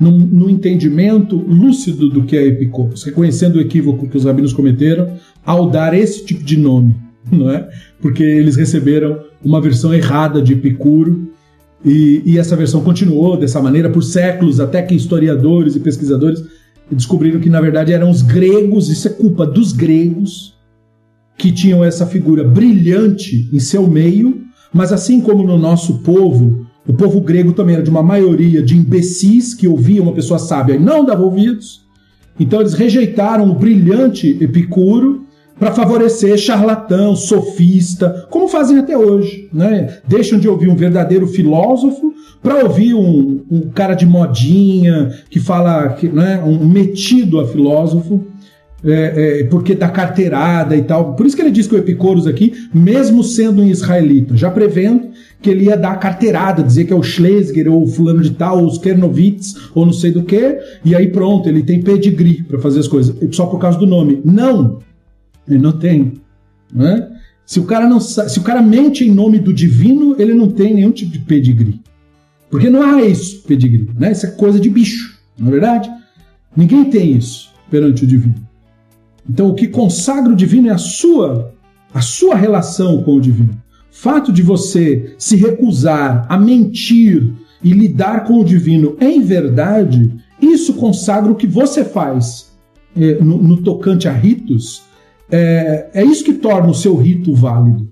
No, 0.00 0.50
entendimento 0.50 1.36
lúcido 1.36 2.08
do 2.08 2.24
que 2.24 2.36
é 2.36 2.46
Epicoros, 2.46 3.04
reconhecendo 3.04 3.56
o 3.56 3.60
equívoco 3.60 4.08
que 4.08 4.16
os 4.16 4.24
rabinos 4.24 4.52
cometeram 4.52 5.16
ao 5.44 5.70
dar 5.70 5.94
esse 5.94 6.24
tipo 6.24 6.42
de 6.42 6.56
nome, 6.56 6.96
não 7.30 7.50
é? 7.50 7.68
Porque 8.00 8.22
eles 8.22 8.56
receberam 8.56 9.20
uma 9.44 9.60
versão 9.60 9.94
errada 9.94 10.42
de 10.42 10.54
Epicuro 10.54 11.30
e, 11.84 12.22
e 12.24 12.38
essa 12.38 12.56
versão 12.56 12.82
continuou 12.82 13.36
dessa 13.36 13.60
maneira 13.60 13.90
por 13.90 14.02
séculos, 14.02 14.60
até 14.60 14.82
que 14.82 14.94
historiadores 14.94 15.76
e 15.76 15.80
pesquisadores 15.80 16.42
descobriram 16.90 17.40
que 17.40 17.50
na 17.50 17.60
verdade 17.60 17.92
eram 17.92 18.10
os 18.10 18.22
gregos, 18.22 18.88
isso 18.88 19.08
é 19.08 19.10
culpa 19.10 19.46
dos 19.46 19.72
gregos, 19.72 20.56
que 21.36 21.50
tinham 21.50 21.84
essa 21.84 22.06
figura 22.06 22.44
brilhante 22.44 23.48
em 23.52 23.58
seu 23.58 23.88
meio, 23.88 24.42
mas 24.72 24.92
assim 24.92 25.20
como 25.20 25.42
no 25.42 25.58
nosso 25.58 25.98
povo, 26.02 26.66
o 26.86 26.92
povo 26.92 27.20
grego 27.20 27.52
também 27.52 27.76
era 27.76 27.84
de 27.84 27.90
uma 27.90 28.02
maioria 28.02 28.62
de 28.62 28.76
imbecis 28.76 29.54
que 29.54 29.68
ouviam 29.68 30.04
uma 30.04 30.14
pessoa 30.14 30.38
sábia 30.38 30.74
e 30.74 30.78
não 30.78 31.04
davam 31.04 31.26
ouvidos. 31.26 31.82
Então 32.38 32.60
eles 32.60 32.74
rejeitaram 32.74 33.50
o 33.50 33.54
brilhante 33.54 34.36
Epicuro 34.40 35.22
para 35.58 35.70
favorecer 35.70 36.36
charlatão, 36.36 37.14
sofista, 37.14 38.26
como 38.30 38.48
fazem 38.48 38.78
até 38.78 38.98
hoje. 38.98 39.48
Né? 39.52 39.98
Deixam 40.08 40.38
de 40.38 40.48
ouvir 40.48 40.68
um 40.68 40.74
verdadeiro 40.74 41.28
filósofo 41.28 42.12
para 42.42 42.64
ouvir 42.64 42.94
um, 42.94 43.44
um, 43.48 43.60
cara 43.70 43.94
de 43.94 44.04
modinha 44.04 45.10
que 45.30 45.38
fala, 45.38 45.90
que, 45.90 46.08
né, 46.08 46.42
um 46.44 46.66
metido 46.66 47.38
a 47.38 47.46
filósofo. 47.46 48.26
É, 48.84 49.42
é, 49.42 49.44
porque 49.44 49.76
da 49.76 49.88
carteirada 49.88 50.74
e 50.74 50.82
tal. 50.82 51.14
Por 51.14 51.24
isso 51.24 51.36
que 51.36 51.42
ele 51.42 51.52
diz 51.52 51.68
que 51.68 51.74
o 51.76 51.78
Epicoros 51.78 52.26
aqui, 52.26 52.52
mesmo 52.74 53.22
sendo 53.22 53.62
um 53.62 53.68
israelita, 53.68 54.36
já 54.36 54.50
prevendo 54.50 55.11
que 55.42 55.50
ele 55.50 55.64
ia 55.64 55.76
dar 55.76 55.96
carteirada, 55.96 56.62
dizer 56.62 56.84
que 56.84 56.92
é 56.92 56.96
o 56.96 57.02
Schlesinger 57.02 57.70
ou 57.70 57.82
o 57.82 57.86
fulano 57.86 58.22
de 58.22 58.30
tal, 58.30 58.60
ou 58.60 58.66
os 58.66 58.78
Kernovitz, 58.78 59.70
ou 59.74 59.84
não 59.84 59.92
sei 59.92 60.12
do 60.12 60.22
que, 60.22 60.58
e 60.84 60.94
aí 60.94 61.08
pronto, 61.08 61.48
ele 61.48 61.62
tem 61.62 61.82
pedigree 61.82 62.42
para 62.44 62.60
fazer 62.60 62.80
as 62.80 62.88
coisas, 62.88 63.14
só 63.34 63.46
por 63.46 63.58
causa 63.58 63.78
do 63.78 63.86
nome. 63.86 64.22
Não! 64.24 64.78
Ele 65.48 65.58
não 65.58 65.72
tem. 65.72 66.12
Né? 66.72 67.10
Se 67.44 67.60
o 67.60 67.64
cara 67.64 67.88
não 67.88 68.00
se 68.00 68.38
o 68.38 68.42
cara 68.42 68.62
mente 68.62 69.04
em 69.04 69.10
nome 69.10 69.38
do 69.38 69.52
divino, 69.52 70.14
ele 70.18 70.32
não 70.32 70.48
tem 70.48 70.74
nenhum 70.74 70.92
tipo 70.92 71.12
de 71.12 71.18
pedigree. 71.18 71.80
Porque 72.48 72.70
não 72.70 72.82
há 72.82 73.02
isso, 73.02 73.42
pedigree, 73.42 73.90
né? 73.98 74.12
Isso 74.12 74.26
é 74.26 74.30
coisa 74.30 74.60
de 74.60 74.70
bicho, 74.70 75.18
não 75.38 75.48
é 75.48 75.50
verdade? 75.50 75.90
Ninguém 76.56 76.84
tem 76.84 77.16
isso 77.16 77.50
perante 77.70 78.04
o 78.04 78.06
divino. 78.06 78.34
Então 79.28 79.48
o 79.48 79.54
que 79.54 79.66
consagra 79.66 80.32
o 80.32 80.36
divino 80.36 80.68
é 80.68 80.72
a 80.72 80.78
sua 80.78 81.52
a 81.92 82.00
sua 82.00 82.34
relação 82.34 83.02
com 83.02 83.16
o 83.16 83.20
divino. 83.20 83.60
Fato 83.92 84.32
de 84.32 84.42
você 84.42 85.14
se 85.16 85.36
recusar 85.36 86.26
a 86.28 86.36
mentir 86.36 87.32
e 87.62 87.72
lidar 87.72 88.24
com 88.24 88.40
o 88.40 88.44
divino 88.44 88.96
em 89.00 89.22
verdade, 89.22 90.12
isso 90.40 90.74
consagra 90.74 91.30
o 91.30 91.36
que 91.36 91.46
você 91.46 91.84
faz 91.84 92.52
eh, 92.96 93.18
no, 93.20 93.40
no 93.40 93.62
tocante 93.62 94.08
a 94.08 94.12
ritos 94.12 94.82
é, 95.32 95.88
é 95.94 96.04
isso 96.04 96.22
que 96.22 96.34
torna 96.34 96.68
o 96.68 96.74
seu 96.74 96.94
rito 96.94 97.34
válido. 97.34 97.90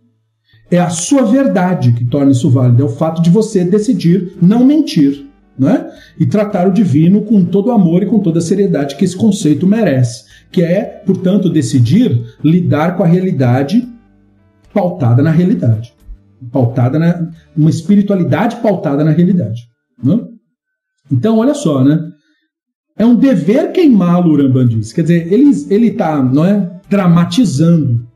É 0.70 0.78
a 0.78 0.90
sua 0.90 1.22
verdade 1.22 1.92
que 1.92 2.04
torna 2.04 2.30
isso 2.30 2.50
válido. 2.50 2.82
É 2.82 2.84
o 2.84 2.90
fato 2.90 3.22
de 3.22 3.30
você 3.30 3.64
decidir 3.64 4.36
não 4.42 4.62
mentir. 4.62 5.26
Né? 5.58 5.90
E 6.18 6.24
tratar 6.24 6.68
o 6.68 6.72
divino 6.72 7.22
com 7.22 7.44
todo 7.44 7.68
o 7.68 7.72
amor 7.72 8.02
e 8.02 8.06
com 8.06 8.18
toda 8.18 8.38
a 8.38 8.42
seriedade 8.42 8.96
que 8.96 9.04
esse 9.04 9.16
conceito 9.16 9.66
merece. 9.66 10.24
Que 10.50 10.62
é, 10.62 11.02
portanto, 11.04 11.50
decidir 11.50 12.18
lidar 12.42 12.96
com 12.96 13.02
a 13.02 13.06
realidade 13.06 13.86
pautada 14.80 15.22
na 15.22 15.30
realidade. 15.30 15.92
Pautada 16.50 16.98
na. 16.98 17.30
uma 17.54 17.68
espiritualidade 17.68 18.56
pautada 18.56 19.04
na 19.04 19.10
realidade. 19.10 19.62
Né? 20.02 20.18
Então, 21.12 21.38
olha 21.38 21.54
só, 21.54 21.84
né? 21.84 22.08
É 22.96 23.04
um 23.04 23.14
dever 23.14 23.72
queimá-lo, 23.72 24.32
Uramban 24.32 24.66
diz. 24.66 24.92
Quer 24.92 25.02
dizer, 25.02 25.32
ele, 25.32 25.50
ele 25.68 25.90
tá, 25.92 26.22
não 26.22 26.44
é? 26.44 26.80
dramatizando. 26.88 28.06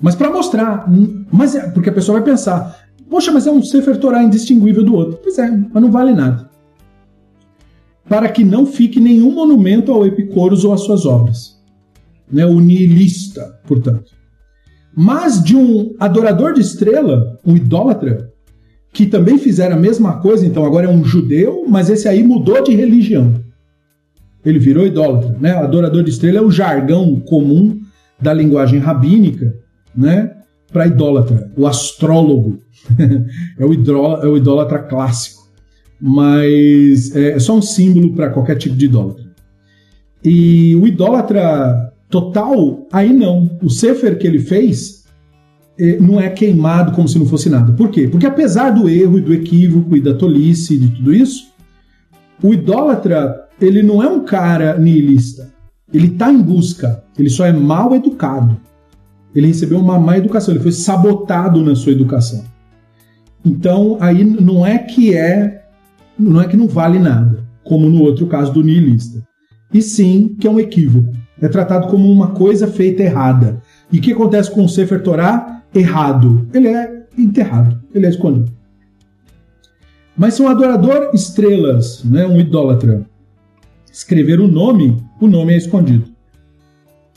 Mas 0.00 0.14
para 0.14 0.30
mostrar, 0.30 0.86
mas 1.30 1.54
é, 1.54 1.68
porque 1.70 1.90
a 1.90 1.92
pessoa 1.92 2.18
vai 2.18 2.30
pensar, 2.30 2.88
poxa, 3.08 3.30
mas 3.30 3.46
é 3.46 3.50
um 3.50 3.62
Sefer 3.62 3.98
Torah 3.98 4.22
indistinguível 4.22 4.84
do 4.84 4.94
outro. 4.94 5.18
Pois 5.22 5.38
é, 5.38 5.50
mas 5.50 5.82
não 5.82 5.90
vale 5.90 6.12
nada. 6.12 6.48
Para 8.08 8.28
que 8.28 8.44
não 8.44 8.66
fique 8.66 9.00
nenhum 9.00 9.32
monumento 9.32 9.92
ao 9.92 10.06
Epicoros 10.06 10.64
ou 10.64 10.72
às 10.72 10.82
suas 10.82 11.04
obras. 11.04 11.56
Né, 12.30 12.44
o 12.44 12.58
nihilista, 12.58 13.60
portanto. 13.66 14.16
Mas 14.98 15.44
de 15.44 15.54
um 15.54 15.94
adorador 16.00 16.54
de 16.54 16.62
estrela, 16.62 17.38
um 17.44 17.54
idólatra, 17.54 18.32
que 18.94 19.04
também 19.04 19.36
fizeram 19.36 19.76
a 19.76 19.78
mesma 19.78 20.20
coisa, 20.20 20.46
então 20.46 20.64
agora 20.64 20.86
é 20.86 20.90
um 20.90 21.04
judeu, 21.04 21.66
mas 21.68 21.90
esse 21.90 22.08
aí 22.08 22.22
mudou 22.22 22.62
de 22.62 22.74
religião. 22.74 23.34
Ele 24.42 24.58
virou 24.58 24.86
idólatra. 24.86 25.36
Né? 25.38 25.50
Adorador 25.50 26.02
de 26.02 26.08
estrela 26.08 26.38
é 26.38 26.40
o 26.40 26.50
jargão 26.50 27.20
comum 27.20 27.78
da 28.18 28.32
linguagem 28.32 28.78
rabínica, 28.78 29.54
né, 29.94 30.32
para 30.72 30.86
idólatra, 30.86 31.52
o 31.54 31.66
astrólogo. 31.66 32.62
é, 33.58 33.64
o 33.66 33.74
idólatra, 33.74 34.26
é 34.26 34.30
o 34.30 34.36
idólatra 34.38 34.78
clássico. 34.78 35.46
Mas 36.00 37.14
é, 37.14 37.38
só 37.38 37.54
um 37.54 37.62
símbolo 37.62 38.14
para 38.14 38.30
qualquer 38.30 38.56
tipo 38.56 38.74
de 38.74 38.86
idólatra. 38.86 39.26
E 40.24 40.74
o 40.76 40.86
idólatra 40.86 41.92
total, 42.20 42.86
aí 42.90 43.12
não. 43.12 43.50
O 43.62 43.68
Sefer 43.68 44.18
que 44.18 44.26
ele 44.26 44.38
fez 44.38 45.04
é, 45.78 45.98
não 46.00 46.18
é 46.18 46.30
queimado 46.30 46.92
como 46.92 47.06
se 47.06 47.18
não 47.18 47.26
fosse 47.26 47.50
nada. 47.50 47.72
Por 47.72 47.90
quê? 47.90 48.08
Porque 48.08 48.26
apesar 48.26 48.70
do 48.70 48.88
erro 48.88 49.18
e 49.18 49.20
do 49.20 49.34
equívoco 49.34 49.94
e 49.94 50.00
da 50.00 50.14
tolice 50.14 50.74
e 50.74 50.78
de 50.78 50.88
tudo 50.96 51.12
isso, 51.12 51.52
o 52.42 52.54
idólatra 52.54 53.44
ele 53.60 53.82
não 53.82 54.02
é 54.02 54.08
um 54.08 54.24
cara 54.24 54.78
nihilista. 54.78 55.52
Ele 55.92 56.08
está 56.08 56.32
em 56.32 56.40
busca, 56.40 57.04
ele 57.18 57.28
só 57.28 57.44
é 57.44 57.52
mal 57.52 57.94
educado. 57.94 58.56
Ele 59.34 59.48
recebeu 59.48 59.78
uma 59.78 59.98
má 59.98 60.16
educação, 60.16 60.54
ele 60.54 60.62
foi 60.62 60.72
sabotado 60.72 61.62
na 61.62 61.74
sua 61.74 61.92
educação. 61.92 62.44
Então, 63.44 63.98
aí 64.00 64.24
não 64.24 64.66
é 64.66 64.78
que 64.78 65.14
é, 65.14 65.66
não 66.18 66.40
é 66.40 66.48
que 66.48 66.56
não 66.56 66.66
vale 66.66 66.98
nada, 66.98 67.46
como 67.62 67.88
no 67.88 68.02
outro 68.02 68.26
caso 68.26 68.52
do 68.52 68.62
niilista. 68.62 69.22
E 69.72 69.82
sim 69.82 70.34
que 70.40 70.46
é 70.46 70.50
um 70.50 70.58
equívoco. 70.58 71.25
É 71.40 71.48
tratado 71.48 71.88
como 71.88 72.10
uma 72.10 72.28
coisa 72.28 72.66
feita 72.66 73.02
errada. 73.02 73.60
E 73.92 73.98
o 73.98 74.02
que 74.02 74.12
acontece 74.12 74.50
com 74.50 74.64
o 74.64 74.68
Sefer 74.68 75.02
Torah? 75.02 75.62
Errado. 75.74 76.48
Ele 76.52 76.68
é 76.68 77.06
enterrado, 77.16 77.80
ele 77.94 78.06
é 78.06 78.08
escondido. 78.08 78.52
Mas 80.16 80.34
se 80.34 80.42
um 80.42 80.48
adorador 80.48 81.10
estrelas, 81.12 82.02
né, 82.04 82.26
um 82.26 82.40
idólatra, 82.40 83.06
escrever 83.92 84.40
o 84.40 84.48
nome, 84.48 84.96
o 85.20 85.26
nome 85.26 85.52
é 85.52 85.56
escondido. 85.58 86.04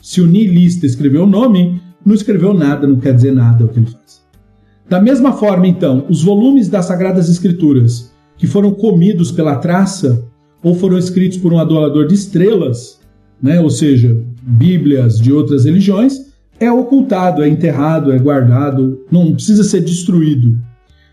Se 0.02 0.20
o 0.20 0.26
niilista 0.26 0.86
escreveu 0.86 1.24
o 1.24 1.26
nome, 1.26 1.80
não 2.04 2.14
escreveu 2.14 2.52
nada, 2.52 2.86
não 2.86 2.96
quer 2.96 3.14
dizer 3.14 3.32
nada 3.32 3.64
o 3.64 3.68
que 3.68 3.78
ele 3.78 3.86
faz. 3.86 4.22
Da 4.88 5.00
mesma 5.00 5.32
forma, 5.32 5.66
então, 5.66 6.04
os 6.08 6.22
volumes 6.22 6.68
das 6.68 6.86
Sagradas 6.86 7.28
Escrituras 7.28 8.12
que 8.36 8.46
foram 8.46 8.72
comidos 8.72 9.30
pela 9.30 9.56
traça 9.56 10.24
ou 10.62 10.74
foram 10.74 10.98
escritos 10.98 11.38
por 11.38 11.52
um 11.52 11.58
adorador 11.58 12.06
de 12.06 12.14
estrelas, 12.14 12.99
né, 13.42 13.60
ou 13.60 13.70
seja, 13.70 14.16
Bíblias 14.42 15.18
de 15.20 15.32
outras 15.32 15.64
religiões, 15.64 16.30
é 16.58 16.70
ocultado, 16.70 17.42
é 17.42 17.48
enterrado, 17.48 18.12
é 18.12 18.18
guardado, 18.18 19.00
não 19.10 19.32
precisa 19.32 19.64
ser 19.64 19.80
destruído. 19.80 20.56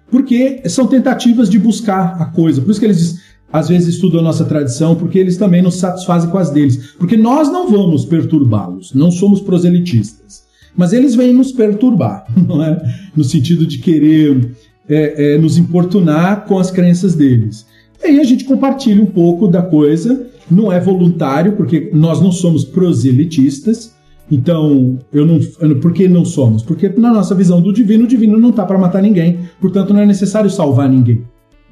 Porque 0.10 0.62
são 0.66 0.88
tentativas 0.88 1.50
de 1.50 1.60
buscar 1.60 2.22
a 2.22 2.26
coisa. 2.26 2.62
Por 2.62 2.72
isso 2.72 2.80
que 2.80 2.86
eles 2.86 3.20
às 3.52 3.70
vezes 3.70 3.96
estudam 3.96 4.20
a 4.20 4.24
nossa 4.24 4.44
tradição 4.44 4.96
porque 4.96 5.18
eles 5.18 5.38
também 5.38 5.62
nos 5.62 5.76
satisfazem 5.76 6.30
com 6.30 6.38
as 6.38 6.50
deles. 6.50 6.94
Porque 6.98 7.16
nós 7.16 7.52
não 7.52 7.70
vamos 7.70 8.06
perturbá-los, 8.06 8.94
não 8.94 9.10
somos 9.10 9.42
proselitistas. 9.42 10.44
Mas 10.76 10.94
eles 10.94 11.16
vêm 11.16 11.34
nos 11.34 11.52
perturbar, 11.52 12.26
não 12.48 12.64
é? 12.64 12.82
No 13.16 13.24
sentido 13.24 13.66
de 13.66 13.80
querer 13.80 14.52
é, 14.88 15.34
é, 15.34 15.38
nos 15.38 15.58
importunar 15.58 16.46
com 16.46 16.60
as 16.60 16.72
crenças 16.72 17.16
deles. 17.16 17.66
E 18.04 18.08
aí 18.08 18.20
a 18.20 18.24
gente 18.24 18.46
compartilha 18.46 19.02
um 19.02 19.08
pouco 19.08 19.48
da 19.48 19.62
coisa, 19.62 20.28
não 20.50 20.72
é 20.72 20.80
voluntário, 20.80 21.54
porque 21.54 21.90
nós 21.94 22.22
não 22.22 22.32
somos 22.32 22.64
proselitistas. 22.64 23.96
Então, 24.30 25.00
eu 25.12 25.26
não, 25.26 25.40
eu, 25.62 25.80
por 25.80 25.94
que 25.94 26.08
não 26.08 26.26
somos? 26.26 26.62
Porque 26.62 26.90
na 26.90 27.14
nossa 27.14 27.34
visão 27.34 27.62
do 27.62 27.72
divino, 27.72 28.04
o 28.04 28.08
divino 28.08 28.38
não 28.38 28.50
está 28.50 28.66
para 28.66 28.78
matar 28.78 29.02
ninguém, 29.02 29.40
portanto 29.62 29.94
não 29.94 30.02
é 30.02 30.06
necessário 30.06 30.50
salvar 30.50 30.90
ninguém. 30.90 31.24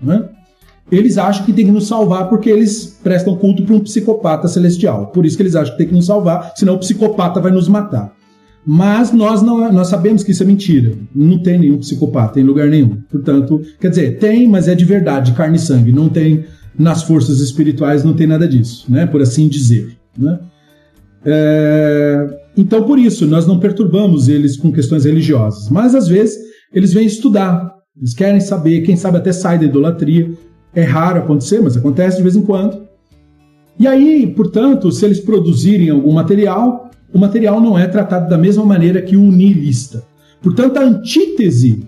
Não 0.02 0.14
é? 0.14 0.30
eles 0.91 1.18
acham 1.18 1.45
que 1.45 1.53
tem 1.53 1.65
que 1.65 1.72
nos 1.72 1.88
salvar 1.88 2.30
porque 2.30 2.49
eles 2.49 2.99
prestam 3.03 3.35
culto 3.35 3.64
para 3.64 3.76
um 3.76 3.80
psicopata 3.80 4.47
celestial. 4.47 5.07
Por 5.07 5.26
isso 5.26 5.35
que 5.35 5.43
eles 5.43 5.56
acham 5.56 5.73
que 5.73 5.77
tem 5.80 5.88
que 5.88 5.93
nos 5.93 6.06
salvar, 6.06 6.53
senão 6.56 6.76
o 6.76 6.80
psicopata 6.80 7.39
vai 7.39 7.52
nos 7.52 7.68
matar. 7.68 8.14
Mas 8.68 9.11
nós 9.11 9.41
não 9.41 9.72
nós 9.72 9.88
sabemos 9.88 10.23
que 10.23 10.31
isso 10.31 10.43
é 10.43 10.45
mentira. 10.45 10.93
Não 11.14 11.41
tem 11.41 11.60
nenhum 11.60 11.77
psicopata 11.77 12.39
em 12.39 12.43
lugar 12.43 12.68
nenhum. 12.68 12.97
Portanto, 13.11 13.61
quer 13.80 13.89
dizer, 13.89 14.18
tem, 14.18 14.47
mas 14.47 14.68
é 14.68 14.73
de 14.73 14.85
verdade, 14.85 15.31
de 15.31 15.38
carne 15.38 15.57
e 15.57 15.60
sangue. 15.60 15.91
Não 15.91 16.10
tem 16.10 16.45
nas 16.77 17.03
forças 17.03 17.39
espirituais, 17.39 18.03
não 18.03 18.14
tem 18.14 18.27
nada 18.27 18.47
disso, 18.47 18.85
né? 18.89 19.06
Por 19.06 19.22
assim 19.22 19.47
dizer. 19.47 19.97
Né? 20.18 20.39
É, 21.26 22.27
então, 22.57 22.84
por 22.84 22.99
isso, 22.99 23.26
nós 23.26 23.45
não 23.45 23.60
perturbamos 23.60 24.27
eles 24.27 24.57
com 24.57 24.72
questões 24.72 25.06
religiosas. 25.06 25.69
Mas 25.69 25.95
às 25.95 26.07
vezes 26.07 26.38
eles 26.73 26.93
vêm 26.93 27.06
estudar, 27.06 27.73
eles 27.97 28.14
querem 28.14 28.39
saber, 28.39 28.81
quem 28.81 28.95
sabe 28.95 29.18
até 29.18 29.31
sai 29.31 29.57
da 29.57 29.65
idolatria. 29.65 30.31
É 30.73 30.84
raro 30.84 31.19
acontecer, 31.19 31.61
mas 31.61 31.77
acontece 31.77 32.18
de 32.18 32.23
vez 32.23 32.35
em 32.35 32.41
quando. 32.41 32.85
E 33.80 33.88
aí, 33.88 34.27
portanto, 34.27 34.91
se 34.91 35.06
eles 35.06 35.19
produzirem 35.19 35.89
algum 35.89 36.11
material, 36.11 36.91
o 37.14 37.18
material 37.18 37.61
não 37.61 37.77
é 37.77 37.88
tratado 37.88 38.30
da 38.30 38.38
mesma 38.38 38.65
maneira 38.65 39.02
que 39.02 39.15
o 39.15 39.31
nihilista. 39.31 40.03
Portanto, 40.41 40.77
a 40.77 40.84
antítese 40.84 41.88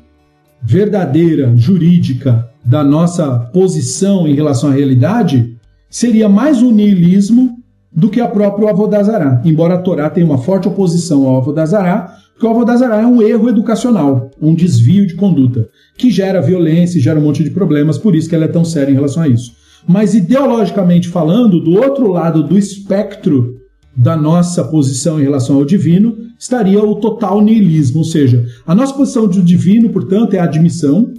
verdadeira, 0.61 1.53
jurídica, 1.55 2.49
da 2.67 2.83
nossa 2.83 3.39
posição 3.53 4.27
em 4.27 4.35
relação 4.35 4.69
à 4.69 4.73
realidade 4.73 5.55
seria 5.89 6.27
mais 6.27 6.61
o 6.61 6.69
niilismo 6.69 7.57
do 7.91 8.09
que 8.09 8.19
a 8.19 8.27
própria 8.27 8.69
Avodazará. 8.69 9.41
Embora 9.45 9.75
a 9.75 9.77
Torá 9.77 10.09
tenha 10.09 10.25
uma 10.25 10.37
forte 10.37 10.67
oposição 10.67 11.25
ao 11.25 11.37
Avodazará, 11.37 12.13
porque 12.33 12.45
o 12.45 12.49
Avodazará 12.49 13.01
é 13.01 13.05
um 13.05 13.21
erro 13.21 13.49
educacional, 13.49 14.29
um 14.39 14.53
desvio 14.53 15.07
de 15.07 15.15
conduta, 15.15 15.69
que 15.97 16.11
gera 16.11 16.41
violência 16.41 16.97
e 16.97 17.01
gera 17.01 17.19
um 17.19 17.23
monte 17.23 17.43
de 17.43 17.51
problemas, 17.51 17.97
por 17.97 18.15
isso 18.15 18.27
que 18.27 18.35
ela 18.35 18.45
é 18.45 18.49
tão 18.49 18.65
séria 18.65 18.91
em 18.91 18.95
relação 18.95 19.23
a 19.23 19.27
isso. 19.27 19.53
Mas 19.87 20.13
ideologicamente 20.13 21.07
falando, 21.07 21.61
do 21.61 21.71
outro 21.71 22.11
lado 22.11 22.43
do 22.43 22.57
espectro 22.57 23.55
da 23.95 24.15
nossa 24.15 24.63
posição 24.65 25.19
em 25.19 25.23
relação 25.23 25.55
ao 25.55 25.65
divino, 25.65 26.15
estaria 26.37 26.81
o 26.83 26.95
total 26.95 27.41
niilismo, 27.41 27.99
ou 27.99 28.03
seja, 28.03 28.45
a 28.65 28.75
nossa 28.75 28.93
posição 28.93 29.27
do 29.27 29.41
divino, 29.41 29.89
portanto, 29.89 30.33
é 30.33 30.39
a 30.39 30.43
admissão 30.43 31.13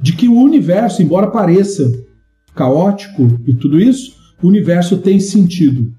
de 0.00 0.12
que 0.12 0.28
o 0.28 0.38
universo, 0.38 1.02
embora 1.02 1.28
pareça 1.28 1.90
caótico 2.54 3.38
e 3.46 3.54
tudo 3.54 3.80
isso, 3.80 4.14
o 4.42 4.48
universo 4.48 4.98
tem 4.98 5.20
sentido. 5.20 5.92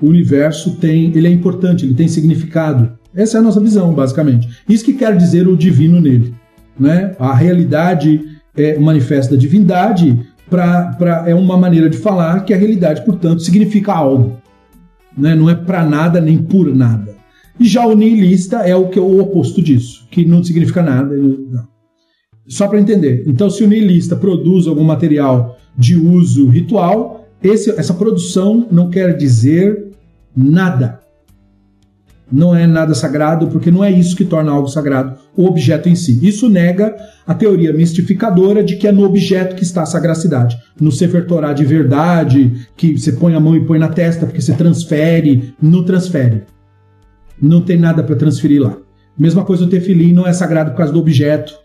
O 0.00 0.06
universo 0.06 0.76
tem, 0.76 1.14
ele 1.14 1.26
é 1.26 1.30
importante, 1.30 1.84
ele 1.84 1.94
tem 1.94 2.08
significado. 2.08 2.98
Essa 3.14 3.36
é 3.36 3.40
a 3.40 3.42
nossa 3.42 3.60
visão, 3.60 3.92
basicamente. 3.92 4.48
Isso 4.68 4.84
que 4.84 4.94
quer 4.94 5.16
dizer 5.16 5.46
o 5.46 5.56
divino 5.56 6.00
nele, 6.00 6.34
né? 6.78 7.14
A 7.18 7.34
realidade 7.34 8.20
é 8.56 8.78
manifesta 8.78 9.36
divindade 9.36 10.18
pra, 10.48 11.24
é 11.26 11.34
uma 11.34 11.56
maneira 11.56 11.90
de 11.90 11.98
falar 11.98 12.44
que 12.44 12.54
a 12.54 12.56
realidade, 12.56 13.04
portanto, 13.04 13.42
significa 13.42 13.92
algo 13.92 14.40
né? 15.16 15.34
não 15.34 15.48
é 15.48 15.54
para 15.54 15.84
nada 15.84 16.20
nem 16.20 16.38
por 16.38 16.74
nada. 16.74 17.09
E 17.60 17.66
já 17.66 17.86
o 17.86 17.94
nihilista 17.94 18.58
é 18.58 18.74
o 18.74 18.88
que 18.88 18.98
é 18.98 19.02
o 19.02 19.20
oposto 19.20 19.62
disso, 19.62 20.08
que 20.10 20.24
não 20.24 20.42
significa 20.42 20.82
nada. 20.82 21.14
Não. 21.14 21.68
Só 22.48 22.66
para 22.66 22.80
entender. 22.80 23.22
Então, 23.26 23.50
se 23.50 23.62
o 23.62 23.68
nihilista 23.68 24.16
produz 24.16 24.66
algum 24.66 24.82
material 24.82 25.58
de 25.76 25.94
uso 25.94 26.48
ritual, 26.48 27.28
esse, 27.42 27.70
essa 27.70 27.94
produção 27.94 28.66
não 28.72 28.90
quer 28.90 29.16
dizer 29.16 29.90
nada 30.34 31.00
não 32.32 32.54
é 32.54 32.66
nada 32.66 32.94
sagrado, 32.94 33.48
porque 33.48 33.70
não 33.70 33.82
é 33.82 33.90
isso 33.90 34.14
que 34.14 34.24
torna 34.24 34.52
algo 34.52 34.68
sagrado, 34.68 35.18
o 35.36 35.46
objeto 35.46 35.88
em 35.88 35.94
si. 35.94 36.18
Isso 36.22 36.48
nega 36.48 36.94
a 37.26 37.34
teoria 37.34 37.72
mistificadora 37.72 38.62
de 38.62 38.76
que 38.76 38.86
é 38.86 38.92
no 38.92 39.04
objeto 39.04 39.56
que 39.56 39.62
está 39.62 39.82
a 39.82 39.86
sagracidade. 39.86 40.56
No 40.80 40.92
Sefer 40.92 41.26
Torah 41.26 41.52
de 41.52 41.64
verdade, 41.64 42.68
que 42.76 42.96
você 42.96 43.12
põe 43.12 43.34
a 43.34 43.40
mão 43.40 43.56
e 43.56 43.64
põe 43.64 43.78
na 43.78 43.88
testa 43.88 44.26
porque 44.26 44.40
você 44.40 44.52
transfere, 44.52 45.54
não 45.60 45.84
transfere. 45.84 46.44
Não 47.40 47.60
tem 47.60 47.78
nada 47.78 48.02
para 48.02 48.16
transferir 48.16 48.62
lá. 48.62 48.76
Mesma 49.18 49.44
coisa 49.44 49.64
o 49.64 49.68
tefilim 49.68 50.12
não 50.12 50.26
é 50.26 50.32
sagrado 50.32 50.70
por 50.70 50.78
causa 50.78 50.92
do 50.92 50.98
objeto. 50.98 51.58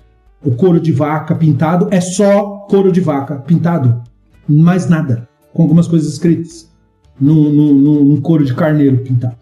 O 0.43 0.51
couro 0.51 0.79
de 0.79 0.91
vaca 0.91 1.33
pintado 1.35 1.87
é 1.91 1.99
só 1.99 2.65
couro 2.69 2.91
de 2.91 3.01
vaca 3.01 3.35
pintado, 3.37 4.01
mais 4.47 4.87
nada, 4.87 5.27
com 5.53 5.63
algumas 5.63 5.87
coisas 5.87 6.11
escritas 6.11 6.69
no, 7.19 7.49
no, 7.51 7.73
no, 7.73 8.05
no 8.05 8.21
couro 8.21 8.45
de 8.45 8.53
carneiro 8.53 8.97
pintado. 8.97 9.37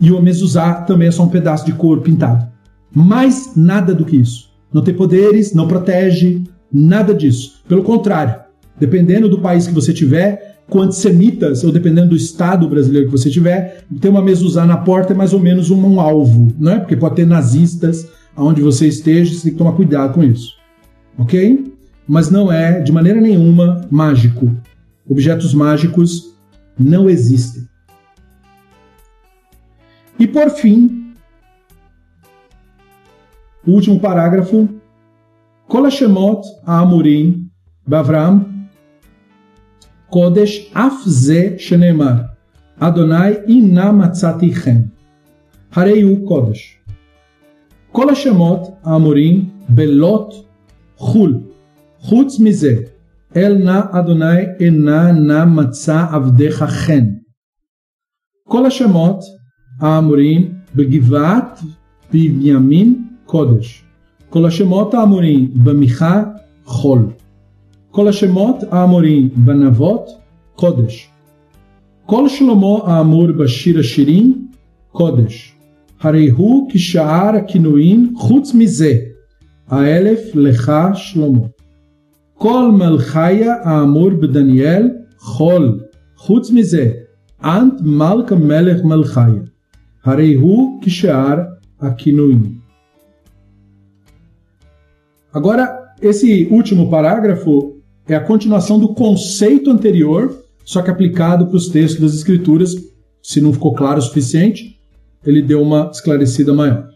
E 0.00 0.12
o 0.12 0.20
mezuzá 0.20 0.74
também 0.82 1.08
é 1.08 1.10
só 1.10 1.22
um 1.22 1.28
pedaço 1.28 1.64
de 1.64 1.72
couro 1.72 2.02
pintado. 2.02 2.46
Mais 2.94 3.52
nada 3.56 3.94
do 3.94 4.04
que 4.04 4.16
isso. 4.16 4.50
Não 4.72 4.82
tem 4.82 4.94
poderes, 4.94 5.54
não 5.54 5.66
protege, 5.66 6.42
nada 6.72 7.14
disso. 7.14 7.62
Pelo 7.68 7.82
contrário, 7.82 8.34
dependendo 8.78 9.28
do 9.28 9.40
país 9.40 9.66
que 9.66 9.74
você 9.74 9.92
tiver, 9.92 10.45
com 10.68 10.80
antissemitas, 10.80 11.62
ou 11.62 11.72
dependendo 11.72 12.10
do 12.10 12.16
estado 12.16 12.68
brasileiro 12.68 13.06
que 13.06 13.12
você 13.12 13.30
tiver, 13.30 13.84
ter 14.00 14.08
uma 14.08 14.22
mezuzá 14.22 14.66
na 14.66 14.76
porta 14.76 15.12
é 15.12 15.16
mais 15.16 15.32
ou 15.32 15.40
menos 15.40 15.70
um, 15.70 15.80
um 15.84 16.00
alvo, 16.00 16.52
não 16.58 16.72
é? 16.72 16.78
Porque 16.80 16.96
pode 16.96 17.16
ter 17.16 17.26
nazistas 17.26 18.08
aonde 18.34 18.60
você 18.60 18.88
esteja, 18.88 19.32
você 19.32 19.44
tem 19.44 19.52
que 19.52 19.58
tomar 19.58 19.72
cuidado 19.72 20.14
com 20.14 20.24
isso. 20.24 20.54
Ok? 21.16 21.72
Mas 22.06 22.30
não 22.30 22.50
é, 22.50 22.80
de 22.80 22.92
maneira 22.92 23.20
nenhuma, 23.20 23.86
mágico. 23.90 24.54
Objetos 25.08 25.54
mágicos 25.54 26.34
não 26.78 27.08
existem. 27.08 27.66
E 30.18 30.26
por 30.26 30.50
fim, 30.50 31.12
o 33.66 33.72
último 33.72 34.00
parágrafo, 34.00 34.68
Kol 35.68 35.82
Hashemot 35.84 36.42
Amurim 36.64 37.48
Bavram 37.86 38.55
קודש 40.16 40.72
אף 40.72 40.92
זה 41.04 41.54
שנאמר, 41.58 42.12
אדוני 42.78 43.32
הנה 43.46 43.92
מצאתי 43.92 44.54
חן. 44.54 44.80
הרי 45.72 46.02
הוא 46.02 46.28
קודש. 46.28 46.78
כל 47.92 48.10
השמות 48.10 48.60
האמורים 48.84 49.48
בלוט 49.68 50.34
חול. 50.96 51.40
חוץ 51.98 52.40
מזה, 52.40 52.74
אל 53.36 53.58
נא 53.64 53.80
אדוני 53.90 54.42
אינה 54.60 55.12
נא 55.12 55.44
מצא 55.44 56.06
עבדיך 56.12 56.62
חן. 56.62 57.04
כל 58.48 58.66
השמות 58.66 59.24
האמורים 59.80 60.54
בגבעת 60.74 61.60
בבנימין 62.14 63.08
קודש. 63.26 63.84
כל 64.30 64.46
השמות 64.46 64.94
האמורים 64.94 65.50
במיכה 65.64 66.22
חול. 66.64 67.06
כל 67.96 68.08
השמות 68.08 68.56
האמורים 68.70 69.28
בנבות 69.36 70.10
קודש. 70.56 71.10
כל 72.06 72.28
שלמה 72.28 72.78
האמור 72.84 73.32
בשיר 73.32 73.78
השירים 73.78 74.48
קודש. 74.92 75.56
הרי 76.00 76.28
הוא 76.28 76.70
כשאר 76.72 77.36
הכינויים 77.36 78.14
חוץ 78.16 78.54
מזה, 78.54 78.92
האלף 79.68 80.20
לך 80.34 80.72
שלמה. 80.94 81.46
כל 82.34 82.70
מלכיה 82.72 83.54
האמור 83.62 84.10
בדניאל 84.10 84.90
חול, 85.18 85.80
חוץ 86.16 86.50
מזה, 86.50 86.90
אנט 87.44 87.80
מלכה 87.80 88.34
מלך 88.34 88.84
מלכיה. 88.84 89.42
Hareihu 90.04 90.80
Kishear 90.82 91.36
Akinuim. 91.80 92.60
Agora, 95.32 95.64
esse 96.00 96.46
último 96.50 96.88
parágrafo 96.88 97.75
é 98.08 98.14
a 98.14 98.20
continuação 98.20 98.78
do 98.78 98.94
conceito 98.94 99.70
anterior, 99.70 100.42
só 100.64 100.82
que 100.82 100.90
aplicado 100.90 101.46
para 101.46 101.56
os 101.56 101.68
textos 101.68 102.00
das 102.00 102.14
Escrituras. 102.14 102.74
Se 103.22 103.40
não 103.40 103.52
ficou 103.52 103.74
claro 103.74 103.98
o 103.98 104.02
suficiente, 104.02 104.78
ele 105.24 105.42
deu 105.42 105.60
uma 105.60 105.90
esclarecida 105.92 106.54
maior. 106.54 106.88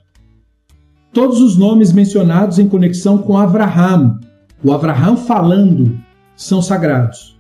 Todos 1.13 1.41
os 1.41 1.57
nomes 1.57 1.93
mencionados 1.93 2.59
em 2.59 2.69
conexão 2.69 3.19
com 3.19 3.37
Abraham, 3.37 4.21
o 4.63 4.73
Abraham 4.73 5.17
falando, 5.17 5.99
são 6.37 6.63
sagrados. 6.63 7.37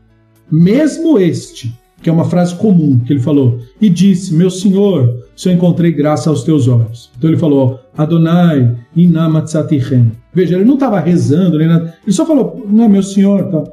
Mesmo 0.50 1.18
este, 1.18 1.72
que 2.02 2.10
é 2.10 2.12
uma 2.12 2.24
frase 2.24 2.56
comum 2.56 2.98
que 2.98 3.12
ele 3.12 3.20
falou, 3.20 3.60
e 3.80 3.88
disse: 3.88 4.34
Meu 4.34 4.50
senhor, 4.50 5.24
se 5.36 5.48
eu 5.48 5.52
encontrei 5.52 5.92
graça 5.92 6.28
aos 6.28 6.42
teus 6.42 6.66
olhos. 6.66 7.10
Então 7.16 7.30
ele 7.30 7.38
falou: 7.38 7.78
Adonai 7.96 8.76
inamatzatichen. 8.96 10.10
Veja, 10.32 10.54
ele 10.54 10.64
não 10.64 10.74
estava 10.74 11.00
rezando 11.00 11.58
nem 11.58 11.68
nada, 11.68 11.94
ele 12.02 12.12
só 12.12 12.24
falou: 12.24 12.64
Não, 12.68 12.88
meu 12.88 13.02
senhor. 13.02 13.44
Tá. 13.50 13.64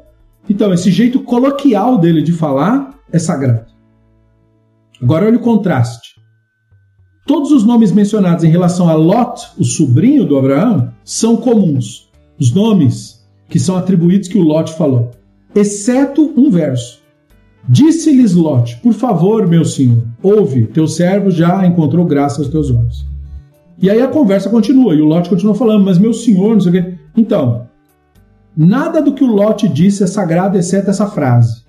Então, 0.49 0.73
esse 0.73 0.91
jeito 0.91 1.19
coloquial 1.19 1.97
dele 1.97 2.21
de 2.21 2.31
falar 2.31 2.97
é 3.11 3.19
sagrado. 3.19 3.65
Agora 5.01 5.25
olha 5.25 5.37
o 5.37 5.41
contraste. 5.41 6.17
Todos 7.25 7.51
os 7.51 7.65
nomes 7.65 7.91
mencionados 7.91 8.43
em 8.43 8.49
relação 8.49 8.89
a 8.89 8.95
Lot, 8.95 9.41
o 9.57 9.63
sobrinho 9.63 10.25
do 10.25 10.37
Abraão, 10.37 10.93
são 11.03 11.35
comuns. 11.35 12.09
Os 12.39 12.53
nomes 12.53 13.27
que 13.49 13.59
são 13.59 13.75
atribuídos 13.75 14.27
que 14.27 14.37
o 14.37 14.43
Lot 14.43 14.73
falou, 14.73 15.11
exceto 15.53 16.33
um 16.37 16.49
verso. 16.49 17.01
Disse-lhes 17.67 18.33
Lot: 18.33 18.77
Por 18.77 18.93
favor, 18.93 19.45
meu 19.45 19.65
senhor, 19.65 20.07
ouve, 20.23 20.67
teu 20.67 20.87
servo 20.87 21.29
já 21.29 21.65
encontrou 21.65 22.05
graça 22.05 22.41
aos 22.41 22.49
teus 22.49 22.71
olhos. 22.71 23.05
E 23.79 23.89
aí 23.89 24.01
a 24.01 24.07
conversa 24.07 24.49
continua, 24.49 24.95
e 24.95 25.01
o 25.01 25.05
Lot 25.05 25.29
continua 25.29 25.53
falando: 25.53 25.85
Mas 25.85 25.97
meu 25.97 26.13
senhor, 26.13 26.53
não 26.53 26.61
sei 26.61 26.71
o 26.71 26.73
quê. 26.73 26.95
Então, 27.15 27.67
nada 28.55 29.01
do 29.01 29.13
que 29.13 29.23
o 29.23 29.27
Lot 29.27 29.67
disse 29.67 30.03
é 30.03 30.07
sagrado, 30.07 30.57
exceto 30.57 30.89
essa 30.89 31.07
frase. 31.07 31.65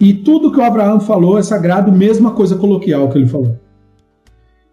E 0.00 0.14
tudo 0.14 0.52
que 0.52 0.58
o 0.58 0.64
Abraão 0.64 1.00
falou 1.00 1.38
é 1.38 1.42
sagrado, 1.42 1.90
mesma 1.90 2.30
coisa 2.30 2.54
coloquial 2.54 3.08
que 3.08 3.18
ele 3.18 3.26
falou. 3.26 3.56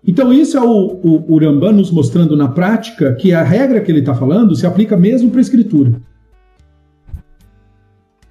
Então, 0.07 0.31
isso 0.31 0.55
é 0.55 0.61
o, 0.61 0.99
o, 1.03 1.35
o 1.35 1.71
nos 1.71 1.89
mostrando 1.89 2.37
na 2.37 2.47
prática 2.47 3.15
que 3.15 3.33
a 3.33 3.41
regra 3.41 3.81
que 3.81 3.91
ele 3.91 4.01
está 4.01 4.13
falando 4.13 4.55
se 4.55 4.67
aplica 4.67 4.95
mesmo 4.95 5.31
para 5.31 5.39
a 5.39 5.41
escritura. 5.41 5.93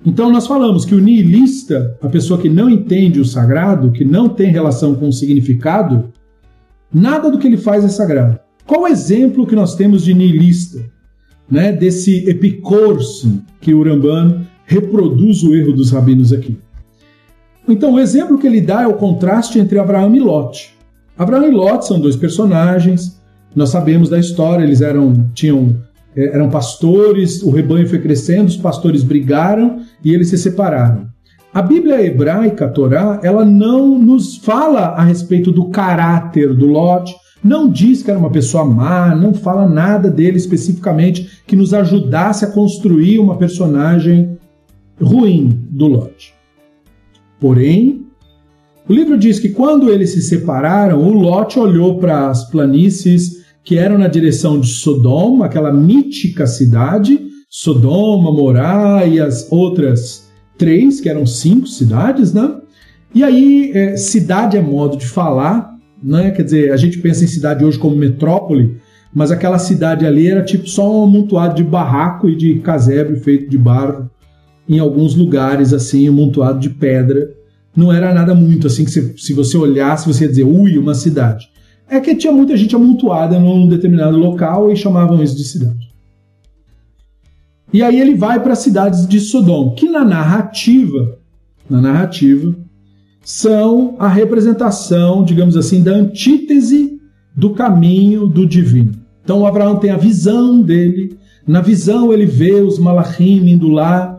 Então, 0.06 0.31
nós 0.31 0.47
falamos 0.47 0.85
que 0.85 0.94
o 0.94 1.01
nihilista, 1.01 1.98
a 2.01 2.09
pessoa 2.09 2.39
que 2.39 2.48
não 2.48 2.70
entende 2.70 3.19
o 3.19 3.24
sagrado, 3.24 3.90
que 3.90 4.05
não 4.05 4.28
tem 4.28 4.52
relação 4.52 4.94
com 4.94 5.09
o 5.09 5.12
significado, 5.12 6.12
nada 6.95 7.31
do 7.31 7.39
que 7.39 7.47
ele 7.47 7.57
faz 7.57 7.85
é 7.85 7.89
sagrado. 7.89 8.39
Qual 8.65 8.83
o 8.83 8.87
exemplo 8.87 9.47
que 9.47 9.57
nós 9.57 9.75
temos 9.75 10.05
de 10.05 10.15
nihilista? 10.15 10.95
Né, 11.51 11.73
desse 11.73 12.27
epicurso 12.27 13.43
que 13.61 13.75
o 13.75 13.83
Ramban 13.83 14.47
reproduz 14.65 15.43
o 15.43 15.55
erro 15.55 15.75
dos 15.75 15.91
rabinos 15.91 16.33
aqui. 16.33 16.59
Então, 17.69 17.93
o 17.93 18.01
exemplo 18.01 18.39
que 18.39 18.47
ele 18.47 18.62
dá 18.62 18.83
é 18.83 18.87
o 18.87 18.95
contraste 18.95 19.59
entre 19.59 19.79
Abraão 19.79 20.15
e 20.16 20.21
Lot. 20.21 20.75
Abraão 21.19 21.47
e 21.47 21.51
Lot 21.51 21.87
são 21.87 22.01
dois 22.01 22.16
personagens. 22.16 23.21
Nós 23.55 23.69
sabemos 23.69 24.09
da 24.09 24.19
história, 24.19 24.65
eles 24.65 24.81
eram 24.81 25.31
tinham 25.35 25.77
é, 26.16 26.35
eram 26.35 26.49
pastores, 26.49 27.43
o 27.43 27.51
rebanho 27.51 27.89
foi 27.89 27.99
crescendo, 27.99 28.49
os 28.49 28.57
pastores 28.57 29.03
brigaram 29.03 29.81
e 30.03 30.12
eles 30.15 30.29
se 30.29 30.39
separaram. 30.39 31.09
A 31.55 31.63
Bíblia 31.63 32.05
hebraica, 32.05 32.65
a 32.65 32.69
Torá, 32.69 33.21
ela 33.23 33.45
não 33.45 33.97
nos 33.97 34.39
fala 34.39 34.87
a 34.87 35.05
respeito 35.05 35.53
do 35.53 35.67
caráter 35.67 36.53
do 36.53 36.67
Lot, 36.67 37.15
não 37.45 37.71
diz 37.71 38.03
que 38.03 38.11
era 38.11 38.19
uma 38.19 38.31
pessoa 38.31 38.65
má, 38.65 39.15
não 39.15 39.33
fala 39.33 39.69
nada 39.69 40.11
dele 40.11 40.37
especificamente 40.37 41.43
que 41.47 41.55
nos 41.55 41.73
ajudasse 41.73 42.45
a 42.45 42.51
construir 42.51 43.21
uma 43.21 43.37
personagem 43.37 44.37
ruim 45.01 45.65
do 45.71 45.87
Lot. 45.87 46.35
Porém, 47.39 48.05
o 48.89 48.93
livro 48.93 49.17
diz 49.17 49.39
que 49.39 49.51
quando 49.51 49.93
eles 49.93 50.11
se 50.11 50.23
separaram, 50.23 51.01
o 51.01 51.13
Lot 51.13 51.57
olhou 51.57 52.01
para 52.01 52.31
as 52.31 52.51
planícies 52.51 53.45
que 53.63 53.79
eram 53.79 53.97
na 53.97 54.09
direção 54.09 54.59
de 54.59 54.67
Sodoma, 54.67 55.47
aquela 55.47 55.73
mítica 55.73 56.49
cidade, 56.49 57.21
Sodoma, 57.49 58.33
Morá 58.33 59.07
e 59.07 59.21
as 59.21 59.47
outras 59.53 60.24
três, 60.57 61.01
que 61.01 61.09
eram 61.09 61.27
cinco 61.27 61.67
cidades, 61.67 62.33
né? 62.33 62.57
E 63.15 63.23
aí, 63.23 63.71
é, 63.75 63.97
cidade 63.97 64.57
é 64.57 64.61
modo 64.61 64.97
de 64.97 65.07
falar, 65.07 65.77
né? 66.03 66.31
Quer 66.31 66.43
dizer, 66.43 66.73
a 66.73 66.77
gente 66.77 66.99
pensa 66.99 67.25
em 67.25 67.29
cidade 67.29 67.65
hoje 67.65 67.79
como 67.79 67.97
metrópole, 67.97 68.79
mas 69.15 69.31
aquela 69.31 69.59
cidade 69.59 70.07
ali 70.07 70.29
era 70.29 70.43
tipo 70.43 70.69
só 70.69 71.01
um 71.01 71.05
amontoado 71.05 71.55
de 71.55 71.63
barraco 71.63 72.29
e 72.29 72.37
de 72.37 72.59
casebre 72.61 73.17
feito 73.21 73.49
de 73.49 73.57
barro, 73.57 74.11
em 74.69 74.79
alguns 74.79 75.15
lugares 75.15 75.73
assim, 75.73 76.09
amontoado 76.09 76.59
de 76.59 76.71
pedra 76.71 77.31
não 77.77 77.93
era 77.93 78.15
nada 78.15 78.35
muito 78.35 78.67
assim 78.67 78.85
que 78.85 78.91
se, 78.91 79.15
se 79.19 79.33
você 79.33 79.57
olhasse, 79.57 80.07
você 80.07 80.25
ia 80.25 80.31
dizer, 80.31 80.45
ui, 80.45 80.79
uma 80.79 80.95
cidade. 80.95 81.51
É 81.89 82.01
que 82.01 82.15
tinha 82.15 82.33
muita 82.33 82.57
gente 82.57 82.75
amontoada 82.75 83.39
num 83.39 83.69
determinado 83.69 84.17
local 84.17 84.73
e 84.73 84.77
chamavam 84.77 85.23
isso 85.23 85.37
de 85.37 85.45
cidade. 85.45 85.84
E 87.75 87.83
aí 87.83 88.01
ele 88.01 88.15
vai 88.15 88.41
para 88.41 88.53
as 88.53 88.61
cidades 88.61 89.05
de 89.05 89.19
Sodom, 89.19 89.75
que 89.75 89.89
na 89.89 90.05
narrativa, 90.05 91.19
na 91.69 91.81
narrativa, 91.81 92.55
são 93.21 93.97
a 93.99 94.07
representação, 94.07 95.25
digamos 95.25 95.57
assim, 95.57 95.83
da 95.83 95.91
antítese 95.91 97.01
do 97.37 97.51
caminho 97.51 98.29
do 98.29 98.47
divino. 98.47 98.93
Então 99.25 99.45
Abraão 99.45 99.81
tem 99.81 99.91
a 99.91 99.97
visão 99.97 100.63
dele, 100.63 101.19
na 101.45 101.61
visão 101.61 102.13
ele 102.13 102.27
vê 102.27 102.61
os 102.61 102.79
malachim 102.79 103.45
indo 103.49 103.69
lá 103.69 104.15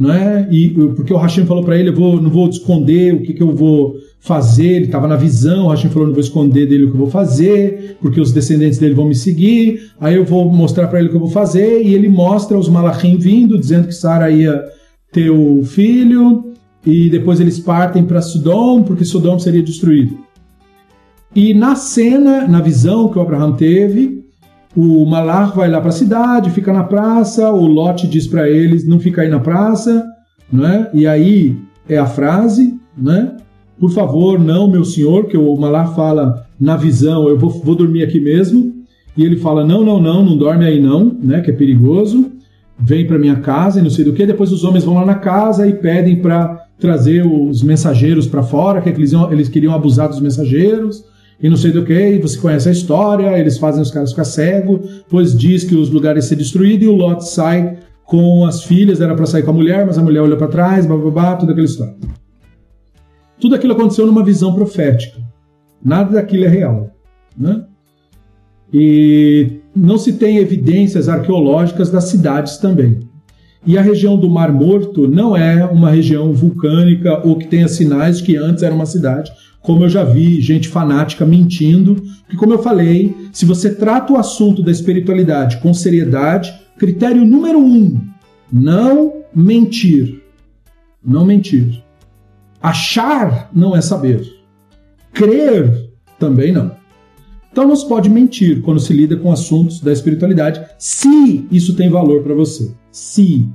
não 0.00 0.10
é? 0.10 0.48
E 0.50 0.70
porque 0.70 1.12
o 1.12 1.18
Hashim 1.18 1.44
falou 1.44 1.62
para 1.62 1.76
ele, 1.76 1.90
eu 1.90 1.94
vou, 1.94 2.22
não 2.22 2.30
vou 2.30 2.48
esconder 2.48 3.12
o 3.12 3.22
que, 3.22 3.34
que 3.34 3.42
eu 3.42 3.54
vou 3.54 3.94
fazer. 4.20 4.66
Ele 4.66 4.84
estava 4.86 5.08
na 5.08 5.16
visão. 5.16 5.66
O 5.66 5.70
Hashim 5.70 5.88
falou, 5.88 6.06
não 6.06 6.14
vou 6.14 6.22
esconder 6.22 6.66
dele 6.66 6.84
o 6.84 6.88
que 6.88 6.94
eu 6.94 7.00
vou 7.00 7.10
fazer, 7.10 7.96
porque 8.00 8.20
os 8.20 8.32
descendentes 8.32 8.78
dele 8.78 8.94
vão 8.94 9.08
me 9.08 9.14
seguir. 9.14 9.90
Aí 9.98 10.14
eu 10.14 10.24
vou 10.24 10.50
mostrar 10.52 10.88
para 10.88 10.98
ele 10.98 11.08
o 11.08 11.10
que 11.10 11.16
eu 11.16 11.20
vou 11.20 11.30
fazer. 11.30 11.82
E 11.82 11.94
ele 11.94 12.08
mostra 12.08 12.58
os 12.58 12.68
malachim 12.68 13.16
vindo, 13.16 13.58
dizendo 13.58 13.88
que 13.88 13.94
Sara 13.94 14.30
ia 14.30 14.62
ter 15.12 15.30
o 15.30 15.64
filho. 15.64 16.52
E 16.84 17.10
depois 17.10 17.40
eles 17.40 17.58
partem 17.58 18.04
para 18.04 18.22
Sodom, 18.22 18.82
porque 18.82 19.04
Sodom 19.04 19.38
seria 19.38 19.62
destruído. 19.62 20.18
E 21.34 21.54
na 21.54 21.76
cena, 21.76 22.48
na 22.48 22.60
visão 22.60 23.08
que 23.08 23.18
o 23.18 23.22
Abraham 23.22 23.52
teve, 23.52 24.24
o 24.74 25.04
Malar 25.04 25.54
vai 25.54 25.70
lá 25.70 25.80
para 25.80 25.90
a 25.90 25.92
cidade, 25.92 26.50
fica 26.50 26.72
na 26.72 26.84
praça, 26.84 27.50
o 27.50 27.66
Lot 27.66 28.06
diz 28.06 28.26
para 28.26 28.48
eles 28.48 28.86
não 28.86 28.98
ficar 28.98 29.22
aí 29.22 29.28
na 29.28 29.40
praça, 29.40 30.04
né? 30.52 30.88
E 30.92 31.06
aí 31.06 31.56
é 31.88 31.98
a 31.98 32.06
frase, 32.06 32.78
né? 32.96 33.36
Por 33.80 33.90
favor, 33.90 34.38
não, 34.38 34.70
meu 34.70 34.84
senhor, 34.84 35.24
que 35.24 35.36
o 35.36 35.56
Malar 35.56 35.94
fala 35.94 36.46
na 36.60 36.76
visão, 36.76 37.28
eu 37.28 37.38
vou, 37.38 37.50
vou 37.50 37.74
dormir 37.74 38.02
aqui 38.02 38.20
mesmo. 38.20 38.74
E 39.16 39.24
ele 39.24 39.36
fala: 39.36 39.64
não, 39.64 39.82
não, 39.82 40.00
não, 40.00 40.24
não 40.24 40.36
dorme 40.36 40.66
aí 40.66 40.80
não, 40.80 41.16
né? 41.20 41.40
Que 41.40 41.50
é 41.50 41.54
perigoso. 41.54 42.30
Vem 42.78 43.06
para 43.06 43.18
minha 43.18 43.36
casa 43.36 43.80
e 43.80 43.82
não 43.82 43.90
sei 43.90 44.04
do 44.04 44.12
que. 44.12 44.24
Depois 44.24 44.52
os 44.52 44.64
homens 44.64 44.84
vão 44.84 44.94
lá 44.94 45.04
na 45.04 45.16
casa 45.16 45.66
e 45.66 45.72
pedem 45.72 46.20
para 46.20 46.66
trazer 46.78 47.26
os 47.26 47.62
mensageiros 47.62 48.26
para 48.26 48.42
fora, 48.42 48.80
que 48.80 48.88
eles, 48.88 49.12
eles 49.30 49.48
queriam 49.48 49.74
abusar 49.74 50.08
dos 50.08 50.20
mensageiros 50.20 51.04
e 51.42 51.48
não 51.48 51.56
sei 51.56 51.70
do 51.72 51.84
que, 51.84 52.18
você 52.18 52.38
conhece 52.38 52.68
a 52.68 52.72
história, 52.72 53.38
eles 53.38 53.56
fazem 53.56 53.80
os 53.80 53.90
caras 53.90 54.10
ficar 54.10 54.24
cego, 54.24 54.80
pois 55.08 55.36
diz 55.36 55.64
que 55.64 55.74
os 55.74 55.88
lugares 55.88 56.26
ser 56.26 56.36
destruídos 56.36 56.86
e 56.86 56.90
o 56.90 56.94
Lot 56.94 57.26
sai 57.26 57.78
com 58.04 58.44
as 58.44 58.64
filhas, 58.64 59.00
era 59.00 59.14
para 59.14 59.24
sair 59.24 59.42
com 59.42 59.50
a 59.50 59.54
mulher, 59.54 59.86
mas 59.86 59.96
a 59.96 60.02
mulher 60.02 60.20
olhou 60.20 60.36
para 60.36 60.48
trás, 60.48 60.84
bababá, 60.84 61.36
toda 61.36 61.52
aquela 61.52 61.66
história. 61.66 61.94
Tudo 63.40 63.54
aquilo 63.54 63.72
aconteceu 63.72 64.06
numa 64.06 64.24
visão 64.24 64.54
profética. 64.54 65.18
Nada 65.82 66.12
daquilo 66.12 66.44
é 66.44 66.48
real. 66.48 66.90
Né? 67.36 67.64
E 68.72 69.60
não 69.74 69.98
se 69.98 70.14
tem 70.14 70.38
evidências 70.38 71.08
arqueológicas 71.08 71.90
das 71.90 72.04
cidades 72.04 72.58
também. 72.58 73.00
E 73.66 73.76
a 73.76 73.82
região 73.82 74.16
do 74.16 74.28
Mar 74.28 74.52
Morto 74.52 75.06
não 75.06 75.36
é 75.36 75.64
uma 75.64 75.90
região 75.90 76.32
vulcânica 76.32 77.20
ou 77.26 77.36
que 77.36 77.46
tenha 77.46 77.68
sinais 77.68 78.20
que 78.20 78.36
antes 78.36 78.62
era 78.62 78.74
uma 78.74 78.86
cidade, 78.86 79.30
como 79.60 79.84
eu 79.84 79.88
já 79.88 80.02
vi 80.02 80.40
gente 80.40 80.68
fanática 80.68 81.26
mentindo, 81.26 82.02
que 82.28 82.36
como 82.36 82.54
eu 82.54 82.62
falei, 82.62 83.14
se 83.32 83.44
você 83.44 83.74
trata 83.74 84.12
o 84.12 84.16
assunto 84.16 84.62
da 84.62 84.70
espiritualidade 84.70 85.58
com 85.58 85.74
seriedade, 85.74 86.52
critério 86.78 87.24
número 87.24 87.58
um, 87.58 88.00
não 88.50 89.12
mentir. 89.34 90.22
Não 91.04 91.26
mentir. 91.26 91.82
Achar 92.62 93.50
não 93.54 93.74
é 93.74 93.80
saber. 93.80 94.22
Crer 95.12 95.90
também 96.18 96.52
não. 96.52 96.72
Então 97.50 97.66
não 97.66 97.74
se 97.74 97.88
pode 97.88 98.08
mentir 98.08 98.62
quando 98.62 98.78
se 98.78 98.92
lida 98.92 99.16
com 99.16 99.32
assuntos 99.32 99.80
da 99.80 99.92
espiritualidade, 99.92 100.64
se 100.78 101.46
isso 101.50 101.74
tem 101.74 101.88
valor 101.88 102.22
para 102.22 102.34
você. 102.34 102.72
Se. 102.92 103.48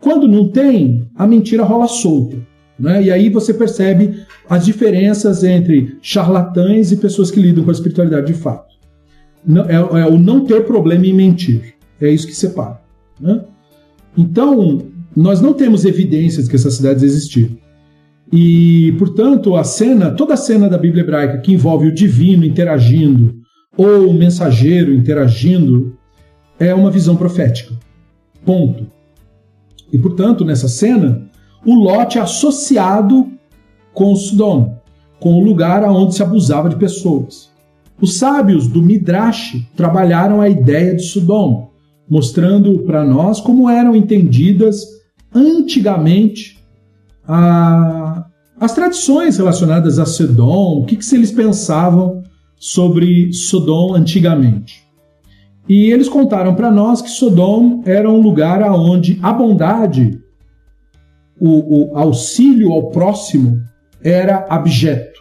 Quando 0.00 0.28
não 0.28 0.48
tem, 0.48 1.08
a 1.14 1.26
mentira 1.26 1.64
rola 1.64 1.88
solta. 1.88 2.36
Né? 2.78 3.04
E 3.04 3.10
aí 3.10 3.28
você 3.28 3.54
percebe 3.54 4.24
as 4.48 4.64
diferenças 4.64 5.44
entre 5.44 5.96
charlatães 6.00 6.92
e 6.92 6.96
pessoas 6.96 7.30
que 7.30 7.40
lidam 7.40 7.64
com 7.64 7.70
a 7.70 7.74
espiritualidade 7.74 8.26
de 8.26 8.34
fato. 8.34 8.72
É, 9.68 10.00
é 10.00 10.06
o 10.06 10.18
não 10.18 10.44
ter 10.44 10.64
problema 10.64 11.06
em 11.06 11.12
mentir. 11.12 11.74
É 12.00 12.08
isso 12.08 12.26
que 12.26 12.34
separa. 12.34 12.80
Né? 13.20 13.44
Então, 14.16 14.82
nós 15.16 15.40
não 15.40 15.52
temos 15.52 15.84
evidências 15.84 16.48
que 16.48 16.56
essas 16.56 16.74
cidades 16.74 17.02
existiram. 17.02 17.56
E, 18.32 18.92
portanto, 18.98 19.54
a 19.56 19.62
cena, 19.62 20.10
toda 20.10 20.32
a 20.32 20.38
cena 20.38 20.66
da 20.66 20.78
Bíblia 20.78 21.02
hebraica 21.02 21.38
que 21.38 21.52
envolve 21.52 21.88
o 21.88 21.94
divino 21.94 22.46
interagindo 22.46 23.34
ou 23.76 24.08
o 24.08 24.14
mensageiro 24.14 24.94
interagindo 24.94 25.94
é 26.58 26.74
uma 26.74 26.90
visão 26.90 27.14
profética. 27.14 27.74
Ponto. 28.44 28.86
E, 29.92 29.98
portanto, 29.98 30.46
nessa 30.46 30.66
cena, 30.66 31.28
o 31.64 31.74
Lote 31.74 32.16
é 32.16 32.22
associado 32.22 33.28
com 33.92 34.16
Sodom, 34.16 34.78
com 35.20 35.34
o 35.34 35.44
lugar 35.44 35.84
aonde 35.84 36.14
se 36.14 36.22
abusava 36.22 36.70
de 36.70 36.76
pessoas. 36.76 37.50
Os 38.00 38.14
sábios 38.14 38.66
do 38.66 38.82
Midrash 38.82 39.62
trabalharam 39.76 40.40
a 40.40 40.48
ideia 40.48 40.96
de 40.96 41.02
Sodom, 41.02 41.70
mostrando 42.08 42.78
para 42.80 43.04
nós 43.04 43.40
como 43.40 43.68
eram 43.68 43.94
entendidas 43.94 44.86
antigamente 45.34 46.61
a, 47.26 48.26
as 48.58 48.72
tradições 48.72 49.36
relacionadas 49.36 49.98
a 49.98 50.06
Sodom, 50.06 50.80
o 50.80 50.84
que, 50.84 50.96
que 50.96 51.14
eles 51.14 51.30
pensavam 51.30 52.22
sobre 52.56 53.32
Sodom 53.32 53.94
antigamente. 53.94 54.82
E 55.68 55.90
eles 55.90 56.08
contaram 56.08 56.54
para 56.54 56.70
nós 56.70 57.00
que 57.00 57.10
Sodom 57.10 57.82
era 57.84 58.10
um 58.10 58.20
lugar 58.20 58.62
onde 58.70 59.18
a 59.22 59.32
bondade, 59.32 60.20
o, 61.40 61.92
o 61.92 61.98
auxílio 61.98 62.72
ao 62.72 62.90
próximo, 62.90 63.60
era 64.02 64.46
abjeto. 64.48 65.20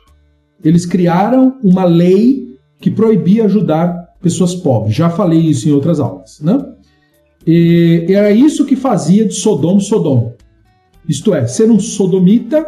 Eles 0.63 0.85
criaram 0.85 1.57
uma 1.63 1.83
lei 1.83 2.55
que 2.79 2.91
proibia 2.91 3.45
ajudar 3.45 4.11
pessoas 4.21 4.55
pobres. 4.55 4.95
Já 4.95 5.09
falei 5.09 5.39
isso 5.39 5.67
em 5.67 5.71
outras 5.71 5.99
aulas. 5.99 6.39
Né? 6.41 6.63
E 7.45 8.05
era 8.09 8.31
isso 8.31 8.65
que 8.65 8.75
fazia 8.75 9.25
de 9.25 9.33
Sodom 9.33 9.79
Sodom. 9.79 10.33
Isto 11.11 11.33
é, 11.33 11.45
ser 11.45 11.69
um 11.69 11.79
sodomita 11.79 12.65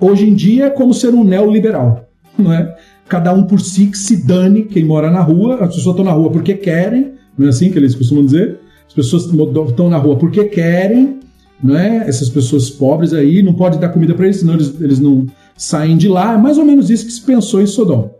hoje 0.00 0.28
em 0.28 0.34
dia 0.34 0.66
é 0.66 0.70
como 0.70 0.92
ser 0.92 1.14
um 1.14 1.24
neoliberal. 1.24 2.08
Não 2.36 2.52
é? 2.52 2.74
cada 3.08 3.32
um 3.32 3.44
por 3.44 3.60
si 3.60 3.86
que 3.86 3.98
se 3.98 4.24
dane 4.24 4.64
quem 4.64 4.84
mora 4.84 5.10
na 5.10 5.20
rua, 5.20 5.56
as 5.56 5.74
pessoas 5.74 5.94
estão 5.94 6.04
na 6.04 6.12
rua 6.12 6.30
porque 6.30 6.54
querem, 6.54 7.12
não 7.36 7.46
é 7.46 7.50
assim 7.50 7.70
que 7.70 7.78
eles 7.78 7.94
costumam 7.94 8.24
dizer? 8.24 8.58
As 8.86 8.94
pessoas 8.94 9.26
estão 9.26 9.90
na 9.90 9.98
rua 9.98 10.16
porque 10.16 10.44
querem, 10.44 11.20
não 11.62 11.76
é? 11.76 12.08
Essas 12.08 12.28
pessoas 12.28 12.70
pobres 12.70 13.12
aí, 13.12 13.42
não 13.42 13.54
pode 13.54 13.78
dar 13.78 13.90
comida 13.90 14.14
para 14.14 14.26
eles, 14.26 14.38
senão 14.38 14.54
eles, 14.54 14.80
eles 14.80 15.00
não 15.00 15.26
saem 15.56 15.96
de 15.96 16.08
lá. 16.08 16.34
É 16.34 16.38
mais 16.38 16.58
ou 16.58 16.64
menos 16.64 16.90
isso 16.90 17.06
que 17.06 17.12
se 17.12 17.22
pensou 17.22 17.60
em 17.60 17.66
Sodoma. 17.66 18.10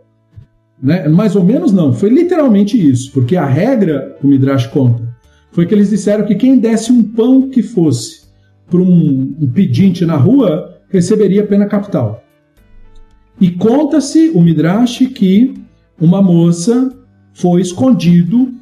Né? 0.81 1.07
Mais 1.07 1.35
ou 1.35 1.43
menos 1.43 1.71
não, 1.71 1.93
foi 1.93 2.09
literalmente 2.09 2.77
isso, 2.77 3.11
porque 3.11 3.35
a 3.35 3.45
regra, 3.45 4.17
o 4.23 4.27
Midrash 4.27 4.67
conta, 4.67 5.03
foi 5.51 5.65
que 5.65 5.73
eles 5.73 5.89
disseram 5.89 6.25
que 6.25 6.35
quem 6.35 6.59
desse 6.59 6.91
um 6.91 7.01
pão 7.01 7.49
que 7.49 7.63
fosse 7.63 8.24
para 8.69 8.79
um, 8.79 9.35
um 9.39 9.47
pedinte 9.47 10.05
na 10.05 10.15
rua 10.15 10.79
receberia 10.89 11.45
pena 11.45 11.65
capital. 11.65 12.23
E 13.39 13.51
conta-se 13.51 14.31
o 14.33 14.41
Midrash 14.41 15.07
que 15.13 15.53
uma 15.99 16.21
moça 16.21 16.91
foi 17.33 17.61
escondido 17.61 18.53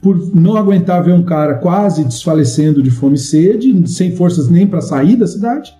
por 0.00 0.34
não 0.34 0.56
aguentar 0.56 1.02
ver 1.02 1.12
um 1.12 1.22
cara 1.22 1.54
quase 1.54 2.04
desfalecendo 2.04 2.82
de 2.82 2.90
fome 2.90 3.14
e 3.14 3.18
sede, 3.18 3.88
sem 3.88 4.14
forças 4.14 4.48
nem 4.48 4.66
para 4.66 4.80
sair 4.80 5.16
da 5.16 5.26
cidade. 5.26 5.74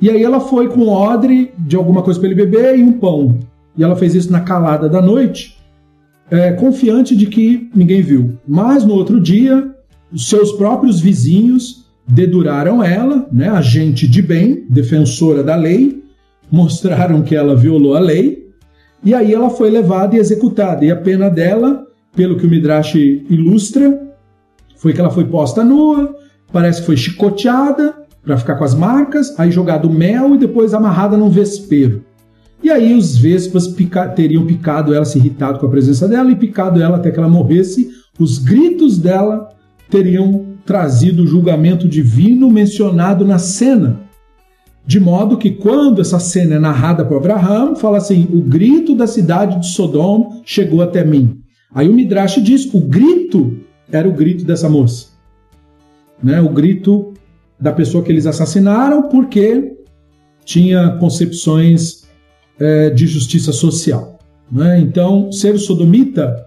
E 0.00 0.10
aí 0.10 0.22
ela 0.22 0.40
foi 0.40 0.68
com 0.68 0.88
odre 0.88 1.52
de 1.58 1.76
alguma 1.76 2.02
coisa 2.02 2.18
para 2.18 2.28
ele 2.28 2.36
beber 2.36 2.78
e 2.78 2.82
um 2.82 2.92
pão. 2.92 3.38
E 3.76 3.84
ela 3.84 3.96
fez 3.96 4.14
isso 4.14 4.32
na 4.32 4.40
calada 4.40 4.88
da 4.88 5.00
noite, 5.00 5.58
é, 6.30 6.52
confiante 6.52 7.16
de 7.16 7.26
que 7.26 7.70
ninguém 7.74 8.02
viu. 8.02 8.38
Mas 8.46 8.84
no 8.84 8.94
outro 8.94 9.20
dia, 9.20 9.74
os 10.12 10.28
seus 10.28 10.52
próprios 10.52 11.00
vizinhos 11.00 11.83
deduraram 12.06 12.82
ela, 12.82 13.26
né, 13.32 13.48
agente 13.48 14.06
de 14.06 14.20
bem, 14.20 14.66
defensora 14.68 15.42
da 15.42 15.56
lei, 15.56 16.02
mostraram 16.50 17.22
que 17.22 17.34
ela 17.34 17.56
violou 17.56 17.94
a 17.94 18.00
lei, 18.00 18.44
e 19.02 19.14
aí 19.14 19.34
ela 19.34 19.50
foi 19.50 19.70
levada 19.70 20.16
e 20.16 20.18
executada. 20.18 20.84
E 20.84 20.90
a 20.90 20.96
pena 20.96 21.28
dela, 21.28 21.84
pelo 22.14 22.36
que 22.36 22.46
o 22.46 22.50
Midrash 22.50 22.94
ilustra, 22.94 24.00
foi 24.76 24.92
que 24.92 25.00
ela 25.00 25.10
foi 25.10 25.24
posta 25.24 25.64
nua, 25.64 26.14
parece 26.52 26.80
que 26.80 26.86
foi 26.86 26.96
chicoteada 26.96 27.94
para 28.22 28.38
ficar 28.38 28.56
com 28.56 28.64
as 28.64 28.74
marcas, 28.74 29.38
aí 29.38 29.50
jogado 29.50 29.90
mel 29.90 30.34
e 30.34 30.38
depois 30.38 30.72
amarrada 30.72 31.16
num 31.16 31.28
vespeiro. 31.28 32.04
E 32.62 32.70
aí 32.70 32.94
os 32.94 33.18
vespas 33.18 33.68
pica 33.68 34.08
teriam 34.08 34.46
picado 34.46 34.94
ela, 34.94 35.04
se 35.04 35.18
irritado 35.18 35.58
com 35.58 35.66
a 35.66 35.70
presença 35.70 36.08
dela 36.08 36.30
e 36.30 36.36
picado 36.36 36.80
ela 36.80 36.96
até 36.96 37.10
que 37.10 37.18
ela 37.18 37.28
morresse. 37.28 37.90
Os 38.18 38.38
gritos 38.38 38.96
dela 38.96 39.50
teriam 39.90 40.53
trazido 40.64 41.22
o 41.22 41.26
julgamento 41.26 41.88
divino 41.88 42.50
mencionado 42.50 43.24
na 43.24 43.38
cena. 43.38 44.00
De 44.86 45.00
modo 45.00 45.38
que 45.38 45.50
quando 45.50 46.00
essa 46.00 46.18
cena 46.18 46.56
é 46.56 46.58
narrada 46.58 47.04
por 47.04 47.16
Abraham, 47.16 47.74
fala 47.74 47.98
assim: 47.98 48.28
o 48.30 48.40
grito 48.40 48.94
da 48.94 49.06
cidade 49.06 49.60
de 49.60 49.68
Sodoma 49.68 50.40
chegou 50.44 50.82
até 50.82 51.04
mim. 51.04 51.40
Aí 51.74 51.88
o 51.88 51.94
Midrash 51.94 52.42
diz: 52.42 52.72
o 52.72 52.80
grito 52.80 53.58
era 53.90 54.08
o 54.08 54.12
grito 54.12 54.44
dessa 54.44 54.68
moça. 54.68 55.08
Né? 56.22 56.40
O 56.40 56.50
grito 56.50 57.14
da 57.58 57.72
pessoa 57.72 58.04
que 58.04 58.12
eles 58.12 58.26
assassinaram, 58.26 59.08
porque 59.08 59.74
tinha 60.44 60.96
concepções 60.98 62.04
é, 62.58 62.90
de 62.90 63.06
justiça 63.06 63.52
social. 63.52 64.18
Né? 64.50 64.80
Então, 64.80 65.32
ser 65.32 65.58
sodomita 65.58 66.46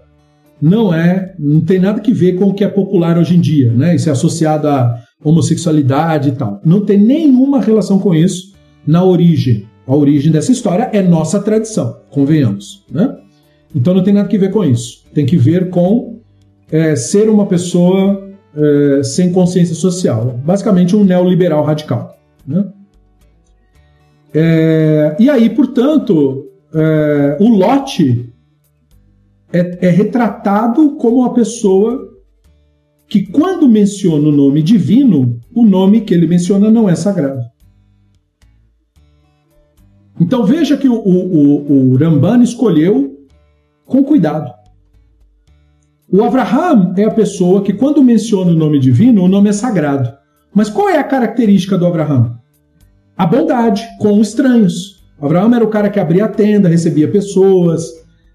não 0.60 0.92
é, 0.92 1.34
não 1.38 1.60
tem 1.60 1.78
nada 1.78 2.00
que 2.00 2.12
ver 2.12 2.34
com 2.34 2.46
o 2.46 2.54
que 2.54 2.64
é 2.64 2.68
popular 2.68 3.16
hoje 3.16 3.36
em 3.36 3.40
dia, 3.40 3.72
né? 3.72 3.94
Isso 3.94 4.08
é 4.08 4.12
associado 4.12 4.66
à 4.68 4.98
homossexualidade 5.24 6.30
e 6.30 6.32
tal. 6.32 6.60
Não 6.64 6.84
tem 6.84 6.98
nenhuma 6.98 7.60
relação 7.60 7.98
com 7.98 8.14
isso 8.14 8.54
na 8.86 9.04
origem. 9.04 9.66
A 9.86 9.94
origem 9.94 10.30
dessa 10.30 10.52
história 10.52 10.90
é 10.92 11.02
nossa 11.02 11.40
tradição, 11.40 12.00
convenhamos, 12.10 12.84
né? 12.90 13.16
Então 13.74 13.94
não 13.94 14.02
tem 14.02 14.12
nada 14.12 14.28
que 14.28 14.38
ver 14.38 14.50
com 14.50 14.64
isso. 14.64 15.04
Tem 15.14 15.24
que 15.24 15.36
ver 15.36 15.70
com 15.70 16.20
é, 16.70 16.94
ser 16.96 17.28
uma 17.28 17.46
pessoa 17.46 18.28
é, 18.54 19.02
sem 19.02 19.32
consciência 19.32 19.74
social, 19.74 20.38
basicamente 20.44 20.96
um 20.96 21.04
neoliberal 21.04 21.64
radical, 21.64 22.18
né? 22.46 22.66
É, 24.34 25.16
e 25.18 25.30
aí, 25.30 25.48
portanto, 25.50 26.46
é, 26.74 27.36
o 27.40 27.48
Lote 27.48 28.30
é, 29.52 29.86
é, 29.86 29.90
retratado 29.90 30.96
como 30.96 31.18
uma 31.18 31.32
pessoa 31.32 32.08
que, 33.06 33.26
quando 33.26 33.68
menciona 33.68 34.28
o 34.28 34.32
nome 34.32 34.62
divino, 34.62 35.38
o 35.54 35.64
nome 35.64 36.02
que 36.02 36.12
ele 36.12 36.26
menciona 36.26 36.70
não 36.70 36.88
é 36.88 36.94
sagrado. 36.94 37.40
Então 40.20 40.44
veja 40.44 40.76
que 40.76 40.88
o, 40.88 40.94
o, 40.94 41.92
o 41.92 41.96
Ramban 41.96 42.42
escolheu 42.42 43.26
com 43.86 44.04
cuidado. 44.04 44.52
O 46.10 46.22
Abraham 46.22 46.94
é 46.96 47.04
a 47.04 47.10
pessoa 47.10 47.62
que, 47.62 47.72
quando 47.72 48.02
menciona 48.02 48.50
o 48.50 48.56
nome 48.56 48.78
divino, 48.78 49.22
o 49.22 49.28
nome 49.28 49.50
é 49.50 49.52
sagrado. 49.52 50.12
Mas 50.54 50.68
qual 50.68 50.88
é 50.88 50.98
a 50.98 51.04
característica 51.04 51.78
do 51.78 51.86
Abraham? 51.86 52.38
a 53.18 53.26
bondade 53.26 53.84
com 53.98 54.20
estranhos. 54.20 55.02
Abraão 55.20 55.52
era 55.52 55.64
o 55.64 55.68
cara 55.68 55.90
que 55.90 55.98
abria 55.98 56.26
a 56.26 56.28
tenda, 56.28 56.68
recebia 56.68 57.10
pessoas, 57.10 57.82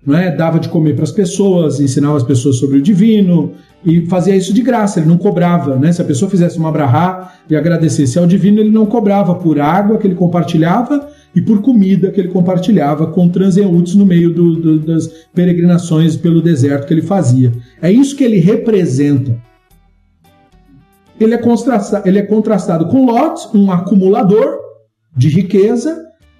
não 0.06 0.18
é? 0.18 0.36
dava 0.36 0.60
de 0.60 0.70
comer 0.70 0.94
para 0.96 1.04
as 1.04 1.12
pessoas, 1.12 1.80
ensinava 1.80 2.18
as 2.18 2.24
pessoas 2.24 2.58
sobre 2.58 2.78
o 2.78 2.82
divino 2.82 3.54
e 3.86 4.06
fazia 4.08 4.36
isso 4.36 4.54
de 4.54 4.62
graça, 4.62 5.00
ele 5.00 5.10
não 5.10 5.18
cobrava. 5.18 5.76
Né? 5.78 5.92
Se 5.92 6.02
a 6.02 6.06
pessoa 6.06 6.30
fizesse 6.30 6.58
uma 6.58 6.72
brahá 6.72 7.34
e 7.50 7.56
agradecesse 7.56 8.18
ao 8.18 8.28
divino, 8.28 8.60
ele 8.60 8.70
não 8.70 8.86
cobrava 8.86 9.36
por 9.36 9.60
água 9.60 9.98
que 9.98 10.08
ele 10.08 10.16
compartilhava 10.16 11.10
e 11.36 11.42
por 11.42 11.62
comida 11.62 12.12
que 12.12 12.20
ele 12.22 12.30
compartilhava 12.30 13.08
com 13.08 13.28
transeuntes 13.28 13.96
no 13.96 14.06
meio 14.06 14.34
do, 14.34 14.56
do, 14.56 14.80
das 14.80 15.08
peregrinações 15.34 16.16
pelo 16.16 16.42
deserto 16.42 16.88
que 16.88 16.94
ele 16.94 17.02
fazia. 17.02 17.52
É 17.82 17.92
isso 17.92 18.16
que 18.16 18.24
ele 18.24 18.38
representa. 18.38 19.36
Ele 21.20 21.34
é, 21.34 21.42
ele 22.06 22.20
é 22.20 22.24
contrastado 22.24 22.88
com 22.88 23.06
Lot, 23.06 23.50
um 23.56 23.72
acumulador, 23.72 24.64
de 25.16 25.30
riqueza 25.30 25.96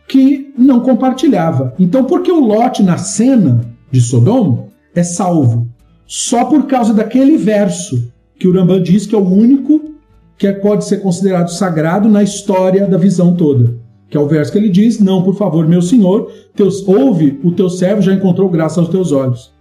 que 0.08 0.54
não 0.58 0.82
compartilhava. 0.82 1.74
Então, 1.80 2.04
por 2.04 2.22
que 2.22 2.32
o 2.32 2.40
Lote 2.40 2.84
na 2.84 2.98
cena 2.98 3.62
de 3.92 4.02
Sodoma 4.02 4.66
é 4.96 5.04
salvo? 5.04 5.68
Só 6.06 6.46
por 6.46 6.68
causa 6.68 6.94
daquele 6.94 7.38
verso 7.38 8.12
que 8.38 8.48
o 8.48 8.54
Rambam 8.54 8.82
diz 8.82 9.06
que 9.06 9.16
é 9.16 9.18
o 9.18 9.28
único 9.28 9.94
que 10.38 10.52
pode 10.54 10.86
ser 10.86 10.98
considerado 10.98 11.50
sagrado 11.50 12.10
na 12.10 12.22
história 12.22 12.88
da 12.88 12.98
visão 12.98 13.36
toda. 13.36 13.76
Que 14.10 14.18
é 14.18 14.20
o 14.20 14.28
verso 14.28 14.52
que 14.52 14.58
ele 14.58 14.70
diz: 14.70 15.00
Não, 15.00 15.24
por 15.24 15.36
favor, 15.36 15.68
meu 15.68 15.82
senhor, 15.82 16.32
teus, 16.56 16.88
ouve, 16.88 17.40
o 17.44 17.52
teu 17.52 17.70
servo 17.70 18.02
já 18.02 18.14
encontrou 18.14 18.50
graça 18.50 18.80
aos 18.80 18.90
teus 18.90 19.12
olhos. 19.12 19.52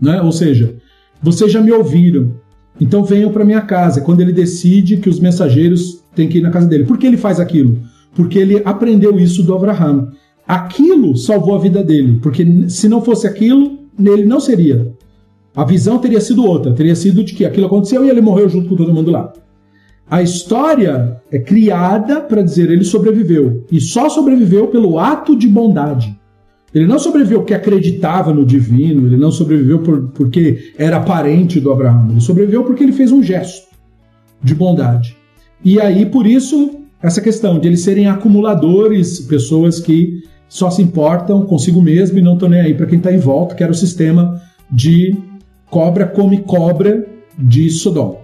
Né? 0.00 0.20
Ou 0.22 0.32
seja, 0.32 0.76
vocês 1.22 1.50
já 1.50 1.60
me 1.60 1.72
ouviram, 1.72 2.34
então 2.80 3.04
venham 3.04 3.32
para 3.32 3.44
minha 3.44 3.60
casa. 3.60 4.00
Quando 4.00 4.20
ele 4.20 4.32
decide 4.32 4.98
que 4.98 5.08
os 5.08 5.20
mensageiros 5.20 6.04
têm 6.14 6.28
que 6.28 6.38
ir 6.38 6.42
na 6.42 6.50
casa 6.50 6.66
dele. 6.66 6.84
Por 6.84 6.98
que 6.98 7.06
ele 7.06 7.16
faz 7.16 7.38
aquilo? 7.38 7.78
Porque 8.16 8.38
ele 8.38 8.62
aprendeu 8.64 9.20
isso 9.20 9.42
do 9.42 9.54
Abraham. 9.54 10.08
Aquilo 10.48 11.16
salvou 11.16 11.54
a 11.54 11.58
vida 11.58 11.84
dele, 11.84 12.18
porque 12.22 12.68
se 12.68 12.88
não 12.88 13.02
fosse 13.02 13.26
aquilo, 13.26 13.78
nele 13.96 14.24
não 14.24 14.40
seria. 14.40 14.92
A 15.54 15.64
visão 15.64 15.98
teria 15.98 16.20
sido 16.20 16.44
outra, 16.44 16.72
teria 16.72 16.96
sido 16.96 17.22
de 17.22 17.34
que 17.34 17.44
aquilo 17.44 17.66
aconteceu 17.66 18.04
e 18.04 18.10
ele 18.10 18.20
morreu 18.20 18.48
junto 18.48 18.68
com 18.68 18.76
todo 18.76 18.92
mundo 18.92 19.10
lá. 19.10 19.32
A 20.08 20.22
história 20.22 21.20
é 21.30 21.38
criada 21.38 22.20
para 22.20 22.42
dizer 22.42 22.70
ele 22.70 22.84
sobreviveu 22.84 23.64
e 23.70 23.80
só 23.80 24.08
sobreviveu 24.08 24.68
pelo 24.68 24.98
ato 24.98 25.36
de 25.36 25.48
bondade. 25.48 26.16
Ele 26.72 26.86
não 26.86 26.98
sobreviveu 26.98 27.40
porque 27.40 27.54
acreditava 27.54 28.32
no 28.32 28.44
divino, 28.44 29.06
ele 29.06 29.16
não 29.16 29.32
sobreviveu 29.32 29.80
por, 29.80 30.08
porque 30.08 30.72
era 30.78 31.00
parente 31.00 31.58
do 31.58 31.72
Abraão, 31.72 32.08
ele 32.10 32.20
sobreviveu 32.20 32.62
porque 32.64 32.84
ele 32.84 32.92
fez 32.92 33.10
um 33.10 33.22
gesto 33.22 33.66
de 34.42 34.54
bondade. 34.54 35.16
E 35.64 35.80
aí, 35.80 36.06
por 36.06 36.26
isso, 36.26 36.85
essa 37.06 37.20
questão 37.20 37.60
de 37.60 37.68
eles 37.68 37.82
serem 37.82 38.08
acumuladores, 38.08 39.20
pessoas 39.20 39.78
que 39.78 40.24
só 40.48 40.70
se 40.70 40.82
importam 40.82 41.46
consigo 41.46 41.80
mesmo 41.80 42.18
e 42.18 42.22
não 42.22 42.34
estão 42.34 42.48
nem 42.48 42.60
aí 42.60 42.74
para 42.74 42.86
quem 42.86 42.98
está 42.98 43.12
em 43.12 43.18
volta, 43.18 43.54
que 43.54 43.62
era 43.62 43.70
o 43.70 43.74
sistema 43.76 44.42
de 44.68 45.16
cobra 45.70 46.04
come 46.04 46.38
cobra 46.38 47.06
de 47.38 47.70
Sodoma. 47.70 48.16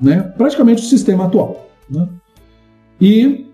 Né? 0.00 0.22
Praticamente 0.36 0.82
o 0.82 0.86
sistema 0.86 1.26
atual. 1.26 1.68
Né? 1.90 2.08
E 2.98 3.48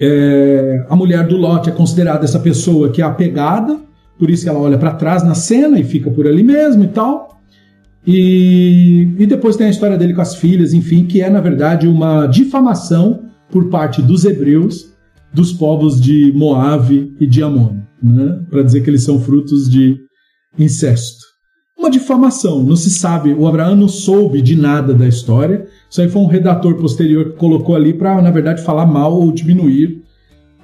é, 0.00 0.86
a 0.88 0.96
mulher 0.96 1.26
do 1.26 1.36
Lot 1.36 1.68
é 1.68 1.72
considerada 1.72 2.24
essa 2.24 2.40
pessoa 2.40 2.88
que 2.88 3.02
é 3.02 3.04
apegada, 3.04 3.78
por 4.18 4.30
isso 4.30 4.44
que 4.44 4.48
ela 4.48 4.58
olha 4.58 4.78
para 4.78 4.94
trás 4.94 5.22
na 5.22 5.34
cena 5.34 5.78
e 5.78 5.84
fica 5.84 6.10
por 6.10 6.26
ali 6.26 6.42
mesmo 6.42 6.82
e 6.82 6.88
tal. 6.88 7.42
E, 8.06 9.14
e 9.18 9.26
depois 9.26 9.54
tem 9.54 9.66
a 9.66 9.70
história 9.70 9.98
dele 9.98 10.14
com 10.14 10.22
as 10.22 10.34
filhas, 10.34 10.72
enfim, 10.72 11.04
que 11.04 11.20
é 11.20 11.28
na 11.28 11.42
verdade 11.42 11.86
uma 11.86 12.26
difamação 12.26 13.25
por 13.50 13.68
parte 13.68 14.02
dos 14.02 14.24
hebreus 14.24 14.94
dos 15.32 15.52
povos 15.52 16.00
de 16.00 16.32
Moabe 16.32 17.14
e 17.20 17.26
de 17.26 17.42
Amon, 17.42 17.76
né? 18.02 18.40
para 18.50 18.62
dizer 18.62 18.82
que 18.82 18.90
eles 18.90 19.02
são 19.02 19.20
frutos 19.20 19.68
de 19.70 19.96
incesto. 20.58 21.24
Uma 21.78 21.90
difamação, 21.90 22.62
não 22.62 22.74
se 22.74 22.90
sabe, 22.90 23.34
o 23.34 23.46
Abraão 23.46 23.76
não 23.76 23.86
soube 23.86 24.40
de 24.40 24.56
nada 24.56 24.94
da 24.94 25.06
história, 25.06 25.66
isso 25.90 26.00
aí 26.00 26.08
foi 26.08 26.22
um 26.22 26.26
redator 26.26 26.74
posterior 26.76 27.32
que 27.32 27.36
colocou 27.36 27.76
ali 27.76 27.92
para, 27.92 28.20
na 28.22 28.30
verdade, 28.30 28.62
falar 28.62 28.86
mal 28.86 29.12
ou 29.12 29.30
diminuir 29.30 30.02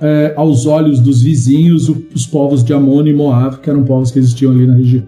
é, 0.01 0.33
aos 0.37 0.67
olhos 0.67 0.99
dos 1.01 1.23
vizinhos 1.23 1.89
os 1.89 2.27
povos 2.27 2.65
de 2.65 2.73
Amon 2.73 3.07
e 3.07 3.13
Moab, 3.13 3.59
que 3.59 3.69
eram 3.69 3.85
povos 3.85 4.11
que 4.11 4.19
existiam 4.19 4.53
ali 4.53 4.67
na 4.67 4.75
região. 4.75 5.05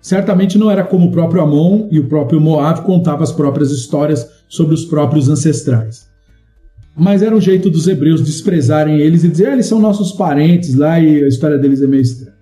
Certamente 0.00 0.58
não 0.58 0.70
era 0.70 0.84
como 0.84 1.06
o 1.06 1.10
próprio 1.10 1.42
Amon 1.42 1.88
e 1.90 1.98
o 1.98 2.06
próprio 2.06 2.40
Moab 2.40 2.82
contavam 2.82 3.22
as 3.22 3.32
próprias 3.32 3.70
histórias 3.70 4.28
sobre 4.46 4.74
os 4.74 4.84
próprios 4.84 5.30
ancestrais. 5.30 6.13
Mas 6.96 7.22
era 7.22 7.34
um 7.34 7.40
jeito 7.40 7.68
dos 7.68 7.88
hebreus 7.88 8.22
desprezarem 8.22 9.00
eles 9.00 9.24
e 9.24 9.28
dizer, 9.28 9.48
ah, 9.48 9.52
eles 9.52 9.66
são 9.66 9.80
nossos 9.80 10.12
parentes 10.12 10.74
lá 10.74 11.00
e 11.00 11.24
a 11.24 11.28
história 11.28 11.58
deles 11.58 11.82
é 11.82 11.86
meio 11.86 12.02
estranha. 12.02 12.34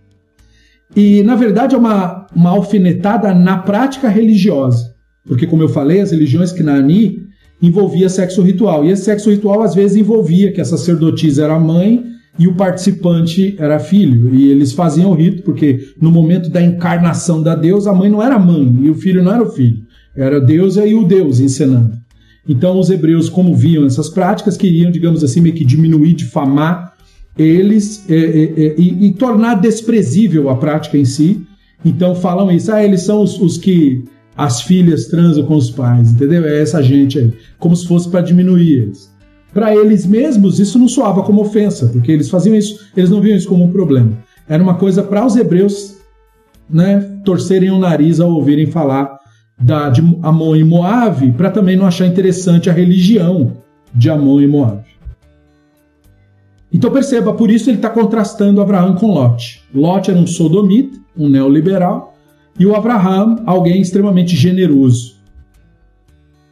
E, 0.94 1.22
na 1.22 1.34
verdade, 1.34 1.74
é 1.74 1.78
uma, 1.78 2.26
uma 2.34 2.50
alfinetada 2.50 3.34
na 3.34 3.58
prática 3.58 4.08
religiosa. 4.08 4.92
Porque, 5.24 5.46
como 5.46 5.62
eu 5.62 5.68
falei, 5.68 6.00
as 6.00 6.10
religiões 6.10 6.52
que 6.52 6.62
Nani 6.62 7.22
envolvia 7.62 8.08
sexo 8.08 8.42
ritual. 8.42 8.84
E 8.84 8.90
esse 8.90 9.04
sexo 9.04 9.30
ritual, 9.30 9.62
às 9.62 9.74
vezes, 9.74 9.96
envolvia 9.96 10.52
que 10.52 10.60
a 10.60 10.64
sacerdotisa 10.64 11.44
era 11.44 11.54
a 11.54 11.60
mãe 11.60 12.04
e 12.38 12.48
o 12.48 12.54
participante 12.54 13.54
era 13.58 13.78
filho. 13.78 14.34
E 14.34 14.50
eles 14.50 14.72
faziam 14.72 15.10
o 15.10 15.14
rito, 15.14 15.42
porque 15.42 15.80
no 16.00 16.10
momento 16.10 16.50
da 16.50 16.60
encarnação 16.60 17.42
da 17.42 17.54
deusa, 17.54 17.90
a 17.90 17.94
mãe 17.94 18.10
não 18.10 18.22
era 18.22 18.38
mãe 18.38 18.78
e 18.82 18.90
o 18.90 18.94
filho 18.94 19.22
não 19.22 19.32
era 19.32 19.42
o 19.42 19.50
filho. 19.50 19.78
Era 20.14 20.38
a 20.38 20.40
deusa 20.40 20.84
e 20.84 20.94
o 20.94 21.04
deus 21.04 21.40
encenando. 21.40 21.96
Então, 22.48 22.78
os 22.78 22.90
hebreus, 22.90 23.28
como 23.28 23.54
viam 23.54 23.86
essas 23.86 24.08
práticas, 24.08 24.56
queriam, 24.56 24.90
digamos 24.90 25.22
assim, 25.22 25.40
meio 25.40 25.54
que 25.54 25.64
diminuir, 25.64 26.14
difamar 26.14 26.92
eles 27.38 28.04
é, 28.10 28.14
é, 28.14 28.42
é, 28.42 28.74
e, 28.76 29.06
e, 29.06 29.12
tornar 29.14 29.54
desprezível 29.54 30.50
a 30.50 30.56
prática 30.56 30.98
em 30.98 31.04
si. 31.04 31.40
Então, 31.84 32.14
falam 32.14 32.50
isso, 32.50 32.72
ah, 32.72 32.84
eles 32.84 33.02
são 33.02 33.22
os, 33.22 33.40
os 33.40 33.56
que 33.56 34.04
as 34.36 34.62
filhas 34.62 35.06
transam 35.06 35.44
com 35.44 35.56
os 35.56 35.70
pais, 35.70 36.10
entendeu? 36.12 36.44
É 36.44 36.60
essa 36.60 36.82
gente 36.82 37.18
aí, 37.18 37.32
como 37.58 37.76
se 37.76 37.86
fosse 37.86 38.08
para 38.08 38.20
diminuir 38.20 38.82
eles. 38.82 39.12
Para 39.52 39.74
eles 39.74 40.06
mesmos, 40.06 40.58
isso 40.58 40.78
não 40.78 40.88
soava 40.88 41.22
como 41.22 41.42
ofensa, 41.42 41.86
porque 41.86 42.10
eles 42.10 42.30
faziam 42.30 42.56
isso, 42.56 42.86
eles 42.96 43.10
não 43.10 43.20
viam 43.20 43.36
isso 43.36 43.48
como 43.48 43.64
um 43.64 43.72
problema. 43.72 44.18
Era 44.48 44.62
uma 44.62 44.74
coisa 44.74 45.02
para 45.02 45.24
os 45.24 45.36
hebreus 45.36 45.98
né, 46.68 47.00
torcerem 47.24 47.70
o 47.70 47.78
nariz 47.78 48.18
ao 48.18 48.30
ouvirem 48.30 48.66
falar 48.66 49.18
da, 49.58 49.90
de 49.90 50.00
Amon 50.22 50.56
e 50.56 50.64
Moab 50.64 51.32
para 51.32 51.50
também 51.50 51.76
não 51.76 51.86
achar 51.86 52.06
interessante 52.06 52.68
a 52.68 52.72
religião 52.72 53.52
de 53.94 54.10
Amon 54.10 54.40
e 54.40 54.46
Moab. 54.46 54.82
Então 56.72 56.90
perceba, 56.90 57.34
por 57.34 57.50
isso 57.50 57.68
ele 57.68 57.76
está 57.76 57.90
contrastando 57.90 58.60
Abraão 58.60 58.94
com 58.94 59.12
Lot. 59.12 59.62
Lot 59.74 60.10
era 60.10 60.18
um 60.18 60.26
sodomita, 60.26 60.98
um 61.16 61.28
neoliberal, 61.28 62.14
e 62.58 62.64
o 62.64 62.74
Abraham, 62.74 63.42
alguém 63.44 63.80
extremamente 63.80 64.34
generoso. 64.34 65.16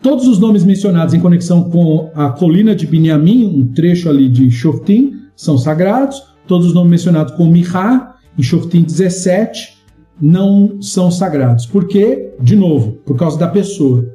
Todos 0.02 0.26
os 0.26 0.38
nomes 0.38 0.64
mencionados 0.64 1.12
em 1.12 1.20
conexão 1.20 1.68
com 1.68 2.10
a 2.14 2.30
colina 2.30 2.74
de 2.74 2.86
Binyamin, 2.86 3.44
um 3.46 3.66
trecho 3.66 4.08
ali 4.08 4.28
de 4.28 4.50
Shoftim, 4.50 5.20
são 5.36 5.58
sagrados. 5.58 6.22
Todos 6.46 6.68
os 6.68 6.74
nomes 6.74 6.90
mencionados 6.90 7.34
com 7.34 7.46
Mihá, 7.46 8.16
em 8.38 8.42
Shoftim 8.42 8.82
17, 8.82 9.79
não 10.20 10.80
são 10.82 11.10
sagrados. 11.10 11.66
Por 11.66 11.88
quê? 11.88 12.32
De 12.40 12.54
novo, 12.54 12.92
por 13.04 13.16
causa 13.16 13.38
da 13.38 13.48
pessoa. 13.48 14.06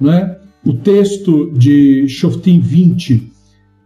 Não 0.00 0.12
é? 0.12 0.38
O 0.64 0.72
texto 0.74 1.50
de 1.52 2.08
Shoftim 2.08 2.60
20 2.60 3.30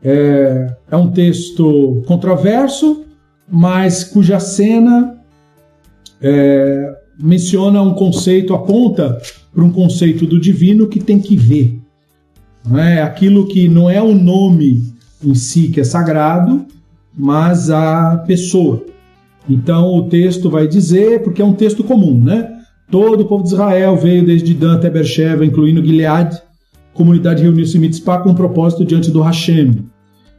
é, 0.02 0.74
é 0.90 0.96
um 0.96 1.10
texto 1.10 2.02
controverso, 2.06 3.04
mas 3.50 4.04
cuja 4.04 4.38
cena 4.38 5.18
é, 6.20 6.96
menciona 7.18 7.82
um 7.82 7.94
conceito, 7.94 8.54
aponta 8.54 9.20
para 9.52 9.64
um 9.64 9.72
conceito 9.72 10.26
do 10.26 10.40
divino 10.40 10.88
que 10.88 11.00
tem 11.00 11.18
que 11.18 11.36
ver. 11.36 11.80
Não 12.64 12.78
é 12.78 13.02
aquilo 13.02 13.46
que 13.48 13.68
não 13.68 13.88
é 13.88 14.00
o 14.00 14.14
nome 14.14 14.92
em 15.24 15.34
si 15.34 15.68
que 15.68 15.80
é 15.80 15.84
sagrado, 15.84 16.66
mas 17.16 17.70
a 17.70 18.18
pessoa. 18.26 18.84
Então 19.48 19.94
o 19.94 20.08
texto 20.08 20.50
vai 20.50 20.68
dizer, 20.68 21.22
porque 21.22 21.40
é 21.40 21.44
um 21.44 21.54
texto 21.54 21.82
comum, 21.82 22.22
né? 22.22 22.52
Todo 22.90 23.22
o 23.22 23.24
povo 23.26 23.44
de 23.44 23.50
Israel 23.50 23.96
veio 23.96 24.24
desde 24.24 24.54
Dan 24.54 24.76
até 24.76 24.90
Beersheba, 24.90 25.44
incluindo 25.44 25.84
Gilead. 25.84 26.40
Comunidade 26.94 27.42
reuniu-se 27.42 27.76
em 27.76 27.80
Mitzpah 27.80 28.18
com 28.18 28.30
um 28.30 28.34
propósito 28.34 28.84
diante 28.84 29.10
do 29.10 29.20
Hashem. 29.20 29.84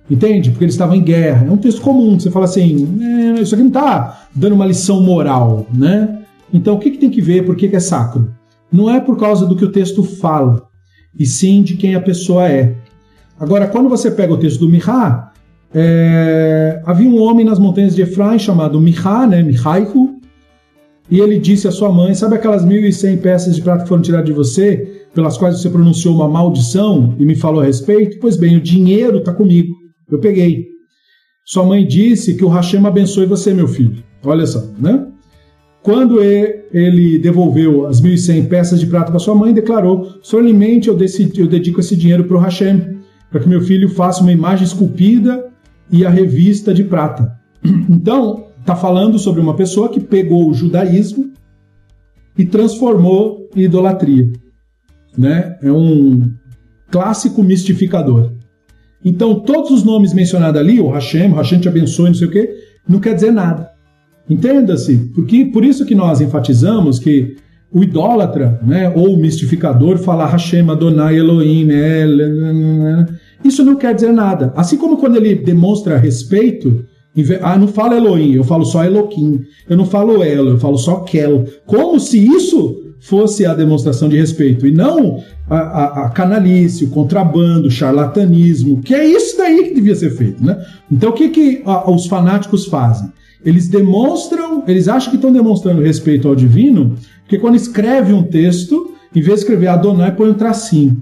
Entende? 0.09 0.49
Porque 0.49 0.65
eles 0.65 0.73
estavam 0.73 0.95
em 0.95 1.03
guerra. 1.03 1.45
É 1.47 1.51
um 1.51 1.57
texto 1.57 1.81
comum. 1.81 2.19
Você 2.19 2.31
fala 2.31 2.45
assim, 2.45 2.99
é, 3.01 3.41
isso 3.41 3.53
aqui 3.53 3.63
não 3.63 3.69
está 3.69 4.27
dando 4.33 4.55
uma 4.55 4.65
lição 4.65 5.01
moral, 5.01 5.67
né? 5.73 6.19
Então 6.51 6.75
o 6.75 6.79
que, 6.79 6.91
que 6.91 6.97
tem 6.97 7.09
que 7.09 7.21
ver? 7.21 7.45
Por 7.45 7.55
que, 7.55 7.67
que 7.67 7.75
é 7.75 7.79
sacro? 7.79 8.33
Não 8.71 8.89
é 8.89 8.99
por 8.99 9.17
causa 9.17 9.45
do 9.45 9.55
que 9.55 9.65
o 9.65 9.71
texto 9.71 10.03
fala, 10.03 10.67
e 11.17 11.25
sim 11.25 11.63
de 11.63 11.75
quem 11.75 11.95
a 11.95 12.01
pessoa 12.01 12.47
é. 12.47 12.75
Agora, 13.39 13.67
quando 13.67 13.89
você 13.89 14.11
pega 14.11 14.33
o 14.33 14.37
texto 14.37 14.59
do 14.59 14.69
Mihá, 14.69 15.28
é, 15.73 16.81
havia 16.85 17.07
um 17.07 17.21
homem 17.21 17.45
nas 17.45 17.59
montanhas 17.59 17.95
de 17.95 18.01
Efraim 18.01 18.39
chamado 18.39 18.79
Mihá, 18.79 19.27
né, 19.27 19.43
Mihaihu, 19.43 20.19
e 21.11 21.19
ele 21.19 21.39
disse 21.39 21.67
à 21.67 21.71
sua 21.71 21.91
mãe: 21.91 22.13
Sabe 22.13 22.35
aquelas 22.35 22.65
1.100 22.65 23.21
peças 23.21 23.55
de 23.55 23.61
prata 23.61 23.83
que 23.83 23.89
foram 23.89 24.01
tiradas 24.01 24.27
de 24.27 24.33
você, 24.33 25.05
pelas 25.13 25.37
quais 25.37 25.59
você 25.59 25.69
pronunciou 25.69 26.15
uma 26.15 26.27
maldição 26.27 27.15
e 27.17 27.25
me 27.25 27.35
falou 27.35 27.61
a 27.61 27.65
respeito? 27.65 28.19
Pois 28.19 28.35
bem, 28.35 28.57
o 28.57 28.61
dinheiro 28.61 29.17
está 29.17 29.33
comigo. 29.33 29.73
Eu 30.09 30.19
peguei. 30.19 30.67
Sua 31.45 31.65
mãe 31.65 31.85
disse 31.85 32.35
que 32.35 32.45
o 32.45 32.47
Hashem 32.47 32.85
abençoe 32.85 33.25
você, 33.25 33.53
meu 33.53 33.67
filho. 33.67 34.03
Olha 34.23 34.45
só, 34.45 34.63
né? 34.77 35.07
Quando 35.81 36.21
ele 36.21 37.17
devolveu 37.17 37.87
as 37.87 38.01
1.100 38.01 38.47
peças 38.47 38.79
de 38.79 38.85
prata 38.85 39.09
para 39.09 39.19
sua 39.19 39.33
mãe, 39.33 39.53
declarou: 39.53 40.19
solenemente 40.21 40.89
eu, 40.89 40.97
eu 41.37 41.47
dedico 41.47 41.79
esse 41.79 41.95
dinheiro 41.95 42.25
para 42.25 42.37
o 42.37 42.39
Hashem, 42.39 42.99
para 43.31 43.39
que 43.39 43.49
meu 43.49 43.61
filho 43.61 43.89
faça 43.89 44.21
uma 44.21 44.31
imagem 44.31 44.65
esculpida 44.65 45.48
e 45.91 46.05
a 46.05 46.09
revista 46.09 46.73
de 46.73 46.83
prata. 46.83 47.37
Então, 47.89 48.47
está 48.59 48.75
falando 48.75 49.17
sobre 49.17 49.41
uma 49.41 49.55
pessoa 49.55 49.89
que 49.89 49.99
pegou 49.99 50.49
o 50.49 50.53
judaísmo 50.53 51.31
e 52.37 52.45
transformou 52.45 53.49
em 53.55 53.63
idolatria. 53.63 54.31
Né? 55.17 55.57
É 55.61 55.71
um 55.71 56.31
clássico 56.89 57.43
mistificador. 57.43 58.31
Então, 59.03 59.39
todos 59.39 59.71
os 59.71 59.83
nomes 59.83 60.13
mencionados 60.13 60.59
ali, 60.59 60.79
o 60.79 60.89
Hashem, 60.89 61.31
o 61.31 61.35
Hashem 61.35 61.59
te 61.59 61.67
abençoe, 61.67 62.07
não 62.07 62.13
sei 62.13 62.27
o 62.27 62.31
quê, 62.31 62.53
não 62.87 62.99
quer 62.99 63.15
dizer 63.15 63.31
nada. 63.31 63.71
Entenda-se, 64.29 65.11
porque 65.15 65.45
por 65.45 65.65
isso 65.65 65.85
que 65.85 65.95
nós 65.95 66.21
enfatizamos 66.21 66.99
que 66.99 67.35
o 67.71 67.83
idólatra, 67.83 68.59
né, 68.63 68.89
ou 68.89 69.13
o 69.13 69.17
mistificador, 69.17 69.97
fala 69.97 70.27
Hashem, 70.27 70.69
Adonai, 70.69 71.17
Elohim, 71.17 71.65
né, 71.65 72.05
isso 73.43 73.63
não 73.63 73.75
quer 73.75 73.93
dizer 73.93 74.11
nada. 74.11 74.53
Assim 74.55 74.77
como 74.77 74.97
quando 74.97 75.15
ele 75.17 75.35
demonstra 75.35 75.97
respeito, 75.97 76.85
ah, 77.41 77.57
não 77.57 77.67
fala 77.67 77.97
Elohim, 77.97 78.33
eu 78.33 78.43
falo 78.43 78.65
só 78.65 78.83
Elohim. 78.83 79.41
Eu 79.67 79.77
não 79.77 79.85
falo 79.85 80.23
Elo, 80.23 80.51
eu 80.51 80.59
falo 80.59 80.77
só 80.77 80.97
Kel. 81.01 81.45
Como 81.65 81.99
se 81.99 82.19
isso 82.19 82.89
fosse 82.99 83.45
a 83.45 83.53
demonstração 83.53 84.09
de 84.09 84.17
respeito 84.17 84.67
e 84.67 84.71
não 84.71 85.23
a, 85.49 85.57
a, 85.57 86.05
a 86.05 86.09
canalice, 86.09 86.85
o 86.85 86.89
contrabando, 86.89 87.67
o 87.67 87.71
charlatanismo, 87.71 88.81
que 88.81 88.93
é 88.93 89.05
isso 89.05 89.37
daí 89.37 89.69
que 89.69 89.73
devia 89.73 89.95
ser 89.95 90.11
feito, 90.11 90.43
né? 90.43 90.61
Então 90.91 91.11
o 91.11 91.13
que, 91.13 91.29
que 91.29 91.61
a, 91.65 91.89
os 91.89 92.07
fanáticos 92.07 92.65
fazem? 92.65 93.09
Eles 93.43 93.69
demonstram, 93.69 94.63
eles 94.67 94.89
acham 94.89 95.11
que 95.11 95.15
estão 95.15 95.31
demonstrando 95.31 95.81
respeito 95.81 96.27
ao 96.27 96.35
divino, 96.35 96.95
porque 97.21 97.39
quando 97.39 97.55
escreve 97.55 98.11
um 98.11 98.23
texto, 98.23 98.93
em 99.15 99.21
vez 99.21 99.35
de 99.35 99.41
escrever 99.41 99.67
Adonai, 99.67 100.13
põe 100.13 100.29
um 100.29 100.33
tracinho. 100.33 101.01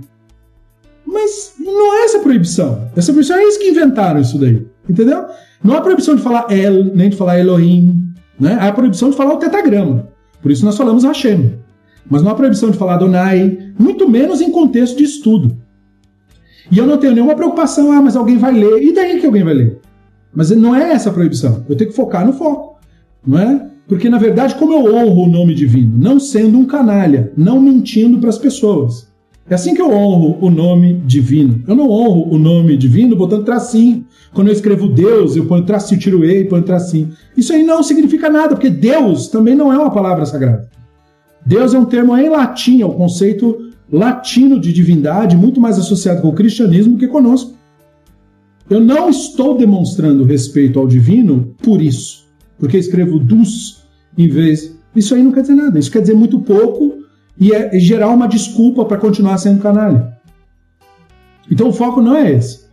Mas 1.17 1.53
não 1.57 1.95
é 1.95 2.03
essa 2.03 2.19
proibição. 2.19 2.89
Essa 2.95 3.11
proibição 3.11 3.37
é 3.37 3.41
eles 3.41 3.57
que 3.57 3.69
inventaram 3.69 4.21
isso 4.21 4.37
daí. 4.37 4.63
Entendeu? 4.87 5.25
Não 5.63 5.75
há 5.75 5.81
proibição 5.81 6.15
de 6.15 6.21
falar 6.21 6.45
El, 6.51 6.95
nem 6.95 7.09
de 7.09 7.15
falar 7.15 7.39
Elohim. 7.39 8.13
Né? 8.39 8.55
Há 8.61 8.71
proibição 8.71 9.09
de 9.09 9.17
falar 9.17 9.33
o 9.33 9.37
tetagrama. 9.37 10.09
Por 10.43 10.51
isso 10.51 10.63
nós 10.63 10.77
falamos 10.77 11.03
Hashem. 11.03 11.53
Mas 12.07 12.21
não 12.21 12.29
há 12.29 12.35
proibição 12.35 12.69
de 12.69 12.77
falar 12.77 12.93
Adonai, 12.93 13.73
muito 13.79 14.07
menos 14.07 14.41
em 14.41 14.51
contexto 14.51 14.95
de 14.95 15.05
estudo. 15.05 15.57
E 16.71 16.77
eu 16.77 16.85
não 16.85 16.99
tenho 16.99 17.15
nenhuma 17.15 17.35
preocupação, 17.35 17.91
ah, 17.91 18.01
mas 18.01 18.15
alguém 18.15 18.37
vai 18.37 18.53
ler. 18.53 18.83
E 18.83 18.93
daí 18.93 19.19
que 19.19 19.25
alguém 19.25 19.43
vai 19.43 19.55
ler? 19.55 19.81
Mas 20.31 20.51
não 20.51 20.75
é 20.75 20.91
essa 20.91 21.09
a 21.09 21.13
proibição. 21.13 21.65
Eu 21.67 21.75
tenho 21.75 21.89
que 21.89 21.95
focar 21.95 22.23
no 22.27 22.33
foco, 22.33 22.79
não 23.25 23.39
é? 23.39 23.67
Porque 23.87 24.07
na 24.07 24.19
verdade, 24.19 24.53
como 24.53 24.73
eu 24.73 24.95
honro 24.95 25.23
o 25.23 25.27
nome 25.27 25.55
divino, 25.55 25.97
não 25.97 26.19
sendo 26.19 26.59
um 26.59 26.65
canalha, 26.65 27.33
não 27.35 27.59
mentindo 27.59 28.19
para 28.19 28.29
as 28.29 28.37
pessoas. 28.37 29.06
É 29.49 29.55
assim 29.55 29.73
que 29.73 29.81
eu 29.81 29.89
honro 29.89 30.37
o 30.41 30.49
nome 30.49 30.93
divino. 31.05 31.63
Eu 31.65 31.75
não 31.75 31.89
honro 31.89 32.33
o 32.33 32.37
nome 32.37 32.75
divino 32.75 33.15
botando 33.15 33.45
tracinho. 33.45 34.05
Quando 34.33 34.47
eu 34.47 34.53
escrevo 34.53 34.89
Deus, 34.89 35.37
eu 35.37 35.45
ponho 35.45 35.63
tracinho, 35.63 36.01
tiro 36.01 36.25
e, 36.25 36.43
ponho 36.43 36.63
tracinho. 36.63 37.13
Isso 37.35 37.53
aí 37.53 37.63
não 37.63 37.81
significa 37.81 38.29
nada, 38.29 38.49
porque 38.49 38.69
Deus 38.69 39.29
também 39.29 39.55
não 39.55 39.71
é 39.71 39.77
uma 39.77 39.89
palavra 39.89 40.25
sagrada. 40.25 40.69
Deus 41.45 41.73
é 41.73 41.79
um 41.79 41.85
termo 41.85 42.15
em 42.17 42.27
latim, 42.27 42.81
é 42.81 42.85
um 42.85 42.91
conceito 42.91 43.71
latino 43.89 44.59
de 44.59 44.73
divindade, 44.73 45.37
muito 45.37 45.61
mais 45.61 45.79
associado 45.79 46.21
com 46.21 46.27
o 46.27 46.33
cristianismo 46.33 46.97
que 46.97 47.07
conosco. 47.07 47.55
Eu 48.69 48.81
não 48.81 49.09
estou 49.09 49.57
demonstrando 49.57 50.25
respeito 50.25 50.77
ao 50.77 50.85
divino 50.85 51.55
por 51.63 51.81
isso, 51.81 52.27
porque 52.59 52.77
escrevo 52.77 53.17
dus 53.17 53.87
em 54.17 54.27
vez. 54.27 54.77
Isso 54.93 55.15
aí 55.15 55.23
não 55.23 55.31
quer 55.31 55.41
dizer 55.41 55.55
nada. 55.55 55.79
Isso 55.79 55.91
quer 55.91 56.01
dizer 56.01 56.15
muito 56.15 56.37
pouco 56.41 56.96
e 57.39 57.53
é 57.53 57.79
gerar 57.79 58.09
uma 58.09 58.27
desculpa 58.27 58.85
para 58.85 58.97
continuar 58.97 59.37
sendo 59.37 59.61
canalha. 59.61 60.17
Então 61.49 61.69
o 61.69 61.73
foco 61.73 62.01
não 62.01 62.15
é 62.15 62.31
esse. 62.31 62.67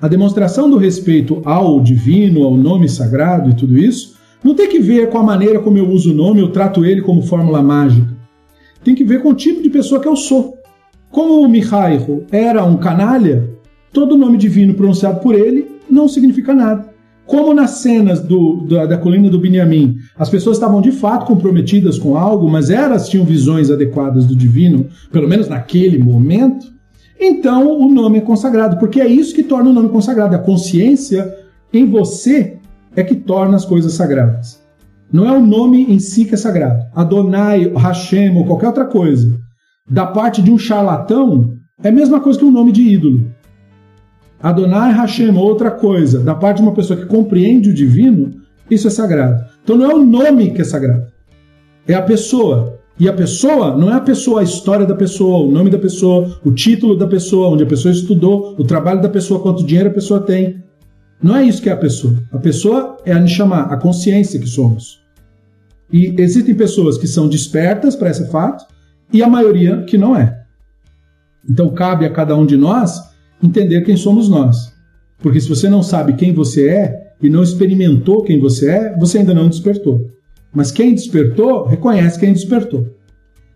a 0.00 0.06
demonstração 0.06 0.70
do 0.70 0.76
respeito 0.76 1.42
ao 1.44 1.80
divino, 1.80 2.44
ao 2.44 2.56
nome 2.56 2.88
sagrado 2.88 3.50
e 3.50 3.54
tudo 3.54 3.76
isso, 3.76 4.16
não 4.44 4.54
tem 4.54 4.68
que 4.68 4.78
ver 4.78 5.10
com 5.10 5.18
a 5.18 5.22
maneira 5.24 5.58
como 5.58 5.76
eu 5.76 5.88
uso 5.88 6.12
o 6.12 6.14
nome, 6.14 6.40
eu 6.40 6.52
trato 6.52 6.84
ele 6.84 7.02
como 7.02 7.22
fórmula 7.22 7.62
mágica. 7.62 8.16
Tem 8.84 8.94
que 8.94 9.02
ver 9.02 9.20
com 9.22 9.30
o 9.30 9.34
tipo 9.34 9.60
de 9.60 9.68
pessoa 9.68 10.00
que 10.00 10.06
eu 10.06 10.14
sou. 10.14 10.56
Como 11.10 11.40
o 11.40 11.48
Mihailo 11.48 12.24
era 12.30 12.64
um 12.64 12.76
canalha, 12.76 13.50
todo 13.92 14.16
nome 14.16 14.38
divino 14.38 14.74
pronunciado 14.74 15.20
por 15.20 15.34
ele 15.34 15.66
não 15.90 16.06
significa 16.06 16.54
nada. 16.54 16.94
Como 17.28 17.52
nas 17.52 17.82
cenas 17.82 18.20
do, 18.20 18.64
da, 18.66 18.86
da, 18.86 18.96
colina 18.96 19.28
do 19.28 19.38
Binyamin, 19.38 19.98
as 20.16 20.30
pessoas 20.30 20.56
estavam 20.56 20.80
de 20.80 20.90
fato 20.90 21.26
comprometidas 21.26 21.98
com 21.98 22.16
algo, 22.16 22.48
mas 22.48 22.70
elas 22.70 23.06
tinham 23.06 23.26
visões 23.26 23.70
adequadas 23.70 24.24
do 24.24 24.34
divino, 24.34 24.86
pelo 25.12 25.28
menos 25.28 25.46
naquele 25.46 25.98
momento, 25.98 26.66
então 27.20 27.78
o 27.78 27.92
nome 27.92 28.16
é 28.16 28.22
consagrado, 28.22 28.78
porque 28.78 28.98
é 28.98 29.06
isso 29.06 29.34
que 29.34 29.42
torna 29.42 29.68
o 29.68 29.74
nome 29.74 29.90
consagrado. 29.90 30.34
A 30.34 30.38
consciência 30.38 31.36
em 31.70 31.84
você 31.84 32.56
é 32.96 33.04
que 33.04 33.14
torna 33.14 33.56
as 33.56 33.66
coisas 33.66 33.92
sagradas. 33.92 34.62
Não 35.12 35.28
é 35.28 35.36
o 35.36 35.44
nome 35.44 35.84
em 35.84 35.98
si 35.98 36.24
que 36.24 36.32
é 36.32 36.38
sagrado. 36.38 36.82
Adonai, 36.94 37.70
Hashem 37.76 38.34
ou 38.38 38.46
qualquer 38.46 38.68
outra 38.68 38.86
coisa, 38.86 39.38
da 39.86 40.06
parte 40.06 40.40
de 40.40 40.50
um 40.50 40.56
charlatão, 40.56 41.58
é 41.82 41.90
a 41.90 41.92
mesma 41.92 42.20
coisa 42.20 42.38
que 42.38 42.44
um 42.46 42.50
nome 42.50 42.72
de 42.72 42.82
ídolo. 42.82 43.30
Adonai, 44.42 44.92
Hashem 44.92 45.30
ou 45.30 45.44
outra 45.44 45.70
coisa, 45.70 46.20
da 46.20 46.34
parte 46.34 46.58
de 46.58 46.62
uma 46.62 46.74
pessoa 46.74 46.98
que 46.98 47.06
compreende 47.06 47.70
o 47.70 47.74
divino, 47.74 48.40
isso 48.70 48.86
é 48.86 48.90
sagrado. 48.90 49.44
Então 49.62 49.76
não 49.76 49.90
é 49.90 49.94
o 49.94 50.04
nome 50.04 50.50
que 50.52 50.60
é 50.60 50.64
sagrado, 50.64 51.06
é 51.86 51.94
a 51.94 52.02
pessoa. 52.02 52.78
E 53.00 53.08
a 53.08 53.12
pessoa 53.12 53.76
não 53.76 53.92
é 53.92 53.94
a 53.94 54.00
pessoa, 54.00 54.40
a 54.40 54.42
história 54.42 54.84
da 54.84 54.94
pessoa, 54.94 55.46
o 55.46 55.50
nome 55.52 55.70
da 55.70 55.78
pessoa, 55.78 56.40
o 56.44 56.50
título 56.50 56.96
da 56.96 57.06
pessoa, 57.06 57.48
onde 57.48 57.62
a 57.62 57.66
pessoa 57.66 57.92
estudou, 57.92 58.56
o 58.58 58.64
trabalho 58.64 59.00
da 59.00 59.08
pessoa, 59.08 59.40
quanto 59.40 59.64
dinheiro 59.64 59.90
a 59.90 59.92
pessoa 59.92 60.20
tem. 60.20 60.64
Não 61.22 61.36
é 61.36 61.44
isso 61.44 61.62
que 61.62 61.68
é 61.68 61.72
a 61.72 61.76
pessoa. 61.76 62.14
A 62.32 62.38
pessoa 62.38 62.96
é 63.04 63.12
a 63.12 63.20
Nishama, 63.20 63.62
a 63.62 63.76
consciência 63.76 64.40
que 64.40 64.48
somos. 64.48 65.00
E 65.92 66.12
existem 66.18 66.56
pessoas 66.56 66.98
que 66.98 67.06
são 67.06 67.28
despertas 67.28 67.94
para 67.94 68.10
esse 68.10 68.28
fato 68.30 68.64
e 69.12 69.22
a 69.22 69.28
maioria 69.28 69.82
que 69.82 69.96
não 69.96 70.16
é. 70.16 70.42
Então 71.48 71.70
cabe 71.70 72.04
a 72.04 72.10
cada 72.10 72.36
um 72.36 72.44
de 72.44 72.56
nós 72.56 73.00
entender 73.42 73.82
quem 73.82 73.96
somos 73.96 74.28
nós. 74.28 74.72
Porque 75.18 75.40
se 75.40 75.48
você 75.48 75.68
não 75.68 75.82
sabe 75.82 76.14
quem 76.14 76.32
você 76.32 76.68
é 76.68 77.12
e 77.20 77.28
não 77.28 77.42
experimentou 77.42 78.22
quem 78.22 78.40
você 78.40 78.70
é, 78.70 78.96
você 78.98 79.18
ainda 79.18 79.34
não 79.34 79.48
despertou. 79.48 80.06
Mas 80.54 80.70
quem 80.70 80.94
despertou, 80.94 81.66
reconhece 81.66 82.18
quem 82.18 82.32
despertou. 82.32 82.86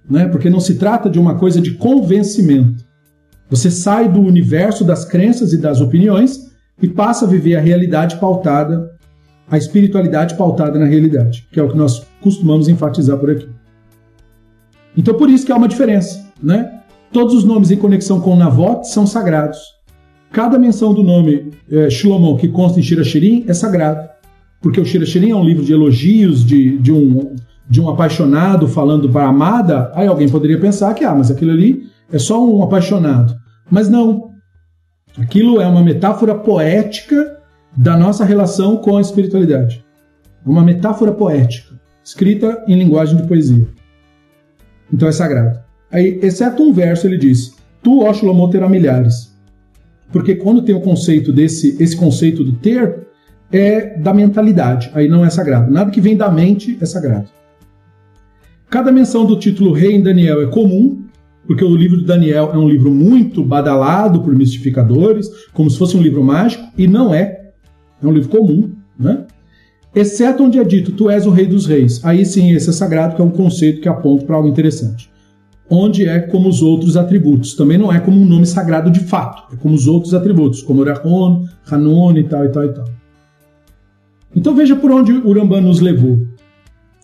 Né? 0.08 0.26
Porque 0.28 0.50
não 0.50 0.60
se 0.60 0.74
trata 0.74 1.08
de 1.08 1.18
uma 1.18 1.36
coisa 1.36 1.60
de 1.60 1.72
convencimento. 1.72 2.84
Você 3.48 3.70
sai 3.70 4.08
do 4.08 4.20
universo 4.20 4.84
das 4.84 5.04
crenças 5.04 5.52
e 5.52 5.58
das 5.58 5.80
opiniões 5.80 6.50
e 6.80 6.88
passa 6.88 7.24
a 7.24 7.28
viver 7.28 7.56
a 7.56 7.60
realidade 7.60 8.16
pautada, 8.16 8.90
a 9.48 9.58
espiritualidade 9.58 10.34
pautada 10.36 10.78
na 10.78 10.86
realidade, 10.86 11.46
que 11.52 11.60
é 11.60 11.62
o 11.62 11.68
que 11.68 11.76
nós 11.76 12.06
costumamos 12.20 12.68
enfatizar 12.68 13.18
por 13.18 13.30
aqui. 13.30 13.48
Então 14.96 15.14
por 15.14 15.28
isso 15.28 15.46
que 15.46 15.52
há 15.52 15.56
uma 15.56 15.68
diferença, 15.68 16.26
né? 16.42 16.80
Todos 17.12 17.34
os 17.34 17.44
nomes 17.44 17.70
em 17.70 17.76
conexão 17.76 18.20
com 18.20 18.34
Navot 18.34 18.88
são 18.88 19.06
sagrados. 19.06 19.58
Cada 20.32 20.58
menção 20.58 20.94
do 20.94 21.02
nome 21.02 21.52
é, 21.70 21.90
Shlomo 21.90 22.36
que 22.38 22.48
consta 22.48 22.80
em 22.80 22.82
Shirachirim 22.82 23.44
é 23.46 23.54
sagrado 23.54 24.12
porque 24.62 24.80
o 24.80 24.84
Shirachirim 24.84 25.30
é 25.30 25.36
um 25.36 25.44
livro 25.44 25.64
de 25.64 25.72
elogios 25.72 26.46
de, 26.46 26.78
de, 26.78 26.92
um, 26.92 27.34
de 27.68 27.80
um 27.80 27.90
apaixonado 27.90 28.68
falando 28.68 29.10
para 29.10 29.24
a 29.24 29.28
amada, 29.28 29.90
aí 29.92 30.06
alguém 30.06 30.28
poderia 30.28 30.58
pensar 30.58 30.94
que, 30.94 31.04
ah, 31.04 31.14
mas 31.14 31.32
aquilo 31.32 31.50
ali 31.50 31.82
é 32.10 32.18
só 32.18 32.42
um 32.42 32.62
apaixonado. 32.62 33.34
Mas 33.68 33.88
não. 33.88 34.30
Aquilo 35.18 35.60
é 35.60 35.66
uma 35.66 35.82
metáfora 35.82 36.34
poética 36.34 37.38
da 37.76 37.96
nossa 37.96 38.24
relação 38.24 38.76
com 38.76 38.96
a 38.96 39.00
espiritualidade. 39.00 39.84
Uma 40.46 40.62
metáfora 40.62 41.10
poética, 41.10 41.74
escrita 42.04 42.64
em 42.68 42.78
linguagem 42.78 43.16
de 43.16 43.26
poesia. 43.26 43.66
Então 44.92 45.08
é 45.08 45.12
sagrado. 45.12 45.58
Aí, 45.90 46.20
exceto 46.22 46.62
um 46.62 46.72
verso, 46.72 47.06
ele 47.06 47.18
diz: 47.18 47.56
Tu, 47.82 48.02
ó 48.02 48.12
Shlomo, 48.12 48.48
terá 48.48 48.68
milhares. 48.68 49.31
Porque 50.12 50.34
quando 50.34 50.62
tem 50.62 50.74
o 50.74 50.80
conceito 50.80 51.32
desse, 51.32 51.76
esse 51.82 51.96
conceito 51.96 52.44
do 52.44 52.52
ter, 52.52 53.06
é 53.50 53.98
da 53.98 54.14
mentalidade, 54.14 54.90
aí 54.94 55.08
não 55.08 55.24
é 55.24 55.30
sagrado. 55.30 55.70
Nada 55.70 55.90
que 55.90 56.00
vem 56.00 56.16
da 56.16 56.30
mente 56.30 56.78
é 56.80 56.86
sagrado. 56.86 57.28
Cada 58.68 58.90
menção 58.90 59.26
do 59.26 59.38
título 59.38 59.72
rei 59.72 59.92
em 59.92 60.02
Daniel 60.02 60.42
é 60.42 60.46
comum, 60.46 61.02
porque 61.46 61.64
o 61.64 61.76
livro 61.76 61.98
de 61.98 62.04
Daniel 62.04 62.50
é 62.54 62.56
um 62.56 62.68
livro 62.68 62.90
muito 62.90 63.44
badalado 63.44 64.22
por 64.22 64.34
mistificadores, 64.34 65.28
como 65.52 65.68
se 65.68 65.76
fosse 65.76 65.96
um 65.96 66.02
livro 66.02 66.22
mágico, 66.22 66.64
e 66.78 66.86
não 66.86 67.14
é. 67.14 67.50
É 68.02 68.06
um 68.06 68.12
livro 68.12 68.30
comum, 68.30 68.72
né? 68.98 69.26
Exceto 69.94 70.42
onde 70.42 70.58
é 70.58 70.64
dito, 70.64 70.92
tu 70.92 71.10
és 71.10 71.26
o 71.26 71.30
rei 71.30 71.46
dos 71.46 71.66
reis. 71.66 72.02
Aí 72.02 72.24
sim, 72.24 72.52
esse 72.52 72.70
é 72.70 72.72
sagrado, 72.72 73.14
que 73.14 73.20
é 73.20 73.24
um 73.24 73.30
conceito 73.30 73.82
que 73.82 73.88
aponta 73.88 74.24
para 74.24 74.36
algo 74.36 74.48
interessante. 74.48 75.11
Onde 75.74 76.06
é 76.06 76.20
como 76.20 76.50
os 76.50 76.60
outros 76.60 76.98
atributos. 76.98 77.54
Também 77.54 77.78
não 77.78 77.90
é 77.90 77.98
como 77.98 78.20
um 78.20 78.26
nome 78.26 78.44
sagrado 78.44 78.90
de 78.90 79.00
fato, 79.00 79.54
é 79.54 79.56
como 79.56 79.74
os 79.74 79.88
outros 79.88 80.12
atributos, 80.12 80.62
como 80.62 80.84
Rahon, 80.84 81.46
Hanon 81.70 82.14
e 82.18 82.24
tal 82.24 82.44
e 82.44 82.48
tal 82.50 82.64
e 82.64 82.74
tal. 82.74 82.84
Então 84.36 84.54
veja 84.54 84.76
por 84.76 84.90
onde 84.90 85.12
o 85.12 85.26
Urambá 85.26 85.62
nos 85.62 85.80
levou. 85.80 86.26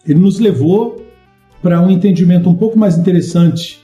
Ele 0.07 0.19
nos 0.19 0.39
levou 0.39 1.03
para 1.63 1.81
um 1.81 1.91
entendimento 1.91 2.51
um 2.51 2.55
pouco 2.55 2.79
mais 2.79 2.99
interessante 2.99 3.81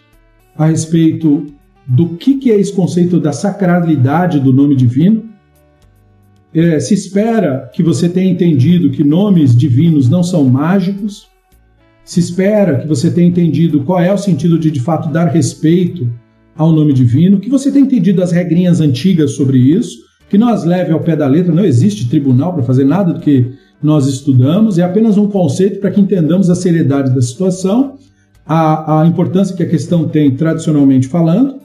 a 0.55 0.67
respeito 0.67 1.47
do 1.87 2.11
que, 2.11 2.35
que 2.35 2.51
é 2.51 2.61
esse 2.61 2.73
conceito 2.73 3.19
da 3.19 3.33
sacralidade 3.33 4.39
do 4.39 4.53
nome 4.53 4.77
divino. 4.77 5.25
É, 6.53 6.79
se 6.79 6.93
espera 6.93 7.71
que 7.73 7.83
você 7.83 8.07
tenha 8.07 8.31
entendido 8.31 8.91
que 8.91 9.03
nomes 9.03 9.57
divinos 9.57 10.11
não 10.11 10.23
são 10.23 10.45
mágicos. 10.45 11.27
Se 12.05 12.21
espera 12.21 12.81
que 12.81 12.87
você 12.87 13.11
tenha 13.11 13.29
entendido 13.29 13.83
qual 13.85 13.99
é 13.99 14.13
o 14.13 14.19
sentido 14.19 14.59
de 14.59 14.71
de 14.71 14.81
fato 14.81 15.11
dar 15.11 15.27
respeito 15.27 16.09
ao 16.55 16.71
nome 16.71 16.93
divino, 16.93 17.41
que 17.41 17.51
você 17.51 17.73
tenha 17.73 17.85
entendido 17.85 18.23
as 18.23 18.31
regrinhas 18.31 18.81
antigas 18.81 19.33
sobre 19.33 19.59
isso 19.59 20.05
que 20.29 20.39
nós 20.39 20.65
leve 20.65 20.93
ao 20.93 21.01
pé 21.01 21.15
da 21.15 21.27
letra, 21.27 21.53
não 21.53 21.65
existe 21.65 22.09
tribunal 22.09 22.53
para 22.53 22.63
fazer 22.63 22.85
nada 22.85 23.13
do 23.13 23.21
que 23.21 23.53
nós 23.83 24.07
estudamos, 24.07 24.79
é 24.79 24.83
apenas 24.83 25.17
um 25.17 25.29
conceito 25.29 25.79
para 25.79 25.91
que 25.91 26.01
entendamos 26.01 26.49
a 26.49 26.55
seriedade 26.55 27.15
da 27.15 27.21
situação, 27.21 27.97
a, 28.47 29.03
a 29.03 29.07
importância 29.07 29.55
que 29.55 29.63
a 29.63 29.69
questão 29.69 30.09
tem 30.09 30.35
tradicionalmente 30.35 31.07
falando 31.07 31.57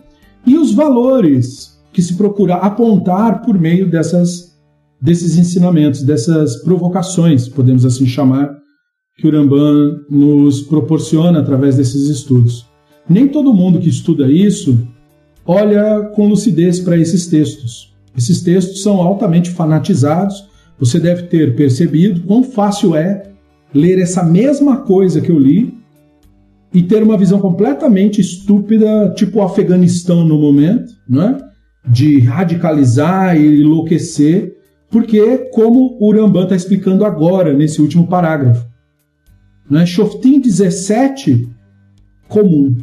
e 0.45 0.57
os 0.57 0.73
valores 0.73 1.79
que 1.91 2.01
se 2.01 2.15
procura 2.15 2.55
apontar 2.55 3.41
por 3.41 3.59
meio 3.59 3.89
dessas, 3.89 4.55
desses 5.01 5.37
ensinamentos, 5.37 6.03
dessas 6.03 6.57
provocações, 6.57 7.47
podemos 7.47 7.85
assim 7.85 8.05
chamar, 8.05 8.58
que 9.19 9.27
o 9.27 9.31
Rambam 9.31 10.01
nos 10.09 10.61
proporciona 10.61 11.39
através 11.39 11.75
desses 11.75 12.07
estudos. 12.09 12.65
Nem 13.07 13.27
todo 13.27 13.53
mundo 13.53 13.79
que 13.79 13.89
estuda 13.89 14.31
isso 14.31 14.87
olha 15.45 16.11
com 16.15 16.27
lucidez 16.27 16.79
para 16.79 16.97
esses 16.97 17.27
textos. 17.27 17.93
Esses 18.17 18.41
textos 18.41 18.83
são 18.83 19.01
altamente 19.01 19.49
fanatizados. 19.49 20.47
Você 20.79 20.99
deve 20.99 21.23
ter 21.23 21.55
percebido 21.55 22.21
quão 22.21 22.43
fácil 22.43 22.95
é 22.95 23.23
ler 23.73 23.99
essa 23.99 24.23
mesma 24.23 24.77
coisa 24.77 25.21
que 25.21 25.31
eu 25.31 25.39
li 25.39 25.73
e 26.73 26.83
ter 26.83 27.01
uma 27.01 27.17
visão 27.17 27.39
completamente 27.39 28.21
estúpida, 28.21 29.11
tipo 29.15 29.39
o 29.39 29.41
Afeganistão 29.41 30.23
no 30.23 30.37
momento, 30.37 30.93
né? 31.07 31.37
de 31.87 32.19
radicalizar 32.19 33.35
e 33.35 33.61
enlouquecer, 33.61 34.55
porque, 34.91 35.49
como 35.53 35.97
o 35.99 36.07
Urambã 36.07 36.43
está 36.43 36.55
explicando 36.55 37.05
agora, 37.05 37.53
nesse 37.53 37.81
último 37.81 38.07
parágrafo, 38.07 38.67
né? 39.69 39.85
Shoftim 39.85 40.39
17, 40.39 41.47
comum. 42.27 42.75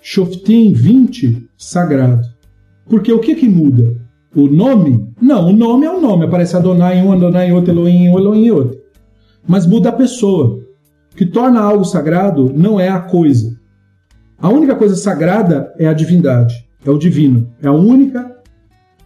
Shoftim 0.00 0.72
20, 0.72 1.48
sagrado. 1.56 2.26
Porque 2.88 3.12
o 3.12 3.20
que, 3.20 3.34
que 3.34 3.48
muda? 3.48 3.96
O 4.34 4.46
nome? 4.48 5.08
Não, 5.20 5.48
o 5.48 5.52
nome 5.52 5.86
é 5.86 5.90
o 5.90 6.00
nome. 6.00 6.24
Aparece 6.24 6.56
Adonai 6.56 6.98
em 6.98 7.02
um, 7.02 7.12
Adonai 7.12 7.48
em 7.48 7.52
outro, 7.52 7.72
Elohim 7.72 8.04
em 8.04 8.08
um, 8.10 8.18
Elohim 8.18 8.46
em 8.46 8.50
outro. 8.50 8.78
Mas 9.46 9.66
muda 9.66 9.90
a 9.90 9.92
pessoa. 9.92 10.58
O 11.12 11.16
que 11.16 11.24
torna 11.24 11.60
algo 11.60 11.84
sagrado 11.84 12.52
não 12.54 12.78
é 12.78 12.88
a 12.88 13.00
coisa. 13.00 13.56
A 14.36 14.48
única 14.48 14.74
coisa 14.74 14.96
sagrada 14.96 15.72
é 15.78 15.86
a 15.86 15.92
divindade, 15.92 16.68
é 16.84 16.90
o 16.90 16.98
divino. 16.98 17.48
É 17.62 17.68
a 17.68 17.72
única 17.72 18.34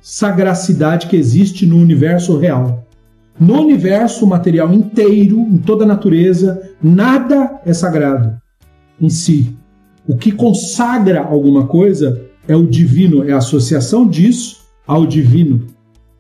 sagracidade 0.01 1.07
que 1.07 1.17
existe 1.17 1.67
no 1.67 1.77
universo 1.77 2.39
real. 2.39 2.88
No 3.41 3.61
universo 3.61 4.27
material 4.27 4.73
inteiro, 4.73 5.39
em 5.39 5.59
toda 5.59 5.85
a 5.85 5.87
natureza, 5.87 6.75
nada 6.83 7.61
é 7.65 7.73
sagrado 7.73 8.41
em 9.01 9.09
si. 9.09 9.57
O 10.07 10.17
que 10.17 10.33
consagra 10.33 11.23
alguma 11.23 11.67
coisa 11.67 12.27
é 12.49 12.57
o 12.57 12.67
divino, 12.67 13.23
é 13.23 13.33
a 13.33 13.39
associação 13.39 14.09
disso 14.09 14.67
ao 14.87 15.07
divino, 15.07 15.67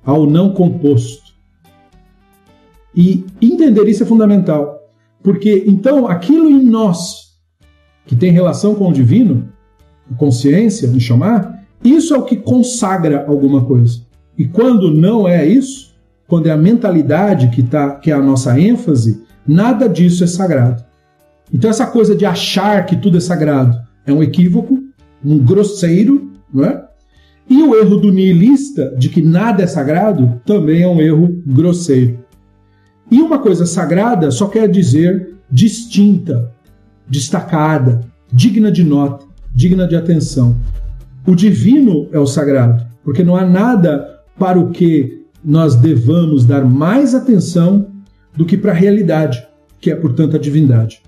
ao 0.05 0.27
não 0.27 0.53
composto. 0.53 1.33
E 2.95 3.25
entender 3.41 3.89
isso 3.89 4.03
é 4.03 4.07
fundamental, 4.07 4.79
porque 5.23 5.65
então 5.67 6.07
aquilo 6.07 6.49
em 6.49 6.63
nós 6.63 7.29
que 8.07 8.17
tem 8.17 8.33
relação 8.33 8.75
com 8.75 8.89
o 8.89 8.93
divino, 8.93 9.49
consciência, 10.17 10.89
me 10.89 11.01
chamar, 11.01 11.65
isso 11.85 12.15
é 12.15 12.19
o 12.19 12.25
que 12.25 12.37
consagra 12.37 13.27
alguma 13.27 13.65
coisa. 13.65 14.01
E 14.37 14.47
quando 14.47 14.93
não 14.93 15.29
é 15.29 15.47
isso, 15.47 15.88
quando 16.29 16.47
é 16.47 16.51
a 16.51 16.57
mentalidade 16.57 17.49
que, 17.49 17.63
tá, 17.63 17.95
que 17.97 18.11
é 18.11 18.15
a 18.15 18.23
nossa 18.23 18.61
ênfase, 18.61 19.25
nada 19.47 19.89
disso 19.89 20.23
é 20.23 20.27
sagrado. 20.27 20.85
Então 21.53 21.71
essa 21.71 21.87
coisa 21.87 22.15
de 22.15 22.27
achar 22.27 22.85
que 22.85 22.95
tudo 22.95 23.17
é 23.17 23.21
sagrado 23.21 23.77
é 24.07 24.13
um 24.13 24.23
equívoco, 24.23 24.79
um 25.25 25.39
grosseiro, 25.39 26.31
não 26.53 26.65
é? 26.65 26.85
E 27.49 27.63
o 27.63 27.75
erro 27.75 27.97
do 27.97 28.13
nihilista 28.13 28.95
de 28.99 29.09
que 29.09 29.23
nada 29.23 29.63
é 29.63 29.67
sagrado 29.67 30.39
também 30.45 30.83
é 30.83 30.87
um 30.87 31.01
erro 31.01 31.43
grosseiro. 31.47 32.19
E 33.11 33.23
uma 33.23 33.39
coisa 33.39 33.65
sagrada 33.65 34.31
só 34.31 34.49
quer 34.49 34.69
dizer 34.69 35.35
distinta, 35.51 36.53
destacada, 37.09 38.03
digna 38.31 38.71
de 38.71 38.85
nota, 38.85 39.25
digna 39.55 39.89
de 39.89 39.97
atenção. 39.97 40.55
O 41.27 41.35
divino 41.35 42.07
é 42.13 42.19
o 42.19 42.27
sagrado, 42.27 42.87
porque 43.03 43.25
não 43.25 43.35
há 43.35 43.47
nada 43.47 44.21
para 44.39 44.59
o 44.59 44.71
que 44.71 45.18
nós 45.45 45.75
devamos 45.77 46.45
dar 46.45 46.65
mais 46.65 47.15
atenção 47.15 47.87
do 48.37 48.45
que 48.45 48.57
para 48.57 48.73
a 48.73 48.75
realidade, 48.75 49.47
que 49.81 49.91
é, 49.91 49.95
portanto, 49.95 50.37
a 50.37 50.39
divindade. 50.39 51.01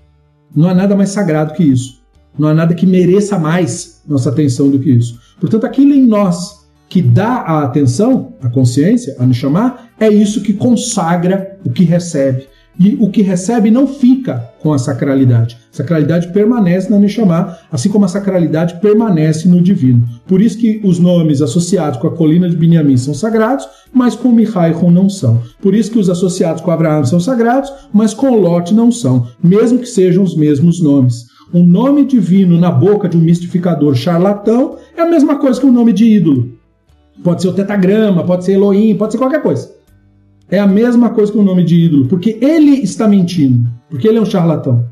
Não 0.55 0.69
há 0.69 0.73
nada 0.73 0.95
mais 0.95 1.09
sagrado 1.09 1.53
que 1.53 1.63
isso. 1.63 2.01
Não 2.37 2.47
há 2.47 2.53
nada 2.53 2.73
que 2.73 2.85
mereça 2.85 3.37
mais 3.37 4.01
nossa 4.07 4.29
atenção 4.29 4.69
do 4.69 4.79
que 4.79 4.91
isso. 4.91 5.19
Portanto, 5.39 5.65
aquilo 5.65 5.93
em 5.93 6.05
nós 6.05 6.61
que 6.89 7.01
dá 7.01 7.35
a 7.35 7.63
atenção, 7.63 8.33
a 8.41 8.49
consciência, 8.49 9.15
a 9.17 9.25
nos 9.25 9.37
chamar, 9.37 9.91
é 9.97 10.09
isso 10.09 10.41
que 10.41 10.53
consagra 10.53 11.57
o 11.63 11.71
que 11.71 11.85
recebe. 11.85 12.47
E 12.79 12.97
o 12.99 13.09
que 13.09 13.21
recebe 13.21 13.69
não 13.69 13.85
fica 13.85 14.49
com 14.59 14.73
a 14.73 14.77
sacralidade. 14.77 15.57
A 15.73 15.77
sacralidade 15.77 16.31
permanece 16.31 16.89
na 16.89 16.97
Neshama, 16.97 17.57
assim 17.71 17.89
como 17.89 18.05
a 18.05 18.07
sacralidade 18.07 18.79
permanece 18.79 19.47
no 19.47 19.61
divino. 19.61 20.07
Por 20.27 20.41
isso 20.41 20.57
que 20.57 20.81
os 20.83 20.97
nomes 20.97 21.41
associados 21.41 21.99
com 21.99 22.07
a 22.07 22.15
colina 22.15 22.49
de 22.49 22.55
Binyamin 22.55 22.97
são 22.97 23.13
sagrados, 23.13 23.67
mas 23.93 24.15
com 24.15 24.31
Mihaihon 24.31 24.89
não 24.89 25.09
são. 25.09 25.41
Por 25.61 25.75
isso 25.75 25.91
que 25.91 25.99
os 25.99 26.09
associados 26.09 26.61
com 26.61 26.71
Abraão 26.71 27.03
são 27.05 27.19
sagrados, 27.19 27.71
mas 27.93 28.13
com 28.13 28.35
Lot 28.35 28.73
não 28.73 28.91
são, 28.91 29.27
mesmo 29.43 29.79
que 29.79 29.87
sejam 29.87 30.23
os 30.23 30.35
mesmos 30.35 30.81
nomes. 30.81 31.25
Um 31.53 31.65
nome 31.65 32.05
divino 32.05 32.57
na 32.57 32.71
boca 32.71 33.09
de 33.09 33.17
um 33.17 33.21
mistificador 33.21 33.93
charlatão 33.93 34.77
é 34.95 35.01
a 35.01 35.09
mesma 35.09 35.37
coisa 35.37 35.59
que 35.59 35.65
um 35.65 35.71
nome 35.71 35.91
de 35.91 36.05
ídolo. 36.05 36.49
Pode 37.21 37.41
ser 37.41 37.49
o 37.49 37.53
tetagrama, 37.53 38.23
pode 38.23 38.45
ser 38.45 38.53
Elohim, 38.53 38.95
pode 38.95 39.11
ser 39.11 39.17
qualquer 39.17 39.41
coisa. 39.41 39.80
É 40.51 40.59
a 40.59 40.67
mesma 40.67 41.09
coisa 41.09 41.31
que 41.31 41.37
o 41.37 41.43
nome 41.43 41.63
de 41.63 41.85
ídolo, 41.85 42.07
porque 42.07 42.37
ele 42.41 42.81
está 42.81 43.07
mentindo, 43.07 43.65
porque 43.89 44.05
ele 44.05 44.17
é 44.17 44.21
um 44.21 44.25
charlatão. 44.25 44.85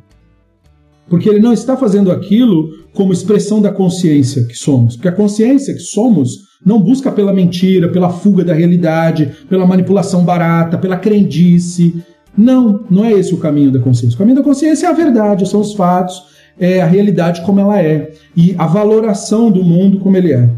Porque 1.10 1.28
ele 1.28 1.42
não 1.42 1.52
está 1.52 1.76
fazendo 1.76 2.12
aquilo 2.12 2.70
como 2.94 3.12
expressão 3.12 3.62
da 3.62 3.70
consciência 3.70 4.46
que 4.46 4.56
somos. 4.56 4.96
Porque 4.96 5.10
a 5.10 5.12
consciência 5.12 5.74
que 5.74 5.82
somos 5.82 6.48
não 6.66 6.80
busca 6.80 7.12
pela 7.12 7.34
mentira, 7.34 7.90
pela 7.90 8.10
fuga 8.10 8.44
da 8.44 8.54
realidade, 8.54 9.32
pela 9.50 9.66
manipulação 9.66 10.24
barata, 10.24 10.78
pela 10.78 10.96
crendice. 10.96 12.02
Não, 12.38 12.86
não 12.90 13.04
é 13.04 13.12
esse 13.12 13.34
o 13.34 13.38
caminho 13.38 13.72
da 13.72 13.80
consciência. 13.80 14.16
O 14.16 14.20
caminho 14.20 14.38
da 14.38 14.44
consciência 14.44 14.88
é 14.88 14.90
a 14.90 14.94
verdade, 14.94 15.50
são 15.50 15.60
os 15.60 15.74
fatos, 15.74 16.22
é 16.58 16.82
a 16.82 16.86
realidade 16.86 17.42
como 17.42 17.60
ela 17.60 17.82
é 17.82 18.14
e 18.36 18.56
a 18.58 18.66
valoração 18.66 19.52
do 19.52 19.64
mundo 19.64 20.00
como 20.00 20.16
ele 20.16 20.32
é. 20.32 20.50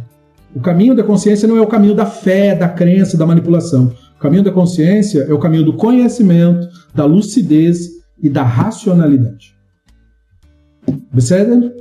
O 0.53 0.59
caminho 0.59 0.93
da 0.93 1.03
consciência 1.03 1.47
não 1.47 1.57
é 1.57 1.61
o 1.61 1.67
caminho 1.67 1.95
da 1.95 2.05
fé, 2.05 2.53
da 2.53 2.67
crença, 2.67 3.17
da 3.17 3.25
manipulação. 3.25 3.91
Caminho 4.21 4.43
da 4.43 4.51
consciência 4.51 5.21
é 5.27 5.33
o 5.33 5.39
caminho 5.39 5.65
do 5.65 5.73
conhecimento, 5.73 6.69
da 6.93 7.05
lucidez 7.05 7.89
e 8.21 8.29
da 8.29 8.43
racionalidade. 8.43 9.55
Percebem? 11.11 11.71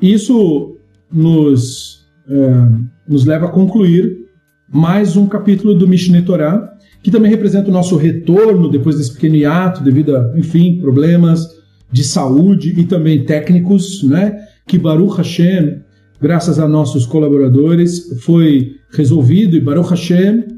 Isso 0.00 0.76
nos, 1.12 2.06
é, 2.26 2.68
nos 3.06 3.26
leva 3.26 3.46
a 3.46 3.50
concluir 3.50 4.30
mais 4.72 5.14
um 5.14 5.26
capítulo 5.26 5.74
do 5.74 5.86
Mishneh 5.86 6.22
Torah, 6.22 6.72
que 7.02 7.10
também 7.10 7.30
representa 7.30 7.68
o 7.68 7.72
nosso 7.72 7.98
retorno 7.98 8.70
depois 8.70 8.96
desse 8.96 9.12
pequeno 9.12 9.36
hiato, 9.36 9.84
devido 9.84 10.16
a, 10.16 10.32
enfim, 10.38 10.80
problemas 10.80 11.46
de 11.92 12.02
saúde 12.02 12.80
e 12.80 12.84
também 12.84 13.26
técnicos, 13.26 14.02
né? 14.04 14.38
Que 14.66 14.78
Baruch 14.78 15.18
Hashem, 15.18 15.82
graças 16.18 16.58
a 16.58 16.66
nossos 16.66 17.04
colaboradores, 17.04 18.18
foi 18.22 18.76
resolvido 18.90 19.54
e 19.54 19.60
Baruch 19.60 19.90
Hashem 19.90 20.49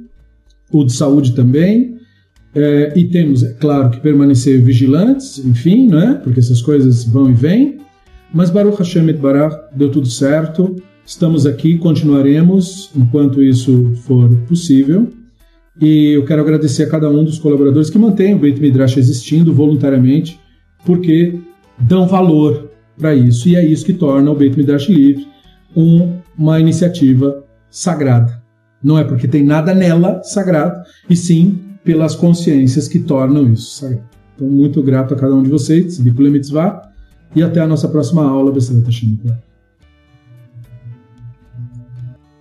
o 0.72 0.84
de 0.84 0.92
saúde 0.92 1.34
também. 1.34 1.96
É, 2.54 2.92
e 2.96 3.04
temos, 3.04 3.42
é 3.42 3.52
claro, 3.54 3.90
que 3.90 4.00
permanecer 4.00 4.62
vigilantes, 4.62 5.38
enfim, 5.44 5.88
né? 5.88 6.20
porque 6.22 6.40
essas 6.40 6.60
coisas 6.60 7.04
vão 7.04 7.30
e 7.30 7.34
vêm. 7.34 7.78
Mas 8.32 8.50
Baruch 8.50 8.78
Hashem 8.78 9.08
et 9.08 9.18
Barach 9.18 9.56
deu 9.74 9.90
tudo 9.90 10.06
certo. 10.06 10.76
Estamos 11.04 11.46
aqui, 11.46 11.78
continuaremos 11.78 12.90
enquanto 12.96 13.42
isso 13.42 13.92
for 14.04 14.34
possível. 14.48 15.08
E 15.80 16.12
eu 16.12 16.24
quero 16.24 16.42
agradecer 16.42 16.84
a 16.84 16.88
cada 16.88 17.08
um 17.08 17.24
dos 17.24 17.38
colaboradores 17.38 17.90
que 17.90 17.98
mantém 17.98 18.34
o 18.34 18.38
Beit 18.38 18.60
Midrash 18.60 18.98
existindo 18.98 19.52
voluntariamente, 19.52 20.38
porque 20.84 21.38
dão 21.78 22.06
valor 22.06 22.70
para 22.98 23.14
isso. 23.14 23.48
E 23.48 23.56
é 23.56 23.64
isso 23.64 23.84
que 23.84 23.92
torna 23.92 24.30
o 24.30 24.34
Beit 24.34 24.56
Midrash 24.56 24.88
Livre 24.88 25.26
um, 25.74 26.18
uma 26.36 26.60
iniciativa 26.60 27.44
sagrada. 27.70 28.41
Não 28.82 28.98
é 28.98 29.04
porque 29.04 29.28
tem 29.28 29.44
nada 29.44 29.74
nela 29.74 30.22
sagrado, 30.22 30.84
e 31.08 31.16
sim 31.16 31.58
pelas 31.84 32.14
consciências 32.14 32.88
que 32.88 33.00
tornam 33.00 33.52
isso 33.52 33.76
sagrado. 33.76 34.02
Então, 34.34 34.48
muito 34.48 34.82
grato 34.82 35.14
a 35.14 35.16
cada 35.16 35.34
um 35.34 35.42
de 35.42 35.50
vocês, 35.50 35.98
Mitzvah, 36.30 36.90
e 37.34 37.42
até 37.42 37.60
a 37.60 37.66
nossa 37.66 37.88
próxima 37.88 38.24
aula, 38.24 38.52
Besserat 38.52 38.84
Hashem. 38.84 39.18